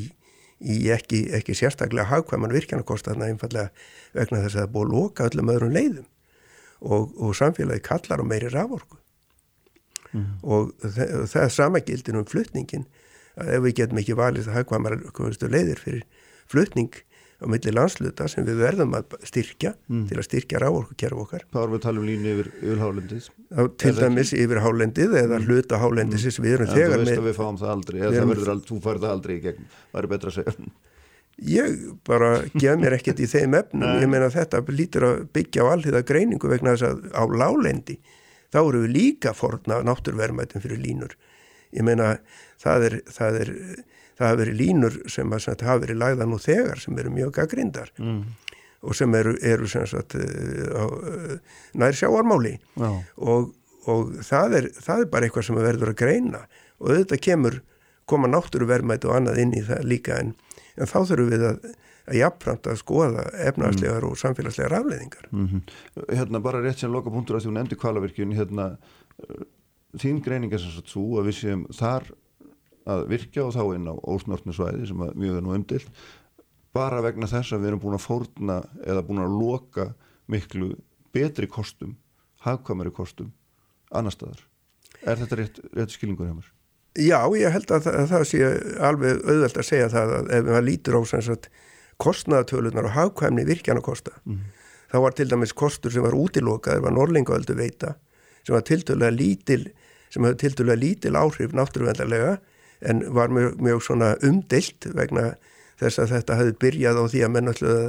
í 0.61 0.77
ekki, 0.93 1.23
ekki 1.33 1.57
sérstaklega 1.57 2.09
hagkvæman 2.11 2.53
virkjanakosta 2.53 3.11
þannig 3.11 3.25
að 3.25 3.33
einfallega 3.33 3.69
vegna 4.13 4.43
þess 4.45 4.55
að 4.55 4.61
það 4.61 4.73
búið 4.75 4.87
að 4.87 4.95
loka 4.95 5.29
öllum 5.29 5.53
öðrum 5.55 5.75
leiðum 5.77 6.07
og, 6.81 7.13
og 7.17 7.35
samfélagi 7.37 7.85
kallar 7.85 8.21
á 8.21 8.25
meiri 8.25 8.49
raforku 8.49 8.97
mm 10.11 10.21
-hmm. 10.21 10.37
og 10.43 10.73
það, 10.81 11.27
það 11.31 11.43
er 11.43 11.49
sama 11.49 11.79
gildin 11.79 12.21
um 12.21 12.25
flutningin 12.25 12.85
að 13.35 13.53
ef 13.55 13.63
við 13.63 13.75
getum 13.75 13.97
ekki 13.97 14.17
valið 14.17 14.53
hagkvæmar 14.53 14.99
leiðir 15.49 15.79
fyrir 15.79 16.05
flutning 16.47 16.93
á 17.41 17.45
milli 17.49 17.73
landsluta 17.73 18.27
sem 18.29 18.45
við 18.45 18.59
verðum 18.61 18.93
að 18.97 19.15
styrkja 19.25 19.73
mm. 19.89 20.03
til 20.11 20.19
að 20.19 20.27
styrkja 20.27 20.61
rávorkukerf 20.61 21.23
okkar. 21.23 21.45
Þá 21.49 21.57
erum 21.63 21.73
við 21.73 21.79
að 21.79 21.85
tala 21.87 22.01
um 22.01 22.07
línu 22.09 22.33
yfir, 22.35 22.51
yfir 22.61 22.83
hálendið? 22.83 23.27
Til 23.81 23.93
dæmis 23.97 24.29
ekki? 24.29 24.45
yfir 24.45 24.61
hálendið 24.65 25.17
eða 25.23 25.39
mm. 25.39 25.49
hluta 25.49 25.81
hálendið 25.81 26.27
sem 26.27 26.45
við 26.45 26.55
erum 26.59 26.69
ja, 26.69 26.77
þegar 26.77 26.93
með. 26.93 27.01
Þú 27.01 27.09
veist 27.09 27.23
að 27.23 27.27
við 27.29 27.37
fáum 27.39 27.59
það 27.61 27.73
aldrei, 27.75 27.99
eða 28.01 28.13
það 28.15 28.31
verður 28.33 28.53
aldrei, 28.53 28.69
þú 28.69 28.79
farið 28.85 29.05
það 29.07 29.17
aldrei 29.17 29.33
í 29.33 29.41
gegn, 29.47 29.67
það 29.81 30.01
er 30.03 30.09
betra 30.13 30.31
að 30.31 30.37
segja. 30.37 30.71
Ég 31.51 31.77
bara 32.05 32.31
gef 32.53 32.77
mér 32.77 32.95
ekkert 32.99 33.21
í 33.23 33.27
þeim 33.31 33.55
efnum, 33.57 33.93
ég 34.03 34.09
meina 34.11 34.29
þetta 34.29 34.61
lítur 34.69 35.07
að 35.07 35.21
byggja 35.33 35.65
á 35.65 35.71
allhiða 35.71 36.03
greiningu 36.05 36.51
vegna 36.51 36.75
þess 36.75 36.91
að 36.91 37.07
á 37.17 37.23
lálendi 37.41 37.97
þá 38.51 38.59
eru 38.61 38.83
við 38.83 38.93
líka 38.93 39.33
forna 39.33 39.79
náttúrverðmættum 39.87 40.61
fyrir 40.61 40.81
línur. 40.83 41.15
Ég 41.73 41.87
meina 41.87 42.17
það 42.61 42.87
er, 42.89 42.97
það 43.09 43.39
er 43.41 43.51
það 44.21 44.29
hafa 44.29 44.41
verið 44.43 44.59
línur 44.61 44.99
sem 45.11 45.33
að, 45.33 45.43
sagt, 45.47 45.65
hafa 45.67 45.83
verið 45.85 45.99
lagða 46.01 46.27
nú 46.29 46.39
þegar 46.41 46.83
sem 46.83 47.01
eru 47.01 47.13
mjög 47.15 47.41
aggrindar 47.43 47.91
mm. 47.97 48.21
og 48.87 48.97
sem 48.97 49.17
eru, 49.19 49.35
eru 49.53 49.71
sem 49.71 49.87
sagt, 49.89 50.15
eh, 50.15 50.69
á, 50.71 50.85
eh, 50.85 51.35
nær 51.81 51.97
sjáarmáli 51.97 52.55
og, 52.81 53.51
og 53.89 54.15
það, 54.27 54.57
er, 54.61 54.71
það 54.77 55.05
er 55.05 55.11
bara 55.11 55.27
eitthvað 55.27 55.49
sem 55.49 55.61
verður 55.61 55.93
að 55.93 55.99
greina 56.03 56.45
og 56.79 56.93
auðvitað 56.93 57.25
kemur 57.27 57.61
koma 58.09 58.31
náttúruverðmætt 58.31 59.05
og 59.07 59.17
annað 59.17 59.43
inn 59.43 59.53
í 59.55 59.65
það 59.67 59.85
líka 59.87 60.17
en, 60.23 60.33
en 60.75 60.89
þá 60.89 60.99
þurfum 61.03 61.31
við 61.31 61.47
að 61.51 61.71
að 62.09 62.17
jafnframt 62.19 62.69
að 62.69 62.79
skoða 62.81 63.25
efnarslegar 63.47 64.01
mm. 64.03 64.09
og 64.09 64.19
samfélagslegar 64.19 64.77
afleðingar 64.79 65.27
mm 65.29 65.47
-hmm. 65.47 65.61
Hérna 66.17 66.41
bara 66.41 66.61
rétt 66.61 66.79
sem 66.79 66.91
loka 66.91 67.09
punktur 67.09 67.37
að 67.37 67.45
þú 67.45 67.53
nefndi 67.55 67.77
kvalavirkjun 67.77 68.35
hérna, 68.35 68.77
eh, 69.21 69.45
þín 69.97 70.23
greining 70.23 70.53
er 70.53 70.59
sem 70.59 70.83
svo 70.85 71.19
að 71.19 71.29
við 71.29 71.35
séum 71.41 71.65
þar 71.73 72.11
að 72.89 73.05
virkja 73.11 73.45
og 73.45 73.55
þá 73.55 73.63
inn 73.75 73.89
á 73.91 73.95
ósnortnu 73.95 74.55
svæði 74.55 74.89
sem 74.89 75.01
mjög 75.01 75.37
er 75.37 75.45
nú 75.45 75.55
umdilt 75.55 76.05
bara 76.75 77.01
vegna 77.03 77.27
þess 77.29 77.53
að 77.53 77.63
við 77.63 77.71
erum 77.71 77.83
búin 77.83 77.97
að 77.97 78.05
fórna 78.05 78.61
eða 78.85 79.03
búin 79.05 79.25
að 79.25 79.35
loka 79.37 79.89
miklu 80.31 80.71
betri 81.13 81.49
kostum 81.51 81.97
hafkvæmari 82.45 82.93
kostum 82.95 83.33
annar 83.91 84.15
staðar 84.15 84.45
er 85.01 85.19
þetta 85.21 85.39
rétt, 85.39 85.59
rétt 85.75 85.95
skilingur 85.95 86.29
hjá 86.29 86.35
mér? 86.37 86.49
Já, 86.99 87.19
ég 87.39 87.53
held 87.53 87.71
að 87.71 87.85
það, 87.85 87.97
að 87.97 88.09
það 88.11 88.23
sé 88.27 88.47
alveg 88.83 89.21
auðvelt 89.23 89.59
að 89.61 89.67
segja 89.67 89.91
það 89.91 90.15
að 90.17 90.31
ef 90.35 90.47
maður 90.49 90.65
lítur 90.67 90.97
á 90.97 91.01
kostnaðatölunar 92.01 92.87
og 92.89 92.95
hagkvæmni 92.95 93.43
virkjanakosta. 93.45 94.15
Mm. 94.25 94.39
Þá 94.91 94.97
var 95.03 95.15
til 95.15 95.27
dæmis 95.29 95.53
kostur 95.53 95.93
sem 95.93 96.03
var 96.03 96.17
útilokað, 96.17 96.79
það 96.79 96.85
var 96.87 96.95
Norlingöldu 96.95 97.55
veita, 97.59 97.91
sem 98.41 98.55
var 98.55 98.65
tildulega 98.67 99.13
lítil, 99.13 99.67
sem 100.11 100.25
hefði 100.25 100.39
tildulega 100.41 100.81
lítil 100.81 101.13
áhrif 101.19 101.53
náttúruvendarlega 101.55 102.39
en 102.81 103.03
var 103.13 103.33
mjög, 103.33 103.57
mjög 103.61 103.83
svona 103.85 104.13
umdelt 104.25 104.87
vegna 104.97 105.33
þess 105.81 106.01
að 106.01 106.13
þetta 106.15 106.37
hefði 106.39 106.57
byrjað 106.61 107.01
á 107.01 107.03
því 107.09 107.23
að 107.25 107.33
menn 107.35 107.51
ætlaði 107.51 107.85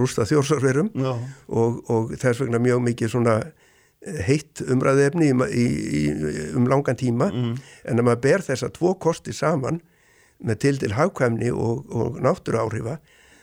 rústa 0.00 0.26
þjórsarverum 0.28 0.90
og, 1.00 1.80
og 1.90 2.14
þess 2.20 2.42
vegna 2.44 2.60
mjög 2.62 2.82
mikið 2.86 3.12
svona 3.14 3.36
heitt 4.00 4.62
umræðefni 4.64 5.28
í, 5.28 5.36
í, 5.52 5.64
í, 6.00 6.02
um 6.56 6.68
langan 6.70 6.96
tíma 6.96 7.28
mm. 7.28 7.54
en 7.90 8.00
að 8.00 8.06
maður 8.06 8.22
ber 8.24 8.44
þess 8.46 8.64
að 8.64 8.76
tvo 8.78 8.94
kosti 9.02 9.34
saman 9.36 9.80
með 10.40 10.60
til 10.64 10.76
til 10.80 10.94
hagkvæmni 10.96 11.50
og, 11.52 11.84
og 11.92 12.20
náttúru 12.24 12.62
áhrifa 12.62 12.96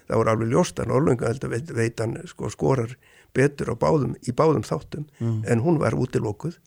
þá 0.07 0.15
er 0.17 0.31
alveg 0.31 0.53
ljóstan 0.53 0.93
Orlungaelda 0.93 1.49
veitan 1.51 2.15
sko, 2.25 2.49
skorar 2.49 2.95
betur 3.37 3.75
báðum, 3.77 4.15
í 4.25 4.33
báðum 4.33 4.65
þáttum 4.65 5.05
mm. 5.19 5.43
en 5.45 5.61
hún 5.61 5.77
var 5.81 5.97
útilókuð 5.97 6.57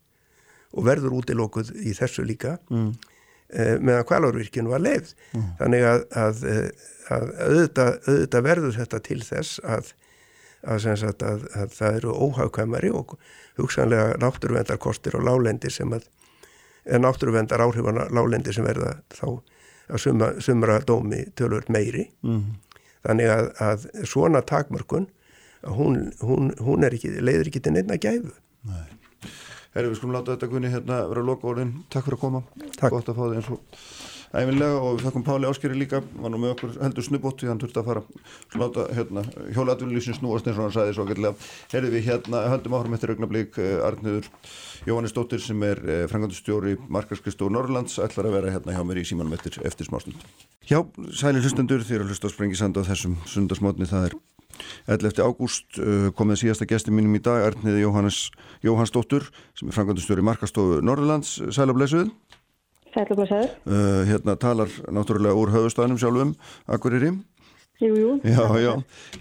og 0.70 0.86
verður 0.86 1.16
útilókuð 1.18 1.72
í 1.82 1.94
þessu 1.96 2.22
líka 2.28 2.58
mm. 2.70 2.92
Eh, 3.52 3.74
meðan 3.80 4.06
kvalárvirkjun 4.08 4.70
var 4.70 4.82
leið 4.84 5.12
mm. 5.34 5.48
þannig 5.60 5.86
að, 5.88 6.04
að, 6.22 6.44
að 7.16 7.26
auðvitað, 7.46 7.92
auðvitað 8.06 8.46
verður 8.46 8.78
þetta 8.78 9.02
til 9.08 9.20
þess 9.26 9.60
að, 9.64 9.92
að 10.70 11.76
það 11.76 12.00
eru 12.00 12.16
óhagkvæmari 12.26 12.92
og 12.94 13.16
hugsanlega 13.60 14.18
náttúruvendarkostir 14.22 15.18
og 15.18 15.26
lálendi 15.28 15.72
sem 15.72 15.92
að 15.96 16.08
náttúruvendar 17.00 17.62
áhrifana 17.64 18.08
lálendi 18.12 18.54
sem 18.56 18.66
verða 18.66 18.98
þá 19.12 19.26
að 19.90 20.04
sumra, 20.04 20.30
sumra 20.40 20.78
dómi 20.86 21.24
tölvöld 21.38 21.70
meiri 21.72 22.06
mm. 22.22 22.44
þannig 23.08 23.34
að, 23.34 23.50
að 23.58 23.90
svona 24.06 24.44
takmörkun 24.46 25.10
hún, 25.66 26.06
hún, 26.22 26.54
hún 26.62 26.86
ekki, 26.88 27.18
leiður 27.20 27.50
ekki 27.50 27.64
til 27.66 27.76
nefna 27.76 28.00
gæfu 28.00 28.32
Nei 28.68 28.99
Herri, 29.70 29.90
við 29.92 30.00
skulum 30.00 30.16
láta 30.16 30.34
þetta 30.34 30.50
kunni 30.50 30.70
hérna 30.72 31.02
vera 31.10 31.22
loka 31.22 31.46
orðin 31.46 31.76
Takk 31.92 32.08
fyrir 32.08 32.18
að 32.18 32.24
koma, 32.24 32.40
Takk. 32.74 32.90
gott 32.90 33.10
að 33.12 33.20
fá 33.20 33.22
þið 33.26 33.36
eins 33.38 33.50
og 33.54 33.60
æfinlega 34.30 34.78
og 34.78 34.96
við 34.96 35.04
þakkum 35.06 35.24
Páli 35.26 35.48
Áskeri 35.48 35.78
líka. 35.78 36.00
Var 36.22 36.30
nú 36.30 36.38
með 36.38 36.52
okkur 36.54 36.74
heldur 36.78 37.06
snubbótt 37.06 37.42
því 37.42 37.50
hann 37.50 37.60
þurfti 37.62 37.80
að 37.80 37.88
fara. 37.88 38.02
Sláta 38.52 38.84
hérna, 38.94 39.24
hjólaatvinnlýsin 39.56 40.18
snúast 40.18 40.46
eins 40.46 40.58
og 40.58 40.68
hann 40.68 40.74
sæði 40.76 40.94
svo 40.94 41.06
gætilega 41.08 41.48
herði 41.72 41.92
við 41.96 42.06
hérna, 42.06 42.44
höldum 42.52 42.76
áhrum 42.78 42.94
eftir 42.94 43.14
augnablík 43.14 43.58
eh, 43.58 43.86
Arniður 43.86 44.30
Jóhannes 44.86 45.14
Dóttir 45.16 45.42
sem 45.42 45.66
er 45.66 45.82
eh, 45.86 46.04
frangandustjóri 46.10 46.76
Markarskristóð 46.86 47.54
Norrlands 47.56 47.98
ætlar 48.02 48.30
að 48.30 48.38
vera 48.38 48.54
hérna 48.54 48.76
hjá 48.76 48.84
mér 48.86 49.02
í 49.02 49.06
símanum 49.10 49.34
eftir, 49.34 49.58
eftir 49.66 49.90
smástund. 49.90 50.22
Já, 50.70 50.82
sæli 51.10 51.42
hlustendur 51.42 51.82
þér 51.86 52.06
að 52.06 52.14
hlusta 52.14 52.30
á 52.30 52.34
Sprengisand 52.34 52.78
á 52.78 52.86
þessum 52.86 53.18
sundasmotni 53.26 53.90
það 53.90 54.12
er 54.12 54.20
11. 54.86 55.22
ágúst 55.22 55.80
uh, 55.80 56.10
komið 56.16 56.44
síðasta 56.44 56.68
gesti 56.70 56.94
mínum 56.94 57.14
í 57.18 57.22
dag 57.24 57.50
Arniði 57.50 57.84
Jóhannes 57.84 58.26
Jóhanns 58.66 58.94
Dóttir 58.94 59.28
sem 59.58 59.70
er 59.70 59.76
frangandustjóri 59.76 60.24
Markarstofu 60.26 60.82
Norrlands 60.84 61.38
Sæla 61.54 61.76
Blesuð 61.76 62.10
Sælublasaður. 62.94 63.50
Uh, 63.66 64.02
hérna 64.08 64.36
talar 64.40 64.70
náttúrulega 64.90 65.38
úr 65.38 65.52
höfustafnum 65.54 65.98
sjálfum, 66.00 66.34
Akureyri. 66.66 67.12
Jú, 67.80 67.94
jú. 67.96 68.08
Já, 68.26 68.44
já. 68.60 68.72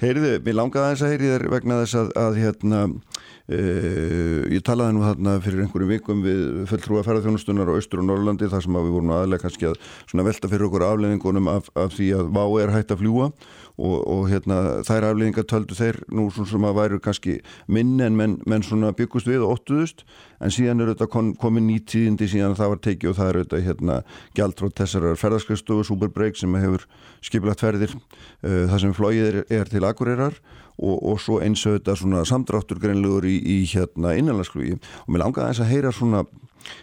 Heyriði, 0.02 0.40
mér 0.44 0.58
langaði 0.58 0.96
þess 0.96 1.04
að 1.06 1.14
heyri 1.14 1.30
þér 1.30 1.46
vegna 1.54 1.78
þess 1.84 2.00
að, 2.00 2.10
að 2.20 2.40
hérna, 2.42 2.80
uh, 2.90 4.42
ég 4.52 4.66
talaði 4.68 4.96
nú 4.98 5.06
þarna 5.06 5.36
fyrir 5.46 5.64
einhverjum 5.64 5.94
vikum 5.94 6.26
við 6.26 6.42
fulltrúa 6.72 7.06
ferðarþjónustunar 7.08 7.72
á 7.72 7.78
Östur 7.80 8.02
og 8.02 8.10
Norrlandi 8.10 8.50
þar 8.52 8.66
sem 8.66 8.80
við 8.82 8.92
vorum 8.98 9.16
aðlega 9.16 9.46
kannski 9.46 9.70
að 9.70 10.26
velta 10.28 10.52
fyrir 10.52 10.68
okkur 10.68 10.88
afleðingunum 10.90 11.54
af, 11.54 11.70
af 11.78 11.96
því 11.96 12.10
að 12.18 12.34
vá 12.36 12.44
er 12.66 12.76
hægt 12.76 12.92
að 12.96 13.06
fljúa 13.06 13.32
og, 13.80 14.00
og 14.12 14.24
hérna, 14.28 14.58
þær 14.88 15.08
afleggingar 15.10 15.46
töldu 15.48 15.76
þeir 15.78 16.00
nú 16.12 16.28
svona 16.34 16.52
sem 16.52 16.66
að 16.68 16.78
væru 16.80 17.00
kannski 17.04 17.36
minn 17.72 17.96
en 18.04 18.18
menn, 18.20 18.38
menn 18.50 18.66
svona 18.66 18.92
byggust 18.96 19.30
við 19.30 19.46
og 19.46 19.56
óttuðust. 19.56 20.04
En 20.44 20.54
síðan 20.54 20.84
er 20.84 20.92
þetta 20.94 21.08
kom, 21.12 21.32
komið 21.40 21.66
nýtíðindi 21.70 22.30
síðan 22.32 22.58
það 22.60 22.74
var 22.74 22.82
tekið 22.86 23.12
og 23.12 23.18
það 23.20 23.32
er 23.32 23.40
þetta 23.42 23.62
hérna 23.68 24.00
gjaldrótt 24.38 24.82
þessar 24.82 25.08
ferðarskristofu 25.20 25.88
Superbreak 25.88 26.40
sem 26.40 26.60
hefur 26.60 26.86
skipilagt 27.26 27.64
ferðir 27.64 27.96
uh, 27.96 28.66
það 28.72 28.78
sem 28.84 28.98
flóið 28.98 29.24
er, 29.30 29.40
er 29.62 29.72
til 29.72 29.86
Akureyrar 29.88 30.38
og, 30.80 30.96
og 30.96 31.24
svo 31.24 31.40
eins 31.44 31.64
og 31.68 31.80
þetta 31.80 31.98
svona 32.00 32.26
samdráttur 32.28 32.80
greinlegur 32.84 33.28
í, 33.28 33.38
í 33.40 33.58
hérna 33.72 34.16
innanlandsflugi. 34.20 34.80
Og 35.06 35.16
mér 35.16 35.26
langaði 35.26 35.54
eins 35.54 35.64
að 35.64 35.74
heyra 35.74 35.96
svona 35.96 36.26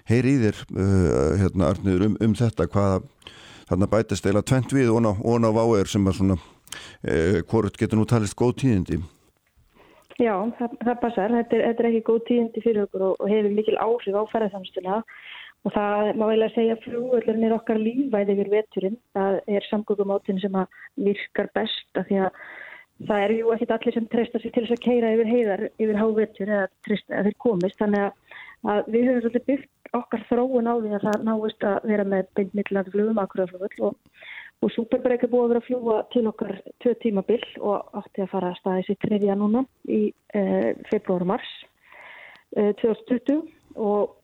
heyri 0.08 0.36
í 0.36 0.42
þér 0.46 0.64
uh, 0.64 1.32
hérna 1.42 1.70
Arniður 1.72 2.08
um, 2.10 2.18
um 2.24 2.36
þetta 2.36 2.68
hvaða 2.72 3.00
þarna 3.66 3.88
bætast 3.90 4.28
eila 4.28 4.44
tvent 4.46 4.72
við 4.76 4.92
og 4.94 5.02
ná 5.02 5.48
váer 5.50 5.90
sem 5.90 6.04
að 6.06 6.20
svona 6.20 6.36
eh, 7.02 7.42
hvort 7.50 7.78
getur 7.78 8.00
nú 8.00 8.06
talist 8.08 8.36
góð 8.38 8.56
tíðindi? 8.62 9.00
Já, 10.16 10.32
það, 10.58 10.76
það 10.80 11.00
passar. 11.02 11.32
Þetta 11.40 11.56
er, 11.56 11.64
þetta 11.70 11.82
er 11.82 11.88
ekki 11.90 12.04
góð 12.06 12.20
tíðindi 12.28 12.62
fyrir 12.64 12.84
okkur 12.86 13.08
og, 13.10 13.18
og 13.20 13.32
hefur 13.32 13.56
mikil 13.56 13.76
áhrif 13.76 14.16
á 14.16 14.22
ferðarþamstuna 14.32 15.00
og 15.66 15.74
það 15.74 16.12
má 16.20 16.24
að 16.28 16.44
segja 16.54 16.76
flúöldurinn 16.84 17.48
er 17.48 17.56
okkar 17.56 17.80
lífvæði 17.80 18.36
yfir 18.36 18.52
veturinn. 18.52 19.00
Það 19.16 19.40
er 19.58 19.66
samgöngumáttin 19.68 20.40
sem 20.40 20.56
að 20.56 20.80
virkar 21.08 21.50
best 21.58 22.00
af 22.00 22.08
því 22.08 22.22
að 22.24 22.40
það 23.06 23.24
eru 23.26 23.38
jú 23.40 23.52
ekkit 23.52 23.74
allir 23.76 23.96
sem 23.96 24.08
treysta 24.12 24.40
sér 24.40 24.54
til 24.54 24.64
þess 24.64 24.76
að 24.76 24.84
keira 24.86 25.12
yfir 25.16 25.32
heiðar 25.32 25.64
yfir 25.68 26.00
hávetur 26.00 26.52
eða 26.52 26.68
treysta 26.86 27.18
að 27.18 27.28
þeir 27.28 27.38
komist. 27.44 27.80
Þannig 27.82 28.06
að 28.72 28.92
við 28.94 29.08
höfum 29.10 29.24
svolítið 29.24 29.48
byggt 29.50 29.92
okkar 30.00 30.24
þróun 30.30 30.70
á 30.70 30.74
því 30.80 30.94
að 30.96 31.06
það 31.10 31.26
náist 31.28 31.66
að 31.66 31.90
vera 31.90 32.06
með 32.08 32.30
beintmillan 32.38 32.90
flugum 32.94 33.20
akkuraflugul 33.22 33.90
og 33.90 34.22
og 34.64 34.72
Superbreak 34.72 35.24
er 35.24 35.32
búið 35.32 35.44
að 35.44 35.52
vera 35.52 35.62
að 35.62 35.66
fljúa 35.68 35.96
til 36.14 36.24
okkar 36.30 36.54
tvö 36.82 36.94
tímabill 37.02 37.44
og 37.60 37.98
átti 38.00 38.24
að 38.24 38.30
fara 38.32 38.52
að 38.52 38.60
staði 38.60 38.86
sér 38.86 39.00
þriðja 39.04 39.36
núna 39.38 39.64
í 39.84 40.00
eh, 40.38 40.70
februar 40.90 41.26
og 41.26 41.32
mars 41.34 41.52
eh, 42.56 42.72
2020 42.80 43.42
og 43.76 44.16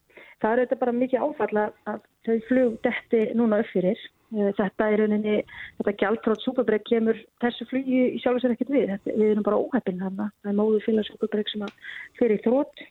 það 0.43 0.55
er 0.55 0.65
þetta 0.65 0.81
bara 0.81 0.97
mikið 0.97 1.27
áfalla 1.29 1.69
að 1.91 2.01
þau 2.27 2.37
flug 2.49 2.75
detti 2.87 3.23
núna 3.39 3.61
upp 3.63 3.71
fyrir. 3.75 4.01
Eh, 4.33 4.49
þetta 4.57 4.89
er 4.89 5.03
rauninni, 5.03 5.37
þetta 5.79 5.97
gjaldtrótt 6.01 6.47
Superbreak 6.47 6.89
kemur 6.89 7.21
þessu 7.45 7.69
flugi 7.69 8.03
í 8.17 8.23
sjálf 8.23 8.41
og 8.41 8.47
sér 8.47 8.57
ekkert 8.57 8.73
við. 8.73 8.89
Þetta, 8.95 9.19
við 9.21 9.35
erum 9.35 9.47
bara 9.47 9.61
óheppin 9.61 10.01
þarna. 10.01 10.31
Það 10.41 10.53
er 10.55 10.59
móðu 10.63 10.83
félag 10.87 11.09
Superbreak 11.11 11.53
sem 11.53 11.67
að 11.69 11.95
fyrir 12.21 12.45
þrótt 12.47 12.87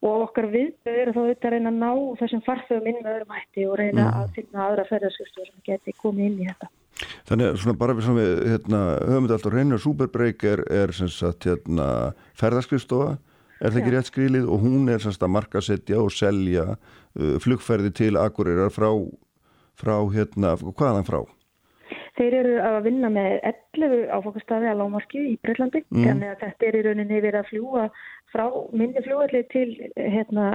og 0.00 0.26
okkar 0.26 0.48
við 0.52 0.72
eru 0.88 1.12
þá 1.14 1.20
auðvitað 1.20 1.48
að 1.48 1.54
reyna 1.54 1.70
að 1.70 1.80
ná 1.80 2.20
þessum 2.20 2.42
farþögum 2.46 2.90
inn 2.90 3.00
með 3.00 3.14
öðrum 3.14 3.34
hætti 3.36 3.64
og 3.68 3.80
reyna 3.80 4.04
mm. 4.04 4.20
að 4.20 4.36
finna 4.38 4.66
aðra 4.66 4.84
ferðarskjöfstur 4.88 5.48
sem 5.48 5.64
geti 5.66 5.96
komið 6.00 6.28
inn 6.28 6.38
í 6.40 6.46
þetta. 6.48 6.70
Þannig 7.28 7.48
að 7.48 7.58
svona 7.62 7.80
bara 7.80 7.96
við 7.96 8.06
svona 8.06 8.22
við 8.22 8.40
hérna, 8.50 8.80
höfum 9.08 9.26
þetta 9.26 9.36
alltaf 9.38 9.54
reynir 9.54 9.82
Superbreak 9.84 10.46
er, 10.50 10.62
er 10.80 10.94
sem 10.96 11.10
sagt 11.12 11.48
hérna 11.48 11.88
ferðarskjöfstofa 12.40 13.10
er 13.60 13.74
það 13.74 13.80
ekki 13.82 13.92
rétt 13.94 14.08
skrílið 14.08 14.48
og 14.48 14.64
hún 14.64 14.88
er 14.92 15.02
sem 15.02 15.14
sagt 15.14 15.26
að 15.26 15.34
markasetja 15.36 16.00
og 16.00 16.14
selja 16.16 16.64
uh, 16.72 17.36
flugferði 17.44 17.92
til 17.96 18.14
Akureyrar 18.20 18.72
frá, 18.72 18.88
frá 19.80 19.96
hérna, 20.14 20.56
hvaðan 20.56 21.08
frá? 21.08 21.20
Þeir 22.18 22.36
eru 22.36 22.56
að 22.60 22.78
vinna 22.84 23.08
með 23.12 23.36
11 23.78 24.10
áfokastafi 24.12 24.68
að 24.68 24.80
lámarki 24.82 25.20
í 25.30 25.36
Breitlandi 25.40 25.84
mm. 25.88 26.08
en 26.10 26.24
þetta 26.42 26.66
er 26.68 26.76
í 26.76 26.82
rauninni 26.84 27.20
verið 27.20 27.40
að 27.40 27.50
fljúa 27.52 27.84
frá 28.34 28.46
minni 28.72 29.02
fljóðalli 29.04 29.42
til 29.52 29.68
hérna, 29.96 30.46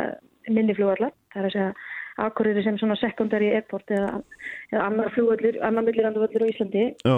minni 0.49 0.75
fljóðallar. 0.77 1.13
Það 1.33 1.41
er 1.41 1.49
að 1.49 1.55
segja 1.55 1.69
Akureyri 2.25 2.63
sem 2.63 2.77
svona 2.79 2.95
sekundari 2.99 3.49
airport 3.51 3.91
eða, 3.91 4.21
eða 4.71 4.85
annar 4.87 5.11
fljóðallir, 5.15 5.59
annar 5.67 5.83
milliranduvallir 5.83 6.45
á 6.47 6.51
Íslandi 6.51 6.85
Já. 7.03 7.15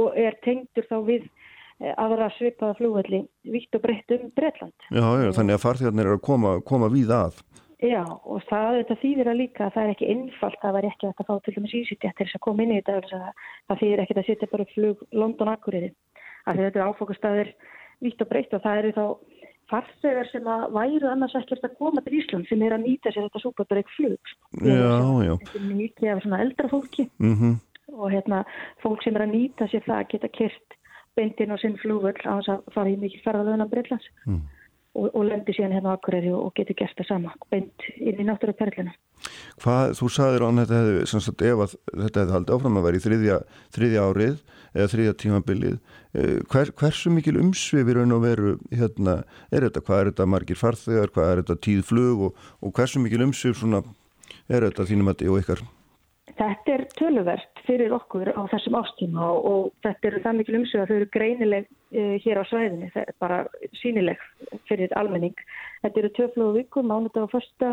og 0.00 0.16
er 0.16 0.38
tengdur 0.46 0.86
þá 0.88 0.96
við 1.04 1.26
eh, 1.26 1.92
aðra 2.00 2.30
svipaða 2.38 2.78
fljóðalli 2.78 3.20
vitt 3.52 3.76
og 3.76 3.84
breytt 3.84 4.16
um 4.16 4.30
Breitland. 4.36 4.88
Já, 4.88 5.04
já, 5.20 5.28
þannig 5.36 5.58
að 5.58 5.64
farþjarnir 5.66 6.08
eru 6.08 6.20
að 6.20 6.24
koma, 6.30 6.54
koma 6.64 6.88
við 6.92 7.12
að. 7.12 7.42
Já, 7.80 8.02
og 8.04 8.42
það 8.48 8.78
þetta 8.78 8.96
þýðir 9.00 9.28
að 9.30 9.38
líka 9.40 9.66
að 9.66 9.74
það 9.74 9.82
er 9.82 9.92
ekki 9.94 10.08
einfalt, 10.12 10.58
það 10.60 10.74
var 10.76 10.86
ekki 10.88 11.08
að 11.08 11.20
fá 11.28 11.34
til 11.44 11.54
dæmis 11.56 11.76
ísýttja 11.78 12.12
til 12.12 12.26
þess 12.26 12.36
að 12.36 12.44
koma 12.44 12.64
inn 12.64 12.72
í 12.74 12.80
þetta, 12.80 13.20
það 13.68 13.82
þýðir 13.82 14.02
ekki 14.02 14.16
að 14.16 14.26
setja 14.28 14.48
bara 14.50 14.66
flug 14.74 15.04
London-Akureyri. 15.16 15.92
Þetta 16.44 16.80
er 16.80 16.88
áfokastæðir 16.90 17.52
vitt 18.04 18.20
og 18.24 18.28
breytt 18.28 18.56
og 18.56 18.64
það 18.64 18.82
eru 18.82 18.92
þá 18.96 19.04
farþegar 19.70 20.28
sem 20.32 20.46
að 20.50 20.66
væru 20.76 21.10
annars 21.10 21.36
ekkert 21.38 21.64
að 21.66 21.76
koma 21.78 22.02
til 22.04 22.18
Ísland 22.20 22.48
sem 22.50 22.62
er 22.66 22.76
að 22.76 22.86
nýta 22.86 23.12
sér 23.14 23.26
þetta 23.28 23.42
súpabreg 23.44 23.90
flug 23.96 24.34
já, 24.66 24.94
já. 25.26 25.34
er 25.56 25.66
mikið 25.70 26.12
af 26.14 26.22
svona 26.24 26.42
eldra 26.44 26.68
fólki 26.68 27.08
mm 27.18 27.34
-hmm. 27.34 27.56
og 27.96 28.12
hérna 28.12 28.44
fólk 28.82 29.02
sem 29.02 29.16
er 29.16 29.26
að 29.26 29.34
nýta 29.34 29.70
sér 29.70 29.84
það 29.86 30.08
geta 30.12 30.28
kert 30.28 30.78
beintin 31.16 31.50
og 31.50 31.60
sinn 31.60 31.78
flugvöld 31.82 32.22
á 32.26 32.38
þess 32.38 32.48
að 32.54 32.72
fara 32.74 32.90
í 32.90 32.96
mikið 32.96 33.24
ferðalöðunan 33.24 33.70
Breitlands 33.70 34.08
mm 34.26 34.40
og, 34.98 35.06
og 35.14 35.24
lendir 35.28 35.56
síðan 35.56 35.74
hérna 35.76 35.94
á 35.94 35.96
Akureyri 35.96 36.32
og, 36.34 36.48
og 36.48 36.54
getur 36.58 36.78
gert 36.78 36.98
það 36.98 37.08
sama, 37.10 37.34
beint 37.52 37.86
inn 37.96 38.20
í 38.20 38.26
náttúrulega 38.26 38.58
perlina. 38.58 38.94
Hvað, 39.60 39.94
þú 39.98 40.10
sagðir 40.14 40.44
án 40.46 40.62
þetta 40.62 40.80
hefði, 40.80 41.06
sagt, 41.12 41.44
ef 41.44 41.74
þetta 41.90 42.22
hefði 42.22 42.36
haldið 42.36 42.54
áfram 42.56 42.80
að 42.80 42.86
vera 42.88 43.00
í 43.00 43.04
þriðja, 43.04 43.38
þriðja 43.76 44.04
árið 44.08 44.38
eða 44.70 44.92
þriðja 44.94 45.16
tímabilið, 45.20 45.80
eh, 46.14 46.36
hver, 46.52 46.72
hversu 46.80 47.12
mikil 47.14 47.36
umsvið 47.42 47.88
við 47.88 47.98
raun 47.98 48.16
og 48.16 48.22
veru 48.24 48.54
hérna, 48.70 49.16
er 49.50 49.66
þetta, 49.66 49.84
hvað 49.86 50.00
er 50.00 50.12
þetta 50.12 50.30
margir 50.30 50.60
farþegar, 50.60 51.12
hvað 51.14 51.32
er 51.32 51.42
þetta 51.42 51.60
tíðflug 51.66 52.24
og, 52.28 52.46
og 52.62 52.74
hversu 52.78 53.02
mikil 53.02 53.26
umsvið 53.26 53.58
svona 53.60 53.84
er 54.48 54.66
þetta 54.68 54.88
þínum 54.88 55.12
að 55.12 55.22
því 55.22 55.30
og 55.34 55.44
ykkar? 55.44 55.66
Þetta 56.38 56.72
er 56.74 56.82
töluvert 56.98 57.62
fyrir 57.66 57.92
okkur 57.94 58.30
á 58.32 58.40
þessum 58.52 58.76
ástíma 58.78 59.26
og, 59.34 59.46
og 59.50 59.84
þetta 59.84 60.08
eru 60.10 60.22
það 60.24 60.36
mikil 60.38 60.56
umsög 60.60 60.82
að 60.82 60.90
þau 60.90 60.96
eru 60.96 61.08
greinileg 61.16 61.68
uh, 61.68 62.16
hér 62.24 62.40
á 62.40 62.44
svæðinu, 62.50 62.90
það 62.94 63.06
er 63.06 63.16
bara 63.24 63.38
sínileg 63.80 64.26
fyrir 64.68 64.94
almenning. 65.00 65.44
Þetta 65.84 66.02
eru 66.02 66.12
töflögu 66.18 66.56
vikur, 66.58 66.86
mánudag 66.86 67.26
og 67.26 67.34
första, 67.34 67.72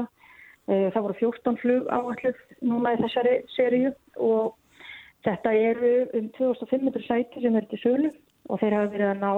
uh, 0.69 0.87
það 0.95 1.03
voru 1.07 1.19
14 1.21 1.61
flug 1.63 1.91
áalluð 1.91 2.41
núna 2.71 2.95
í 2.95 3.01
þessari 3.03 3.35
seríu 3.55 3.93
og 4.15 4.55
þetta 5.27 5.53
eru 5.71 5.93
um 6.17 6.31
2500 6.37 7.07
sæti 7.07 7.43
sem 7.43 7.57
er 7.59 7.67
til 7.71 7.81
sölu 7.83 8.13
og 8.47 8.61
þeir 8.61 8.77
hafa 8.77 8.93
verið 8.93 9.11
að 9.11 9.23
ná 9.25 9.33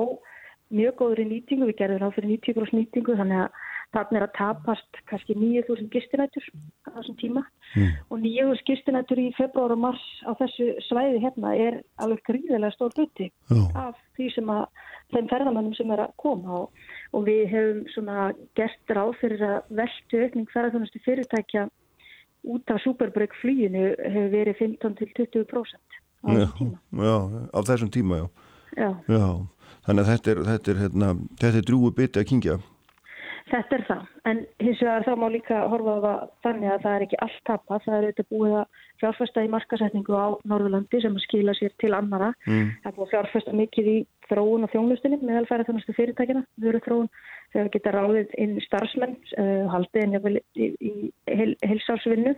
mjög 0.69 0.99
góður 0.99 1.23
í 1.23 1.29
nýtingu, 1.31 1.65
við 1.69 1.79
gerðum 1.79 2.03
það 2.03 2.15
fyrir 2.19 2.33
90% 2.35 2.77
nýtingu 2.77 3.15
þannig 3.17 3.45
að 3.45 3.63
þarna 3.95 4.19
er 4.19 4.25
að 4.27 4.35
tapast 4.37 4.99
kannski 5.09 5.35
9.000 5.37 5.89
gistinætur 5.93 6.45
á 6.85 6.89
þessum 6.99 7.17
tíma 7.19 7.43
mm. 7.75 7.89
og 8.09 8.21
9.000 8.21 8.65
gistinætur 8.67 9.21
í 9.21 9.27
februar 9.37 9.73
og 9.73 9.81
mars 9.87 10.05
á 10.29 10.31
þessu 10.39 10.69
svæði 10.85 11.23
hérna 11.23 11.55
er 11.57 11.79
alveg 12.03 12.21
gríðilega 12.29 12.75
stór 12.75 12.93
hluti 12.97 13.31
af 13.73 13.97
því 14.17 14.29
sem 14.35 14.53
að 14.53 14.65
þeim 15.15 15.29
ferðamannum 15.31 15.75
sem 15.77 15.91
er 15.95 16.05
að 16.05 16.15
koma 16.21 16.63
og, 16.63 16.85
og 17.17 17.25
við 17.27 17.45
hefum 17.53 17.83
svona 17.95 18.29
gert 18.59 18.95
ráð 18.95 19.15
fyrir 19.23 19.45
að 19.47 19.75
veldu 19.81 20.23
aukning 20.25 20.51
ferðarþjónustu 20.53 21.03
fyrirtækja 21.07 21.67
út 22.49 22.71
af 22.71 22.81
Superbreak 22.85 23.33
flýinu 23.41 23.89
hefur 23.97 24.33
verið 24.33 24.61
15-20% 24.61 25.99
á 26.23 26.27
þessum 26.29 26.57
tíma. 26.59 26.77
Já, 27.09 27.17
á 27.51 27.59
þessum 27.67 27.91
tíma, 27.93 28.21
já. 28.21 28.27
Já. 28.77 28.89
já. 29.09 29.25
Þannig 29.87 30.03
að 30.03 30.11
þetta 30.11 30.31
er, 30.31 30.41
þetta 30.49 30.71
er, 30.71 30.81
hérna, 30.83 31.13
þetta 31.39 31.57
er 31.59 31.65
drúu 31.67 31.91
biti 31.95 32.21
að 32.21 32.29
kingja. 32.29 32.59
Þetta 33.49 33.75
er 33.75 33.83
það, 33.87 34.01
en 34.29 34.39
hins 34.61 34.81
vegar 34.83 35.05
þá 35.07 35.13
má 35.17 35.25
líka 35.33 35.59
horfa 35.71 35.95
á 35.97 35.99
það 36.03 36.19
þannig 36.45 36.69
að 36.69 36.83
það 36.83 36.95
er 36.95 37.05
ekki 37.05 37.19
allt 37.25 37.39
tapað, 37.49 37.83
það 37.85 37.95
er 37.95 38.05
auðvitað 38.05 38.27
búið 38.33 38.55
að 38.59 38.83
fjárfesta 39.01 39.43
í 39.45 39.51
markasetningu 39.53 40.17
á 40.19 40.27
Norðurlandi 40.51 41.01
sem 41.01 41.17
skila 41.25 41.55
sér 41.57 41.73
til 41.81 41.91
annara. 41.97 42.29
Mm. 42.45 42.69
Það 42.83 42.91
er 42.91 42.95
búið 42.97 43.07
að 43.07 43.13
fjárfesta 43.15 43.55
mikið 43.57 43.89
í 43.89 43.97
þróun 44.29 44.67
og 44.67 44.73
þjónlustinni 44.73 45.19
með 45.23 45.41
alfæra 45.41 45.65
þjónustu 45.67 45.95
fyrirtækina, 45.97 46.43
þau 46.61 46.81
þróun 46.85 47.09
þegar 47.53 47.71
geta 47.73 47.93
ráðið 47.95 48.35
inn 48.43 48.57
starfsmenn, 48.67 49.15
uh, 49.41 49.65
haldið 49.73 50.05
inn 50.05 50.17
í, 50.19 50.43
í, 50.53 50.69
í 50.91 50.93
heilsálsvinnu 51.65 52.35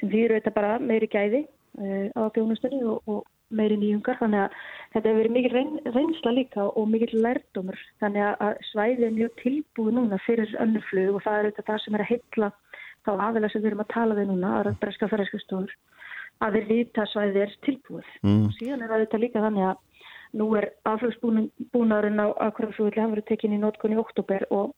sem 0.00 0.10
því 0.10 0.24
eru 0.24 0.38
auðvitað 0.38 0.56
bara 0.58 0.72
meiri 0.82 1.10
gæði 1.12 1.44
uh, 1.78 2.08
á 2.18 2.22
þjónustinni 2.34 2.82
og, 2.82 3.06
og 3.06 3.22
meiri 3.58 3.78
nýjungar 3.80 4.18
þannig 4.20 4.42
að 4.44 4.56
þetta 4.94 5.08
hefur 5.08 5.20
verið 5.20 5.36
mikil 5.36 5.52
reyn, 5.56 5.72
reynsla 5.96 6.34
líka 6.36 6.66
og 6.68 6.88
mikil 6.92 7.22
lærdomur 7.24 7.78
þannig 8.02 8.42
að 8.46 8.60
svæðið 8.70 9.06
er 9.06 9.16
mjög 9.18 9.38
tilbúið 9.42 9.96
núna 9.98 10.18
fyrir 10.26 10.56
önnurflug 10.64 11.18
og 11.18 11.24
það 11.26 11.38
er 11.38 11.48
auðvitað 11.48 11.70
það 11.70 11.80
sem 11.84 11.96
er 11.98 12.04
að 12.04 12.12
hitla 12.12 12.50
þá 13.02 13.12
aðeins 13.12 13.52
sem 13.52 13.62
við 13.62 13.70
erum 13.72 13.84
að 13.84 13.94
tala 13.94 14.18
við 14.18 14.28
núna 14.30 14.52
aðra 14.58 14.74
breska 14.82 15.08
ferðarskustofur 15.12 15.76
að 16.42 16.58
við 16.58 16.68
vita 16.72 17.04
að 17.04 17.10
svæðið 17.12 17.40
er 17.42 17.56
tilbúið. 17.66 18.12
Mm. 18.22 18.44
og 18.46 18.54
síðan 18.58 18.84
er 18.84 18.94
þetta 19.04 19.22
líka 19.22 19.42
þannig 19.44 19.68
að 19.70 19.80
nú 20.40 20.46
er 20.56 20.70
aflugsbúnaðurinn 20.88 22.22
á 22.24 22.28
Akuraflugulli 22.48 23.02
hann 23.02 23.12
verið 23.12 23.28
tekinn 23.28 23.56
í 23.56 23.60
nótkunni 23.60 23.98
oktober 24.00 24.46
og 24.50 24.72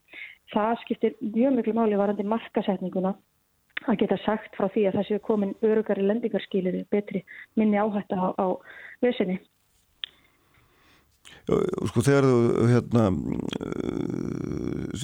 það 0.53 0.81
skiptir 0.83 1.15
mjög 1.23 1.59
miklu 1.59 1.77
máli 1.77 2.01
varandi 2.01 2.27
markasetninguna 2.27 3.15
að 3.89 4.01
geta 4.03 4.19
sagt 4.25 4.55
frá 4.59 4.69
því 4.73 4.87
að 4.89 4.99
það 4.99 5.09
séu 5.09 5.25
komin 5.25 5.57
örugari 5.65 6.05
lendingarskilir 6.07 6.85
betri 6.93 7.25
minni 7.59 7.81
áhætta 7.81 8.17
á, 8.17 8.27
á 8.37 8.47
vesinni. 9.05 9.39
Sko 11.45 12.01
þegar 12.05 12.25
þú 12.29 12.69
hérna 12.71 13.07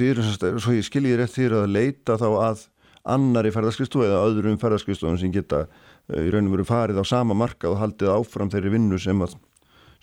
að 0.00 0.60
svo 0.60 0.76
ég 0.76 0.86
skilji 0.86 1.16
rétt 1.18 1.36
þýr 1.36 1.58
að 1.60 1.72
leita 1.74 2.16
þá 2.20 2.28
að 2.30 2.66
annari 3.10 3.52
ferðarskristu 3.52 4.04
eða 4.04 4.24
öðrum 4.28 4.60
ferðarskristu 4.60 5.12
sem 5.20 5.32
geta 5.32 5.66
í 6.10 6.28
raunum 6.32 6.52
verið 6.54 6.68
farið 6.68 7.00
á 7.00 7.04
sama 7.08 7.36
marka 7.36 7.70
og 7.70 7.80
haldið 7.80 8.12
áfram 8.12 8.52
þeirri 8.52 8.74
vinnu 8.74 8.98
sem, 9.00 9.20
að, 9.24 9.36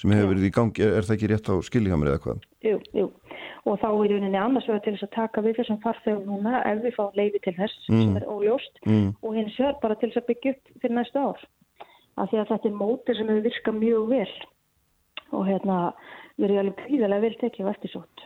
sem 0.02 0.14
hefur 0.14 0.34
verið 0.34 0.50
í 0.50 0.54
gangi. 0.54 0.86
Er, 0.86 0.98
er 0.98 1.08
það 1.08 1.18
ekki 1.18 1.32
rétt 1.34 1.52
á 1.54 1.56
skiljihamri 1.66 2.14
eða 2.14 2.24
hvað? 2.26 2.46
Jú, 2.66 2.78
jú 2.98 3.10
og 3.68 3.80
þá 3.82 3.88
er 3.90 4.12
rauninni 4.14 4.40
annars 4.40 4.68
vegar 4.70 4.84
til 4.86 4.94
þess 4.96 5.08
að 5.08 5.16
taka 5.16 5.44
við 5.46 5.58
þessum 5.60 5.80
farþegum 5.84 6.28
núna 6.30 6.62
ef 6.70 6.84
við 6.86 6.96
fáum 6.96 7.18
leiði 7.20 7.42
til 7.44 7.56
þess 7.58 7.90
mm. 7.90 8.04
sem 8.04 8.20
er 8.20 8.28
óljóst. 8.32 8.84
Mm. 8.86 9.10
og 9.22 9.36
hins 9.36 9.58
vegar 9.60 9.80
bara 9.82 9.98
til 10.00 10.12
þess 10.12 10.22
að 10.22 10.30
byggja 10.32 10.54
upp 10.56 10.84
fyrir 10.84 10.98
næsta 10.98 11.26
ár. 11.26 11.42
Af 12.18 12.32
því 12.32 12.40
að 12.42 12.54
þetta 12.54 12.70
er 12.70 12.78
mótir 12.78 13.18
sem 13.18 13.32
hefur 13.32 13.48
virkað 13.48 13.82
mjög 13.82 14.06
vel. 14.14 14.30
Og 15.36 15.44
hérna 15.50 15.80
verið 16.38 16.62
alveg 16.62 16.78
príðilega 16.84 17.26
vel 17.26 17.36
tekið 17.42 17.68
á 17.68 17.74
eftirsótt. 17.74 18.24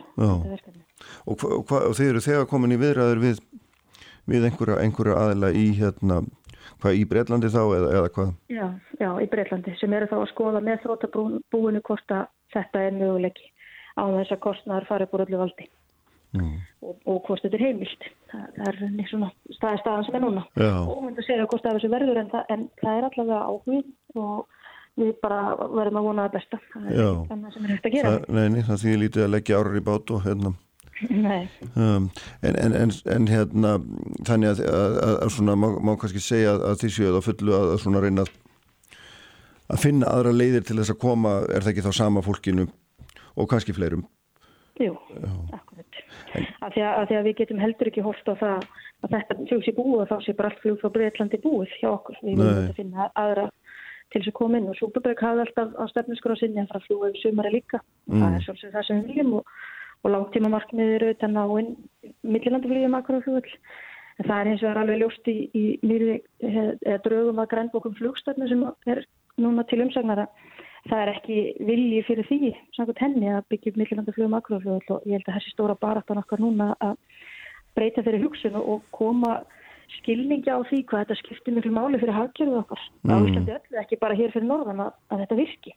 Og, 1.26 1.42
og, 1.48 1.74
og 1.78 1.96
þeir 1.98 2.12
eru 2.12 2.22
þegar 2.24 2.48
komin 2.50 2.76
í 2.76 2.80
viðræður 2.80 3.22
við, 3.24 3.42
við 4.30 4.46
einhverja, 4.48 4.78
einhverja 4.84 5.18
aðila 5.24 5.50
í 5.56 5.66
hérna 5.80 6.22
hvað 6.82 6.98
í 6.98 7.02
Breitlandi 7.10 7.50
þá 7.52 7.62
eða, 7.62 7.88
eða 7.98 8.12
hvað? 8.14 8.30
Já, 8.52 8.66
já, 9.00 9.08
í 9.22 9.28
Breitlandi 9.32 9.74
sem 9.80 9.96
eru 9.96 10.08
þá 10.10 10.16
að 10.20 10.30
skoða 10.32 10.62
með 10.64 10.84
þróttabúinu 10.84 11.82
hvort 11.86 12.14
að 12.14 12.28
þetta 12.54 12.86
er 12.86 12.96
möguleiki 12.96 13.51
á 13.98 14.02
þess 14.16 14.34
að 14.34 14.42
kostnæðar 14.46 14.88
fara 14.88 15.06
upp 15.06 15.16
úr 15.16 15.24
öllu 15.26 15.40
valdi. 15.42 15.68
Mm. 16.32 16.54
og, 16.80 16.96
og 17.04 17.18
hvort 17.26 17.42
þetta 17.44 17.58
er 17.58 17.66
heimilt. 17.66 18.06
Það, 18.32 18.44
það 18.56 18.68
er 18.70 18.92
nýtt 18.94 19.10
svona 19.10 19.28
staði 19.52 19.80
staðan 19.82 20.06
sem 20.06 20.16
er 20.16 20.22
núna. 20.24 20.44
Já. 20.56 20.72
og 20.80 21.02
myndi 21.04 21.20
að 21.20 21.28
segja 21.28 21.48
hvort 21.50 21.64
það 21.64 21.70
er 21.70 21.78
þessu 21.78 21.92
verður 21.92 22.20
en 22.22 22.30
það, 22.32 22.44
en 22.54 22.66
það 22.80 22.98
er 22.98 23.06
allavega 23.08 23.40
áhugð 23.50 24.22
og 24.22 24.60
við 25.02 25.12
bara 25.24 25.40
verðum 25.60 26.00
að 26.00 26.08
vona 26.08 26.26
það 26.26 26.36
besta. 26.38 26.60
Það 26.72 26.90
er 26.92 27.22
þannig 27.28 27.54
sem 27.54 27.64
er 27.66 27.74
hægt 27.74 27.88
að 27.88 27.96
gera. 27.96 28.12
Það, 28.14 28.36
Nei, 28.38 28.64
það 28.68 28.82
því 28.82 28.94
lítið 29.02 29.26
að 29.26 29.32
leggja 29.34 29.60
árar 29.60 29.76
í 29.76 29.84
bát 29.88 30.14
og 30.16 30.26
hérna. 30.26 30.54
Um, 31.02 32.04
en, 32.46 32.56
en, 32.62 32.74
en, 32.78 32.92
en 33.10 33.24
hérna 33.26 33.70
þannig 34.22 34.52
að, 34.52 34.60
að, 34.70 34.98
að, 35.02 35.14
að 35.24 35.32
svona 35.34 35.56
má, 35.58 35.66
má 35.82 35.96
kannski 35.98 36.22
segja 36.22 36.52
að 36.54 36.76
því 36.84 36.90
séu 36.94 37.08
það 37.08 37.24
fullu 37.26 37.56
að 37.58 37.72
svona 37.82 38.02
reyna 38.04 38.26
að 39.72 39.82
finna 39.82 40.12
aðra 40.12 40.34
leiðir 40.36 40.66
til 40.68 40.76
þess 40.78 40.94
að 40.94 41.00
koma 41.02 41.32
er 41.48 41.64
það 41.64 41.72
ekki 41.72 41.84
þá 41.88 41.96
sama 41.96 42.22
fólkinu 42.22 42.68
og 43.36 43.48
kannski 43.50 43.74
fleirum. 43.76 44.04
Jú, 44.80 44.96
akkurat. 45.52 45.98
Af 46.64 46.72
því, 46.72 46.82
því 47.08 47.16
að 47.18 47.26
við 47.28 47.36
getum 47.42 47.60
heldur 47.60 47.90
ekki 47.90 48.04
hóft 48.04 48.28
á 48.28 48.34
það 48.40 48.64
að 49.02 49.14
þetta 49.14 49.36
flug 49.50 49.64
sé 49.66 49.74
búið 49.76 50.04
og 50.04 50.08
þá 50.08 50.16
sé 50.24 50.34
bara 50.38 50.50
allt 50.50 50.62
flug 50.62 50.78
frá 50.80 50.92
Breitlandi 50.94 51.40
búið 51.42 51.74
hjá 51.80 51.90
okkur. 51.92 52.18
Við 52.22 52.38
viljum 52.38 52.58
þetta 52.60 52.78
finna 52.78 53.08
aðra 53.20 53.46
til 54.12 54.20
þess 54.20 54.32
að 54.32 54.38
koma 54.38 54.58
inn. 54.58 54.70
Og 54.72 54.78
Súbabögg 54.78 55.22
hafði 55.26 55.44
alltaf 55.44 55.76
á 55.76 55.84
stefnuskur 55.92 56.34
á 56.34 56.40
sinni 56.40 56.62
að 56.62 56.72
fara 56.72 56.82
að 56.82 56.88
fljúa 56.88 57.12
yfir 57.12 57.22
sumari 57.26 57.52
líka. 57.52 57.82
Mm. 58.08 58.20
það 58.22 58.36
er 58.36 58.44
svolítið 58.46 58.76
það 58.76 58.86
sem 58.88 59.00
við 59.00 59.12
viljum 59.12 59.32
og, 59.38 59.56
og 60.02 60.14
langtíma 60.16 60.52
markmiðir 60.56 61.06
auðvitað 61.06 61.34
ná 61.36 61.42
inn 61.62 61.72
millinanduflugum 62.34 62.98
akkur 62.98 63.20
á 63.20 63.24
flugvöld 63.26 63.56
en 64.18 64.28
það 64.28 64.38
er 64.38 64.50
eins 64.50 64.62
og 64.62 64.70
er 64.70 64.80
alveg 64.82 65.02
ljóst 65.02 65.28
í, 65.30 65.36
í 65.56 65.64
nýri 65.86 66.16
eða 66.42 66.98
draugum 67.06 67.40
að 67.42 67.50
grænbókum 67.54 67.94
flugstefnu 67.98 68.48
sem 68.50 68.64
er 68.92 69.04
núna 69.40 69.64
til 69.68 69.80
umsagnara 69.84 70.26
það 70.90 71.02
er 71.02 71.10
ekki 71.12 71.38
vilji 71.68 72.04
fyrir 72.08 72.28
því 72.28 72.52
samkvæmt 72.76 73.02
henni 73.04 73.30
að 73.30 73.44
byggja 73.52 73.72
upp 73.72 73.80
millinandaflugum 73.82 74.38
akroflugul 74.38 74.96
og 74.96 75.06
ég 75.06 75.18
held 75.18 75.28
að 75.28 75.38
þessi 75.38 75.54
stóra 75.54 75.78
baráttan 75.78 76.22
okkar 76.22 76.42
núna 76.42 76.72
að 76.82 76.96
breyta 77.76 78.04
þeirri 78.04 78.24
hugsun 78.24 78.58
og 78.58 78.82
koma 78.94 79.40
skilningja 80.00 80.56
á 80.56 80.60
því 80.66 80.82
hvað 80.88 81.04
þetta 81.04 81.20
skiptir 81.20 81.56
miklu 81.56 81.72
máli 81.76 82.00
fyrir 82.00 82.16
hafgjörðu 82.16 82.58
okkar 82.62 82.82
mm. 83.04 83.12
á 83.12 83.16
Íslandi 83.20 83.54
öllu, 83.58 83.78
ekki 83.82 84.00
bara 84.00 84.18
hér 84.18 84.34
fyrir 84.34 84.48
norðan 84.48 84.84
að, 84.86 84.92
að 85.12 85.24
þetta 85.24 85.38
virki. 85.42 85.74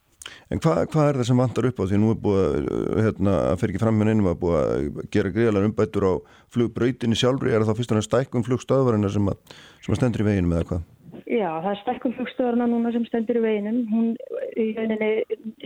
En 0.50 0.62
hvað, 0.62 0.80
hvað 0.94 1.08
er 1.10 1.20
það 1.20 1.28
sem 1.30 1.42
vantar 1.42 1.68
upp 1.70 1.82
á 1.82 1.86
því 1.86 2.00
nú 2.02 2.12
er 2.14 2.20
búið 2.24 2.70
hérna, 3.06 3.36
að 3.52 3.60
fyrir 3.62 3.74
ekki 3.76 3.84
fram 3.84 4.00
með 4.00 4.10
neinum 4.10 4.30
að 4.32 4.40
búið 4.42 4.58
að 4.62 5.04
gera 5.14 5.34
greiðalega 5.36 5.70
umbættur 5.70 6.08
á 6.10 6.14
flugbröytinni 6.56 7.20
sjálfur, 7.20 7.52
er 7.52 7.68
það 7.68 7.82
fyrst 7.82 7.94
og 7.94 8.00
næst 8.00 8.10
stækkum 8.10 8.46
flugstöðvarina 8.48 9.12
sem, 9.14 9.30
sem 9.86 9.94
að 9.94 10.02
stendur 10.02 10.26
í 10.26 10.30
veginu 10.32 10.50
með 10.50 10.64
eitthvað? 10.64 10.88
Já, 11.26 11.48
það 11.58 11.72
er 11.72 11.80
stækkun 11.80 12.14
flugstöðarna 12.20 12.66
núna 12.70 12.92
sem 12.94 13.06
stendur 13.08 13.40
í 13.40 13.42
veginum. 13.42 13.80
Hún 13.90 14.10
í 14.62 14.66
rauninni 14.78 15.10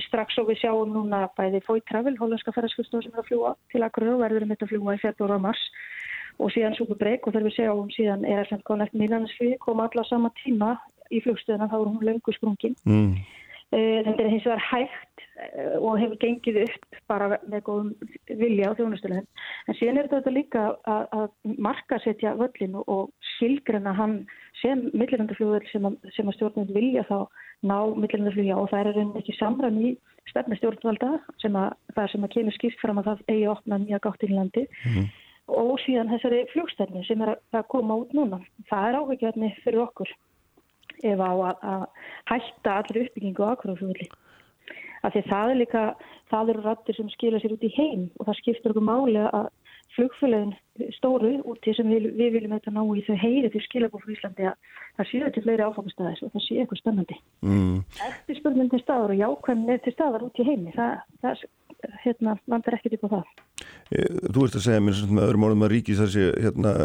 strax 0.06 0.38
og 0.40 0.48
við 0.48 0.61
sjáum 0.61 0.94
núna 0.95 1.26
bæði 1.36 1.60
Fói 1.65 1.81
Travel, 1.90 2.15
hólandska 2.19 2.53
ferðarskjöfstof 2.56 3.03
sem 3.03 3.11
er 3.11 3.19
að 3.19 3.27
fljúa 3.27 3.52
til 3.73 3.84
Akureyri 3.84 4.14
og 4.14 4.23
verður 4.23 4.45
um 4.45 4.53
þetta 4.53 4.69
að 4.69 4.72
fljúa 4.72 4.95
í 4.95 5.02
februar 5.03 5.36
og 5.36 5.44
mars 5.49 5.65
og 6.40 6.53
síðan 6.56 6.77
Superbreak 6.77 7.27
og 7.27 7.36
þegar 7.36 7.49
við 7.49 7.57
sjáum 7.57 7.91
síðan 7.91 8.23
er 8.23 8.48
það 8.48 8.64
konætt 8.72 8.95
Mílansflug 8.95 9.60
kom 9.65 9.84
alla 9.84 10.06
sama 10.07 10.31
tíma 10.40 10.77
í 11.11 11.19
flugstöðuna 11.26 11.68
þá 11.68 11.77
er 11.81 11.90
hún 11.90 12.07
löngu 12.07 12.36
sprungin. 12.38 12.80
Mm. 12.88 13.19
Eh, 13.69 13.99
þetta 14.02 14.23
er 14.23 14.31
hins 14.31 14.45
vegar 14.48 14.64
hægt 14.65 15.23
eh, 15.38 15.76
og 15.77 15.99
hefur 16.02 16.18
gengið 16.23 16.64
upp 16.64 17.02
bara 17.11 17.36
með 17.44 17.65
góðum 17.68 17.91
vilja 18.40 18.72
á 18.72 18.77
þjónustöluðin. 18.80 19.27
En 19.68 19.77
síðan 19.77 19.99
er 20.02 20.10
þetta 20.10 20.34
líka 20.34 20.64
að, 20.90 21.03
að 21.19 21.57
marka 21.68 21.99
setja 22.02 22.34
völlin 22.40 22.80
og 22.80 23.11
skilgrena 23.40 23.95
hann 23.95 24.20
sem 24.60 24.90
millilandafljóður 24.91 25.66
sem, 25.72 25.88
sem 26.11 26.28
að 26.28 26.36
stjórnum 26.36 26.70
vilja 26.76 27.06
þá 27.07 27.18
ná 27.64 27.78
millilandafljóða 27.95 28.60
og 28.60 28.70
það 28.72 28.80
er 28.80 28.91
rauninni 28.91 29.24
ekki 29.24 29.38
samræm 29.40 29.80
í 29.80 29.95
stefni 30.30 30.60
stjórnvalda 30.60 31.18
sem 31.41 31.56
að 31.57 31.74
það 31.95 32.11
sem 32.14 32.28
að 32.28 32.34
kemur 32.36 32.57
skýrt 32.57 32.82
fram 32.84 33.02
að 33.02 33.10
það 33.10 33.26
eigi 33.34 33.49
opna 33.53 33.82
nýja 33.82 34.02
gáttir 34.03 34.32
í 34.32 34.38
landi 34.38 34.66
mm 34.68 34.91
-hmm. 34.94 35.06
og 35.64 35.74
síðan 35.86 36.11
þessari 36.14 36.45
fljókstefni 36.53 37.06
sem 37.07 37.22
er 37.22 37.36
að 37.53 37.70
koma 37.74 37.99
út 38.03 38.14
núna. 38.14 38.40
Það 38.70 38.88
er 38.90 38.99
ávegjörni 38.99 39.53
fyrir 39.64 39.86
okkur 39.88 40.10
ef 41.03 41.20
á 41.20 41.32
að, 41.32 41.56
að 41.74 41.86
hætta 42.32 42.76
allir 42.80 43.03
uppbyggingu 43.06 43.44
á 43.44 43.52
akkuraflugulli. 43.53 44.10
Af 45.03 45.14
því 45.14 45.22
það 45.32 45.49
er 45.49 45.56
líka, 45.56 45.84
það 46.30 46.49
eru 46.49 46.61
rættir 46.61 46.95
sem 46.95 47.10
skilja 47.10 47.40
sér 47.40 47.56
út 47.56 47.64
í 47.64 47.76
heim 47.78 48.10
og 48.20 48.28
það 48.28 48.40
skiptir 48.41 48.74
okkur 48.74 48.84
máli 48.84 49.22
að 49.24 49.48
flugfélagin 50.00 50.56
stóru 50.96 51.36
úti 51.52 51.74
sem 51.76 51.88
við, 51.92 52.10
við 52.16 52.36
viljum 52.38 52.56
þetta 52.56 52.74
ná 52.76 52.82
í 52.96 53.04
þau 53.04 53.18
heyri 53.20 53.52
til 53.52 53.62
skilabóð 53.66 54.06
frá 54.06 54.16
Íslandi 54.16 54.48
að 54.48 54.76
það 54.98 55.10
séu 55.12 55.32
til 55.36 55.44
fleiri 55.46 55.66
áfangastæðis 55.68 56.26
og 56.26 56.34
það 56.34 56.46
séu 56.46 56.60
eitthvað 56.64 56.82
spennandi. 56.82 57.18
Mm. 57.44 57.78
Eftirspurnin 58.08 58.72
til 58.72 58.82
staðar 58.84 59.14
og 59.16 59.24
jákvæmni 59.24 59.80
til 59.84 59.96
staðar 59.96 60.26
út 60.28 60.40
í 60.40 60.48
heimi, 60.48 60.76
það, 60.76 61.02
það 61.24 61.44
hérna, 62.04 62.36
vandar 62.50 62.78
ekkert 62.80 62.98
upp 62.98 63.08
á 63.08 63.10
það. 63.16 63.32
E, 63.90 64.04
þú 64.28 64.46
ert 64.46 64.60
að 64.60 64.66
segja 64.66 64.84
mér 64.84 65.02
með 65.10 65.26
öðrum 65.28 65.48
orðum 65.48 65.66
að 65.68 65.74
ríki 65.76 65.98
þessi 66.00 66.28
hérna, 66.36 66.76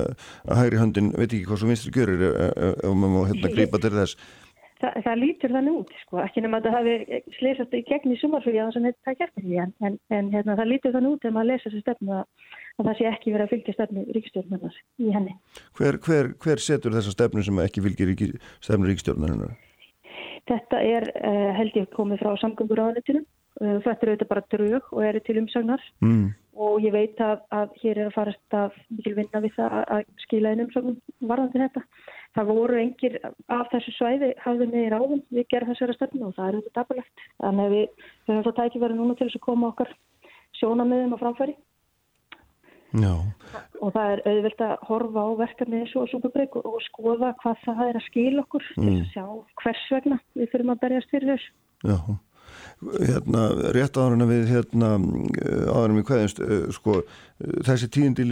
að 0.47 0.61
hægri 0.62 0.81
höndin 0.82 1.12
veit 1.15 1.28
ekki 1.28 1.45
hvað 1.49 1.62
svo 1.62 1.70
vinstri 1.70 1.95
görir 1.95 2.24
ef 2.24 2.99
maður 2.99 3.31
hérna 3.32 3.53
greipa 3.55 3.82
til 3.82 3.95
þess. 3.95 4.19
Þa, 4.85 4.90
það 5.01 5.20
lítur 5.23 5.52
þannig 5.55 5.77
út, 5.78 5.93
sko, 6.02 6.19
ekki 6.20 6.43
nema 6.44 6.59
að 6.61 6.66
það 6.66 6.74
hafi 6.77 7.19
sleisast 7.39 7.77
í 7.77 7.78
gegn 7.89 8.12
í 8.12 8.16
sumarfjögi 8.20 8.59
að 8.61 8.74
það 8.74 8.89
er 9.12 9.19
gert 9.20 9.39
ekki, 9.40 9.55
en, 9.62 9.70
en, 9.86 9.94
en 10.12 10.27
hérna, 10.35 10.56
það 10.59 10.69
lítur 10.73 10.93
þannig 10.93 11.15
út 11.15 11.24
ef 11.24 11.32
maður 11.32 11.48
lesa 11.48 11.70
þessi 11.70 11.81
stefnu 11.85 12.16
að, 12.19 12.51
að 12.77 12.90
það 12.90 12.98
sé 12.98 13.06
ekki 13.09 13.32
verið 13.32 13.47
að 13.47 13.55
fylgja 13.55 13.74
stefnu 13.78 14.05
ríkistjórnarnar 14.16 14.77
í 15.01 15.15
henni. 15.15 15.36
Hver, 15.78 15.98
hver, 16.05 16.28
hver 16.44 16.65
setur 16.66 16.97
þessa 16.98 17.15
stefnu 17.15 17.47
sem 17.47 17.62
ekki 17.65 17.85
fylgir 17.86 18.35
stefnu 18.59 18.90
ríkistjórnarnar? 18.90 19.56
Þetta 20.52 20.82
er, 20.85 21.09
uh, 21.16 21.51
held 21.56 21.81
ég, 21.81 21.89
komið 21.97 22.20
frá 22.20 22.35
samgöngur 22.43 22.85
áðanitinu. 22.85 23.24
Uh, 23.24 23.44
þetta 23.60 23.93
eru 23.94 24.14
auðvitað 24.14 24.31
bara 24.31 24.48
drög 24.55 24.89
og 24.93 25.05
eru 25.06 25.20
til 25.24 25.36
umsagnar 25.39 25.82
mm. 26.02 26.24
og 26.66 26.82
ég 26.82 26.94
veit 26.94 27.20
að, 27.22 27.44
að 27.55 27.76
hér 27.82 28.01
er 28.01 28.09
að 28.09 28.16
farast 28.16 28.56
að 28.59 28.78
mikil 28.90 29.14
vinna 29.18 29.43
við 29.44 29.55
það 29.59 29.76
að 29.97 30.09
skila 30.24 30.55
einn 30.55 30.64
umsagnum 30.64 30.97
varðandi 31.20 31.62
þetta. 31.62 31.85
Það 32.35 32.51
voru 32.51 32.81
engir 32.81 33.20
af 33.55 33.68
þessu 33.70 33.94
svæði 33.94 34.32
hafði 34.43 34.70
með 34.72 34.81
í 34.81 34.89
ráðum 34.94 35.22
við 35.31 35.47
gerðum 35.52 35.74
þessari 35.74 35.98
stefnu 35.98 36.26
og 36.28 36.35
það 36.35 36.48
er 36.48 36.59
auðvitað 36.59 36.81
dabalegt. 36.81 37.28
Þannig 37.44 37.68
að 37.68 37.76
við 37.76 38.09
höfum 38.26 38.43
það 38.48 38.59
tækifæri 38.59 38.98
núna 38.98 39.14
til 39.14 39.28
þess 39.28 39.39
að 39.39 39.47
koma 39.47 39.70
okkar 39.70 39.94
sjónamiðum 40.59 41.14
á 41.14 41.22
framfæri. 41.22 41.56
Já. 42.94 43.10
Og 43.82 43.90
það 43.94 44.12
er 44.12 44.20
auðvilt 44.31 44.60
að 44.62 44.74
horfa 44.86 45.22
á 45.26 45.31
verkefni 45.40 45.81
eins 45.82 45.94
og 45.98 46.06
Súperbreyk 46.12 46.55
og 46.60 46.76
skoða 46.86 47.32
hvað 47.43 47.64
það 47.64 47.82
er 47.89 47.98
að 47.98 48.06
skila 48.06 48.44
okkur 48.44 48.68
mm. 48.76 48.85
til 48.85 48.94
að 49.01 49.09
sjá 49.10 49.24
hvers 49.62 49.89
vegna 49.97 50.18
við 50.39 50.52
þurfum 50.52 50.74
að 50.74 50.82
berjast 50.85 51.14
fyrir 51.14 51.32
þessu. 51.32 51.51
Já, 51.85 51.97
hérna, 52.93 53.44
rétt 53.77 53.98
áður 53.98 54.16
en 54.16 54.28
við 54.31 54.48
hérna, 54.52 54.90
áður 55.70 55.93
en 55.93 55.98
við 55.98 56.09
hverjumst 56.11 56.43
sko, 56.77 56.97
þessi 57.66 57.90
tíðindil 57.97 58.31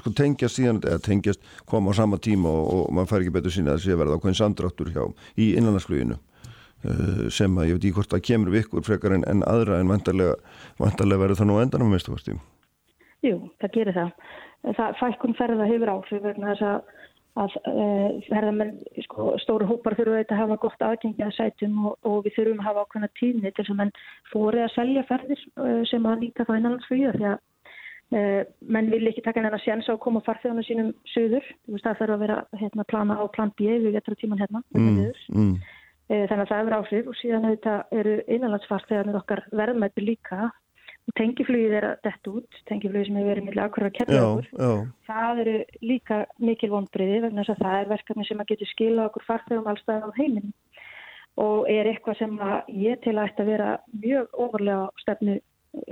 sko, 0.00 0.12
tengjast 0.16 0.60
síðan, 0.60 0.82
eða 0.84 1.02
tengjast 1.04 1.42
koma 1.70 1.94
á 1.94 1.98
sama 1.98 2.20
tíma 2.22 2.52
og, 2.52 2.70
og 2.74 2.94
mann 2.96 3.10
fær 3.10 3.24
ekki 3.24 3.34
betur 3.34 3.54
sína 3.54 3.76
að 3.76 3.84
sé 3.86 3.98
verða 3.98 4.18
ákveðin 4.18 4.40
samdráttur 4.40 4.92
hjá 4.94 5.04
í 5.36 5.54
innanlandsfluginu 5.54 6.20
sem 7.32 7.54
að 7.56 7.70
ég 7.70 7.78
veit 7.78 7.84
ekki 7.86 7.94
hvort 7.96 8.12
það 8.12 8.24
kemur 8.28 8.52
við 8.52 8.64
ykkur 8.64 8.84
frekar 8.84 9.14
en, 9.16 9.24
en 9.30 9.44
aðra 9.48 9.78
en 9.80 9.88
vantarlega, 9.88 10.34
verður 11.16 11.38
það 11.38 11.48
nú 11.48 11.60
endan 11.62 11.84
á 11.84 11.88
mestu 11.88 12.12
fórstím. 12.12 12.42
Jú, 13.24 13.38
það 13.62 13.72
gerir 13.78 13.96
það. 13.96 14.10
það 14.76 14.98
fækkun 15.00 15.36
ferða 15.38 15.68
hefur 15.70 15.92
áhrif 15.94 16.24
vegna 16.24 16.52
þess 16.52 16.66
að, 16.68 16.90
að 17.40 17.56
e, 17.66 17.86
ferðamenn, 18.28 18.76
sko, 19.08 19.32
stóru 19.42 19.66
hópar 19.66 19.96
þurfum 19.98 20.20
að 20.22 20.38
hafa 20.38 20.58
gott 20.62 20.84
aðgengi 20.86 21.24
að 21.26 21.34
sætum 21.38 21.80
og, 21.88 21.96
og 22.06 22.20
við 22.26 22.36
þurfum 22.36 22.62
að 22.62 22.68
hafa 22.68 22.84
ákveðna 22.84 23.10
tíðni 23.18 23.50
til 23.50 23.56
þess 23.58 23.72
að 23.74 23.80
menn 23.80 23.92
fóri 24.30 24.62
að 24.62 24.74
selja 24.76 25.04
ferðir 25.08 25.42
e, 25.42 25.72
sem 25.90 26.06
að 26.06 26.22
nýta 26.22 26.46
það 26.46 26.60
innanlandsflýða 26.60 27.14
því 27.16 27.28
að 27.32 27.38
e, 28.14 28.24
menn 28.76 28.90
vil 28.94 29.02
ekki 29.10 29.24
taka 29.26 29.42
hennar 29.42 29.64
sjans 29.64 29.90
á 29.90 29.94
að 29.96 30.02
koma 30.06 30.22
farþjóðanum 30.28 30.68
sínum 30.68 30.92
söður. 31.14 31.48
Það 31.72 32.02
þarf 32.02 32.16
að 32.16 32.26
vera 32.26 32.40
hérna, 32.60 32.90
plana 32.94 33.18
á 33.18 33.24
plan 33.34 33.54
B 33.58 33.70
við 33.72 33.96
vetra 33.98 34.18
tíman 34.20 34.44
hérna. 34.44 34.62
Mm, 34.76 35.00
mm. 35.34 35.56
Þannig 36.04 36.42
að 36.42 36.50
það 36.50 36.58
hefur 36.60 36.74
áhrif 36.78 37.06
og 37.08 37.14
síðan 37.16 37.46
eru 37.48 38.18
innanlandsfarþjóðanir 38.28 39.22
okkar 39.22 39.46
verðmættur 39.56 40.04
líka 40.04 40.50
tengiflugið 41.18 41.76
er 41.78 41.86
að 41.90 41.96
detta 42.06 42.32
út, 42.32 42.58
tengiflugið 42.68 43.08
sem 43.08 43.16
hefur 43.18 43.30
verið 43.30 43.46
millir 43.48 43.64
akkurat 43.64 43.90
að 43.90 43.96
kemja 43.98 44.26
okkur, 44.26 44.84
það 45.08 45.40
eru 45.44 45.56
líka 45.84 46.20
mikil 46.40 46.70
vonbriði 46.72 47.22
vegna 47.26 47.44
þess 47.44 47.54
að 47.54 47.64
það 47.64 47.80
er 47.80 47.90
verkefni 47.92 48.28
sem 48.28 48.42
að 48.42 48.52
getur 48.52 48.70
skila 48.72 49.08
okkur 49.10 49.26
farþegum 49.28 49.72
allstað 49.72 50.06
á 50.08 50.10
heiminn 50.18 50.54
og 51.44 51.66
er 51.70 51.90
eitthvað 51.90 52.20
sem 52.22 52.38
að 52.46 52.70
ég 52.84 53.02
til 53.04 53.16
að 53.18 53.42
að 53.42 53.50
vera 53.50 53.70
mjög 54.04 54.38
ofurlega 54.46 54.86
stefnu 55.02 55.40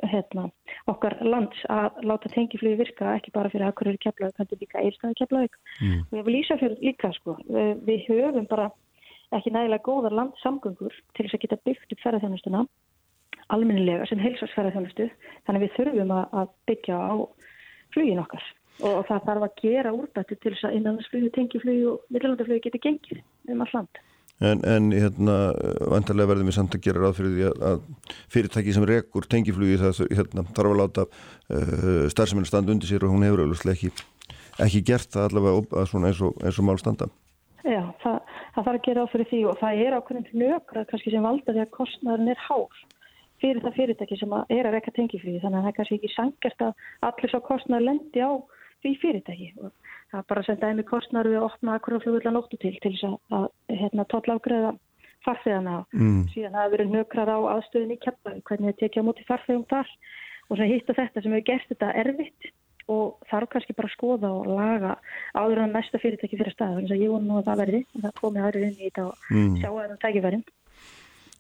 hérna, 0.07 0.47
okkar 0.91 1.17
lands 1.27 1.59
að 1.73 1.99
láta 2.07 2.31
tengiflugið 2.31 2.79
virka 2.85 3.17
ekki 3.17 3.33
bara 3.35 3.51
fyrir 3.51 3.67
akkurat 3.67 3.99
kemlaug, 4.03 4.35
þetta 4.39 4.55
er 4.55 4.63
líka 4.63 4.83
eilstaði 4.83 5.19
kemlaug 5.19 5.59
mm. 5.83 5.99
og 6.07 6.19
ég 6.21 6.29
vil 6.29 6.39
ísa 6.39 6.59
fyrir 6.61 6.79
líka 6.87 7.11
sko, 7.19 7.35
við 7.83 8.07
höfum 8.07 8.47
bara 8.51 8.71
ekki 9.35 9.51
nægilega 9.51 9.83
góðar 9.87 10.15
landsamgöngur 10.15 10.95
til 11.17 11.27
þess 11.27 11.37
að 11.37 11.45
geta 11.45 11.61
byggt 11.67 11.95
upp 11.97 12.05
ferðarþjónustuna 12.05 12.63
alminnilega 13.49 14.07
sem 14.11 14.21
heilsarsfæraþjónustu 14.23 15.09
þannig 15.47 15.59
að 15.59 15.65
við 15.67 15.77
þurfum 15.79 16.17
að 16.19 16.53
byggja 16.71 16.99
á 16.99 17.15
flugin 17.93 18.23
okkar 18.23 18.45
og 18.81 19.05
það 19.09 19.27
þarf 19.27 19.45
að 19.47 19.59
gera 19.61 19.93
úrbættu 19.95 20.39
til 20.39 20.55
þess 20.55 20.69
að 20.69 20.79
innanlandsflugi, 20.79 21.31
tengiflugi 21.37 21.85
og 21.91 22.01
viljalandaflugi 22.15 22.65
geti 22.65 22.81
gengið 22.83 23.23
um 23.53 23.63
all 23.65 23.75
land. 23.77 24.01
En, 24.43 24.63
en 24.67 24.89
hérna, 24.91 25.35
vantarlega 25.93 26.33
verðum 26.33 26.49
við 26.51 26.57
samt 26.57 26.75
að 26.75 26.83
gera 26.87 27.03
ráð 27.05 27.19
fyrir 27.21 27.35
því 27.37 27.51
að, 27.69 27.83
fyrirtæki 28.33 28.75
sem 28.75 28.87
rekur 28.89 29.29
tengiflugi 29.31 29.79
það 29.79 30.01
hérna, 30.19 30.47
þarf 30.57 30.73
að 30.73 30.81
láta 30.81 31.05
uh, 31.07 32.09
starfseminn 32.11 32.49
standa 32.49 32.75
undir 32.75 32.91
sér 32.91 33.07
og 33.07 33.13
hún 33.15 33.27
hefur 33.27 33.45
auðvitað 33.45 33.75
ekki, 33.77 33.93
ekki 34.67 34.83
gert 34.89 35.13
það 35.15 35.29
allavega 35.29 35.85
eins 35.85 36.25
og, 36.25 36.41
eins 36.43 36.59
og 36.59 36.67
mál 36.67 36.81
standa. 36.81 37.07
Já, 37.63 37.85
það, 38.03 38.19
það 38.57 38.65
þarf 38.65 38.73
að 38.73 38.83
gera 38.89 39.05
ráð 39.05 39.13
fyrir 39.13 39.31
því 39.31 39.45
og 39.53 39.61
það 39.61 39.85
er 39.85 39.99
ákveðin 39.99 40.31
hljökrað 40.33 40.89
kannski 40.91 41.15
sem 41.15 41.29
valda 41.29 41.55
því 41.55 41.63
að 41.63 41.75
kostnæðurinn 41.77 42.35
er 42.35 42.43
hár 42.49 42.83
fyrir 43.43 43.63
það 43.65 43.77
fyrirtæki 43.79 44.19
sem 44.21 44.33
að 44.37 44.55
er 44.57 44.69
að 44.69 44.75
rekka 44.77 44.95
tengiflýði 44.97 45.43
þannig 45.43 45.59
að 45.59 45.65
það 45.65 45.73
er 45.73 45.77
kannski 45.79 45.99
ekki 45.99 46.13
sangert 46.15 46.65
að 46.67 46.73
allir 47.09 47.33
svo 47.33 47.41
kostnar 47.49 47.83
lendi 47.83 48.23
á 48.23 48.31
því 48.83 48.93
fyrirtæki. 49.03 49.49
Og 49.61 49.69
það 50.13 50.19
er 50.21 50.27
bara 50.31 50.41
að 50.43 50.49
senda 50.49 50.71
einmi 50.71 50.85
kostnar 50.89 51.29
við 51.29 51.39
að 51.41 51.49
opna 51.49 51.77
akkur 51.77 52.01
flugullan 52.03 52.41
óttu 52.41 52.57
til 52.63 52.75
til 52.83 52.95
þess 52.95 53.05
að 53.39 53.47
hérna, 53.73 54.09
tólla 54.13 54.39
ágreða 54.39 54.73
farþegana. 55.27 55.77
Mm. 55.95 56.23
síðan 56.33 56.57
það 56.57 56.65
hefur 56.65 56.75
verið 56.77 56.91
nökrað 56.97 57.29
á 57.31 57.39
aðstöðin 57.57 57.95
í 57.95 58.03
kjappa 58.03 58.31
hvernig 58.49 58.69
það 58.73 58.81
tekja 58.81 59.03
á 59.03 59.07
móti 59.07 59.29
farþegum 59.29 59.69
þar. 59.71 59.89
Og 60.49 60.55
svo 60.59 60.65
hitt 60.67 60.91
og 60.91 60.99
þetta 60.99 61.19
sem 61.23 61.33
hefur 61.37 61.49
gert 61.53 61.69
þetta 61.71 61.89
erfitt 62.03 62.43
og 62.91 63.07
þarf 63.31 63.49
kannski 63.53 63.77
bara 63.79 63.89
að 63.89 63.95
skoða 63.95 64.31
og 64.35 64.45
laga 64.51 64.93
áður 65.39 65.63
en 65.63 65.75
næsta 65.77 66.01
fyrirtæki 66.03 66.37
fyrir 66.41 66.55
stað. 66.57 66.75
Þannig 66.81 66.95
að 66.97 67.05
ég 67.05 67.13
vonu 67.15 67.39
að 67.39 67.47
það 67.47 67.61
verði 67.63 67.81
og 67.95 68.01
það 68.03 68.13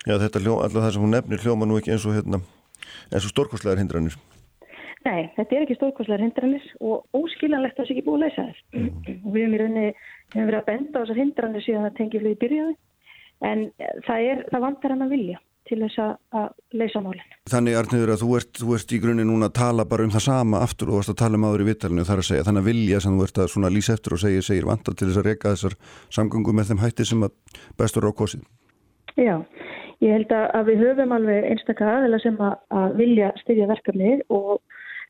Já, 0.02 0.16
þetta 0.18 0.40
er 0.40 0.48
alltaf 0.50 0.80
það 0.80 0.92
sem 0.94 1.04
hún 1.04 1.14
nefnir 1.14 1.42
hljóma 1.44 1.68
nú 1.68 1.78
ekki 1.78 1.94
eins 1.94 2.06
og, 2.08 2.16
hérna, 2.16 2.42
eins 3.12 3.26
og 3.26 3.34
stórkostlegar 3.34 3.78
hindranir. 3.78 4.16
Nei, 5.02 5.30
þetta 5.36 5.56
er 5.56 5.64
ekki 5.64 5.76
stórkostlegar 5.78 6.22
hindranir 6.22 6.66
og 6.82 7.06
óskiljanlegt 7.18 7.76
að 7.76 7.82
það 7.82 7.88
sé 7.88 7.94
ekki 7.96 8.06
búið 8.06 8.18
að 8.18 8.24
leysa 8.26 8.48
þess. 8.48 8.64
Mm. 8.74 8.90
Við 9.06 9.44
hefum 9.44 9.54
í 9.54 9.62
rauninni 9.62 9.86
hefum 10.34 10.50
verið 10.50 10.58
að 10.60 10.68
benda 10.70 10.98
á 10.98 11.00
þessar 11.02 11.22
hindranir 11.22 11.64
síðan 11.66 11.88
að 11.88 11.96
tengja 11.98 12.22
flögi 12.22 12.40
byrjaði 12.42 12.76
en 13.42 13.64
það, 14.06 14.28
er, 14.28 14.44
það 14.52 14.64
vantar 14.66 14.94
hann 14.94 15.06
að 15.06 15.16
vilja 15.16 15.40
til 15.70 15.78
þess 15.78 16.00
að 16.02 16.48
leysa 16.74 17.02
málinn. 17.02 17.34
Þannig 17.50 17.76
Arniður 17.78 18.12
að 18.14 18.22
þú 18.22 18.30
ert, 18.38 18.52
þú 18.58 18.72
ert 18.76 18.94
í 18.94 18.98
grunni 19.02 19.26
núna 19.26 19.48
að 19.48 19.58
tala 19.58 19.86
bara 19.88 20.06
um 20.06 20.14
það 20.14 20.24
sama 20.26 20.62
aftur 20.66 20.90
og 20.90 20.98
varst 20.98 21.12
að 21.12 21.20
tala 21.22 21.38
um 21.38 21.46
áður 21.46 21.64
í 21.64 21.68
vittalinu 21.70 22.06
þar 22.08 22.22
að 22.22 22.28
segja 22.28 22.46
þannig 22.48 22.64
að 22.64 22.70
vilja 22.70 23.02
sem 23.02 23.18
þú 23.18 23.28
ert 23.28 23.42
að 23.42 23.76
lýsa 23.76 23.94
eftir 23.96 24.16
og 24.16 24.22
segja 24.22 24.46
segir 24.48 24.66
vantar 24.68 24.98
til 24.98 25.08
þess 25.08 25.20
að 25.22 25.28
reyka 25.30 25.54
þessar 25.54 25.78
samgöngu 26.18 26.54
með 26.58 26.72
þeim 26.72 26.82
hætti 26.82 27.06
sem 27.08 27.22
að 27.26 27.62
bestur 27.78 28.08
á 28.10 28.12
kosið. 28.18 28.42
Já, 29.18 29.36
Ég 30.02 30.16
held 30.16 30.32
að 30.34 30.68
við 30.72 30.80
höfum 30.82 31.12
alveg 31.14 31.44
einstaklega 31.46 31.98
aðeila 32.00 32.18
sem 32.22 32.38
að, 32.42 32.94
vilja 32.98 33.30
styðja 33.38 33.68
verkefnið 33.70 34.24
og, 34.34 34.58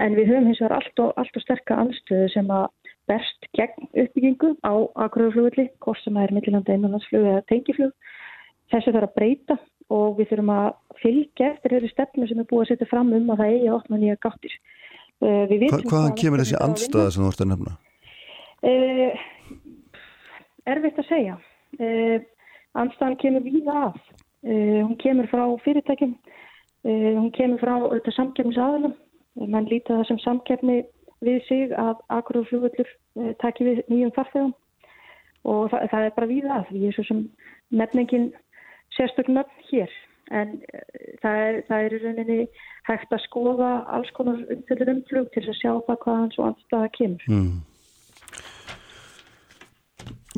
en 0.04 0.16
við 0.18 0.32
höfum 0.32 0.48
hins 0.50 0.60
vegar 0.60 0.74
allt 0.76 1.02
og, 1.04 1.12
allt 1.20 1.38
og 1.38 1.44
sterka 1.46 1.78
anstöðu 1.80 2.26
sem 2.34 2.50
að 2.52 2.66
best 3.10 3.48
gegn 3.56 3.88
uppbyggingu 4.02 4.52
á 4.62 4.74
aðgröðuflugulli, 5.04 5.70
hvort 5.82 6.02
sem 6.04 6.18
að 6.18 6.28
er 6.28 6.34
millilanda 6.36 6.74
einanlandsflug 6.74 7.24
eða 7.30 7.44
tengiflug. 7.48 7.94
Þessu 8.72 8.92
þarf 8.94 9.08
að 9.08 9.16
breyta 9.16 9.56
og 9.92 10.18
við 10.18 10.30
þurfum 10.30 10.52
að 10.54 10.68
fylgja 11.02 11.48
eftir 11.50 11.74
þeirri 11.74 11.90
stefnu 11.92 12.28
sem 12.28 12.42
er 12.42 12.48
búið 12.50 12.64
að 12.64 12.70
setja 12.72 12.90
fram 12.92 13.12
um 13.16 13.32
að 13.32 13.42
það 13.42 13.54
eigi 13.54 13.68
að 13.70 13.78
opna 13.78 14.00
nýja 14.00 14.20
gáttir. 14.22 14.58
Uh, 15.22 15.44
Hva, 15.70 15.80
hvaðan 15.86 16.16
kemur 16.18 16.42
þessi 16.42 16.58
andstaða 16.58 17.14
sem 17.14 17.24
þú 17.24 17.32
ætti 17.32 17.44
að 17.44 17.50
nefna? 17.52 17.74
Uh, 18.62 19.24
erfitt 20.72 21.00
að 21.02 21.10
segja. 21.10 21.36
Uh, 21.78 22.16
andstaðan 22.82 23.18
kemur 23.22 23.44
víða 23.46 23.76
af. 23.88 24.00
Uh, 24.42 24.82
hún 24.82 24.96
kemur 24.98 25.28
frá 25.30 25.44
fyrirtækjum, 25.62 26.16
uh, 26.88 27.12
hún 27.18 27.30
kemur 27.36 27.60
frá 27.62 27.76
auðvitað 27.76 28.16
samkefnisaðalum, 28.16 28.96
mann 29.54 29.68
líta 29.70 30.00
það 30.00 30.08
sem 30.08 30.20
samkefni 30.24 30.78
við 31.22 31.44
sig 31.46 31.74
að 31.78 32.00
akkur 32.10 32.40
og 32.40 32.48
flugvöldur 32.50 32.88
uh, 32.90 33.32
takir 33.42 33.70
við 33.70 33.82
nýjum 33.92 34.14
farþegum. 34.16 34.54
Og 35.46 35.68
það, 35.70 35.86
það 35.92 36.06
er 36.06 36.16
bara 36.16 36.30
við 36.30 36.48
að 36.50 36.66
því. 36.70 36.80
Er 36.86 36.96
svo 36.96 37.04
sem 37.06 37.22
nefningin 37.74 38.28
sérstökn 38.96 39.38
nöfn 39.38 39.68
hér. 39.70 39.94
En 40.32 40.54
það 41.22 41.40
er, 41.44 41.56
það 41.68 41.86
er 41.86 41.96
rauninni 42.02 42.38
hægt 42.86 43.14
að 43.14 43.24
skoða 43.26 43.70
alls 43.94 44.10
konar 44.16 44.38
umfylgur 44.54 44.92
umflug 44.94 45.30
til 45.34 45.42
að 45.44 45.58
sjá 45.58 45.72
það 45.86 45.98
hvað 46.04 46.20
hans 46.20 46.38
og 46.38 46.48
anstæða 46.50 46.90
kemur. 46.98 47.26
Mm. 47.30 47.56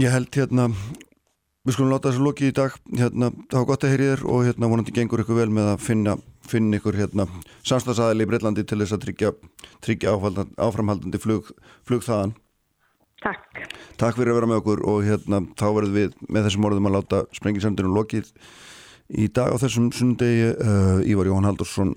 Ég 0.03 0.11
held 0.11 0.35
hérna 0.35 0.71
Við 1.65 1.77
skulum 1.79 1.95
láta 1.95 2.11
þessu 2.11 2.25
loki 2.27 2.51
í 2.51 2.55
dag, 2.55 2.75
hérna, 2.93 3.31
það 3.49 3.61
var 3.61 3.69
gott 3.71 3.85
að 3.87 3.93
heyri 3.95 4.09
þér 4.11 4.23
og 4.29 4.43
hérna 4.45 4.69
vonandi 4.69 4.93
gengur 4.93 5.23
ykkur 5.23 5.39
vel 5.39 5.53
með 5.55 5.71
að 5.73 5.85
finna 5.87 6.17
finna 6.45 6.79
ykkur 6.79 6.99
hérna 6.99 7.27
samstagsæðili 7.65 8.27
í 8.27 8.29
Breitlandi 8.29 8.65
til 8.69 8.81
þess 8.83 8.97
að 8.97 9.05
tryggja, 9.07 9.33
tryggja 9.85 10.15
áframhaldandi 10.61 11.21
flug, 11.23 11.51
flug 11.89 12.05
þaðan. 12.05 12.35
Takk. 13.25 13.65
Takk 14.01 14.19
fyrir 14.19 14.35
að 14.35 14.41
vera 14.41 14.51
með 14.51 14.61
okkur 14.61 14.85
og 14.91 15.05
hérna 15.07 15.41
þá 15.57 15.67
verðum 15.79 15.97
við 15.97 16.17
með 16.29 16.49
þessum 16.49 16.69
orðum 16.69 16.89
að 16.91 16.97
láta 16.99 17.23
sprengisamdunum 17.39 17.97
lokið 17.97 18.33
í 19.09 19.29
dag 19.33 19.55
á 19.55 19.57
þessum 19.65 19.91
sundegi. 19.97 20.51
Uh, 20.53 21.01
Ívar 21.09 21.31
Jóhann 21.31 21.49
Haldursson 21.49 21.95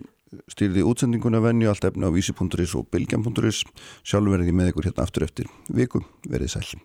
stýrði 0.52 0.86
útsendinguna 0.88 1.44
venju 1.44 1.72
allt 1.72 1.88
efna 1.88 2.08
á 2.08 2.16
vísi.is 2.16 2.76
og 2.80 2.88
bilgjam.is 2.94 3.66
sjálfur 4.08 4.38
verði 4.38 4.56
með 4.56 4.72
ykkur 4.72 4.92
hérna 4.92 5.08
aftur 5.08 5.28
eftir 5.28 5.52
viku. 5.68 6.06
Verið 6.28 6.56
sæl 6.56 6.80